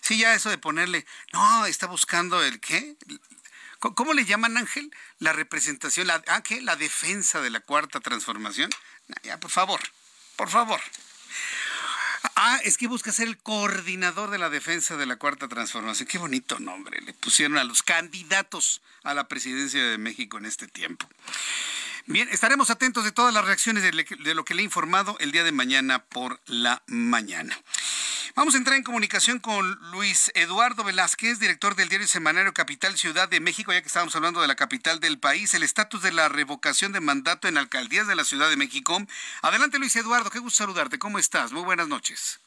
Sí, 0.00 0.18
ya 0.18 0.34
eso 0.34 0.50
de 0.50 0.58
ponerle, 0.58 1.06
no, 1.32 1.66
está 1.66 1.86
buscando 1.86 2.42
el 2.42 2.58
qué, 2.58 2.96
¿Cómo 3.78 4.12
le 4.12 4.24
llaman, 4.24 4.56
Ángel? 4.56 4.90
La 5.20 5.32
representación, 5.32 6.08
la, 6.08 6.20
ah, 6.26 6.42
¿qué? 6.42 6.60
La 6.60 6.74
defensa 6.74 7.40
de 7.40 7.50
la 7.50 7.60
cuarta 7.60 8.00
transformación. 8.00 8.70
Ya, 9.22 9.38
por 9.38 9.50
favor, 9.50 9.80
por 10.36 10.48
favor. 10.48 10.80
Ah, 12.34 12.60
es 12.64 12.78
que 12.78 12.86
busca 12.86 13.12
ser 13.12 13.28
el 13.28 13.38
coordinador 13.38 14.30
de 14.30 14.38
la 14.38 14.50
defensa 14.50 14.96
de 14.96 15.06
la 15.06 15.16
cuarta 15.16 15.48
transformación. 15.48 16.08
Qué 16.08 16.18
bonito 16.18 16.58
nombre. 16.58 17.00
Le 17.00 17.12
pusieron 17.12 17.58
a 17.58 17.64
los 17.64 17.82
candidatos 17.82 18.80
a 19.02 19.14
la 19.14 19.28
presidencia 19.28 19.82
de 19.82 19.98
México 19.98 20.38
en 20.38 20.46
este 20.46 20.68
tiempo. 20.68 21.08
Bien, 22.10 22.26
estaremos 22.32 22.70
atentos 22.70 23.04
de 23.04 23.12
todas 23.12 23.34
las 23.34 23.44
reacciones 23.44 23.82
de, 23.82 24.34
lo 24.34 24.42
que 24.42 24.54
le 24.54 24.62
he 24.62 24.64
informado 24.64 25.18
el 25.20 25.30
día 25.30 25.44
de 25.44 25.52
mañana 25.52 26.06
por 26.06 26.40
la 26.46 26.82
mañana. 26.86 27.54
Vamos 28.34 28.54
a 28.54 28.56
entrar 28.56 28.78
en 28.78 28.82
comunicación 28.82 29.40
con 29.40 29.78
Luis 29.92 30.32
Eduardo 30.34 30.84
Velázquez, 30.84 31.38
director 31.38 31.76
del 31.76 31.90
diario 31.90 32.06
semanario 32.06 32.54
Capital 32.54 32.96
Ciudad 32.96 33.28
de 33.28 33.40
México, 33.40 33.74
ya 33.74 33.82
que 33.82 33.88
estábamos 33.88 34.16
hablando 34.16 34.40
de 34.40 34.48
la 34.48 34.54
capital 34.54 35.00
del 35.00 35.18
país, 35.18 35.52
el 35.52 35.62
estatus 35.62 36.00
de 36.00 36.12
la 36.12 36.30
revocación 36.30 36.92
de 36.92 37.00
mandato 37.00 37.46
en 37.46 37.58
alcaldías 37.58 38.06
de 38.06 38.16
la 38.16 38.24
Ciudad 38.24 38.48
de 38.48 38.56
México. 38.56 38.96
Adelante 39.42 39.78
Luis 39.78 39.94
Eduardo, 39.94 40.30
qué 40.30 40.38
gusto 40.38 40.64
saludarte, 40.64 40.98
¿cómo 40.98 41.18
estás? 41.18 41.52
Muy 41.52 41.62
buenas 41.62 41.88
noches. 41.88 42.40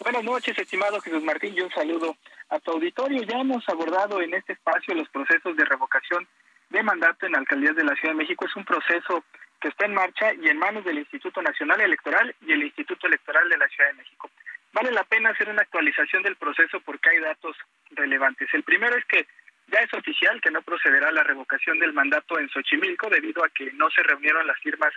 Buenas 0.00 0.24
noches, 0.24 0.58
estimado 0.58 0.98
Jesús 1.02 1.22
Martín, 1.22 1.52
y 1.54 1.60
un 1.60 1.70
saludo 1.72 2.16
a 2.48 2.58
tu 2.58 2.70
auditorio. 2.70 3.22
Ya 3.24 3.36
hemos 3.36 3.68
abordado 3.68 4.22
en 4.22 4.32
este 4.32 4.54
espacio 4.54 4.94
los 4.94 5.10
procesos 5.10 5.54
de 5.58 5.64
revocación 5.66 6.26
de 6.72 6.82
mandato 6.82 7.26
en 7.26 7.36
alcaldías 7.36 7.76
de 7.76 7.84
la 7.84 7.94
Ciudad 7.94 8.14
de 8.14 8.18
México. 8.18 8.46
Es 8.46 8.56
un 8.56 8.64
proceso 8.64 9.24
que 9.60 9.68
está 9.68 9.84
en 9.84 9.94
marcha 9.94 10.32
y 10.34 10.48
en 10.48 10.58
manos 10.58 10.84
del 10.84 10.98
Instituto 10.98 11.40
Nacional 11.42 11.80
Electoral 11.80 12.34
y 12.40 12.52
el 12.52 12.62
Instituto 12.64 13.06
Electoral 13.06 13.48
de 13.48 13.58
la 13.58 13.68
Ciudad 13.68 13.90
de 13.90 13.98
México. 13.98 14.30
Vale 14.72 14.90
la 14.90 15.04
pena 15.04 15.30
hacer 15.30 15.50
una 15.50 15.62
actualización 15.62 16.22
del 16.22 16.36
proceso 16.36 16.80
porque 16.80 17.10
hay 17.10 17.20
datos 17.20 17.56
relevantes. 17.90 18.48
El 18.54 18.62
primero 18.62 18.96
es 18.96 19.04
que 19.04 19.26
ya 19.68 19.80
es 19.80 19.92
oficial 19.92 20.40
que 20.40 20.50
no 20.50 20.62
procederá 20.62 21.12
la 21.12 21.22
revocación 21.22 21.78
del 21.78 21.92
mandato 21.92 22.38
en 22.38 22.48
Xochimilco 22.48 23.10
debido 23.10 23.44
a 23.44 23.50
que 23.50 23.70
no 23.72 23.90
se 23.90 24.02
reunieron 24.02 24.46
las 24.46 24.58
firmas 24.60 24.92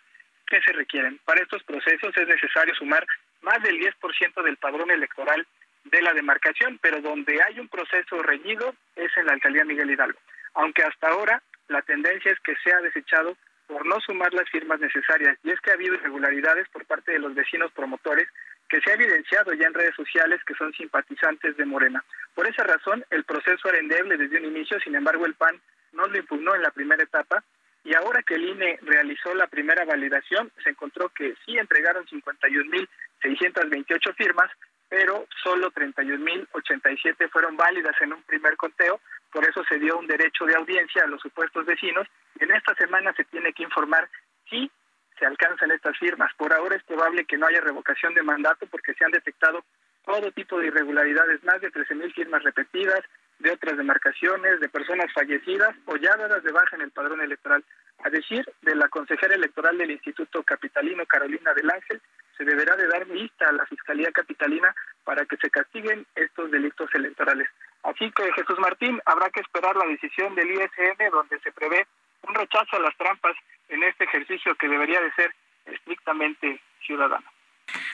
que 0.48 0.62
se 0.62 0.72
requieren. 0.72 1.20
Para 1.26 1.42
estos 1.42 1.62
procesos 1.64 2.16
es 2.16 2.28
necesario 2.28 2.74
sumar 2.76 3.06
más 3.42 3.62
del 3.64 3.78
10% 3.80 4.44
del 4.44 4.58
padrón 4.58 4.92
electoral 4.92 5.46
de 5.84 6.02
la 6.02 6.14
demarcación, 6.14 6.80
pero 6.82 7.02
donde 7.02 7.44
hay 7.44 7.60
un 7.60 7.68
proceso 7.68 8.24
reñido 8.24 8.74
es 8.96 9.16
en 9.18 9.26
la 9.26 9.34
alcaldía 9.34 9.66
Miguel 9.66 9.92
Hidalgo. 9.92 10.20
Aunque 10.54 10.84
hasta 10.84 11.10
ahora 11.10 11.44
la 11.68 11.82
tendencia 11.82 12.32
es 12.32 12.40
que 12.40 12.56
sea 12.64 12.80
desechado 12.82 13.36
por 13.68 13.86
no 13.86 14.00
sumar 14.02 14.34
las 14.34 14.50
firmas 14.50 14.80
necesarias. 14.80 15.38
Y 15.44 15.52
es 15.52 15.60
que 15.62 15.72
ha 15.72 15.74
habido 15.74 15.96
irregularidades 15.96 16.68
por 16.70 16.86
parte 16.86 17.14
de 17.14 17.20
los 17.20 17.34
vecinos 17.34 17.72
promotores 17.72 18.28
que 18.70 18.80
se 18.82 18.92
ha 18.92 18.96
evidenciado 18.96 19.54
ya 19.54 19.68
en 19.68 19.74
redes 19.74 19.96
sociales 19.96 20.42
que 20.46 20.56
son 20.56 20.74
simpatizantes 20.74 21.58
de 21.58 21.66
Morena. 21.66 22.04
Por 22.34 22.48
esa 22.48 22.64
razón, 22.64 23.04
el 23.10 23.24
proceso 23.24 23.70
era 23.70 23.80
endeble 23.80 24.18
desde 24.18 24.38
un 24.38 24.46
inicio, 24.46 24.80
sin 24.80 24.96
embargo, 24.96 25.26
el 25.26 25.36
PAN 25.36 25.60
no 25.94 26.08
lo 26.08 26.18
impugnó 26.18 26.56
en 26.56 26.62
la 26.62 26.72
primera 26.72 27.04
etapa 27.04 27.44
y 27.86 27.94
ahora 27.94 28.24
que 28.24 28.36
el 28.36 28.50
INE 28.50 28.80
realizó 28.82 29.34
la 29.36 29.48
primera 29.48 29.86
validación, 29.86 30.52
se 30.64 30.72
encontró 30.72 31.08
que 31.10 31.36
sí 31.46 31.58
entregaron 31.58 32.06
51.628 32.08 34.16
firmas, 34.16 34.50
pero 34.90 35.28
solo 35.44 35.72
31.087 35.72 37.30
fueron 37.30 37.56
válidas 37.56 37.96
en 38.02 38.14
un 38.14 38.24
primer 38.24 38.58
conteo, 38.58 39.00
por 39.36 39.44
eso 39.44 39.66
se 39.68 39.78
dio 39.78 39.98
un 39.98 40.08
derecho 40.08 40.46
de 40.46 40.56
audiencia 40.56 41.04
a 41.04 41.08
los 41.08 41.20
supuestos 41.20 41.66
vecinos. 41.66 42.08
En 42.40 42.52
esta 42.52 42.74
semana 42.76 43.12
se 43.18 43.26
tiene 43.26 43.52
que 43.52 43.64
informar 43.64 44.08
si 44.50 44.72
se 45.20 45.26
alcanzan 45.26 45.72
estas 45.72 45.98
firmas. 45.98 46.32
Por 46.38 46.54
ahora 46.54 46.78
es 46.78 46.84
probable 46.84 47.26
que 47.26 47.38
no 47.38 47.46
haya 47.46 47.60
revocación 47.60 48.14
de 48.14 48.24
mandato 48.24 48.66
porque 48.68 48.94
se 48.94 49.04
han 49.04 49.12
detectado 49.12 49.66
todo 50.06 50.32
tipo 50.32 50.58
de 50.58 50.68
irregularidades, 50.68 51.44
más 51.44 51.60
de 51.60 51.70
13.000 51.70 52.14
firmas 52.14 52.44
repetidas, 52.44 53.02
de 53.40 53.52
otras 53.52 53.76
demarcaciones, 53.76 54.62
de 54.62 54.70
personas 54.70 55.12
fallecidas 55.12 55.76
o 55.86 55.98
ya 55.98 56.16
de 56.16 56.52
baja 56.54 56.78
en 56.78 56.84
el 56.84 56.92
padrón 56.92 57.20
electoral. 57.20 57.62
A 58.06 58.10
decir 58.10 58.46
de 58.62 58.76
la 58.76 58.88
consejera 58.88 59.36
electoral 59.36 59.78
del 59.78 59.92
Instituto 59.92 60.44
Capitalino, 60.44 61.06
Carolina 61.06 61.54
del 61.54 61.70
Ángel, 61.70 62.02
se 62.38 62.46
deberá 62.46 62.78
de 62.78 62.88
dar 62.88 63.06
lista 63.08 63.50
a 63.50 63.52
la 63.52 63.66
Fiscalía 63.66 64.12
Capitalina 64.14 64.74
para 65.04 65.26
que 65.26 65.36
se 65.38 65.50
castiguen 65.50 66.06
estos 66.16 66.52
delitos 66.52 66.90
electorales. 66.94 67.50
Así 67.86 68.12
que, 68.12 68.34
Jesús 68.34 68.58
Martín, 68.60 69.00
habrá 69.06 69.30
que 69.30 69.42
esperar 69.42 69.76
la 69.76 69.86
decisión 69.86 70.34
del 70.34 70.52
ISM, 70.52 71.12
donde 71.12 71.40
se 71.40 71.52
prevé 71.52 71.88
un 72.28 72.34
rechazo 72.34 72.76
a 72.76 72.80
las 72.80 72.98
trampas 72.98 73.36
en 73.70 73.84
este 73.84 74.06
ejercicio 74.06 74.56
que 74.56 74.68
debería 74.68 75.00
de 75.02 75.14
ser 75.14 75.34
estrictamente 75.66 76.62
ciudadano. 76.86 77.26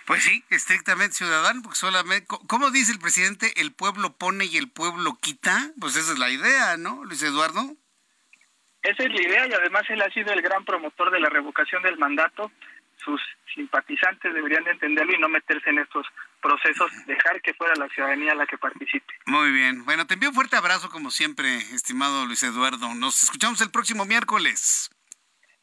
Pues 0.06 0.24
sí, 0.24 0.44
estrictamente 0.50 1.16
ciudadano, 1.16 1.62
porque 1.62 1.78
solamente, 1.78 2.26
¿cómo 2.48 2.72
dice 2.72 2.92
el 2.92 3.00
presidente? 3.00 3.54
El 3.62 3.74
pueblo 3.74 4.14
pone 4.18 4.46
y 4.46 4.58
el 4.58 4.70
pueblo 4.70 5.18
quita. 5.22 5.72
Pues 5.80 5.96
esa 5.96 6.14
es 6.14 6.20
la 6.20 6.30
idea, 6.30 6.78
¿no, 6.78 7.04
Luis 7.04 7.22
Eduardo? 7.24 7.62
Esa 8.84 9.04
es 9.04 9.10
la 9.10 9.22
idea 9.22 9.48
y 9.48 9.54
además 9.54 9.84
él 9.90 10.02
ha 10.02 10.10
sido 10.10 10.34
el 10.34 10.42
gran 10.42 10.66
promotor 10.66 11.12
de 11.12 11.20
la 11.20 11.30
revocación 11.30 11.84
del 11.84 11.98
mandato. 11.98 12.52
Sus 13.04 13.22
simpatizantes 13.54 14.34
deberían 14.34 14.64
de 14.64 14.72
entenderlo 14.72 15.14
y 15.16 15.20
no 15.20 15.30
meterse 15.30 15.70
en 15.70 15.80
estos 15.80 16.06
procesos, 16.42 16.92
dejar 17.06 17.42
que 17.42 17.54
fuera 17.54 17.76
la 17.76 17.88
ciudadanía 17.90 18.36
la 18.36 18.46
que 18.46 18.58
participe. 18.58 19.14
Muy 19.26 19.52
bien. 19.52 19.86
Bueno, 19.86 20.08
te 20.08 20.16
envío 20.16 20.30
un 20.30 20.36
fuerte 20.36 20.56
abrazo 20.56 20.90
como 20.90 21.12
siempre, 21.12 21.58
estimado 21.58 22.26
Luis 22.26 22.44
Eduardo. 22.44 22.94
Nos 22.96 23.24
escuchamos 23.24 23.62
el 23.62 23.72
próximo 23.72 24.06
miércoles. 24.06 24.90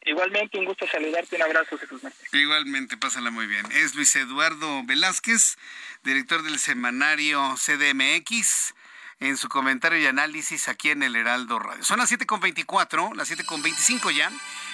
Igualmente, 0.05 0.57
un 0.57 0.65
gusto 0.65 0.87
saludarte, 0.87 1.35
un 1.35 1.41
abrazo, 1.41 1.77
Jesús 1.77 2.01
Martín. 2.01 2.25
Igualmente, 2.31 2.97
pásala 2.97 3.31
muy 3.31 3.47
bien. 3.47 3.65
Es 3.73 3.95
Luis 3.95 4.15
Eduardo 4.15 4.81
Velázquez, 4.85 5.57
director 6.03 6.41
del 6.41 6.57
semanario 6.57 7.55
CDMX, 7.55 8.73
en 9.19 9.37
su 9.37 9.49
comentario 9.49 9.99
y 9.99 10.05
análisis 10.05 10.67
aquí 10.67 10.89
en 10.91 11.03
el 11.03 11.15
Heraldo 11.15 11.59
Radio. 11.59 11.83
Son 11.83 11.99
las 11.99 12.11
7.24, 12.11 13.15
las 13.15 13.29
7.25 13.29 14.11
ya. 14.11 14.31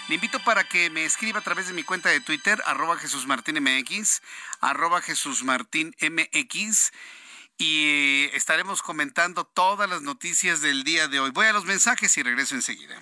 Le 0.07 0.15
invito 0.15 0.39
para 0.43 0.63
que 0.63 0.89
me 0.91 1.03
escriba 1.03 1.39
a 1.39 1.43
través 1.43 1.67
de 1.67 1.73
mi 1.73 1.83
cuenta 1.83 2.09
de 2.09 2.21
Twitter, 2.21 2.61
arroba 2.65 2.97
Jesús 2.97 3.25
Martín 3.25 3.61
MX, 3.61 4.21
arroba 4.61 5.01
Jesús 5.01 5.43
Martín 5.43 5.95
MX, 5.99 6.91
y 7.57 8.29
estaremos 8.33 8.83
comentando 8.83 9.45
todas 9.45 9.89
las 9.89 10.03
noticias 10.03 10.61
del 10.61 10.83
día 10.83 11.07
de 11.07 11.19
hoy. 11.19 11.31
Voy 11.31 11.47
a 11.47 11.53
los 11.53 11.65
mensajes 11.65 12.15
y 12.17 12.23
regreso 12.23 12.53
enseguida. 12.53 13.01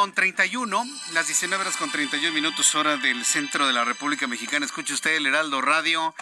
Con 0.00 0.14
31, 0.14 0.82
las 1.12 1.26
19 1.26 1.60
horas 1.62 1.76
con 1.76 1.90
31 1.90 2.32
minutos 2.32 2.74
hora 2.74 2.96
del 2.96 3.22
centro 3.22 3.66
de 3.66 3.74
la 3.74 3.84
República 3.84 4.26
Mexicana. 4.26 4.64
Escuche 4.64 4.94
usted 4.94 5.14
el 5.14 5.26
Heraldo 5.26 5.60
Radio. 5.60 6.14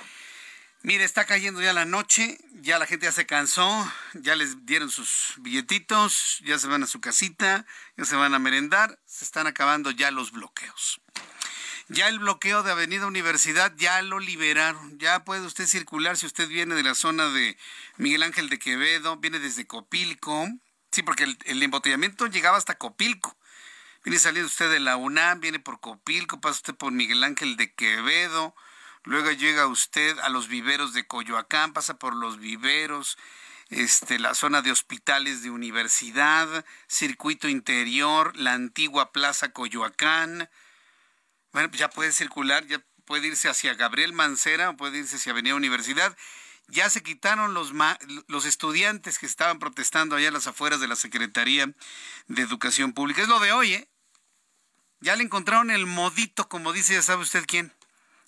Mire, 0.82 1.04
está 1.04 1.26
cayendo 1.26 1.62
ya 1.62 1.72
la 1.72 1.84
noche, 1.84 2.38
ya 2.54 2.80
la 2.80 2.86
gente 2.86 3.06
ya 3.06 3.12
se 3.12 3.24
cansó, 3.24 3.70
ya 4.14 4.34
les 4.34 4.66
dieron 4.66 4.90
sus 4.90 5.34
billetitos, 5.36 6.40
ya 6.44 6.58
se 6.58 6.66
van 6.66 6.82
a 6.82 6.88
su 6.88 7.00
casita, 7.00 7.66
ya 7.96 8.04
se 8.04 8.16
van 8.16 8.34
a 8.34 8.40
merendar, 8.40 8.98
se 9.06 9.24
están 9.24 9.46
acabando 9.46 9.92
ya 9.92 10.10
los 10.10 10.32
bloqueos. 10.32 11.00
Ya 11.86 12.08
el 12.08 12.18
bloqueo 12.18 12.64
de 12.64 12.72
Avenida 12.72 13.06
Universidad 13.06 13.72
ya 13.76 14.02
lo 14.02 14.18
liberaron, 14.18 14.98
ya 14.98 15.22
puede 15.22 15.42
usted 15.42 15.68
circular 15.68 16.16
si 16.16 16.26
usted 16.26 16.48
viene 16.48 16.74
de 16.74 16.82
la 16.82 16.96
zona 16.96 17.28
de 17.28 17.56
Miguel 17.96 18.24
Ángel 18.24 18.48
de 18.48 18.58
Quevedo, 18.58 19.18
viene 19.18 19.38
desde 19.38 19.68
Copilco, 19.68 20.48
sí, 20.90 21.04
porque 21.04 21.22
el, 21.22 21.38
el 21.44 21.62
embotellamiento 21.62 22.26
llegaba 22.26 22.58
hasta 22.58 22.74
Copilco. 22.74 23.37
Viene 24.04 24.18
saliendo 24.18 24.46
usted 24.46 24.70
de 24.70 24.80
la 24.80 24.96
UNAM, 24.96 25.40
viene 25.40 25.58
por 25.58 25.80
Copilco, 25.80 26.40
pasa 26.40 26.56
usted 26.56 26.74
por 26.74 26.92
Miguel 26.92 27.24
Ángel 27.24 27.56
de 27.56 27.74
Quevedo, 27.74 28.54
luego 29.02 29.30
llega 29.32 29.66
usted 29.66 30.18
a 30.20 30.28
los 30.28 30.48
viveros 30.48 30.92
de 30.92 31.06
Coyoacán, 31.06 31.72
pasa 31.72 31.98
por 31.98 32.14
los 32.14 32.38
viveros, 32.38 33.18
este, 33.70 34.18
la 34.18 34.34
zona 34.34 34.62
de 34.62 34.70
hospitales 34.70 35.42
de 35.42 35.50
universidad, 35.50 36.64
circuito 36.86 37.48
interior, 37.48 38.36
la 38.36 38.54
antigua 38.54 39.12
Plaza 39.12 39.52
Coyoacán. 39.52 40.48
Bueno, 41.52 41.68
pues 41.68 41.80
ya 41.80 41.90
puede 41.90 42.12
circular, 42.12 42.66
ya 42.66 42.82
puede 43.04 43.26
irse 43.26 43.48
hacia 43.48 43.74
Gabriel 43.74 44.12
Mancera, 44.12 44.76
puede 44.76 44.98
irse 44.98 45.16
hacia 45.16 45.32
Avenida 45.32 45.54
Universidad. 45.54 46.16
Ya 46.68 46.90
se 46.90 47.02
quitaron 47.02 47.54
los, 47.54 47.72
los 48.26 48.44
estudiantes 48.44 49.18
que 49.18 49.26
estaban 49.26 49.58
protestando 49.58 50.16
allá 50.16 50.28
a 50.28 50.32
las 50.32 50.46
afueras 50.46 50.80
de 50.80 50.88
la 50.88 50.96
Secretaría 50.96 51.72
de 52.26 52.42
Educación 52.42 52.92
Pública. 52.92 53.22
Es 53.22 53.28
lo 53.28 53.40
de 53.40 53.52
hoy, 53.52 53.74
¿eh? 53.74 53.88
Ya 55.00 55.16
le 55.16 55.22
encontraron 55.22 55.70
el 55.70 55.86
modito, 55.86 56.48
como 56.48 56.72
dice, 56.72 56.94
ya 56.94 57.02
sabe 57.02 57.22
usted 57.22 57.44
quién. 57.46 57.72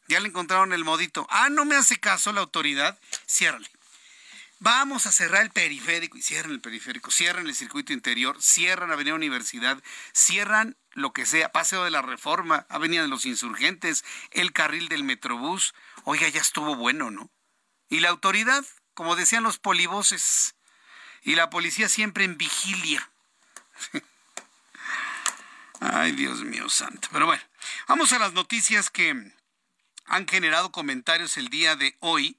Ya 0.09 0.21
le 0.21 0.29
encontraron 0.29 0.73
el 0.73 0.85
modito. 0.85 1.27
Ah, 1.31 1.51
no 1.51 1.65
me 1.65 1.77
hace 1.77 1.99
caso 1.99 2.33
la 2.33 2.41
autoridad. 2.41 2.99
Ciérrale. 3.29 3.69
Vamos 4.63 5.07
a 5.07 5.13
cerrar 5.13 5.43
el 5.43 5.51
periférico 5.51 6.19
y 6.19 6.23
cierran 6.23 6.53
el 6.53 6.61
periférico, 6.61 7.11
cierran 7.11 7.47
el 7.47 7.55
circuito 7.55 7.95
interior, 7.95 8.37
cierran 8.43 8.93
Avenida 8.93 9.15
Universidad, 9.15 9.83
cierran 10.13 10.77
lo 10.93 11.15
que 11.15 11.25
sea, 11.25 11.51
Paseo 11.51 11.83
de 11.85 11.91
la 11.91 12.03
Reforma, 12.03 12.67
Avenida 12.69 13.01
de 13.01 13.09
los 13.09 13.25
Insurgentes, 13.25 14.05
el 14.33 14.53
carril 14.53 14.89
del 14.89 15.03
Metrobús. 15.03 15.75
Oiga, 16.05 16.29
ya 16.29 16.43
estuvo 16.43 16.77
bueno, 16.77 17.11
¿no? 17.11 17.31
Y 17.91 18.01
la 18.01 18.09
autoridad, 18.09 18.65
como 18.95 19.17
decían 19.17 19.43
los 19.43 19.59
polivoces, 19.59 20.55
y 21.23 21.35
la 21.35 21.51
policía 21.51 21.89
siempre 21.89 22.25
en 22.25 22.39
vigilia. 22.39 23.11
Ay, 25.81 26.13
Dios 26.13 26.43
mío 26.45 26.69
santo. 26.69 27.09
Pero 27.13 27.27
bueno, 27.27 27.43
vamos 27.89 28.13
a 28.13 28.19
las 28.19 28.33
noticias 28.33 28.91
que 28.91 29.33
han 30.07 30.27
generado 30.27 30.73
comentarios 30.73 31.37
el 31.37 31.49
día 31.49 31.77
de 31.77 31.97
hoy 32.01 32.37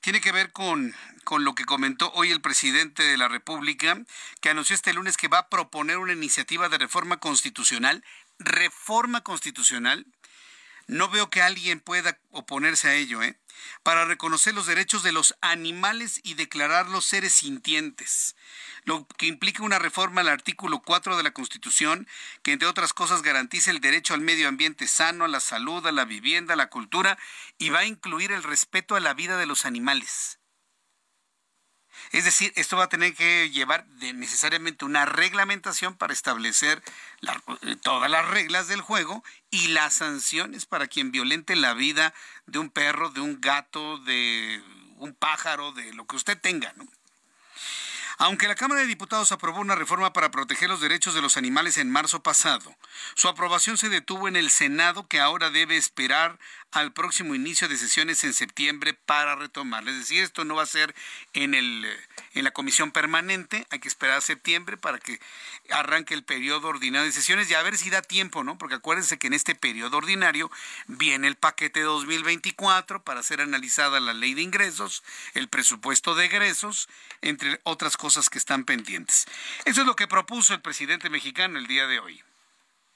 tiene 0.00 0.20
que 0.20 0.32
ver 0.32 0.52
con, 0.52 0.94
con 1.24 1.44
lo 1.44 1.54
que 1.54 1.64
comentó 1.64 2.12
hoy 2.12 2.30
el 2.30 2.42
presidente 2.42 3.02
de 3.02 3.16
la 3.16 3.26
República, 3.26 3.98
que 4.42 4.50
anunció 4.50 4.74
este 4.74 4.92
lunes 4.92 5.16
que 5.16 5.28
va 5.28 5.38
a 5.38 5.48
proponer 5.48 5.96
una 5.96 6.12
iniciativa 6.12 6.68
de 6.68 6.76
reforma 6.76 7.16
constitucional, 7.16 8.04
reforma 8.38 9.22
constitucional. 9.22 10.06
No 10.86 11.08
veo 11.08 11.30
que 11.30 11.42
alguien 11.42 11.80
pueda 11.80 12.18
oponerse 12.30 12.88
a 12.88 12.94
ello, 12.94 13.22
¿eh? 13.22 13.38
Para 13.82 14.04
reconocer 14.04 14.54
los 14.54 14.66
derechos 14.66 15.02
de 15.02 15.12
los 15.12 15.34
animales 15.40 16.20
y 16.22 16.34
declararlos 16.34 17.06
seres 17.06 17.32
sintientes 17.32 18.34
lo 18.84 19.06
que 19.16 19.26
implica 19.26 19.62
una 19.62 19.78
reforma 19.78 20.20
al 20.20 20.28
artículo 20.28 20.80
4 20.80 21.16
de 21.16 21.22
la 21.22 21.32
Constitución, 21.32 22.06
que 22.42 22.52
entre 22.52 22.68
otras 22.68 22.92
cosas 22.92 23.22
garantiza 23.22 23.70
el 23.70 23.80
derecho 23.80 24.14
al 24.14 24.20
medio 24.20 24.48
ambiente 24.48 24.86
sano, 24.86 25.24
a 25.24 25.28
la 25.28 25.40
salud, 25.40 25.86
a 25.86 25.92
la 25.92 26.04
vivienda, 26.04 26.54
a 26.54 26.58
la 26.58 26.70
cultura, 26.70 27.18
y 27.58 27.70
va 27.70 27.80
a 27.80 27.86
incluir 27.86 28.32
el 28.32 28.42
respeto 28.42 28.94
a 28.94 29.00
la 29.00 29.14
vida 29.14 29.38
de 29.38 29.46
los 29.46 29.64
animales. 29.64 30.38
Es 32.14 32.24
decir, 32.24 32.52
esto 32.54 32.76
va 32.76 32.84
a 32.84 32.88
tener 32.88 33.12
que 33.12 33.50
llevar 33.50 33.88
necesariamente 33.88 34.84
una 34.84 35.04
reglamentación 35.04 35.96
para 35.96 36.12
establecer 36.12 36.80
eh, 37.62 37.74
todas 37.82 38.08
las 38.08 38.28
reglas 38.28 38.68
del 38.68 38.82
juego 38.82 39.24
y 39.50 39.66
las 39.68 39.94
sanciones 39.94 40.64
para 40.64 40.86
quien 40.86 41.10
violente 41.10 41.56
la 41.56 41.74
vida 41.74 42.14
de 42.46 42.60
un 42.60 42.70
perro, 42.70 43.10
de 43.10 43.20
un 43.20 43.40
gato, 43.40 43.98
de 43.98 44.62
un 44.98 45.12
pájaro, 45.12 45.72
de 45.72 45.92
lo 45.92 46.06
que 46.06 46.14
usted 46.14 46.40
tenga. 46.40 46.72
Aunque 48.18 48.46
la 48.46 48.54
Cámara 48.54 48.82
de 48.82 48.86
Diputados 48.86 49.32
aprobó 49.32 49.58
una 49.58 49.74
reforma 49.74 50.12
para 50.12 50.30
proteger 50.30 50.68
los 50.68 50.80
derechos 50.80 51.14
de 51.14 51.22
los 51.22 51.36
animales 51.36 51.78
en 51.78 51.90
marzo 51.90 52.22
pasado, 52.22 52.76
su 53.16 53.26
aprobación 53.26 53.76
se 53.76 53.88
detuvo 53.88 54.28
en 54.28 54.36
el 54.36 54.50
Senado 54.50 55.08
que 55.08 55.18
ahora 55.18 55.50
debe 55.50 55.76
esperar 55.76 56.38
al 56.74 56.92
próximo 56.92 57.36
inicio 57.36 57.68
de 57.68 57.76
sesiones 57.76 58.24
en 58.24 58.34
septiembre 58.34 58.94
para 58.94 59.36
retomarla. 59.36 59.92
Es 59.92 59.98
decir, 59.98 60.22
esto 60.22 60.44
no 60.44 60.56
va 60.56 60.64
a 60.64 60.66
ser 60.66 60.92
en, 61.32 61.54
el, 61.54 61.86
en 62.34 62.42
la 62.42 62.50
comisión 62.50 62.90
permanente, 62.90 63.64
hay 63.70 63.78
que 63.78 63.86
esperar 63.86 64.18
a 64.18 64.20
septiembre 64.20 64.76
para 64.76 64.98
que 64.98 65.20
arranque 65.70 66.14
el 66.14 66.24
periodo 66.24 66.68
ordinario 66.68 67.06
de 67.06 67.12
sesiones 67.12 67.48
y 67.48 67.54
a 67.54 67.62
ver 67.62 67.78
si 67.78 67.90
da 67.90 68.02
tiempo, 68.02 68.42
¿no? 68.42 68.58
Porque 68.58 68.74
acuérdense 68.74 69.18
que 69.18 69.28
en 69.28 69.34
este 69.34 69.54
periodo 69.54 69.96
ordinario 69.96 70.50
viene 70.88 71.28
el 71.28 71.36
paquete 71.36 71.80
2024 71.80 73.04
para 73.04 73.22
ser 73.22 73.40
analizada 73.40 74.00
la 74.00 74.12
ley 74.12 74.34
de 74.34 74.42
ingresos, 74.42 75.04
el 75.34 75.48
presupuesto 75.48 76.16
de 76.16 76.26
egresos, 76.26 76.88
entre 77.22 77.60
otras 77.62 77.96
cosas 77.96 78.28
que 78.28 78.38
están 78.38 78.64
pendientes. 78.64 79.26
Eso 79.64 79.82
es 79.82 79.86
lo 79.86 79.94
que 79.94 80.08
propuso 80.08 80.54
el 80.54 80.60
presidente 80.60 81.08
mexicano 81.08 81.56
el 81.56 81.68
día 81.68 81.86
de 81.86 82.00
hoy. 82.00 82.20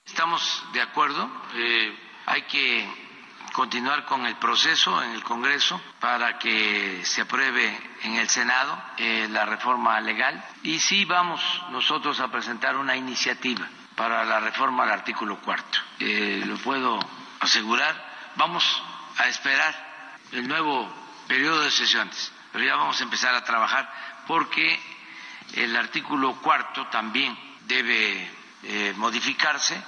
Estamos 0.04 0.64
de 0.72 0.80
acuerdo, 0.80 1.30
eh, 1.54 1.96
hay 2.26 2.42
que 2.42 3.07
continuar 3.52 4.04
con 4.04 4.26
el 4.26 4.36
proceso 4.36 5.02
en 5.02 5.12
el 5.12 5.22
Congreso 5.22 5.80
para 6.00 6.38
que 6.38 7.04
se 7.04 7.22
apruebe 7.22 7.78
en 8.02 8.16
el 8.16 8.28
Senado 8.28 8.80
eh, 8.96 9.26
la 9.30 9.44
reforma 9.44 10.00
legal 10.00 10.42
y 10.62 10.78
sí 10.78 11.04
vamos 11.04 11.40
nosotros 11.70 12.20
a 12.20 12.30
presentar 12.30 12.76
una 12.76 12.96
iniciativa 12.96 13.68
para 13.96 14.24
la 14.24 14.38
reforma 14.40 14.84
al 14.84 14.92
artículo 14.92 15.38
cuarto. 15.40 15.78
Eh, 15.98 16.42
lo 16.46 16.56
puedo 16.58 16.98
asegurar. 17.40 18.32
Vamos 18.36 18.64
a 19.16 19.26
esperar 19.26 19.74
el 20.32 20.46
nuevo 20.46 20.88
periodo 21.26 21.62
de 21.62 21.70
sesiones, 21.70 22.32
pero 22.52 22.64
ya 22.64 22.76
vamos 22.76 23.00
a 23.00 23.04
empezar 23.04 23.34
a 23.34 23.44
trabajar 23.44 23.90
porque 24.26 24.78
el 25.54 25.76
artículo 25.76 26.36
cuarto 26.40 26.86
también 26.86 27.36
debe 27.66 28.30
eh, 28.62 28.94
modificarse. 28.96 29.82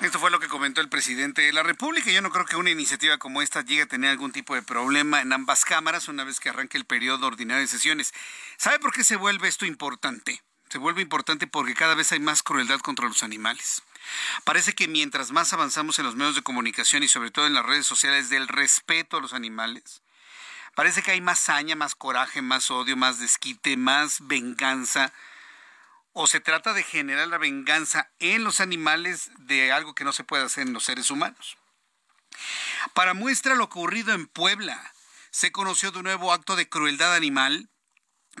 Esto 0.00 0.18
fue 0.18 0.30
lo 0.30 0.40
que 0.40 0.48
comentó 0.48 0.80
el 0.80 0.88
presidente 0.88 1.42
de 1.42 1.52
la 1.52 1.62
República. 1.62 2.10
Yo 2.10 2.22
no 2.22 2.30
creo 2.30 2.46
que 2.46 2.56
una 2.56 2.70
iniciativa 2.70 3.18
como 3.18 3.42
esta 3.42 3.60
llegue 3.60 3.82
a 3.82 3.86
tener 3.86 4.08
algún 4.08 4.32
tipo 4.32 4.54
de 4.54 4.62
problema 4.62 5.20
en 5.20 5.30
ambas 5.30 5.66
cámaras 5.66 6.08
una 6.08 6.24
vez 6.24 6.40
que 6.40 6.48
arranque 6.48 6.78
el 6.78 6.86
periodo 6.86 7.26
ordinario 7.26 7.60
de 7.60 7.66
sesiones. 7.66 8.14
¿Sabe 8.56 8.78
por 8.78 8.94
qué 8.94 9.04
se 9.04 9.16
vuelve 9.16 9.46
esto 9.46 9.66
importante? 9.66 10.42
Se 10.70 10.78
vuelve 10.78 11.02
importante 11.02 11.46
porque 11.46 11.74
cada 11.74 11.94
vez 11.94 12.12
hay 12.12 12.18
más 12.18 12.42
crueldad 12.42 12.80
contra 12.80 13.08
los 13.08 13.22
animales. 13.22 13.82
Parece 14.44 14.72
que 14.72 14.88
mientras 14.88 15.32
más 15.32 15.52
avanzamos 15.52 15.98
en 15.98 16.06
los 16.06 16.16
medios 16.16 16.34
de 16.34 16.42
comunicación 16.42 17.02
y 17.02 17.08
sobre 17.08 17.30
todo 17.30 17.46
en 17.46 17.54
las 17.54 17.66
redes 17.66 17.86
sociales 17.86 18.30
del 18.30 18.48
respeto 18.48 19.18
a 19.18 19.20
los 19.20 19.34
animales, 19.34 20.00
parece 20.74 21.02
que 21.02 21.10
hay 21.10 21.20
más 21.20 21.40
saña, 21.40 21.76
más 21.76 21.94
coraje, 21.94 22.40
más 22.40 22.70
odio, 22.70 22.96
más 22.96 23.18
desquite, 23.18 23.76
más 23.76 24.26
venganza 24.26 25.12
o 26.20 26.26
se 26.26 26.40
trata 26.40 26.74
de 26.74 26.82
generar 26.82 27.28
la 27.28 27.38
venganza 27.38 28.10
en 28.18 28.44
los 28.44 28.60
animales 28.60 29.30
de 29.38 29.72
algo 29.72 29.94
que 29.94 30.04
no 30.04 30.12
se 30.12 30.22
puede 30.22 30.44
hacer 30.44 30.66
en 30.66 30.74
los 30.74 30.84
seres 30.84 31.10
humanos. 31.10 31.56
Para 32.92 33.14
muestra 33.14 33.54
lo 33.54 33.64
ocurrido 33.64 34.12
en 34.12 34.26
Puebla, 34.26 34.92
se 35.30 35.50
conoció 35.50 35.92
de 35.92 35.98
un 35.98 36.04
nuevo 36.04 36.34
acto 36.34 36.56
de 36.56 36.68
crueldad 36.68 37.14
animal, 37.14 37.70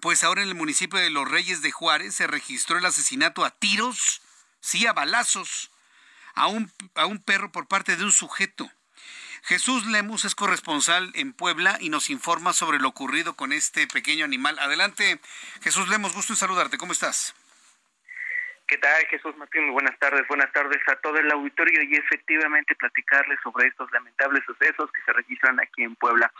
pues 0.02 0.24
ahora 0.24 0.42
en 0.42 0.48
el 0.48 0.54
municipio 0.54 0.98
de 0.98 1.08
Los 1.08 1.26
Reyes 1.26 1.62
de 1.62 1.70
Juárez 1.70 2.14
se 2.14 2.26
registró 2.26 2.76
el 2.76 2.84
asesinato 2.84 3.46
a 3.46 3.50
tiros, 3.50 4.20
sí, 4.60 4.86
a 4.86 4.92
balazos, 4.92 5.70
a 6.34 6.48
un, 6.48 6.70
a 6.94 7.06
un 7.06 7.18
perro 7.18 7.50
por 7.50 7.66
parte 7.66 7.96
de 7.96 8.04
un 8.04 8.12
sujeto. 8.12 8.70
Jesús 9.42 9.86
Lemus 9.86 10.26
es 10.26 10.34
corresponsal 10.34 11.12
en 11.14 11.32
Puebla 11.32 11.78
y 11.80 11.88
nos 11.88 12.10
informa 12.10 12.52
sobre 12.52 12.78
lo 12.78 12.88
ocurrido 12.88 13.36
con 13.36 13.54
este 13.54 13.86
pequeño 13.86 14.26
animal. 14.26 14.58
Adelante, 14.58 15.18
Jesús 15.62 15.88
Lemos, 15.88 16.12
gusto 16.12 16.34
en 16.34 16.36
saludarte. 16.36 16.76
¿Cómo 16.76 16.92
estás? 16.92 17.34
¿Qué 18.70 18.78
tal, 18.78 19.04
Jesús 19.08 19.36
Martín? 19.36 19.72
Buenas 19.72 19.98
tardes. 19.98 20.28
Buenas 20.28 20.52
tardes 20.52 20.80
a 20.86 20.94
todo 20.94 21.18
el 21.18 21.28
auditorio 21.32 21.82
y 21.82 21.96
efectivamente 21.96 22.76
platicarles 22.76 23.40
sobre 23.42 23.66
estos 23.66 23.90
lamentables 23.90 24.44
sucesos 24.44 24.92
que 24.92 25.02
se 25.02 25.12
registran 25.12 25.58
aquí 25.58 25.82
en 25.82 25.96
Puebla. 25.96 26.32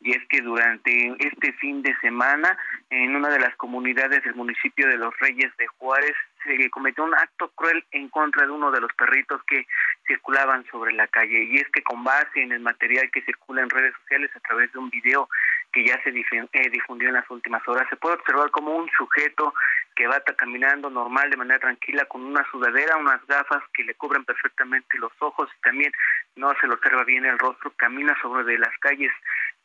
Y 0.00 0.10
es 0.10 0.26
que 0.28 0.40
durante 0.40 1.14
este 1.20 1.52
fin 1.52 1.82
de 1.82 1.96
semana, 1.98 2.58
en 2.90 3.14
una 3.14 3.28
de 3.28 3.38
las 3.38 3.54
comunidades 3.54 4.24
del 4.24 4.34
municipio 4.34 4.88
de 4.88 4.96
Los 4.96 5.16
Reyes 5.20 5.56
de 5.58 5.68
Juárez, 5.78 6.16
se 6.42 6.70
cometió 6.70 7.04
un 7.04 7.14
acto 7.14 7.52
cruel 7.54 7.84
en 7.92 8.08
contra 8.08 8.46
de 8.46 8.50
uno 8.50 8.72
de 8.72 8.80
los 8.80 8.92
perritos 8.94 9.40
que 9.44 9.64
circulaban 10.08 10.66
sobre 10.72 10.92
la 10.92 11.06
calle. 11.06 11.44
Y 11.44 11.58
es 11.58 11.68
que 11.68 11.84
con 11.84 12.02
base 12.02 12.42
en 12.42 12.50
el 12.50 12.60
material 12.60 13.08
que 13.12 13.22
circula 13.22 13.62
en 13.62 13.70
redes 13.70 13.94
sociales 14.02 14.32
a 14.34 14.40
través 14.40 14.72
de 14.72 14.80
un 14.80 14.90
video 14.90 15.28
que 15.72 15.84
ya 15.84 16.02
se 16.02 16.10
eh, 16.10 16.70
difundió 16.70 17.08
en 17.08 17.14
las 17.14 17.30
últimas 17.30 17.66
horas, 17.68 17.86
se 17.90 17.96
puede 17.96 18.16
observar 18.16 18.50
como 18.50 18.74
un 18.74 18.88
sujeto 18.96 19.54
que 19.96 20.06
va 20.06 20.20
caminando 20.20 20.90
normal, 20.90 21.30
de 21.30 21.38
manera 21.38 21.58
tranquila, 21.58 22.04
con 22.04 22.22
una 22.22 22.48
sudadera, 22.50 22.98
unas 22.98 23.26
gafas 23.26 23.62
que 23.72 23.82
le 23.82 23.94
cubren 23.94 24.24
perfectamente 24.24 24.98
los 24.98 25.12
ojos 25.20 25.48
y 25.56 25.60
también 25.62 25.90
no 26.36 26.54
se 26.60 26.66
lo 26.66 26.74
observa 26.74 27.02
bien 27.02 27.24
el 27.24 27.38
rostro, 27.38 27.72
camina 27.76 28.14
sobre 28.20 28.44
de 28.44 28.58
las 28.58 28.76
calles 28.78 29.10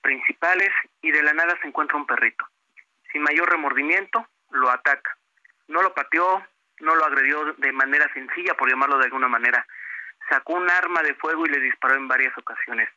principales 0.01 0.69
y 1.01 1.11
de 1.11 1.21
la 1.21 1.33
nada 1.33 1.57
se 1.61 1.67
encuentra 1.67 1.97
un 1.97 2.07
perrito. 2.07 2.47
Sin 3.11 3.21
mayor 3.21 3.51
remordimiento, 3.51 4.25
lo 4.51 4.69
ataca. 4.71 5.17
No 5.67 5.81
lo 5.81 5.93
pateó, 5.93 6.41
no 6.79 6.95
lo 6.95 7.05
agredió 7.05 7.53
de 7.57 7.71
manera 7.73 8.11
sencilla, 8.13 8.53
por 8.55 8.69
llamarlo 8.69 8.97
de 8.97 9.05
alguna 9.05 9.27
manera. 9.27 9.67
Sacó 10.29 10.53
un 10.53 10.69
arma 10.71 11.03
de 11.03 11.13
fuego 11.15 11.45
y 11.45 11.49
le 11.49 11.59
disparó 11.59 11.95
en 11.95 12.07
varias 12.07 12.35
ocasiones. 12.37 12.89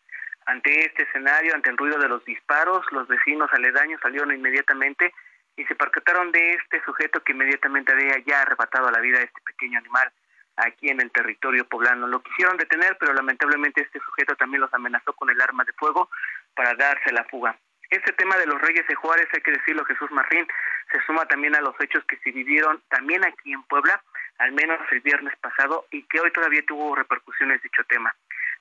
Ante 0.47 0.87
este 0.87 1.03
escenario, 1.03 1.55
ante 1.55 1.71
el 1.71 1.77
ruido 1.77 1.99
de 1.99 2.09
los 2.09 2.25
disparos, 2.25 2.85
los 2.93 3.09
vecinos 3.09 3.51
aledaños 3.53 4.01
salieron 4.01 4.33
inmediatamente 4.33 5.13
y 5.57 5.65
se 5.65 5.75
percataron 5.75 6.33
de 6.33 6.55
este 6.55 6.83
sujeto 6.85 7.23
que 7.23 7.33
inmediatamente 7.33 7.93
había 7.93 8.19
ya 8.19 8.43
arrebatado 8.43 8.91
la 8.91 9.01
vida 9.01 9.19
a 9.19 9.23
este 9.23 9.41
pequeño 9.43 9.79
animal 9.79 10.13
aquí 10.57 10.89
en 10.89 11.01
el 11.01 11.11
territorio 11.11 11.67
poblano. 11.67 12.07
Lo 12.07 12.23
quisieron 12.23 12.57
detener, 12.57 12.97
pero 12.99 13.13
lamentablemente 13.13 13.83
este 13.83 14.01
sujeto 14.01 14.37
también 14.37 14.61
los 14.61 14.73
amenazó 14.75 15.13
con 15.13 15.31
el 15.31 15.41
arma 15.41 15.65
de 15.65 15.73
fuego 15.73 16.11
para 16.55 16.75
darse 16.75 17.13
la 17.13 17.25
fuga. 17.25 17.57
Este 17.91 18.13
tema 18.13 18.37
de 18.37 18.47
los 18.47 18.61
Reyes 18.61 18.87
de 18.89 18.95
Juárez, 18.95 19.29
hay 19.33 19.41
que 19.41 19.53
decirlo, 19.53 19.85
Jesús 19.85 20.11
Martín, 20.11 20.47
se 20.91 21.01
suma 21.07 21.27
también 21.27 21.55
a 21.55 21.61
los 21.61 21.75
hechos 21.81 22.05
que 22.07 22.17
se 22.19 22.33
vivieron 22.33 22.83
también 22.89 23.25
aquí 23.25 23.53
en 23.53 23.63
Puebla, 23.65 24.03
al 24.39 24.53
menos 24.53 24.81
el 24.91 25.01
viernes 25.01 25.37
pasado, 25.37 25.87
y 25.91 26.03
que 26.05 26.21
hoy 26.21 26.31
todavía 26.33 26.65
tuvo 26.67 26.95
repercusiones 26.95 27.63
dicho 27.63 27.85
tema. 27.85 28.15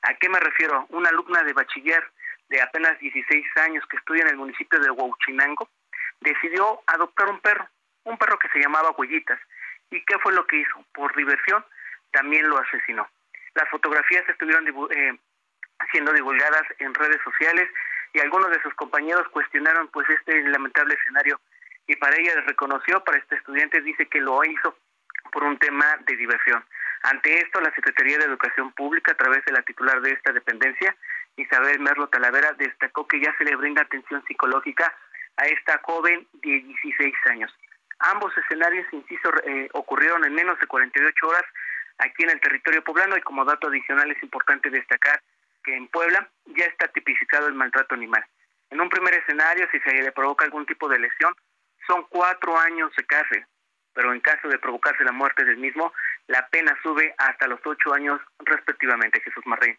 ¿A 0.04 0.14
qué 0.16 0.30
me 0.30 0.40
refiero? 0.40 0.86
Una 0.90 1.10
alumna 1.10 1.44
de 1.44 1.54
bachiller 1.54 2.04
de 2.50 2.62
apenas 2.62 3.00
16 3.00 3.46
años 3.58 3.84
que 3.90 3.98
estudia 3.98 4.24
en 4.24 4.30
el 4.30 4.38
municipio 4.38 4.80
de 4.80 4.92
Huachinango, 4.92 5.70
decidió 6.24 6.82
adoptar 6.88 7.30
un 7.30 7.40
perro, 7.40 7.68
un 8.06 8.18
perro 8.18 8.40
que 8.40 8.50
se 8.50 8.60
llamaba 8.60 8.92
Huellitas. 8.98 9.40
¿Y 9.92 10.04
qué 10.06 10.18
fue 10.20 10.34
lo 10.34 10.46
que 10.48 10.58
hizo? 10.58 10.86
Por 10.94 11.16
diversión, 11.16 11.64
también 12.12 12.50
lo 12.50 12.58
asesinó. 12.58 13.08
Las 13.54 13.70
fotografías 13.70 14.28
estuvieron 14.28 14.68
eh, 14.68 15.18
siendo 15.92 16.12
divulgadas 16.14 16.64
en 16.80 16.94
redes 16.94 17.22
sociales 17.24 17.70
y 18.14 18.20
algunos 18.20 18.50
de 18.50 18.62
sus 18.62 18.74
compañeros 18.76 19.28
cuestionaron 19.30 19.88
pues 19.90 20.10
este 20.10 20.42
lamentable 20.50 20.96
escenario 20.96 21.40
y 21.88 21.96
para 21.98 22.16
ella 22.18 22.42
reconoció, 22.46 23.04
para 23.04 23.18
este 23.18 23.36
estudiante 23.36 23.82
dice 23.82 24.08
que 24.08 24.22
lo 24.22 24.44
hizo 24.44 24.78
por 25.32 25.44
un 25.44 25.58
tema 25.58 25.86
de 26.06 26.16
diversión. 26.16 26.64
Ante 27.04 27.40
esto, 27.40 27.60
la 27.60 27.74
Secretaría 27.76 28.18
de 28.18 28.26
Educación 28.26 28.72
Pública, 28.72 29.12
a 29.12 29.18
través 29.18 29.44
de 29.46 29.52
la 29.52 29.62
titular 29.64 30.00
de 30.02 30.12
esta 30.12 30.32
dependencia, 30.32 30.96
Isabel 31.36 31.80
Merlo 31.80 32.08
Talavera, 32.08 32.54
destacó 32.54 33.08
que 33.08 33.20
ya 33.20 33.36
se 33.38 33.44
le 33.44 33.56
brinda 33.56 33.82
atención 33.82 34.24
psicológica 34.26 34.94
a 35.38 35.46
esta 35.46 35.80
joven 35.84 36.28
de 36.34 36.50
16 36.62 37.14
años. 37.32 37.54
Ambos 38.00 38.38
escenarios, 38.38 38.86
insisto, 38.92 39.30
eh, 39.46 39.70
ocurrieron 39.74 40.26
en 40.26 40.34
menos 40.34 40.60
de 40.60 40.68
48 40.68 41.28
horas 41.28 41.44
aquí 42.00 42.24
en 42.24 42.32
el 42.32 42.40
territorio 42.40 42.84
poblano 42.84 43.18
y 43.18 43.22
como 43.22 43.46
dato 43.46 43.68
adicional 43.68 44.12
es 44.12 44.22
importante 44.24 44.70
destacar 44.70 45.22
que 45.64 45.76
en 45.76 45.88
Puebla 45.88 46.30
ya 46.46 46.66
está 46.66 46.88
tipificado 46.90 47.48
el 47.48 47.54
maltrato 47.54 47.96
animal. 47.96 48.26
En 48.70 48.82
un 48.82 48.90
primer 48.90 49.14
escenario, 49.14 49.68
si 49.72 49.80
se 49.80 49.94
le 49.94 50.12
provoca 50.12 50.46
algún 50.46 50.66
tipo 50.66 50.90
de 50.90 51.00
lesión, 51.00 51.34
son 51.88 52.06
cuatro 52.10 52.58
años 52.60 52.92
de 52.98 53.06
cárcel, 53.06 53.46
pero 53.94 54.14
en 54.14 54.20
caso 54.20 54.48
de 54.48 54.60
provocarse 54.60 55.04
la 55.04 55.12
muerte 55.12 55.46
del 55.46 55.58
mismo, 55.58 55.94
la 56.28 56.48
pena 56.48 56.76
sube 56.82 57.14
hasta 57.18 57.48
los 57.48 57.60
ocho 57.66 57.94
años 57.94 58.20
respectivamente, 58.40 59.22
Jesús 59.22 59.46
Martín. 59.46 59.78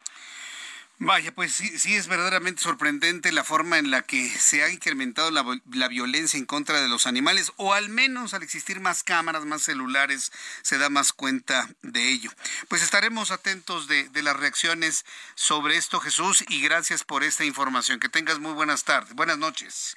Vaya, 0.98 1.32
pues 1.32 1.52
sí, 1.52 1.76
sí 1.78 1.96
es 1.96 2.06
verdaderamente 2.06 2.62
sorprendente 2.62 3.32
la 3.32 3.42
forma 3.42 3.78
en 3.78 3.90
la 3.90 4.02
que 4.02 4.28
se 4.28 4.62
ha 4.62 4.70
incrementado 4.70 5.30
la, 5.32 5.44
la, 5.72 5.88
violencia 5.88 6.38
en 6.38 6.46
contra 6.46 6.80
de 6.80 6.88
los 6.88 7.06
animales, 7.06 7.52
o 7.56 7.74
al 7.74 7.88
menos 7.88 8.32
al 8.32 8.44
existir 8.44 8.78
más 8.78 9.02
cámaras, 9.02 9.44
más 9.44 9.62
celulares, 9.62 10.30
se 10.62 10.78
da 10.78 10.90
más 10.90 11.12
cuenta 11.12 11.68
de 11.82 12.10
ello. 12.10 12.30
Pues 12.68 12.82
estaremos 12.82 13.32
atentos 13.32 13.88
de, 13.88 14.08
de 14.10 14.22
las 14.22 14.36
reacciones 14.36 15.04
sobre 15.34 15.76
esto, 15.76 15.98
Jesús, 15.98 16.44
y 16.48 16.62
gracias 16.62 17.02
por 17.02 17.24
esta 17.24 17.44
información. 17.44 17.98
Que 17.98 18.08
tengas 18.08 18.38
muy 18.38 18.52
buenas 18.52 18.84
tardes, 18.84 19.14
buenas 19.14 19.38
noches. 19.38 19.96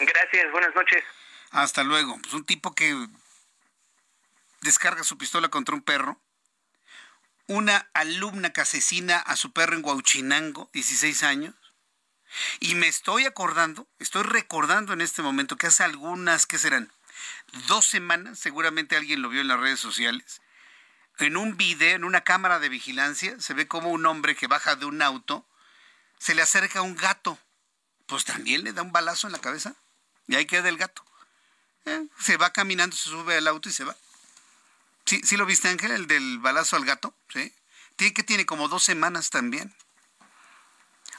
Gracias, 0.00 0.50
buenas 0.50 0.74
noches. 0.74 1.04
Hasta 1.52 1.84
luego. 1.84 2.18
Pues 2.20 2.34
un 2.34 2.44
tipo 2.44 2.74
que 2.74 2.94
descarga 4.60 5.04
su 5.04 5.16
pistola 5.16 5.48
contra 5.48 5.74
un 5.74 5.82
perro 5.82 6.20
una 7.46 7.88
alumna 7.94 8.52
que 8.52 8.60
asesina 8.60 9.18
a 9.18 9.36
su 9.36 9.52
perro 9.52 9.76
en 9.76 9.84
Huauchinango, 9.84 10.70
16 10.72 11.22
años. 11.22 11.54
Y 12.60 12.74
me 12.74 12.88
estoy 12.88 13.24
acordando, 13.24 13.86
estoy 13.98 14.24
recordando 14.24 14.92
en 14.92 15.00
este 15.00 15.22
momento 15.22 15.56
que 15.56 15.68
hace 15.68 15.84
algunas, 15.84 16.46
¿qué 16.46 16.58
serán? 16.58 16.90
Dos 17.68 17.86
semanas, 17.86 18.38
seguramente 18.38 18.96
alguien 18.96 19.22
lo 19.22 19.28
vio 19.28 19.40
en 19.40 19.48
las 19.48 19.60
redes 19.60 19.80
sociales, 19.80 20.42
en 21.18 21.36
un 21.36 21.56
video, 21.56 21.96
en 21.96 22.04
una 22.04 22.22
cámara 22.22 22.58
de 22.58 22.68
vigilancia, 22.68 23.40
se 23.40 23.54
ve 23.54 23.66
como 23.66 23.90
un 23.90 24.04
hombre 24.04 24.36
que 24.36 24.48
baja 24.48 24.76
de 24.76 24.84
un 24.84 25.00
auto, 25.00 25.46
se 26.18 26.34
le 26.34 26.42
acerca 26.42 26.80
a 26.80 26.82
un 26.82 26.96
gato, 26.96 27.38
pues 28.06 28.24
también 28.24 28.64
le 28.64 28.72
da 28.72 28.82
un 28.82 28.92
balazo 28.92 29.28
en 29.28 29.32
la 29.32 29.40
cabeza 29.40 29.74
y 30.26 30.34
ahí 30.34 30.46
queda 30.46 30.68
el 30.68 30.76
gato. 30.76 31.04
Eh, 31.86 32.06
se 32.20 32.36
va 32.36 32.52
caminando, 32.52 32.96
se 32.96 33.08
sube 33.08 33.36
al 33.36 33.48
auto 33.48 33.68
y 33.68 33.72
se 33.72 33.84
va. 33.84 33.96
¿Sí, 35.06 35.20
¿Sí 35.24 35.36
lo 35.36 35.46
viste, 35.46 35.68
Ángel, 35.68 35.92
el 35.92 36.06
del 36.08 36.38
balazo 36.40 36.76
al 36.76 36.84
gato? 36.84 37.14
¿Sí? 37.28 37.54
Tiene 37.94 38.12
que 38.12 38.24
tiene 38.24 38.44
como 38.44 38.68
dos 38.68 38.82
semanas 38.82 39.30
también. 39.30 39.74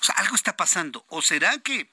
O 0.02 0.04
sea, 0.04 0.16
algo 0.16 0.36
está 0.36 0.58
pasando. 0.58 1.06
¿O 1.08 1.22
será 1.22 1.58
que 1.60 1.90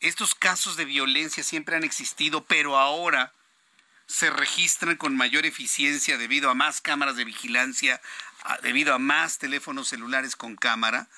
estos 0.00 0.34
casos 0.34 0.76
de 0.76 0.84
violencia 0.84 1.42
siempre 1.42 1.76
han 1.76 1.84
existido, 1.84 2.44
pero 2.44 2.78
ahora 2.78 3.32
se 4.06 4.28
registran 4.28 4.96
con 4.96 5.16
mayor 5.16 5.46
eficiencia 5.46 6.18
debido 6.18 6.50
a 6.50 6.54
más 6.54 6.82
cámaras 6.82 7.16
de 7.16 7.24
vigilancia, 7.24 8.02
debido 8.62 8.94
a 8.94 8.98
más 8.98 9.38
teléfonos 9.38 9.88
celulares 9.88 10.36
con 10.36 10.56
cámara? 10.56 11.08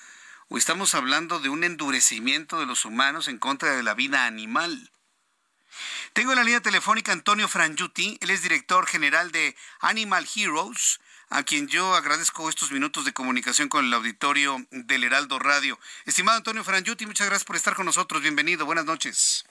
¿O 0.47 0.57
estamos 0.57 0.95
hablando 0.95 1.39
de 1.39 1.49
un 1.49 1.65
endurecimiento 1.65 2.61
de 2.61 2.65
los 2.65 2.85
humanos 2.85 3.27
en 3.27 3.37
contra 3.39 3.75
de 3.75 3.83
la 3.83 3.93
vida 3.93 4.25
animal? 4.25 4.89
Tengo 6.17 6.31
en 6.31 6.37
la 6.39 6.43
línea 6.43 6.61
telefónica 6.61 7.11
Antonio 7.11 7.47
Frangiuti, 7.47 8.17
él 8.21 8.31
es 8.31 8.41
director 8.41 8.87
general 8.87 9.31
de 9.31 9.55
Animal 9.81 10.27
Heroes, 10.35 10.99
a 11.29 11.43
quien 11.43 11.67
yo 11.67 11.93
agradezco 11.93 12.49
estos 12.49 12.71
minutos 12.71 13.05
de 13.05 13.13
comunicación 13.13 13.69
con 13.69 13.85
el 13.85 13.93
auditorio 13.93 14.65
del 14.71 15.03
Heraldo 15.03 15.37
Radio. 15.37 15.77
Estimado 16.07 16.39
Antonio 16.39 16.63
Frangiuti, 16.63 17.05
muchas 17.05 17.27
gracias 17.27 17.45
por 17.45 17.55
estar 17.55 17.75
con 17.75 17.85
nosotros. 17.85 18.23
Bienvenido, 18.23 18.65
buenas 18.65 18.85
noches. 18.85 19.45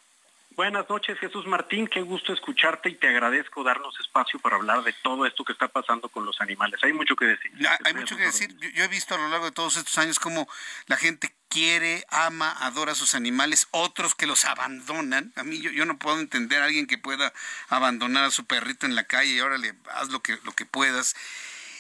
Buenas 0.56 0.88
noches, 0.88 1.18
Jesús 1.18 1.46
Martín. 1.46 1.86
Qué 1.86 2.00
gusto 2.00 2.32
escucharte 2.32 2.88
y 2.88 2.94
te 2.94 3.06
agradezco 3.06 3.62
darnos 3.62 3.94
espacio 4.00 4.40
para 4.40 4.56
hablar 4.56 4.82
de 4.84 4.94
todo 5.02 5.26
esto 5.26 5.44
que 5.44 5.52
está 5.52 5.68
pasando 5.68 6.08
con 6.08 6.24
los 6.24 6.40
animales. 6.40 6.80
Hay 6.82 6.94
mucho 6.94 7.14
que 7.14 7.26
decir. 7.26 7.52
hay 7.84 7.92
mucho 7.92 8.16
que 8.16 8.22
decir. 8.22 8.56
Yo, 8.74 8.82
he 8.82 8.88
visto 8.88 9.14
a 9.14 9.18
lo 9.18 9.28
largo 9.28 9.44
de 9.44 9.52
todos 9.52 9.76
estos 9.76 9.98
años 9.98 10.18
cómo 10.18 10.48
la 10.86 10.96
gente 10.96 11.36
quiere, 11.50 12.06
ama, 12.08 12.56
adora 12.60 12.92
a 12.92 12.94
sus 12.94 13.14
animales, 13.14 13.68
otros 13.70 14.14
que 14.14 14.26
los 14.26 14.46
abandonan. 14.46 15.30
A 15.36 15.44
mí 15.44 15.60
yo, 15.60 15.70
yo, 15.70 15.84
no 15.84 15.98
puedo 15.98 16.18
entender 16.18 16.62
a 16.62 16.64
alguien 16.64 16.86
que 16.86 16.96
pueda 16.96 17.34
abandonar 17.68 18.24
a 18.24 18.30
su 18.30 18.46
perrito 18.46 18.86
en 18.86 18.94
la 18.94 19.04
calle 19.04 19.32
y 19.32 19.38
ahora 19.40 19.58
le 19.58 19.74
haz 19.92 20.08
lo 20.08 20.20
que, 20.20 20.38
lo 20.42 20.52
que 20.52 20.64
puedas. 20.64 21.16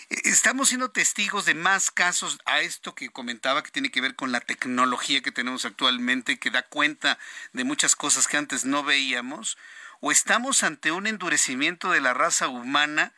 Estamos 0.08 0.68
siendo 0.68 0.90
testigos 0.90 1.46
de 1.46 1.54
más 1.54 1.90
casos 1.90 2.38
a 2.44 2.60
esto 2.60 2.94
que 2.94 3.08
comentaba 3.08 3.62
que 3.62 3.72
tiene 3.72 3.90
que 3.90 4.00
ver 4.00 4.14
con 4.14 4.30
la 4.30 4.40
tecnología 4.40 5.20
que 5.20 5.32
tenemos 5.32 5.64
actualmente, 5.64 6.38
que 6.38 6.50
da 6.50 6.62
cuenta 6.62 7.18
de 7.52 7.64
muchas 7.64 7.96
cosas 7.96 8.28
que 8.28 8.36
antes 8.36 8.64
no 8.64 8.84
veíamos, 8.84 9.58
o 10.00 10.12
estamos 10.12 10.62
ante 10.62 10.92
un 10.92 11.08
endurecimiento 11.08 11.90
de 11.90 12.00
la 12.00 12.14
raza 12.14 12.48
humana 12.48 13.12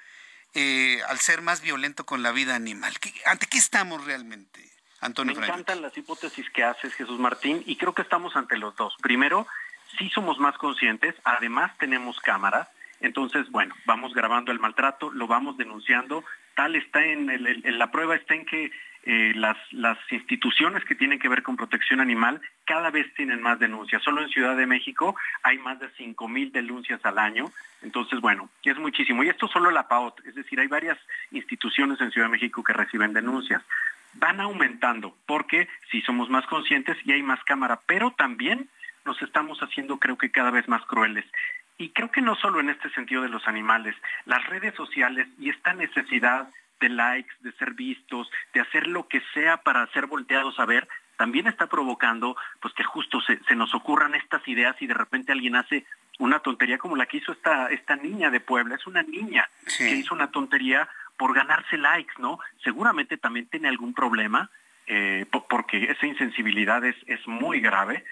eh, 0.55 1.03
al 1.09 1.19
ser 1.19 1.43
más 1.43 1.61
violento 1.61 2.07
con 2.07 2.23
la 2.23 2.33
vida 2.33 2.55
animal. 2.55 2.95
¿Ante 3.27 3.47
qué 3.47 3.59
estamos 3.59 4.05
realmente? 4.07 4.65
Antonio 5.01 5.35
Me 5.35 5.47
encantan 5.47 5.83
las 5.83 5.97
hipótesis 5.97 6.49
que 6.51 6.65
haces, 6.65 6.95
Jesús 6.95 7.21
Martín, 7.21 7.63
y 7.67 7.77
creo 7.77 7.95
que 7.95 8.03
estamos 8.03 8.35
ante 8.35 8.57
los 8.57 8.75
dos. 8.77 8.95
Primero, 9.03 9.47
sí 9.99 10.09
somos 10.09 10.39
más 10.39 10.57
conscientes, 10.57 11.15
además 11.23 11.77
tenemos 11.79 12.19
cámaras, 12.21 12.69
entonces, 13.01 13.49
bueno, 13.51 13.75
vamos 13.85 14.13
grabando 14.13 14.51
el 14.51 14.59
maltrato, 14.59 15.11
lo 15.13 15.27
vamos 15.27 15.57
denunciando, 15.57 16.25
tal 16.59 16.75
está 16.75 17.05
en, 17.05 17.31
la 17.79 17.93
prueba 17.93 18.17
está 18.17 18.35
en 18.35 18.45
que 18.45 18.73
eh, 19.05 19.33
las, 19.37 19.57
instituciones 20.11 20.85
que 20.85 20.97
tienen 20.97 21.21
que 21.21 21.29
ver 21.29 21.45
con 21.45 21.57
protección 21.57 22.01
animal 22.01 22.41
cada 22.65 22.91
vez 22.91 23.07
tienen 23.15 23.41
más 23.41 23.61
denuncias. 23.61 24.03
Solo 24.03 24.23
en 24.23 24.29
Ciudad 24.29 24.57
de 24.57 24.67
México 24.67 25.15
hay 25.45 25.59
más 25.59 25.79
de 25.79 25.89
cinco 25.97 26.27
mil 26.27 26.51
denuncias 26.51 26.99
al 27.05 27.21
año. 27.21 27.45
Entonces, 27.81 28.21
bueno, 28.21 28.51
es 28.65 28.77
muchísimo. 28.77 29.23
Y 29.23 29.29
esto 29.29 29.47
solo 29.47 29.71
la 29.71 29.87
PAOT, 29.87 30.27
es 30.27 30.35
decir, 30.35 30.59
hay 30.59 30.67
varias 30.67 30.99
instituciones 31.31 32.01
en 32.01 32.11
Ciudad 32.11 32.27
de 32.27 32.33
México 32.33 32.65
que 32.65 32.73
reciben 32.73 33.13
denuncias. 33.13 33.63
Van 34.15 34.41
aumentando 34.41 35.15
porque 35.27 35.69
si 35.93 36.03
somos 36.03 36.29
más 36.29 36.45
conscientes 36.47 36.97
y 37.05 37.13
hay 37.13 37.23
más 37.23 37.39
cámara, 37.45 37.79
pero 37.87 38.11
también 38.11 38.69
nos 39.05 39.23
estamos 39.23 39.61
haciendo 39.61 39.99
creo 39.99 40.19
que 40.19 40.33
cada 40.33 40.51
vez 40.51 40.67
más 40.67 40.85
crueles. 40.87 41.25
Y 41.79 41.91
creo 41.91 42.11
que 42.11 42.21
no 42.21 42.35
solo 42.35 42.61
en 42.61 42.71
este 42.71 42.91
sentido 42.91 43.23
de 43.23 43.29
los 43.29 43.47
animales, 43.47 43.95
las 44.25 44.45
redes 44.47 44.75
sociales 44.75 45.29
y 45.39 45.51
esta 45.51 45.73
necesidad 45.73 46.49
de 46.81 46.89
likes, 46.89 47.33
de 47.41 47.53
ser 47.53 47.75
vistos, 47.75 48.31
de 48.53 48.61
hacer 48.61 48.87
lo 48.87 49.09
que 49.09 49.23
sea 49.33 49.59
para 49.59 49.87
ser 49.93 50.07
volteados 50.07 50.59
a 50.59 50.67
ver, 50.67 50.89
también 51.17 51.49
está 51.49 51.67
provocando 51.67 52.37
pues 52.61 52.73
que 52.75 52.85
justo 52.85 53.21
se, 53.21 53.39
nos 53.57 53.75
ocurran 53.75 54.15
estas 54.15 54.47
ideas 54.47 54.77
y 54.81 54.87
de 54.87 54.95
repente 54.95 55.33
alguien 55.33 55.57
hace 55.57 55.85
una 56.19 56.41
tontería 56.41 56.79
como 56.79 56.97
la 56.97 57.07
que 57.07 57.19
hizo 57.19 57.33
esta, 57.33 57.69
esta 57.71 57.97
niña 57.97 58.31
de 58.31 58.41
Puebla, 58.41 58.77
es 58.77 58.87
una 58.87 59.03
niña 59.03 59.49
que 59.77 59.91
hizo 59.91 60.15
una 60.15 60.31
tontería 60.31 60.89
por 61.17 61.35
ganarse 61.35 61.77
likes, 61.77 62.15
¿no? 62.19 62.39
Seguramente 62.63 63.17
también 63.17 63.49
tiene 63.49 63.69
algún 63.69 63.95
problema, 63.95 64.51
eh, 64.87 65.27
porque 65.49 65.91
esa 65.91 66.07
insensibilidad 66.07 66.85
es, 66.85 66.97
es 67.07 67.27
muy 67.27 67.61
grave, 67.61 68.05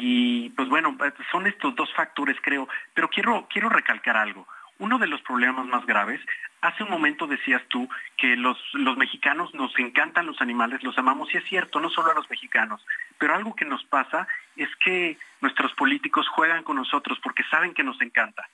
y 0.00 0.50
pues 0.50 0.68
bueno, 0.68 0.96
son 1.30 1.46
estos 1.46 1.74
dos 1.74 1.92
factores 1.94 2.36
creo, 2.42 2.68
pero 2.94 3.08
quiero, 3.08 3.46
quiero 3.50 3.68
recalcar 3.68 4.16
algo. 4.16 4.46
Uno 4.78 4.98
de 4.98 5.06
los 5.06 5.22
problemas 5.22 5.64
más 5.66 5.86
graves, 5.86 6.20
hace 6.60 6.82
un 6.82 6.90
momento 6.90 7.26
decías 7.26 7.62
tú 7.68 7.88
que 8.16 8.36
los, 8.36 8.58
los 8.74 8.96
mexicanos 8.98 9.54
nos 9.54 9.76
encantan 9.78 10.26
los 10.26 10.40
animales, 10.42 10.82
los 10.82 10.98
amamos, 10.98 11.32
y 11.32 11.38
es 11.38 11.44
cierto, 11.44 11.80
no 11.80 11.88
solo 11.88 12.10
a 12.10 12.14
los 12.14 12.28
mexicanos, 12.28 12.84
pero 13.18 13.34
algo 13.34 13.54
que 13.54 13.64
nos 13.64 13.84
pasa 13.84 14.28
es 14.54 14.68
que 14.76 15.18
nuestros 15.40 15.72
políticos 15.74 16.28
juegan 16.28 16.62
con 16.62 16.76
nosotros 16.76 17.18
porque 17.22 17.44
saben 17.44 17.72
que 17.72 17.84
nos 17.84 18.00
encanta. 18.02 18.48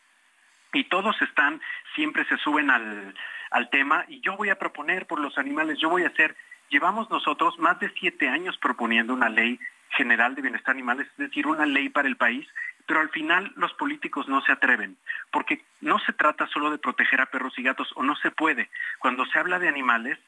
Y 0.73 0.85
todos 0.85 1.21
están, 1.21 1.61
siempre 1.95 2.25
se 2.27 2.37
suben 2.39 2.71
al, 2.71 3.15
al 3.51 3.69
tema, 3.71 4.05
y 4.09 4.21
yo 4.21 4.37
voy 4.37 4.51
a 4.51 4.59
proponer 4.59 5.07
por 5.07 5.19
los 5.19 5.37
animales, 5.39 5.79
yo 5.79 5.91
voy 5.91 6.05
a 6.05 6.09
hacer, 6.09 6.37
llevamos 6.71 7.11
nosotros 7.11 7.59
más 7.59 7.81
de 7.81 7.93
siete 7.99 8.29
años 8.29 8.57
proponiendo 8.59 9.13
una 9.13 9.29
ley 9.29 9.59
general 9.93 10.35
de 10.35 10.43
bienestar 10.43 10.75
animal, 10.75 11.01
es 11.01 11.17
decir, 11.17 11.47
una 11.47 11.67
ley 11.67 11.89
para 11.89 12.09
el 12.09 12.17
país, 12.17 12.47
pero 12.87 13.01
al 13.01 13.11
final 13.11 13.53
los 13.57 13.73
políticos 13.75 14.29
no 14.29 14.41
se 14.43 14.53
atreven, 14.53 14.97
porque 15.31 15.65
no 15.81 15.99
se 16.01 16.13
trata 16.13 16.47
solo 16.49 16.71
de 16.71 16.79
proteger 16.79 17.21
a 17.21 17.27
perros 17.27 17.59
y 17.59 17.63
gatos, 17.63 17.91
o 17.95 18.03
no 18.03 18.17
se 18.17 18.31
puede. 18.31 18.71
Cuando 18.99 19.25
se 19.27 19.39
habla 19.39 19.59
de 19.59 19.69
animales, 19.69 20.19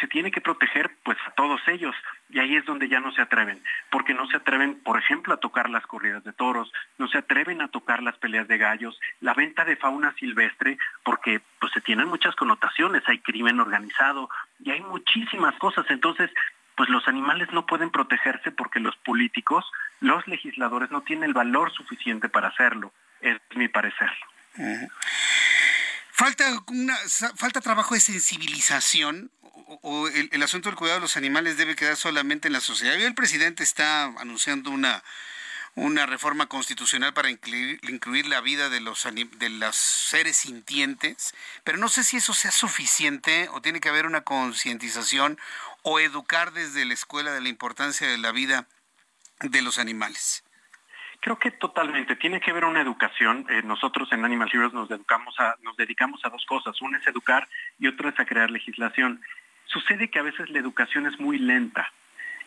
se 0.00 0.08
tiene 0.08 0.30
que 0.30 0.40
proteger 0.40 0.90
pues 1.04 1.16
a 1.26 1.30
todos 1.32 1.60
ellos 1.68 1.94
y 2.28 2.40
ahí 2.40 2.56
es 2.56 2.64
donde 2.64 2.88
ya 2.88 3.00
no 3.00 3.12
se 3.12 3.22
atreven, 3.22 3.62
porque 3.90 4.14
no 4.14 4.26
se 4.26 4.36
atreven, 4.36 4.80
por 4.82 4.98
ejemplo, 4.98 5.34
a 5.34 5.38
tocar 5.38 5.70
las 5.70 5.86
corridas 5.86 6.24
de 6.24 6.32
toros, 6.32 6.72
no 6.98 7.06
se 7.08 7.18
atreven 7.18 7.62
a 7.62 7.68
tocar 7.68 8.02
las 8.02 8.18
peleas 8.18 8.48
de 8.48 8.58
gallos, 8.58 8.98
la 9.20 9.34
venta 9.34 9.64
de 9.64 9.76
fauna 9.76 10.12
silvestre, 10.14 10.78
porque 11.04 11.40
pues 11.60 11.72
se 11.72 11.80
tienen 11.80 12.08
muchas 12.08 12.34
connotaciones, 12.34 13.02
hay 13.06 13.20
crimen 13.20 13.60
organizado 13.60 14.28
y 14.58 14.70
hay 14.70 14.80
muchísimas 14.80 15.54
cosas, 15.56 15.86
entonces 15.88 16.30
pues 16.76 16.88
los 16.88 17.06
animales 17.08 17.48
no 17.52 17.66
pueden 17.66 17.90
protegerse 17.90 18.50
porque 18.50 18.80
los 18.80 18.96
políticos, 18.96 19.64
los 20.00 20.26
legisladores 20.26 20.90
no 20.90 21.02
tienen 21.02 21.24
el 21.24 21.34
valor 21.34 21.72
suficiente 21.72 22.28
para 22.28 22.48
hacerlo, 22.48 22.92
es 23.20 23.38
mi 23.54 23.68
parecer. 23.68 24.10
Falta, 26.10 26.44
una, 26.68 26.96
falta 27.36 27.60
trabajo 27.60 27.94
de 27.94 28.00
sensibilización 28.00 29.30
o, 29.82 30.08
el, 30.08 30.42
asunto 30.42 30.68
del 30.68 30.76
cuidado 30.76 30.98
de 30.98 31.02
los 31.02 31.16
animales 31.16 31.56
debe 31.56 31.74
quedar 31.74 31.96
solamente 31.96 32.48
en 32.48 32.52
la 32.52 32.60
sociedad. 32.60 32.94
el 32.94 33.14
presidente 33.14 33.62
está 33.62 34.04
anunciando 34.04 34.70
una, 34.70 35.02
una 35.76 36.06
reforma 36.06 36.46
constitucional 36.46 37.12
para 37.14 37.30
incluir, 37.30 37.80
incluir 37.82 38.26
la 38.26 38.40
vida 38.40 38.68
de 38.68 38.80
los, 38.80 39.04
de 39.12 39.50
los 39.50 39.74
seres 39.74 40.36
sintientes, 40.36 41.34
pero 41.64 41.78
no 41.78 41.88
sé 41.88 42.04
si 42.04 42.18
eso 42.18 42.32
sea 42.32 42.52
suficiente 42.52 43.48
o 43.52 43.60
tiene 43.60 43.80
que 43.80 43.88
haber 43.88 44.06
una 44.06 44.22
concientización 44.22 45.38
o 45.82 45.98
educar 45.98 46.52
desde 46.52 46.84
la 46.84 46.94
escuela 46.94 47.32
de 47.32 47.40
la 47.40 47.48
importancia 47.48 48.08
de 48.08 48.18
la 48.18 48.32
vida 48.32 48.66
de 49.40 49.62
los 49.62 49.78
animales. 49.78 50.44
Creo 51.20 51.38
que 51.38 51.50
totalmente. 51.50 52.16
Tiene 52.16 52.38
que 52.38 52.50
haber 52.50 52.66
una 52.66 52.82
educación. 52.82 53.46
Eh, 53.48 53.62
nosotros 53.64 54.12
en 54.12 54.24
Animal 54.24 54.50
Heroes 54.52 54.74
nos, 54.74 54.90
dedicamos 54.90 55.34
a, 55.40 55.56
nos 55.62 55.74
dedicamos 55.76 56.20
a 56.24 56.28
dos 56.28 56.44
cosas. 56.44 56.80
Una 56.82 56.98
es 56.98 57.06
educar 57.06 57.48
y 57.78 57.86
otra 57.86 58.10
es 58.10 58.20
a 58.20 58.26
crear 58.26 58.50
legislación. 58.50 59.22
Sucede 59.64 60.10
que 60.10 60.18
a 60.18 60.22
veces 60.22 60.50
la 60.50 60.58
educación 60.58 61.06
es 61.06 61.18
muy 61.18 61.38
lenta 61.38 61.90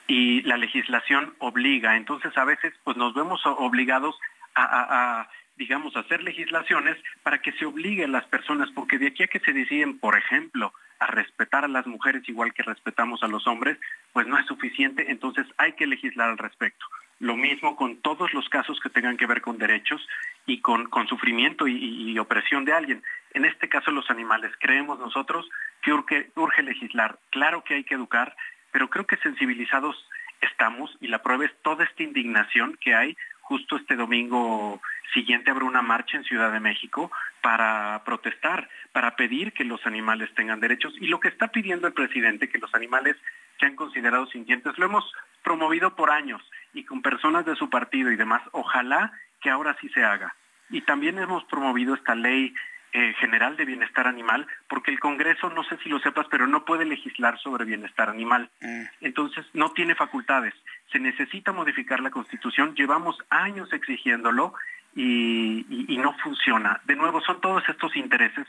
y 0.08 0.42
la 0.44 0.58
legislación 0.58 1.36
obliga. 1.40 1.98
Entonces 1.98 2.36
a 2.38 2.46
veces 2.46 2.74
pues 2.84 2.98
nos 2.98 3.14
vemos 3.14 3.42
obligados 3.46 4.16
a, 4.56 5.20
a 5.20 5.30
digamos, 5.58 5.96
hacer 5.96 6.24
legislaciones 6.24 6.98
para 7.24 7.42
que 7.42 7.52
se 7.54 7.66
obligue 7.66 8.06
a 8.06 8.08
las 8.08 8.26
personas, 8.26 8.70
porque 8.72 9.00
de 9.00 9.08
aquí 9.08 9.24
a 9.24 9.28
que 9.28 9.40
se 9.40 9.54
deciden, 9.54 10.00
por 10.00 10.18
ejemplo, 10.18 10.72
a 11.00 11.08
respetar 11.08 11.66
a 11.66 11.68
las 11.68 11.86
mujeres 11.88 12.28
igual 12.28 12.54
que 12.54 12.64
respetamos 12.64 13.24
a 13.24 13.28
los 13.28 13.46
hombres, 13.48 13.78
pues 14.14 14.28
no 14.28 14.38
es 14.38 14.46
suficiente, 14.46 15.12
entonces 15.12 15.46
hay 15.58 15.74
que 15.74 15.88
legislar 15.88 16.30
al 16.30 16.38
respecto. 16.38 16.86
Lo 17.20 17.36
mismo 17.36 17.76
con 17.76 17.98
todos 17.98 18.34
los 18.34 18.48
casos 18.50 18.80
que 18.80 18.90
tengan 18.90 19.18
que 19.18 19.26
ver 19.26 19.42
con 19.42 19.58
derechos 19.58 20.08
y 20.46 20.62
con, 20.62 20.90
sufrimiento 21.08 21.68
y, 21.68 22.18
opresión 22.20 22.64
de 22.64 22.74
alguien. 22.74 23.04
En 23.34 23.46
este 23.46 23.68
caso 23.68 23.90
los 23.90 24.10
animales. 24.12 24.52
Creemos 24.60 25.00
nosotros 25.00 25.50
que 25.82 25.94
urge 26.36 26.64
legislar. 26.64 27.18
Claro 27.32 27.64
que 27.64 27.76
hay 27.76 27.84
que 27.84 27.96
educar, 27.96 28.36
pero 28.72 28.90
creo 28.90 29.06
que 29.06 29.18
sensibilizados 29.18 29.96
estamos 30.42 30.96
y 31.02 31.08
la 31.08 31.24
prueba 31.24 31.46
es 31.46 31.52
toda 31.62 31.84
esta 31.84 32.04
indignación 32.04 32.78
que 32.80 32.96
hay. 32.96 33.18
Justo 33.42 33.78
este 33.78 33.96
domingo 33.96 34.82
siguiente 35.14 35.52
habrá 35.52 35.66
una 35.66 35.82
marcha 35.82 36.18
en 36.18 36.24
Ciudad 36.24 36.52
de 36.52 36.60
México 36.60 37.12
para 37.42 38.02
protestar, 38.06 38.70
para 38.92 39.16
pedir 39.16 39.54
que 39.54 39.64
los 39.64 39.86
animales 39.86 40.34
tengan 40.36 40.60
derechos. 40.60 40.94
Y 41.00 41.08
lo 41.08 41.20
que 41.20 41.30
está 41.30 41.48
pidiendo 41.48 41.88
el 41.88 41.94
presidente, 41.94 42.50
que 42.50 42.58
los 42.58 42.74
animales 42.76 43.16
sean 43.60 43.76
considerados 43.76 44.30
sintientes, 44.32 44.78
lo 44.78 44.86
hemos 44.86 45.12
promovido 45.44 45.96
por 45.96 46.12
años 46.12 46.42
y 46.74 46.84
con 46.84 47.02
personas 47.02 47.46
de 47.46 47.56
su 47.56 47.70
partido 47.70 48.12
y 48.12 48.18
demás, 48.18 48.42
ojalá 48.52 49.12
que 49.42 49.50
ahora 49.50 49.76
sí 49.80 49.90
se 49.90 50.04
haga. 50.04 50.36
Y 50.70 50.82
también 50.82 51.18
hemos 51.18 51.46
promovido 51.46 51.96
esta 51.96 52.16
ley 52.16 52.54
eh, 52.94 53.14
general 53.20 53.58
de 53.58 53.66
bienestar 53.66 54.08
animal, 54.08 54.48
porque 54.68 54.92
el 54.92 55.00
Congreso, 55.00 55.50
no 55.50 55.64
sé 55.64 55.78
si 55.84 55.90
lo 55.90 56.00
sepas, 56.00 56.28
pero 56.30 56.48
no 56.48 56.66
puede 56.66 56.86
legislar 56.86 57.38
sobre 57.40 57.66
bienestar 57.66 58.10
animal. 58.10 58.50
Mm. 58.62 58.84
Entonces, 59.02 59.46
no 59.54 59.72
tiene 59.72 59.96
facultades. 59.96 60.54
Se 60.92 61.00
necesita 61.00 61.52
modificar 61.52 62.00
la 62.00 62.12
Constitución. 62.12 62.76
Llevamos 62.76 63.18
años 63.30 63.72
exigiéndolo 63.74 64.54
y, 64.96 65.66
y 65.94 65.98
no 65.98 66.14
funciona. 66.20 66.82
De 66.86 66.96
nuevo, 66.96 67.22
son 67.22 67.42
todos 67.42 67.68
estos 67.68 67.96
intereses 67.96 68.48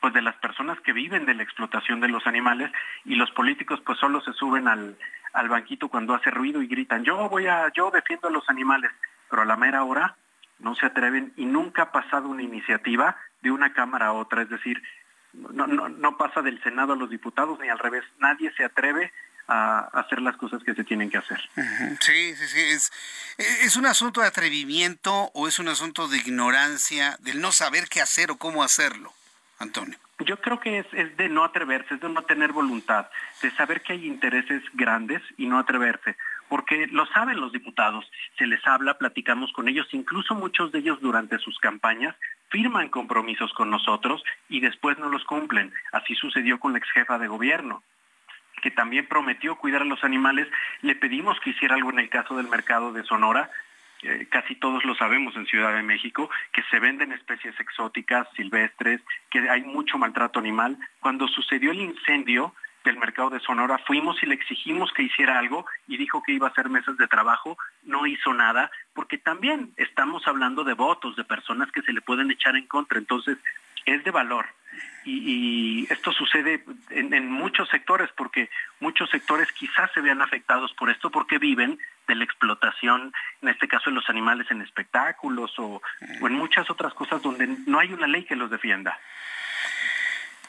pues 0.00 0.12
de 0.12 0.20
las 0.20 0.36
personas 0.36 0.78
que 0.80 0.92
viven 0.92 1.24
de 1.24 1.32
la 1.32 1.42
explotación 1.42 1.98
de 2.00 2.08
los 2.08 2.26
animales 2.26 2.70
y 3.06 3.14
los 3.14 3.30
políticos 3.30 3.80
pues 3.86 3.98
solo 3.98 4.20
se 4.20 4.34
suben 4.34 4.68
al, 4.68 4.98
al 5.32 5.48
banquito 5.48 5.88
cuando 5.88 6.14
hace 6.14 6.30
ruido 6.30 6.62
y 6.62 6.66
gritan, 6.66 7.04
yo 7.04 7.28
voy 7.28 7.46
a, 7.46 7.70
yo 7.72 7.90
defiendo 7.90 8.28
a 8.28 8.30
los 8.30 8.48
animales, 8.48 8.90
pero 9.28 9.42
a 9.42 9.44
la 9.46 9.56
mera 9.56 9.82
hora 9.82 10.14
no 10.58 10.74
se 10.74 10.86
atreven 10.86 11.32
y 11.36 11.44
nunca 11.44 11.82
ha 11.82 11.92
pasado 11.92 12.28
una 12.28 12.42
iniciativa 12.42 13.16
de 13.44 13.52
una 13.52 13.72
Cámara 13.72 14.06
a 14.06 14.12
otra, 14.12 14.42
es 14.42 14.48
decir, 14.48 14.82
no, 15.32 15.66
no, 15.66 15.88
no 15.88 16.16
pasa 16.16 16.42
del 16.42 16.60
Senado 16.62 16.94
a 16.94 16.96
los 16.96 17.10
diputados 17.10 17.60
ni 17.60 17.68
al 17.68 17.78
revés, 17.78 18.02
nadie 18.18 18.52
se 18.56 18.64
atreve 18.64 19.12
a 19.46 19.80
hacer 19.92 20.22
las 20.22 20.36
cosas 20.36 20.62
que 20.64 20.74
se 20.74 20.84
tienen 20.84 21.10
que 21.10 21.18
hacer. 21.18 21.38
Sí, 22.00 22.34
sí, 22.34 22.46
sí, 22.46 22.60
es, 22.60 22.90
es 23.36 23.76
un 23.76 23.84
asunto 23.84 24.22
de 24.22 24.26
atrevimiento 24.26 25.30
o 25.34 25.46
es 25.46 25.58
un 25.58 25.68
asunto 25.68 26.08
de 26.08 26.16
ignorancia, 26.16 27.16
del 27.20 27.40
no 27.40 27.52
saber 27.52 27.88
qué 27.88 28.00
hacer 28.00 28.30
o 28.30 28.36
cómo 28.36 28.62
hacerlo, 28.62 29.12
Antonio. 29.58 29.98
Yo 30.20 30.40
creo 30.40 30.60
que 30.60 30.78
es, 30.78 30.86
es, 30.92 31.14
de 31.16 31.28
no 31.28 31.44
atreverse, 31.44 31.94
es 31.94 32.00
de 32.00 32.08
no 32.08 32.22
tener 32.22 32.52
voluntad, 32.52 33.08
de 33.42 33.50
saber 33.50 33.82
que 33.82 33.92
hay 33.92 34.06
intereses 34.06 34.62
grandes 34.72 35.20
y 35.36 35.46
no 35.46 35.58
atreverse, 35.58 36.16
porque 36.48 36.86
lo 36.88 37.06
saben 37.06 37.40
los 37.40 37.52
diputados, 37.52 38.10
se 38.38 38.46
les 38.46 38.64
habla, 38.66 38.98
platicamos 38.98 39.52
con 39.52 39.68
ellos, 39.68 39.86
incluso 39.92 40.34
muchos 40.34 40.72
de 40.72 40.80
ellos 40.80 41.00
durante 41.00 41.38
sus 41.38 41.58
campañas 41.58 42.14
firman 42.50 42.88
compromisos 42.88 43.52
con 43.54 43.70
nosotros 43.70 44.22
y 44.48 44.60
después 44.60 44.98
no 44.98 45.08
los 45.08 45.24
cumplen. 45.24 45.72
Así 45.92 46.14
sucedió 46.14 46.60
con 46.60 46.72
la 46.72 46.78
ex 46.78 46.90
jefa 46.90 47.18
de 47.18 47.28
gobierno 47.28 47.82
que 48.62 48.70
también 48.70 49.06
prometió 49.06 49.56
cuidar 49.56 49.82
a 49.82 49.84
los 49.84 50.04
animales, 50.04 50.48
le 50.80 50.94
pedimos 50.94 51.38
que 51.40 51.50
hiciera 51.50 51.74
algo 51.74 51.90
en 51.90 51.98
el 51.98 52.08
caso 52.08 52.34
del 52.34 52.48
mercado 52.48 52.94
de 52.94 53.02
Sonora, 53.02 53.50
eh, 54.04 54.26
casi 54.30 54.54
todos 54.54 54.84
lo 54.84 54.94
sabemos 54.94 55.34
en 55.36 55.46
Ciudad 55.46 55.74
de 55.74 55.82
México, 55.82 56.28
que 56.52 56.62
se 56.70 56.78
venden 56.78 57.12
especies 57.12 57.58
exóticas, 57.58 58.28
silvestres, 58.36 59.00
que 59.30 59.48
hay 59.48 59.62
mucho 59.62 59.98
maltrato 59.98 60.38
animal. 60.38 60.76
Cuando 61.00 61.26
sucedió 61.28 61.70
el 61.70 61.80
incendio 61.80 62.54
del 62.84 62.98
mercado 62.98 63.30
de 63.30 63.40
Sonora, 63.40 63.78
fuimos 63.78 64.22
y 64.22 64.26
le 64.26 64.34
exigimos 64.34 64.92
que 64.92 65.02
hiciera 65.02 65.38
algo 65.38 65.66
y 65.88 65.96
dijo 65.96 66.22
que 66.22 66.32
iba 66.32 66.46
a 66.46 66.50
hacer 66.50 66.68
mesas 66.68 66.96
de 66.96 67.08
trabajo, 67.08 67.56
no 67.82 68.06
hizo 68.06 68.32
nada, 68.34 68.70
porque 68.92 69.18
también 69.18 69.72
estamos 69.76 70.26
hablando 70.28 70.64
de 70.64 70.74
votos, 70.74 71.16
de 71.16 71.24
personas 71.24 71.72
que 71.72 71.82
se 71.82 71.92
le 71.92 72.00
pueden 72.00 72.30
echar 72.30 72.56
en 72.56 72.66
contra. 72.66 72.98
Entonces, 72.98 73.38
es 73.86 74.04
de 74.04 74.10
valor. 74.10 74.46
Y, 75.04 75.86
esto 75.90 76.12
sucede 76.12 76.64
en, 76.90 77.30
muchos 77.30 77.68
sectores, 77.68 78.10
porque 78.16 78.48
muchos 78.80 79.10
sectores 79.10 79.52
quizás 79.52 79.90
se 79.92 80.00
vean 80.00 80.22
afectados 80.22 80.72
por 80.74 80.90
esto 80.90 81.10
porque 81.10 81.38
viven 81.38 81.78
de 82.08 82.14
la 82.14 82.24
explotación, 82.24 83.12
en 83.42 83.48
este 83.50 83.68
caso 83.68 83.90
de 83.90 83.96
los 83.96 84.08
animales 84.08 84.50
en 84.50 84.62
espectáculos 84.62 85.52
o, 85.58 85.82
en 86.00 86.32
muchas 86.32 86.70
otras 86.70 86.94
cosas 86.94 87.22
donde 87.22 87.46
no 87.66 87.78
hay 87.78 87.92
una 87.92 88.06
ley 88.06 88.24
que 88.24 88.36
los 88.36 88.50
defienda. 88.50 88.98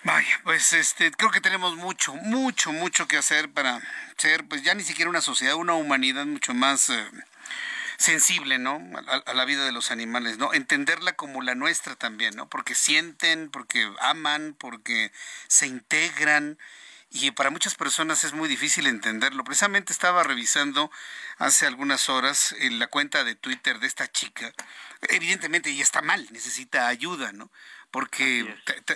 Vaya, 0.06 0.40
pues 0.44 0.72
este, 0.74 1.10
creo 1.10 1.32
que 1.32 1.42
tenemos 1.42 1.76
mucho, 1.78 2.14
mucho, 2.14 2.72
mucho 2.72 3.08
que 3.08 3.18
hacer 3.18 3.50
para 3.52 3.82
ser, 4.18 4.48
pues 4.48 4.62
ya 4.62 4.76
ni 4.76 4.84
siquiera 4.84 5.10
una 5.10 5.20
sociedad, 5.20 5.56
una 5.56 5.74
humanidad 5.74 6.28
mucho 6.28 6.54
más 6.54 6.92
eh, 6.92 7.10
sensible, 7.98 8.60
¿no? 8.60 8.80
A, 9.08 9.34
la 9.34 9.46
vida 9.46 9.66
de 9.66 9.72
los 9.72 9.90
animales, 9.90 10.38
¿no? 10.38 10.54
Entenderla 10.54 11.14
como 11.14 11.42
la 11.42 11.56
nuestra 11.56 11.96
también, 11.96 12.36
¿no? 12.36 12.48
Porque 12.48 12.76
sienten, 12.76 13.50
porque 13.50 13.92
aman, 14.00 14.56
porque 14.60 15.12
se 15.48 15.66
integran. 15.66 16.60
Y 17.10 17.32
para 17.32 17.50
muchas 17.50 17.74
personas 17.74 18.24
es 18.26 18.34
muy 18.34 18.48
difícil 18.48 18.86
entenderlo. 18.86 19.44
Precisamente 19.44 19.92
estaba 19.92 20.22
revisando 20.22 20.92
hace 21.40 21.66
algunas 21.66 22.10
horas 22.10 22.54
en 22.60 22.78
la 22.78 22.86
cuenta 22.88 23.24
de 23.24 23.34
Twitter 23.34 23.80
de 23.80 23.88
esta 23.88 24.08
chica. 24.12 24.54
Evidentemente 25.10 25.72
ella 25.72 25.82
está 25.82 26.04
mal, 26.04 26.28
necesita 26.32 26.88
ayuda, 26.88 27.32
¿no? 27.32 27.50
Porque 27.96 28.46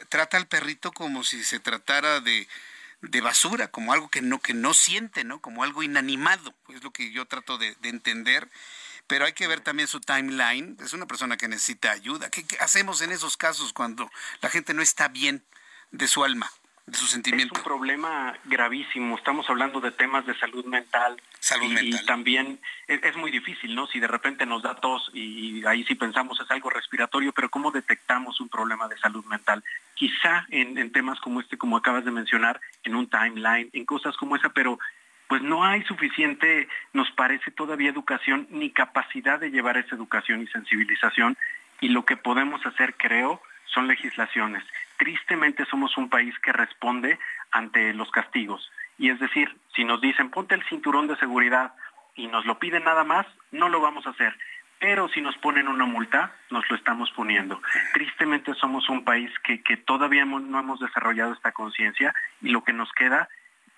trata 0.09 0.35
al 0.35 0.47
perrito 0.47 0.91
como 0.91 1.23
si 1.23 1.45
se 1.45 1.61
tratara 1.61 2.19
de, 2.19 2.49
de 2.99 3.21
basura, 3.21 3.69
como 3.69 3.93
algo 3.93 4.09
que 4.09 4.21
no, 4.21 4.41
que 4.41 4.53
no 4.53 4.73
siente, 4.73 5.23
¿no? 5.23 5.39
Como 5.39 5.63
algo 5.63 5.83
inanimado, 5.83 6.53
es 6.67 6.83
lo 6.83 6.91
que 6.91 7.09
yo 7.13 7.25
trato 7.25 7.57
de, 7.57 7.75
de 7.75 7.87
entender 7.87 8.49
pero 9.07 9.25
hay 9.25 9.31
que 9.31 9.47
ver 9.47 9.61
también 9.61 9.87
su 9.87 10.01
timeline. 10.01 10.77
Es 10.81 10.91
una 10.91 11.07
persona 11.07 11.37
que 11.37 11.47
necesita 11.47 11.91
ayuda. 11.91 12.29
¿Qué, 12.29 12.45
hacemos 12.59 13.01
en 13.01 13.11
esos 13.11 13.37
casos 13.37 13.71
cuando 13.71 14.11
la 14.41 14.49
gente 14.49 14.75
no 14.75 14.83
está 14.83 15.07
bien 15.07 15.43
de 15.91 16.07
su 16.09 16.25
alma? 16.25 16.51
De 16.91 16.97
su 16.97 17.05
sentimiento. 17.07 17.53
Es 17.53 17.59
un 17.59 17.63
problema 17.63 18.35
gravísimo. 18.45 19.17
Estamos 19.17 19.49
hablando 19.49 19.79
de 19.79 19.91
temas 19.91 20.25
de 20.25 20.37
salud 20.37 20.65
mental. 20.65 21.21
Salud 21.39 21.67
mental. 21.67 22.01
Y 22.01 22.05
también 22.05 22.59
es, 22.87 23.15
muy 23.15 23.31
difícil, 23.31 23.75
¿no? 23.75 23.87
Si 23.87 23.99
de 23.99 24.07
repente 24.07 24.45
nos 24.45 24.63
da 24.63 24.75
tos 24.75 25.09
y, 25.13 25.65
ahí 25.65 25.83
sí 25.83 25.95
pensamos 25.95 26.39
es 26.39 26.49
algo 26.51 26.69
respiratorio, 26.69 27.31
pero 27.33 27.49
¿cómo 27.49 27.71
detectamos 27.71 28.39
un 28.41 28.49
problema 28.49 28.87
de 28.87 28.97
salud 28.97 29.23
mental? 29.25 29.63
Quizá 29.93 30.45
en, 30.49 30.77
en 30.77 30.91
temas 30.91 31.19
como 31.19 31.41
este, 31.41 31.57
como 31.57 31.77
acabas 31.77 32.05
de 32.05 32.11
mencionar, 32.11 32.59
en 32.83 32.95
un 32.95 33.09
timeline, 33.09 33.69
en 33.73 33.85
cosas 33.85 34.15
como 34.17 34.35
esa, 34.35 34.49
pero 34.49 34.79
pues 35.27 35.43
no 35.43 35.63
hay 35.63 35.83
suficiente, 35.83 36.67
nos 36.91 37.11
parece 37.11 37.51
todavía 37.51 37.91
educación 37.91 38.47
ni 38.49 38.71
capacidad 38.71 39.39
de 39.39 39.51
llevar 39.51 39.77
esa 39.77 39.95
educación 39.95 40.41
y 40.41 40.47
sensibilización 40.47 41.37
y 41.81 41.89
lo 41.89 42.03
que 42.03 42.17
podemos 42.17 42.65
hacer, 42.65 42.95
creo, 42.97 43.41
son 43.73 43.87
legislaciones. 43.87 44.63
Tristemente 44.97 45.65
somos 45.65 45.97
un 45.97 46.09
país 46.09 46.37
que 46.39 46.51
responde 46.51 47.19
ante 47.51 47.93
los 47.93 48.11
castigos. 48.11 48.71
Y 48.97 49.09
es 49.09 49.19
decir, 49.19 49.55
si 49.75 49.83
nos 49.83 50.01
dicen 50.01 50.29
ponte 50.29 50.55
el 50.55 50.63
cinturón 50.65 51.07
de 51.07 51.17
seguridad 51.17 51.73
y 52.15 52.27
nos 52.27 52.45
lo 52.45 52.59
piden 52.59 52.83
nada 52.83 53.03
más, 53.03 53.25
no 53.51 53.69
lo 53.69 53.79
vamos 53.79 54.05
a 54.07 54.11
hacer. 54.11 54.37
Pero 54.79 55.09
si 55.09 55.21
nos 55.21 55.37
ponen 55.37 55.67
una 55.67 55.85
multa, 55.85 56.33
nos 56.49 56.69
lo 56.69 56.75
estamos 56.75 57.11
poniendo. 57.11 57.61
Tristemente 57.93 58.53
somos 58.55 58.87
un 58.89 59.03
país 59.03 59.29
que, 59.43 59.61
que 59.61 59.77
todavía 59.77 60.23
no 60.25 60.59
hemos 60.59 60.79
desarrollado 60.79 61.33
esta 61.33 61.51
conciencia 61.51 62.13
y 62.41 62.49
lo 62.49 62.63
que 62.63 62.73
nos 62.73 62.91
queda 62.93 63.27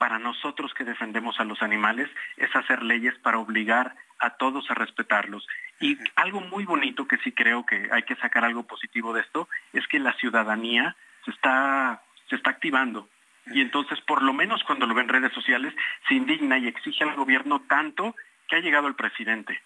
para 0.02 0.18
nosotros 0.18 0.74
que 0.74 0.84
defendemos 0.84 1.40
a 1.40 1.44
los 1.44 1.62
animales 1.62 2.10
es 2.36 2.50
hacer 2.56 2.82
leyes 2.82 3.14
para 3.20 3.38
obligar 3.38 3.94
a 4.18 4.32
todos 4.32 4.66
a 4.72 4.74
respetarlos. 4.74 5.46
Y 5.80 5.96
algo 6.16 6.42
muy 6.42 6.66
bonito 6.66 7.08
que 7.08 7.20
sí 7.20 7.32
creo 7.34 7.68
que 7.68 7.88
hay 7.92 8.02
que 8.02 8.16
sacar 8.16 8.44
algo 8.44 8.64
positivo 8.64 9.14
de 9.14 9.22
esto 9.22 9.48
es 9.74 9.86
que 9.86 10.00
la 10.00 10.14
ciudadanía 10.14 10.96
se 11.24 11.30
está, 11.30 12.02
se 12.28 12.36
está 12.36 12.50
activando. 12.50 13.10
Y 13.54 13.62
entonces, 13.62 14.02
por 14.02 14.24
lo 14.24 14.34
menos 14.34 14.64
cuando 14.64 14.88
lo 14.88 14.96
ven 14.96 15.04
en 15.04 15.22
redes 15.22 15.34
sociales, 15.34 15.72
se 16.08 16.16
indigna 16.16 16.58
y 16.58 16.68
exige 16.68 17.04
al 17.04 17.14
gobierno 17.14 17.62
tanto 17.70 18.16
que 18.48 18.56
ha 18.56 18.60
llegado 18.60 18.88
el 18.88 18.96
presidente. 18.96 19.62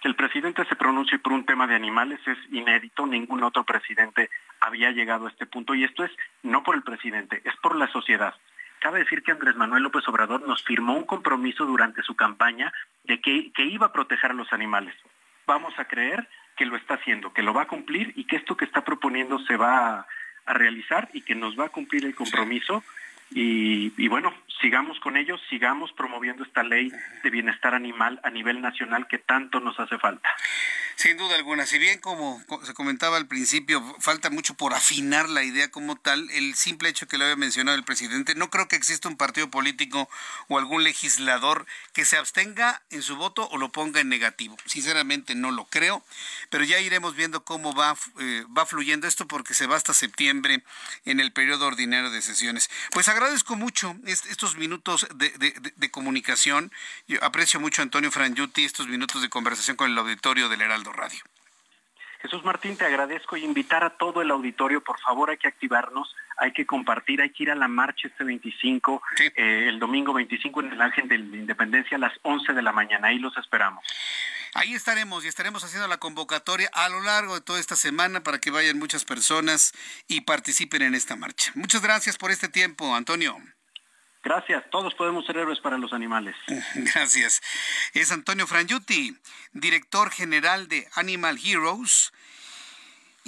que 0.00 0.08
el 0.08 0.16
presidente 0.16 0.64
se 0.64 0.74
pronuncie 0.74 1.20
por 1.20 1.32
un 1.32 1.46
tema 1.46 1.68
de 1.68 1.76
animales 1.76 2.18
es 2.26 2.38
inédito, 2.50 3.06
ningún 3.06 3.44
otro 3.44 3.62
presidente 3.62 4.28
había 4.60 4.90
llegado 4.90 5.26
a 5.26 5.30
este 5.30 5.46
punto 5.46 5.76
y 5.76 5.84
esto 5.84 6.02
es 6.02 6.10
no 6.42 6.64
por 6.64 6.74
el 6.74 6.82
presidente, 6.82 7.42
es 7.44 7.54
por 7.62 7.76
la 7.76 7.86
sociedad. 7.92 8.34
Cabe 8.80 9.00
decir 9.00 9.22
que 9.22 9.32
Andrés 9.32 9.56
Manuel 9.56 9.82
López 9.82 10.06
Obrador 10.08 10.46
nos 10.46 10.62
firmó 10.62 10.94
un 10.94 11.04
compromiso 11.04 11.66
durante 11.66 12.02
su 12.02 12.14
campaña 12.14 12.72
de 13.04 13.20
que, 13.20 13.52
que 13.52 13.64
iba 13.64 13.86
a 13.86 13.92
proteger 13.92 14.30
a 14.30 14.34
los 14.34 14.52
animales. 14.52 14.94
Vamos 15.46 15.78
a 15.78 15.86
creer 15.86 16.28
que 16.56 16.66
lo 16.66 16.76
está 16.76 16.94
haciendo, 16.94 17.32
que 17.32 17.42
lo 17.42 17.54
va 17.54 17.62
a 17.62 17.68
cumplir 17.68 18.12
y 18.16 18.24
que 18.24 18.36
esto 18.36 18.56
que 18.56 18.64
está 18.64 18.84
proponiendo 18.84 19.38
se 19.40 19.56
va 19.56 19.88
a, 19.88 20.06
a 20.46 20.54
realizar 20.54 21.08
y 21.12 21.22
que 21.22 21.34
nos 21.34 21.58
va 21.58 21.66
a 21.66 21.68
cumplir 21.68 22.04
el 22.04 22.14
compromiso. 22.14 22.82
Y, 23.30 23.92
y, 23.96 24.08
bueno, 24.08 24.34
sigamos 24.60 24.98
con 25.00 25.16
ellos, 25.16 25.40
sigamos 25.50 25.92
promoviendo 25.92 26.44
esta 26.44 26.62
ley 26.62 26.90
de 27.22 27.30
bienestar 27.30 27.74
animal 27.74 28.20
a 28.24 28.30
nivel 28.30 28.60
nacional 28.60 29.06
que 29.06 29.18
tanto 29.18 29.60
nos 29.60 29.78
hace 29.78 29.98
falta. 29.98 30.28
Sin 30.98 31.16
duda 31.16 31.36
alguna, 31.36 31.64
si 31.64 31.78
bien 31.78 32.00
como 32.00 32.42
se 32.64 32.74
comentaba 32.74 33.18
al 33.18 33.28
principio, 33.28 33.80
falta 34.00 34.30
mucho 34.30 34.54
por 34.54 34.74
afinar 34.74 35.28
la 35.28 35.44
idea 35.44 35.70
como 35.70 35.94
tal, 35.94 36.28
el 36.32 36.56
simple 36.56 36.88
hecho 36.88 37.06
que 37.06 37.16
lo 37.16 37.22
había 37.22 37.36
mencionado 37.36 37.78
el 37.78 37.84
presidente, 37.84 38.34
no 38.34 38.50
creo 38.50 38.66
que 38.66 38.74
exista 38.74 39.08
un 39.08 39.16
partido 39.16 39.48
político 39.48 40.10
o 40.48 40.58
algún 40.58 40.82
legislador 40.82 41.66
que 41.92 42.04
se 42.04 42.16
abstenga 42.16 42.82
en 42.90 43.02
su 43.02 43.14
voto 43.14 43.48
o 43.48 43.58
lo 43.58 43.70
ponga 43.70 44.00
en 44.00 44.08
negativo. 44.08 44.56
Sinceramente 44.64 45.36
no 45.36 45.52
lo 45.52 45.66
creo, 45.66 46.02
pero 46.50 46.64
ya 46.64 46.80
iremos 46.80 47.14
viendo 47.14 47.44
cómo 47.44 47.72
va, 47.76 47.96
eh, 48.18 48.44
va 48.46 48.66
fluyendo 48.66 49.06
esto 49.06 49.28
porque 49.28 49.54
se 49.54 49.68
va 49.68 49.76
hasta 49.76 49.94
septiembre 49.94 50.64
en 51.04 51.20
el 51.20 51.30
periodo 51.30 51.68
ordinario 51.68 52.10
de 52.10 52.22
sesiones. 52.22 52.70
Pues 52.90 53.08
agradezco 53.18 53.56
mucho 53.56 53.96
estos 54.06 54.56
minutos 54.56 55.08
de, 55.14 55.30
de, 55.76 55.90
comunicación. 55.90 56.70
Yo 57.08 57.22
aprecio 57.22 57.58
mucho 57.58 57.82
a 57.82 57.84
Antonio 57.84 58.12
Frangiuti 58.12 58.64
estos 58.64 58.86
minutos 58.86 59.22
de 59.22 59.28
conversación 59.28 59.76
con 59.76 59.90
el 59.90 59.98
auditorio 59.98 60.48
del 60.48 60.62
Heraldo 60.62 60.92
Radio. 60.92 61.18
Jesús 62.22 62.44
Martín, 62.44 62.76
te 62.76 62.84
agradezco 62.84 63.36
y 63.36 63.44
invitar 63.44 63.82
a 63.82 63.90
todo 63.90 64.22
el 64.22 64.30
auditorio, 64.30 64.82
por 64.82 64.98
favor 65.00 65.30
hay 65.30 65.36
que 65.36 65.48
activarnos, 65.48 66.14
hay 66.38 66.52
que 66.52 66.66
compartir, 66.66 67.20
hay 67.20 67.30
que 67.30 67.42
ir 67.44 67.50
a 67.50 67.54
la 67.54 67.68
marcha 67.68 68.08
este 68.08 68.24
25, 68.24 69.02
sí. 69.16 69.24
eh, 69.36 69.66
el 69.68 69.78
domingo 69.78 70.12
25 70.12 70.60
en 70.60 70.72
el 70.72 70.80
Ángel 70.80 71.08
de 71.08 71.18
la 71.18 71.36
Independencia 71.36 71.96
a 71.96 72.00
las 72.00 72.12
11 72.22 72.52
de 72.52 72.62
la 72.62 72.72
mañana, 72.72 73.08
ahí 73.08 73.18
los 73.18 73.36
esperamos. 73.36 73.84
Ahí 74.54 74.74
estaremos 74.74 75.24
y 75.24 75.28
estaremos 75.28 75.62
haciendo 75.62 75.88
la 75.88 75.98
convocatoria 75.98 76.70
a 76.72 76.88
lo 76.88 77.02
largo 77.02 77.34
de 77.34 77.40
toda 77.42 77.60
esta 77.60 77.76
semana 77.76 78.22
para 78.22 78.38
que 78.38 78.50
vayan 78.50 78.78
muchas 78.78 79.04
personas 79.04 79.72
y 80.06 80.22
participen 80.22 80.82
en 80.82 80.94
esta 80.94 81.16
marcha. 81.16 81.52
Muchas 81.54 81.82
gracias 81.82 82.16
por 82.16 82.30
este 82.30 82.48
tiempo, 82.48 82.94
Antonio. 82.94 83.36
Gracias, 84.22 84.64
todos 84.70 84.94
podemos 84.94 85.24
ser 85.26 85.36
héroes 85.36 85.60
para 85.60 85.78
los 85.78 85.92
animales. 85.92 86.34
Gracias. 86.74 87.40
Es 87.94 88.10
Antonio 88.10 88.46
Frangiuti, 88.46 89.16
director 89.52 90.10
general 90.10 90.68
de 90.68 90.88
Animal 90.96 91.38
Heroes. 91.42 92.12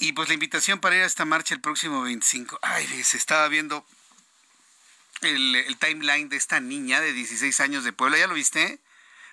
Y 0.01 0.15
pues 0.15 0.29
la 0.29 0.35
invitación 0.35 0.81
para 0.81 0.97
ir 0.97 1.03
a 1.03 1.07
esta 1.07 1.27
marcha 1.27 1.55
el 1.55 1.61
próximo 1.61 2.01
25. 2.01 2.59
Ay, 2.63 2.87
se 3.05 3.19
estaba 3.19 3.47
viendo 3.49 3.87
el, 5.21 5.55
el 5.55 5.77
timeline 5.77 6.31
de 6.31 6.39
esta 6.39 6.59
niña 6.59 7.03
de 7.03 7.13
16 7.13 7.61
años 7.61 7.85
de 7.85 7.93
Puebla. 7.93 8.17
¿Ya 8.17 8.27
lo 8.27 8.33
viste? 8.33 8.81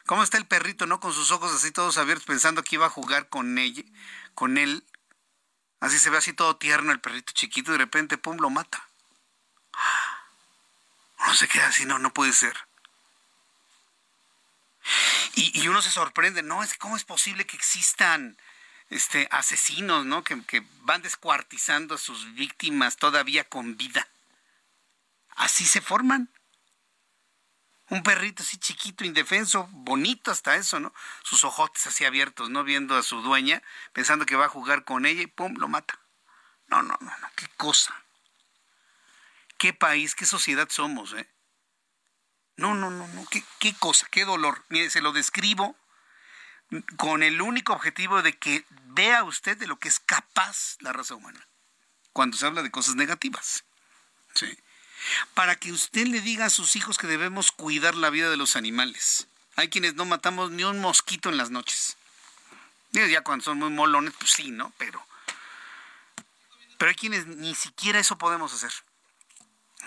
¿Cómo 0.05 0.23
está 0.23 0.37
el 0.37 0.45
perrito, 0.45 0.85
no? 0.85 0.99
Con 0.99 1.13
sus 1.13 1.31
ojos 1.31 1.53
así 1.53 1.71
todos 1.71 1.97
abiertos 1.97 2.25
pensando 2.25 2.63
que 2.63 2.75
iba 2.75 2.85
a 2.85 2.89
jugar 2.89 3.29
con 3.29 3.57
ella, 3.57 3.81
con 4.35 4.57
él. 4.57 4.83
Así 5.79 5.99
se 5.99 6.09
ve 6.09 6.17
así 6.17 6.33
todo 6.33 6.57
tierno 6.57 6.91
el 6.91 6.99
perrito 6.99 7.31
chiquito 7.31 7.71
y 7.71 7.73
de 7.75 7.77
repente, 7.77 8.17
pum, 8.17 8.35
lo 8.37 8.49
mata. 8.49 8.89
No 11.25 11.33
se 11.33 11.47
queda 11.47 11.67
así, 11.67 11.85
no, 11.85 11.97
no 11.97 12.13
puede 12.13 12.33
ser. 12.33 12.57
Y, 15.35 15.61
y 15.61 15.69
uno 15.69 15.81
se 15.81 15.91
sorprende, 15.91 16.43
no, 16.43 16.61
es 16.61 16.77
cómo 16.77 16.97
es 16.97 17.05
posible 17.05 17.45
que 17.45 17.55
existan 17.55 18.37
este, 18.89 19.27
asesinos, 19.31 20.05
¿no? 20.05 20.23
Que, 20.23 20.41
que 20.43 20.65
van 20.81 21.01
descuartizando 21.01 21.95
a 21.95 21.97
sus 21.97 22.33
víctimas 22.33 22.97
todavía 22.97 23.43
con 23.43 23.77
vida. 23.77 24.07
Así 25.35 25.65
se 25.65 25.81
forman. 25.81 26.29
Un 27.89 28.03
perrito 28.03 28.43
así 28.43 28.57
chiquito, 28.57 29.05
indefenso, 29.05 29.69
bonito 29.71 30.29
hasta 30.29 30.55
eso, 30.57 30.79
¿no? 30.79 30.93
Sus 31.23 31.45
ojotes 31.45 31.87
así 31.87 32.03
abiertos, 32.03 32.49
¿no? 32.49 32.65
Viendo 32.65 32.97
a 32.97 33.03
su 33.03 33.21
dueña, 33.21 33.63
pensando 33.93 34.25
que 34.25 34.35
va 34.35 34.45
a 34.45 34.49
jugar 34.49 34.83
con 34.83 35.05
ella 35.05 35.21
y 35.21 35.27
pum, 35.27 35.55
lo 35.57 35.69
mata. 35.69 35.99
No, 36.67 36.81
no, 36.81 36.97
no, 36.99 37.17
no, 37.17 37.31
qué 37.37 37.47
cosa 37.55 37.95
qué 39.57 39.73
país, 39.73 40.15
qué 40.15 40.25
sociedad 40.25 40.67
somos, 40.69 41.13
¿eh? 41.13 41.27
No, 42.55 42.73
no, 42.73 42.89
no, 42.89 43.07
no, 43.09 43.25
qué, 43.29 43.43
qué 43.59 43.73
cosa, 43.75 44.07
qué 44.09 44.25
dolor. 44.25 44.63
Mire, 44.69 44.89
se 44.89 45.01
lo 45.01 45.11
describo 45.11 45.75
con 46.97 47.23
el 47.23 47.41
único 47.41 47.73
objetivo 47.73 48.21
de 48.21 48.37
que 48.37 48.65
vea 48.87 49.23
usted 49.23 49.57
de 49.57 49.67
lo 49.67 49.79
que 49.79 49.87
es 49.87 49.99
capaz 49.99 50.77
la 50.79 50.93
raza 50.93 51.15
humana 51.15 51.47
cuando 52.17 52.35
se 52.35 52.47
habla 52.47 52.63
de 52.63 52.71
cosas 52.71 52.95
negativas. 52.95 53.63
¿sí? 54.33 54.57
Para 55.35 55.55
que 55.55 55.71
usted 55.71 56.07
le 56.07 56.19
diga 56.19 56.45
a 56.45 56.49
sus 56.49 56.75
hijos 56.75 56.97
que 56.97 57.05
debemos 57.05 57.51
cuidar 57.51 57.93
la 57.93 58.09
vida 58.09 58.31
de 58.31 58.37
los 58.37 58.55
animales. 58.55 59.27
Hay 59.55 59.69
quienes 59.69 59.93
no 59.93 60.05
matamos 60.05 60.49
ni 60.49 60.63
un 60.63 60.81
mosquito 60.81 61.29
en 61.29 61.37
las 61.37 61.51
noches. 61.51 61.95
Ya 62.91 63.21
cuando 63.21 63.45
son 63.45 63.59
muy 63.59 63.69
molones, 63.69 64.15
pues 64.17 64.31
sí, 64.31 64.49
¿no? 64.49 64.73
Pero, 64.79 65.05
pero 66.79 66.89
hay 66.89 66.95
quienes 66.95 67.27
ni 67.27 67.53
siquiera 67.53 67.99
eso 67.99 68.17
podemos 68.17 68.51
hacer. 68.51 68.71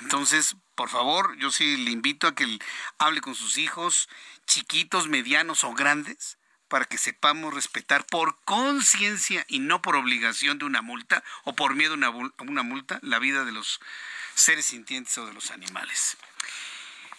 Entonces, 0.00 0.54
por 0.76 0.88
favor, 0.88 1.36
yo 1.38 1.50
sí 1.50 1.78
le 1.78 1.90
invito 1.90 2.28
a 2.28 2.34
que 2.36 2.60
hable 2.98 3.20
con 3.20 3.34
sus 3.34 3.58
hijos, 3.58 4.08
chiquitos, 4.46 5.08
medianos 5.08 5.64
o 5.64 5.74
grandes, 5.74 6.38
para 6.70 6.86
que 6.86 6.96
sepamos 6.96 7.52
respetar 7.52 8.06
por 8.06 8.38
conciencia 8.46 9.44
y 9.48 9.58
no 9.58 9.82
por 9.82 9.96
obligación 9.96 10.58
de 10.58 10.64
una 10.64 10.80
multa 10.80 11.22
o 11.44 11.54
por 11.54 11.74
miedo 11.74 11.94
a 11.94 12.42
una, 12.42 12.62
multa 12.62 12.98
la 13.02 13.18
vida 13.18 13.44
de 13.44 13.52
los 13.52 13.80
seres 14.34 14.66
sintientes 14.66 15.18
o 15.18 15.26
de 15.26 15.34
los 15.34 15.50
animales. 15.50 16.16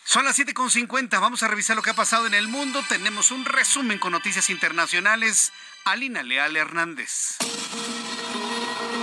Son 0.04 0.26
las 0.26 0.40
7.50, 0.40 1.22
vamos 1.22 1.44
a 1.44 1.48
revisar 1.48 1.76
lo 1.76 1.84
que 1.84 1.92
ha 1.92 1.96
pasado 1.96 2.26
en 2.26 2.34
el 2.34 2.48
mundo. 2.48 2.84
Tenemos 2.90 3.30
un 3.30 3.46
resumen 3.46 4.00
con 4.00 4.14
noticias 4.14 4.50
internacionales. 4.50 5.52
Alina 5.86 6.24
Leal 6.24 6.56
Hernández. 6.56 7.38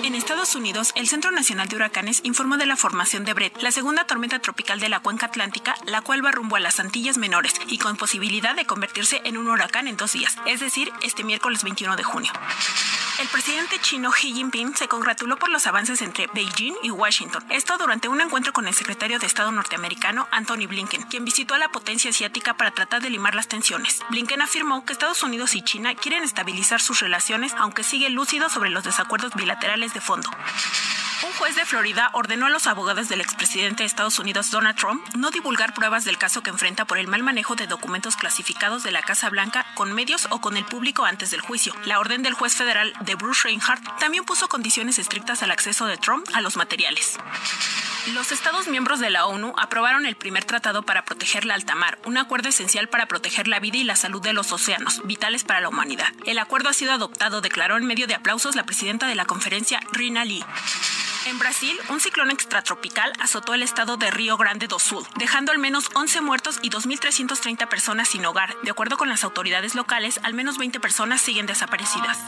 En 0.09 0.14
Estados 0.14 0.55
Unidos, 0.55 0.93
el 0.94 1.06
Centro 1.06 1.30
Nacional 1.32 1.68
de 1.68 1.76
Huracanes 1.76 2.20
informó 2.24 2.56
de 2.56 2.64
la 2.64 2.76
formación 2.76 3.26
de 3.26 3.35
Brett, 3.35 3.60
la 3.60 3.70
segunda 3.70 4.05
tormenta 4.05 4.39
tropical 4.39 4.80
de 4.80 4.89
la 4.89 5.01
cuenca 5.01 5.26
atlántica, 5.26 5.74
la 5.85 6.01
cual 6.01 6.24
va 6.24 6.30
rumbo 6.30 6.56
a 6.56 6.60
las 6.60 6.80
Antillas 6.80 7.18
Menores 7.18 7.52
y 7.66 7.76
con 7.76 7.98
posibilidad 7.98 8.56
de 8.56 8.64
convertirse 8.64 9.20
en 9.24 9.36
un 9.36 9.48
huracán 9.48 9.86
en 9.86 9.98
dos 9.98 10.14
días, 10.14 10.39
es 10.47 10.60
decir, 10.60 10.90
este 11.02 11.24
miércoles 11.24 11.62
21 11.62 11.94
de 11.94 12.05
junio. 12.05 12.32
El 13.20 13.26
presidente 13.26 13.80
chino 13.80 14.12
Xi 14.12 14.32
Jinping 14.32 14.76
se 14.76 14.86
congratuló 14.86 15.36
por 15.36 15.51
los 15.51 15.66
avances 15.66 16.02
entre 16.02 16.28
Beijing 16.35 16.76
y 16.85 16.93
Washington. 16.93 17.44
Esto 17.51 17.76
durante 17.76 18.06
un 18.06 18.20
encuentro 18.20 18.52
con 18.52 18.68
el 18.68 18.74
secretario 18.74 19.18
de 19.18 19.26
Estado 19.26 19.51
norteamericano 19.51 20.28
Anthony 20.30 20.68
Blinken, 20.68 21.02
quien 21.02 21.24
visitó 21.24 21.55
a 21.55 21.59
la 21.59 21.68
potencia 21.68 22.10
asiática 22.10 22.55
para 22.55 22.70
tratar 22.70 23.02
de 23.02 23.10
limar 23.10 23.35
las 23.35 23.48
tensiones. 23.48 24.02
Blinken 24.10 24.40
afirmó 24.40 24.85
que 24.85 24.93
Estados 24.93 25.24
Unidos 25.24 25.56
y 25.56 25.62
China 25.62 25.97
quieren 25.97 26.22
estabilizar 26.22 26.80
sus 26.80 27.01
relaciones, 27.01 27.52
aunque 27.59 27.82
sigue 27.82 28.09
lúcido 28.09 28.48
sobre 28.51 28.70
los 28.70 28.85
desacuerdos 28.85 29.35
bilaterales 29.35 29.94
de 29.99 30.05
fondo. 30.05 30.31
Un 31.27 31.33
juez 31.33 31.57
de 31.57 31.66
Florida 31.66 32.11
ordenó 32.12 32.47
a 32.47 32.51
los 32.51 32.69
abogados 32.69 33.09
del 33.09 33.20
expresidente 33.20 33.83
de 33.83 33.89
Estados 33.89 34.20
Unidos 34.20 34.53
Donald 34.53 34.79
Trump 34.79 35.05
no 35.16 35.33
divulgar 35.33 35.75
pruebas 35.75 36.05
del 36.05 36.16
caso 36.16 36.45
que 36.45 36.51
enfrenta 36.51 36.85
por 36.85 36.99
el 36.99 37.09
mal 37.09 37.25
manejo 37.25 37.57
de 37.57 37.66
documentos 37.66 38.15
clasificados 38.15 38.85
de 38.85 38.93
la 38.93 39.03
Casa 39.03 39.29
Blanca 39.29 39.66
con 39.75 39.93
medios 39.93 40.29
o 40.31 40.41
con 40.41 40.57
el 40.57 40.65
público 40.65 41.05
antes 41.05 41.33
del 41.33 41.41
juicio. 41.41 41.75
La 41.85 41.99
orden 41.99 42.23
del 42.23 42.35
juez 42.35 42.55
federal 42.55 42.93
de 43.01 43.16
Bruce 43.16 43.49
Reinhardt 43.49 43.99
también 43.99 44.25
puso 44.25 44.49
condiciones 44.49 45.01
estrictas 45.01 45.43
al 45.43 45.51
acceso 45.51 45.87
de 45.87 45.97
Trump 45.97 46.25
a 46.35 46.41
los 46.41 46.57
materiales. 46.57 47.19
Los 48.15 48.33
Estados 48.33 48.69
miembros 48.69 49.01
de 49.01 49.11
la 49.11 49.27
ONU 49.27 49.53
aprobaron 49.59 50.07
el 50.07 50.16
primer 50.16 50.45
tratado 50.45 50.83
para 50.83 51.05
proteger 51.05 51.45
la 51.45 51.55
alta 51.55 51.75
mar, 51.75 51.99
un 52.07 52.16
acuerdo 52.16 52.49
esencial 52.49 52.89
para 52.89 53.05
proteger 53.05 53.49
la 53.49 53.61
vida 53.61 53.77
y 53.77 53.85
la 53.85 53.97
salud 53.97 54.23
de 54.23 54.33
los 54.33 54.51
océanos, 54.51 55.03
vitales 55.05 55.45
para 55.45 55.61
la 55.61 55.69
humanidad. 55.69 56.09
El 56.25 56.39
acuerdo 56.39 56.70
ha 56.70 56.73
sido 56.73 56.93
adoptado, 56.93 57.43
declaró 57.43 57.77
en 57.77 57.85
medio 57.85 58.07
de 58.07 58.15
aplausos 58.15 58.57
la 58.57 58.65
presidenta 58.65 59.09
de 59.09 59.15
la 59.15 59.27
conferencia, 59.27 59.81
Rina 59.93 60.24
Lee. 60.24 60.44
En 61.27 61.39
Brasil, 61.39 61.78
un 61.90 62.01
ciclón 62.01 62.31
extratropical 62.31 63.12
azotó 63.20 63.52
el 63.52 63.62
estado 63.62 63.97
de 63.97 64.10
Río 64.10 64.36
Grande 64.36 64.66
do 64.66 64.78
Sul, 64.78 65.06
dejando 65.16 65.52
al 65.52 65.59
menos 65.59 65.90
11 65.94 66.23
muertos 66.23 66.59
y 66.62 66.70
2.330 66.70 67.69
personas 67.69 68.09
sin 68.09 68.24
hogar. 68.24 68.56
De 68.62 68.70
acuerdo 68.70 68.97
con 68.97 69.09
las 69.09 69.24
autoridades 69.24 69.74
locales, 69.74 70.20
al 70.23 70.32
menos 70.32 70.56
20 70.56 70.81
personas 70.81 71.20
siguen 71.20 71.47
desaparecidas. 71.47 72.19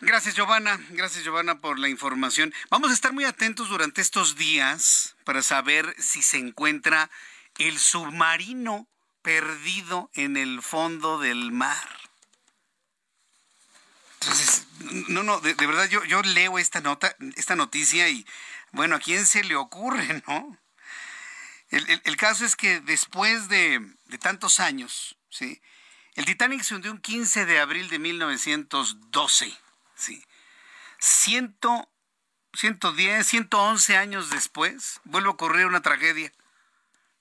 Gracias, 0.00 0.34
Giovanna. 0.34 0.80
Gracias, 0.90 1.24
Giovanna, 1.24 1.58
por 1.60 1.78
la 1.78 1.88
información. 1.88 2.54
Vamos 2.70 2.90
a 2.90 2.94
estar 2.94 3.12
muy 3.12 3.24
atentos 3.24 3.68
durante 3.68 4.00
estos 4.00 4.36
días 4.36 5.16
para 5.24 5.42
saber 5.42 5.94
si 5.98 6.22
se 6.22 6.38
encuentra 6.38 7.10
el 7.58 7.78
submarino 7.78 8.86
perdido 9.22 10.10
en 10.14 10.36
el 10.36 10.62
fondo 10.62 11.18
del 11.18 11.52
mar. 11.52 11.88
Entonces, 14.20 14.66
no, 15.08 15.22
no, 15.22 15.40
de, 15.40 15.54
verdad 15.54 15.88
yo, 15.88 16.22
leo 16.22 16.58
esta 16.58 16.80
nota, 16.80 17.16
esta 17.36 17.56
noticia 17.56 18.08
y, 18.08 18.26
bueno, 18.72 18.96
¿a 18.96 19.00
quién 19.00 19.26
se 19.26 19.44
le 19.44 19.56
ocurre, 19.56 20.22
no? 20.28 20.58
El 21.70 22.16
caso 22.18 22.44
es 22.44 22.54
que 22.54 22.80
después 22.80 23.48
de, 23.48 23.80
de 24.04 24.18
tantos 24.18 24.60
años, 24.60 25.16
¿sí? 25.30 25.62
El 26.14 26.26
Titanic 26.26 26.62
se 26.62 26.74
hundió 26.74 26.92
un 26.92 27.00
15 27.00 27.46
de 27.46 27.58
abril 27.58 27.88
de 27.88 27.98
1912. 27.98 29.56
Sí. 29.96 30.22
100, 30.98 31.56
110, 32.52 33.26
111 33.26 33.96
años 33.96 34.30
después, 34.30 35.00
vuelve 35.04 35.28
a 35.28 35.32
ocurrir 35.32 35.66
una 35.66 35.80
tragedia. 35.80 36.32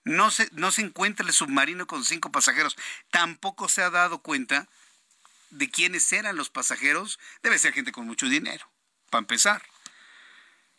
No 0.04 0.30
se, 0.32 0.50
no 0.52 0.72
se 0.72 0.82
encuentra 0.82 1.26
el 1.26 1.32
submarino 1.32 1.88
con 1.88 2.04
cinco 2.04 2.32
pasajeros. 2.32 2.76
Tampoco 3.12 3.70
se 3.70 3.82
ha 3.82 3.90
dado 3.90 4.20
cuenta 4.20 4.68
de 5.52 5.70
quiénes 5.70 6.12
eran 6.12 6.36
los 6.36 6.50
pasajeros. 6.50 7.20
Debe 7.44 7.60
ser 7.60 7.74
gente 7.74 7.92
con 7.92 8.08
mucho 8.08 8.28
dinero, 8.28 8.70
para 9.10 9.20
empezar. 9.20 9.62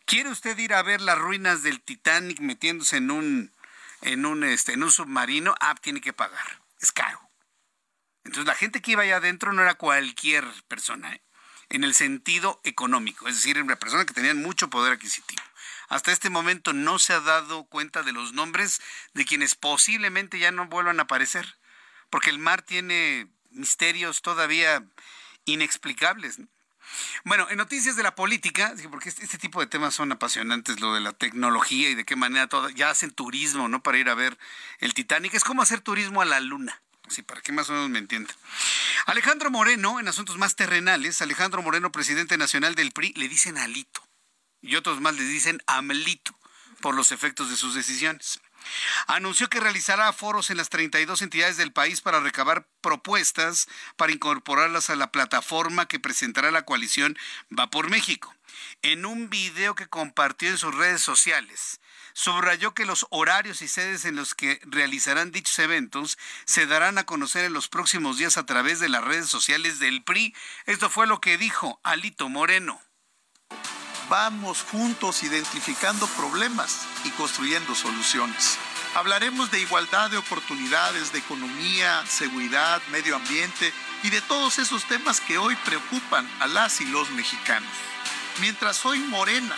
¿Quiere 0.05 0.29
usted 0.29 0.57
ir 0.57 0.73
a 0.73 0.83
ver 0.83 1.01
las 1.01 1.17
ruinas 1.17 1.63
del 1.63 1.81
Titanic 1.81 2.39
metiéndose 2.39 2.97
en 2.97 3.11
un, 3.11 3.51
en 4.01 4.25
un, 4.25 4.43
este, 4.43 4.73
en 4.73 4.83
un 4.83 4.91
submarino? 4.91 5.55
Ah, 5.61 5.75
tiene 5.75 6.01
que 6.01 6.13
pagar. 6.13 6.61
Es 6.81 6.91
caro. 6.91 7.21
Entonces 8.25 8.45
la 8.45 8.55
gente 8.55 8.81
que 8.81 8.91
iba 8.91 9.03
allá 9.03 9.17
adentro 9.17 9.53
no 9.53 9.61
era 9.61 9.75
cualquier 9.75 10.45
persona, 10.67 11.13
¿eh? 11.13 11.23
en 11.69 11.83
el 11.83 11.93
sentido 11.93 12.61
económico, 12.63 13.27
es 13.27 13.35
decir, 13.35 13.61
una 13.61 13.75
persona 13.77 14.05
que 14.05 14.13
tenía 14.13 14.33
mucho 14.33 14.69
poder 14.69 14.93
adquisitivo. 14.93 15.41
Hasta 15.89 16.11
este 16.11 16.29
momento 16.29 16.73
no 16.73 16.99
se 16.99 17.13
ha 17.13 17.19
dado 17.19 17.65
cuenta 17.65 18.03
de 18.03 18.13
los 18.13 18.33
nombres 18.33 18.81
de 19.13 19.25
quienes 19.25 19.55
posiblemente 19.55 20.39
ya 20.39 20.51
no 20.51 20.67
vuelvan 20.67 20.99
a 20.99 21.03
aparecer, 21.03 21.57
porque 22.09 22.29
el 22.29 22.39
mar 22.39 22.61
tiene 22.61 23.27
misterios 23.53 24.21
todavía 24.21 24.83
inexplicables. 25.45 26.39
Bueno, 27.23 27.47
en 27.49 27.57
noticias 27.57 27.95
de 27.95 28.03
la 28.03 28.15
política, 28.15 28.73
porque 28.91 29.09
este, 29.09 29.23
este, 29.23 29.37
tipo 29.37 29.59
de 29.59 29.67
temas 29.67 29.95
son 29.95 30.11
apasionantes, 30.11 30.79
lo 30.79 30.93
de 30.93 31.01
la 31.01 31.13
tecnología 31.13 31.89
y 31.89 31.95
de 31.95 32.05
qué 32.05 32.15
manera 32.15 32.47
todo, 32.47 32.69
ya 32.69 32.89
hacen 32.89 33.11
turismo, 33.11 33.67
¿no? 33.67 33.81
Para 33.81 33.97
ir 33.97 34.09
a 34.09 34.15
ver 34.15 34.37
el 34.79 34.93
Titanic. 34.93 35.33
Es 35.33 35.43
como 35.43 35.61
hacer 35.61 35.81
turismo 35.81 36.21
a 36.21 36.25
la 36.25 36.39
luna. 36.39 36.81
Sí, 37.07 37.21
para 37.21 37.41
que 37.41 37.51
más 37.51 37.69
o 37.69 37.73
menos 37.73 37.89
me 37.89 37.99
entiendan. 37.99 38.35
Alejandro 39.05 39.51
Moreno, 39.51 39.99
en 39.99 40.07
asuntos 40.07 40.37
más 40.37 40.55
terrenales, 40.55 41.21
Alejandro 41.21 41.61
Moreno, 41.61 41.91
presidente 41.91 42.37
nacional 42.37 42.75
del 42.75 42.91
PRI, 42.91 43.13
le 43.15 43.27
dicen 43.27 43.57
Alito. 43.57 44.07
Y 44.61 44.75
otros 44.75 45.01
más 45.01 45.15
le 45.15 45.23
dicen 45.23 45.61
Amlito 45.67 46.37
por 46.81 46.95
los 46.95 47.11
efectos 47.11 47.49
de 47.49 47.57
sus 47.57 47.75
decisiones. 47.75 48.39
Anunció 49.07 49.49
que 49.49 49.59
realizará 49.59 50.11
foros 50.13 50.49
en 50.49 50.57
las 50.57 50.69
32 50.69 51.21
entidades 51.21 51.57
del 51.57 51.71
país 51.71 52.01
para 52.01 52.19
recabar 52.19 52.67
propuestas 52.81 53.67
para 53.95 54.11
incorporarlas 54.11 54.89
a 54.89 54.95
la 54.95 55.11
plataforma 55.11 55.87
que 55.87 55.99
presentará 55.99 56.51
la 56.51 56.65
coalición 56.65 57.17
Va 57.57 57.69
por 57.69 57.89
México. 57.89 58.35
En 58.81 59.05
un 59.05 59.29
video 59.29 59.75
que 59.75 59.87
compartió 59.87 60.49
en 60.49 60.57
sus 60.57 60.75
redes 60.75 61.01
sociales, 61.01 61.79
subrayó 62.13 62.73
que 62.73 62.85
los 62.85 63.07
horarios 63.09 63.61
y 63.61 63.67
sedes 63.67 64.05
en 64.05 64.15
los 64.15 64.35
que 64.35 64.59
realizarán 64.63 65.31
dichos 65.31 65.57
eventos 65.59 66.17
se 66.45 66.65
darán 66.65 66.97
a 66.97 67.05
conocer 67.05 67.45
en 67.45 67.53
los 67.53 67.67
próximos 67.67 68.17
días 68.17 68.37
a 68.37 68.45
través 68.45 68.79
de 68.79 68.89
las 68.89 69.03
redes 69.03 69.27
sociales 69.27 69.79
del 69.79 70.03
PRI. 70.03 70.35
Esto 70.65 70.89
fue 70.89 71.07
lo 71.07 71.19
que 71.21 71.37
dijo 71.37 71.79
Alito 71.83 72.29
Moreno. 72.29 72.81
Vamos 74.13 74.63
juntos 74.71 75.23
identificando 75.23 76.05
problemas 76.05 76.81
y 77.03 77.09
construyendo 77.09 77.73
soluciones. 77.73 78.59
Hablaremos 78.93 79.49
de 79.49 79.59
igualdad 79.59 80.11
de 80.11 80.17
oportunidades, 80.17 81.11
de 81.11 81.17
economía, 81.17 82.05
seguridad, 82.05 82.79
medio 82.91 83.15
ambiente 83.15 83.73
y 84.03 84.11
de 84.11 84.21
todos 84.21 84.59
esos 84.59 84.83
temas 84.83 85.19
que 85.19 85.39
hoy 85.39 85.55
preocupan 85.65 86.29
a 86.41 86.45
las 86.45 86.79
y 86.79 86.85
los 86.85 87.09
mexicanos. 87.09 87.71
Mientras 88.39 88.85
hoy 88.85 88.99
Morena 88.99 89.55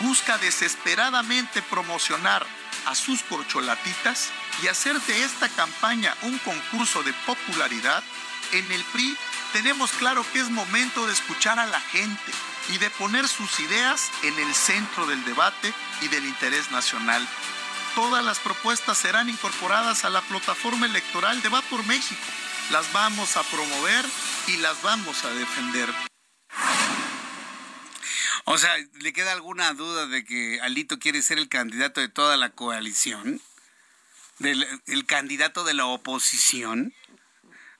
busca 0.00 0.38
desesperadamente 0.38 1.60
promocionar 1.60 2.46
a 2.86 2.94
sus 2.94 3.22
corcholatitas 3.24 4.30
y 4.62 4.68
hacer 4.68 4.98
de 4.98 5.24
esta 5.24 5.50
campaña 5.50 6.16
un 6.22 6.38
concurso 6.38 7.02
de 7.02 7.12
popularidad, 7.26 8.02
en 8.52 8.72
el 8.72 8.82
PRI 8.82 9.14
tenemos 9.52 9.90
claro 9.92 10.24
que 10.32 10.40
es 10.40 10.48
momento 10.48 11.06
de 11.06 11.12
escuchar 11.12 11.58
a 11.58 11.66
la 11.66 11.80
gente 11.82 12.32
y 12.70 12.78
de 12.78 12.90
poner 12.90 13.26
sus 13.26 13.60
ideas 13.60 14.10
en 14.22 14.38
el 14.38 14.54
centro 14.54 15.06
del 15.06 15.24
debate 15.24 15.72
y 16.00 16.08
del 16.08 16.24
interés 16.24 16.70
nacional. 16.70 17.26
Todas 17.94 18.24
las 18.24 18.38
propuestas 18.38 18.98
serán 18.98 19.28
incorporadas 19.28 20.04
a 20.04 20.10
la 20.10 20.20
plataforma 20.22 20.86
electoral 20.86 21.42
de 21.42 21.48
Va 21.48 21.62
por 21.62 21.84
México. 21.86 22.20
Las 22.70 22.92
vamos 22.92 23.36
a 23.36 23.42
promover 23.42 24.04
y 24.46 24.56
las 24.58 24.80
vamos 24.82 25.24
a 25.24 25.30
defender. 25.30 25.92
O 28.44 28.58
sea, 28.58 28.70
¿le 29.00 29.12
queda 29.12 29.32
alguna 29.32 29.74
duda 29.74 30.06
de 30.06 30.24
que 30.24 30.60
Alito 30.60 30.98
quiere 30.98 31.22
ser 31.22 31.38
el 31.38 31.48
candidato 31.48 32.00
de 32.00 32.08
toda 32.08 32.36
la 32.36 32.50
coalición? 32.50 33.40
¿Del, 34.38 34.66
¿El 34.86 35.04
candidato 35.06 35.64
de 35.64 35.74
la 35.74 35.86
oposición? 35.86 36.94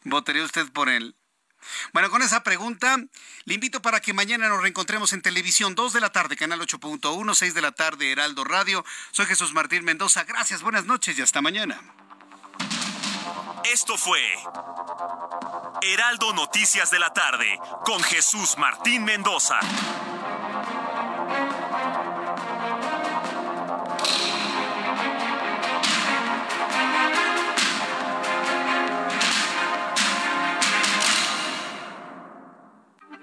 ¿Votaría 0.05 0.45
usted 0.45 0.71
por 0.73 0.89
él? 0.89 1.15
Bueno, 1.92 2.10
con 2.10 2.22
esa 2.22 2.42
pregunta, 2.42 2.97
le 3.44 3.55
invito 3.55 3.82
para 3.82 4.01
que 4.01 4.12
mañana 4.12 4.48
nos 4.48 4.62
reencontremos 4.62 5.12
en 5.12 5.22
televisión, 5.22 5.74
2 5.74 5.92
de 5.92 6.01
la 6.01 6.10
tarde, 6.10 6.36
canal 6.36 6.60
8.1, 6.60 7.34
6 7.34 7.55
de 7.55 7.62
la 7.62 7.72
tarde, 7.72 8.12
Heraldo 8.12 8.44
Radio. 8.44 8.84
Soy 9.10 9.26
Jesús 9.26 9.52
Martín 9.52 9.84
Mendoza. 9.84 10.24
Gracias, 10.24 10.62
buenas 10.62 10.86
noches 10.86 11.18
y 11.18 11.22
hasta 11.22 11.40
mañana. 11.40 11.80
Esto 13.64 13.97
fue 13.97 14.20
Heraldo 15.82 16.32
Noticias 16.32 16.90
de 16.90 16.98
la 16.98 17.12
tarde 17.12 17.59
con 17.84 18.02
Jesús 18.02 18.56
Martín 18.59 19.05
Mendoza. 19.05 19.60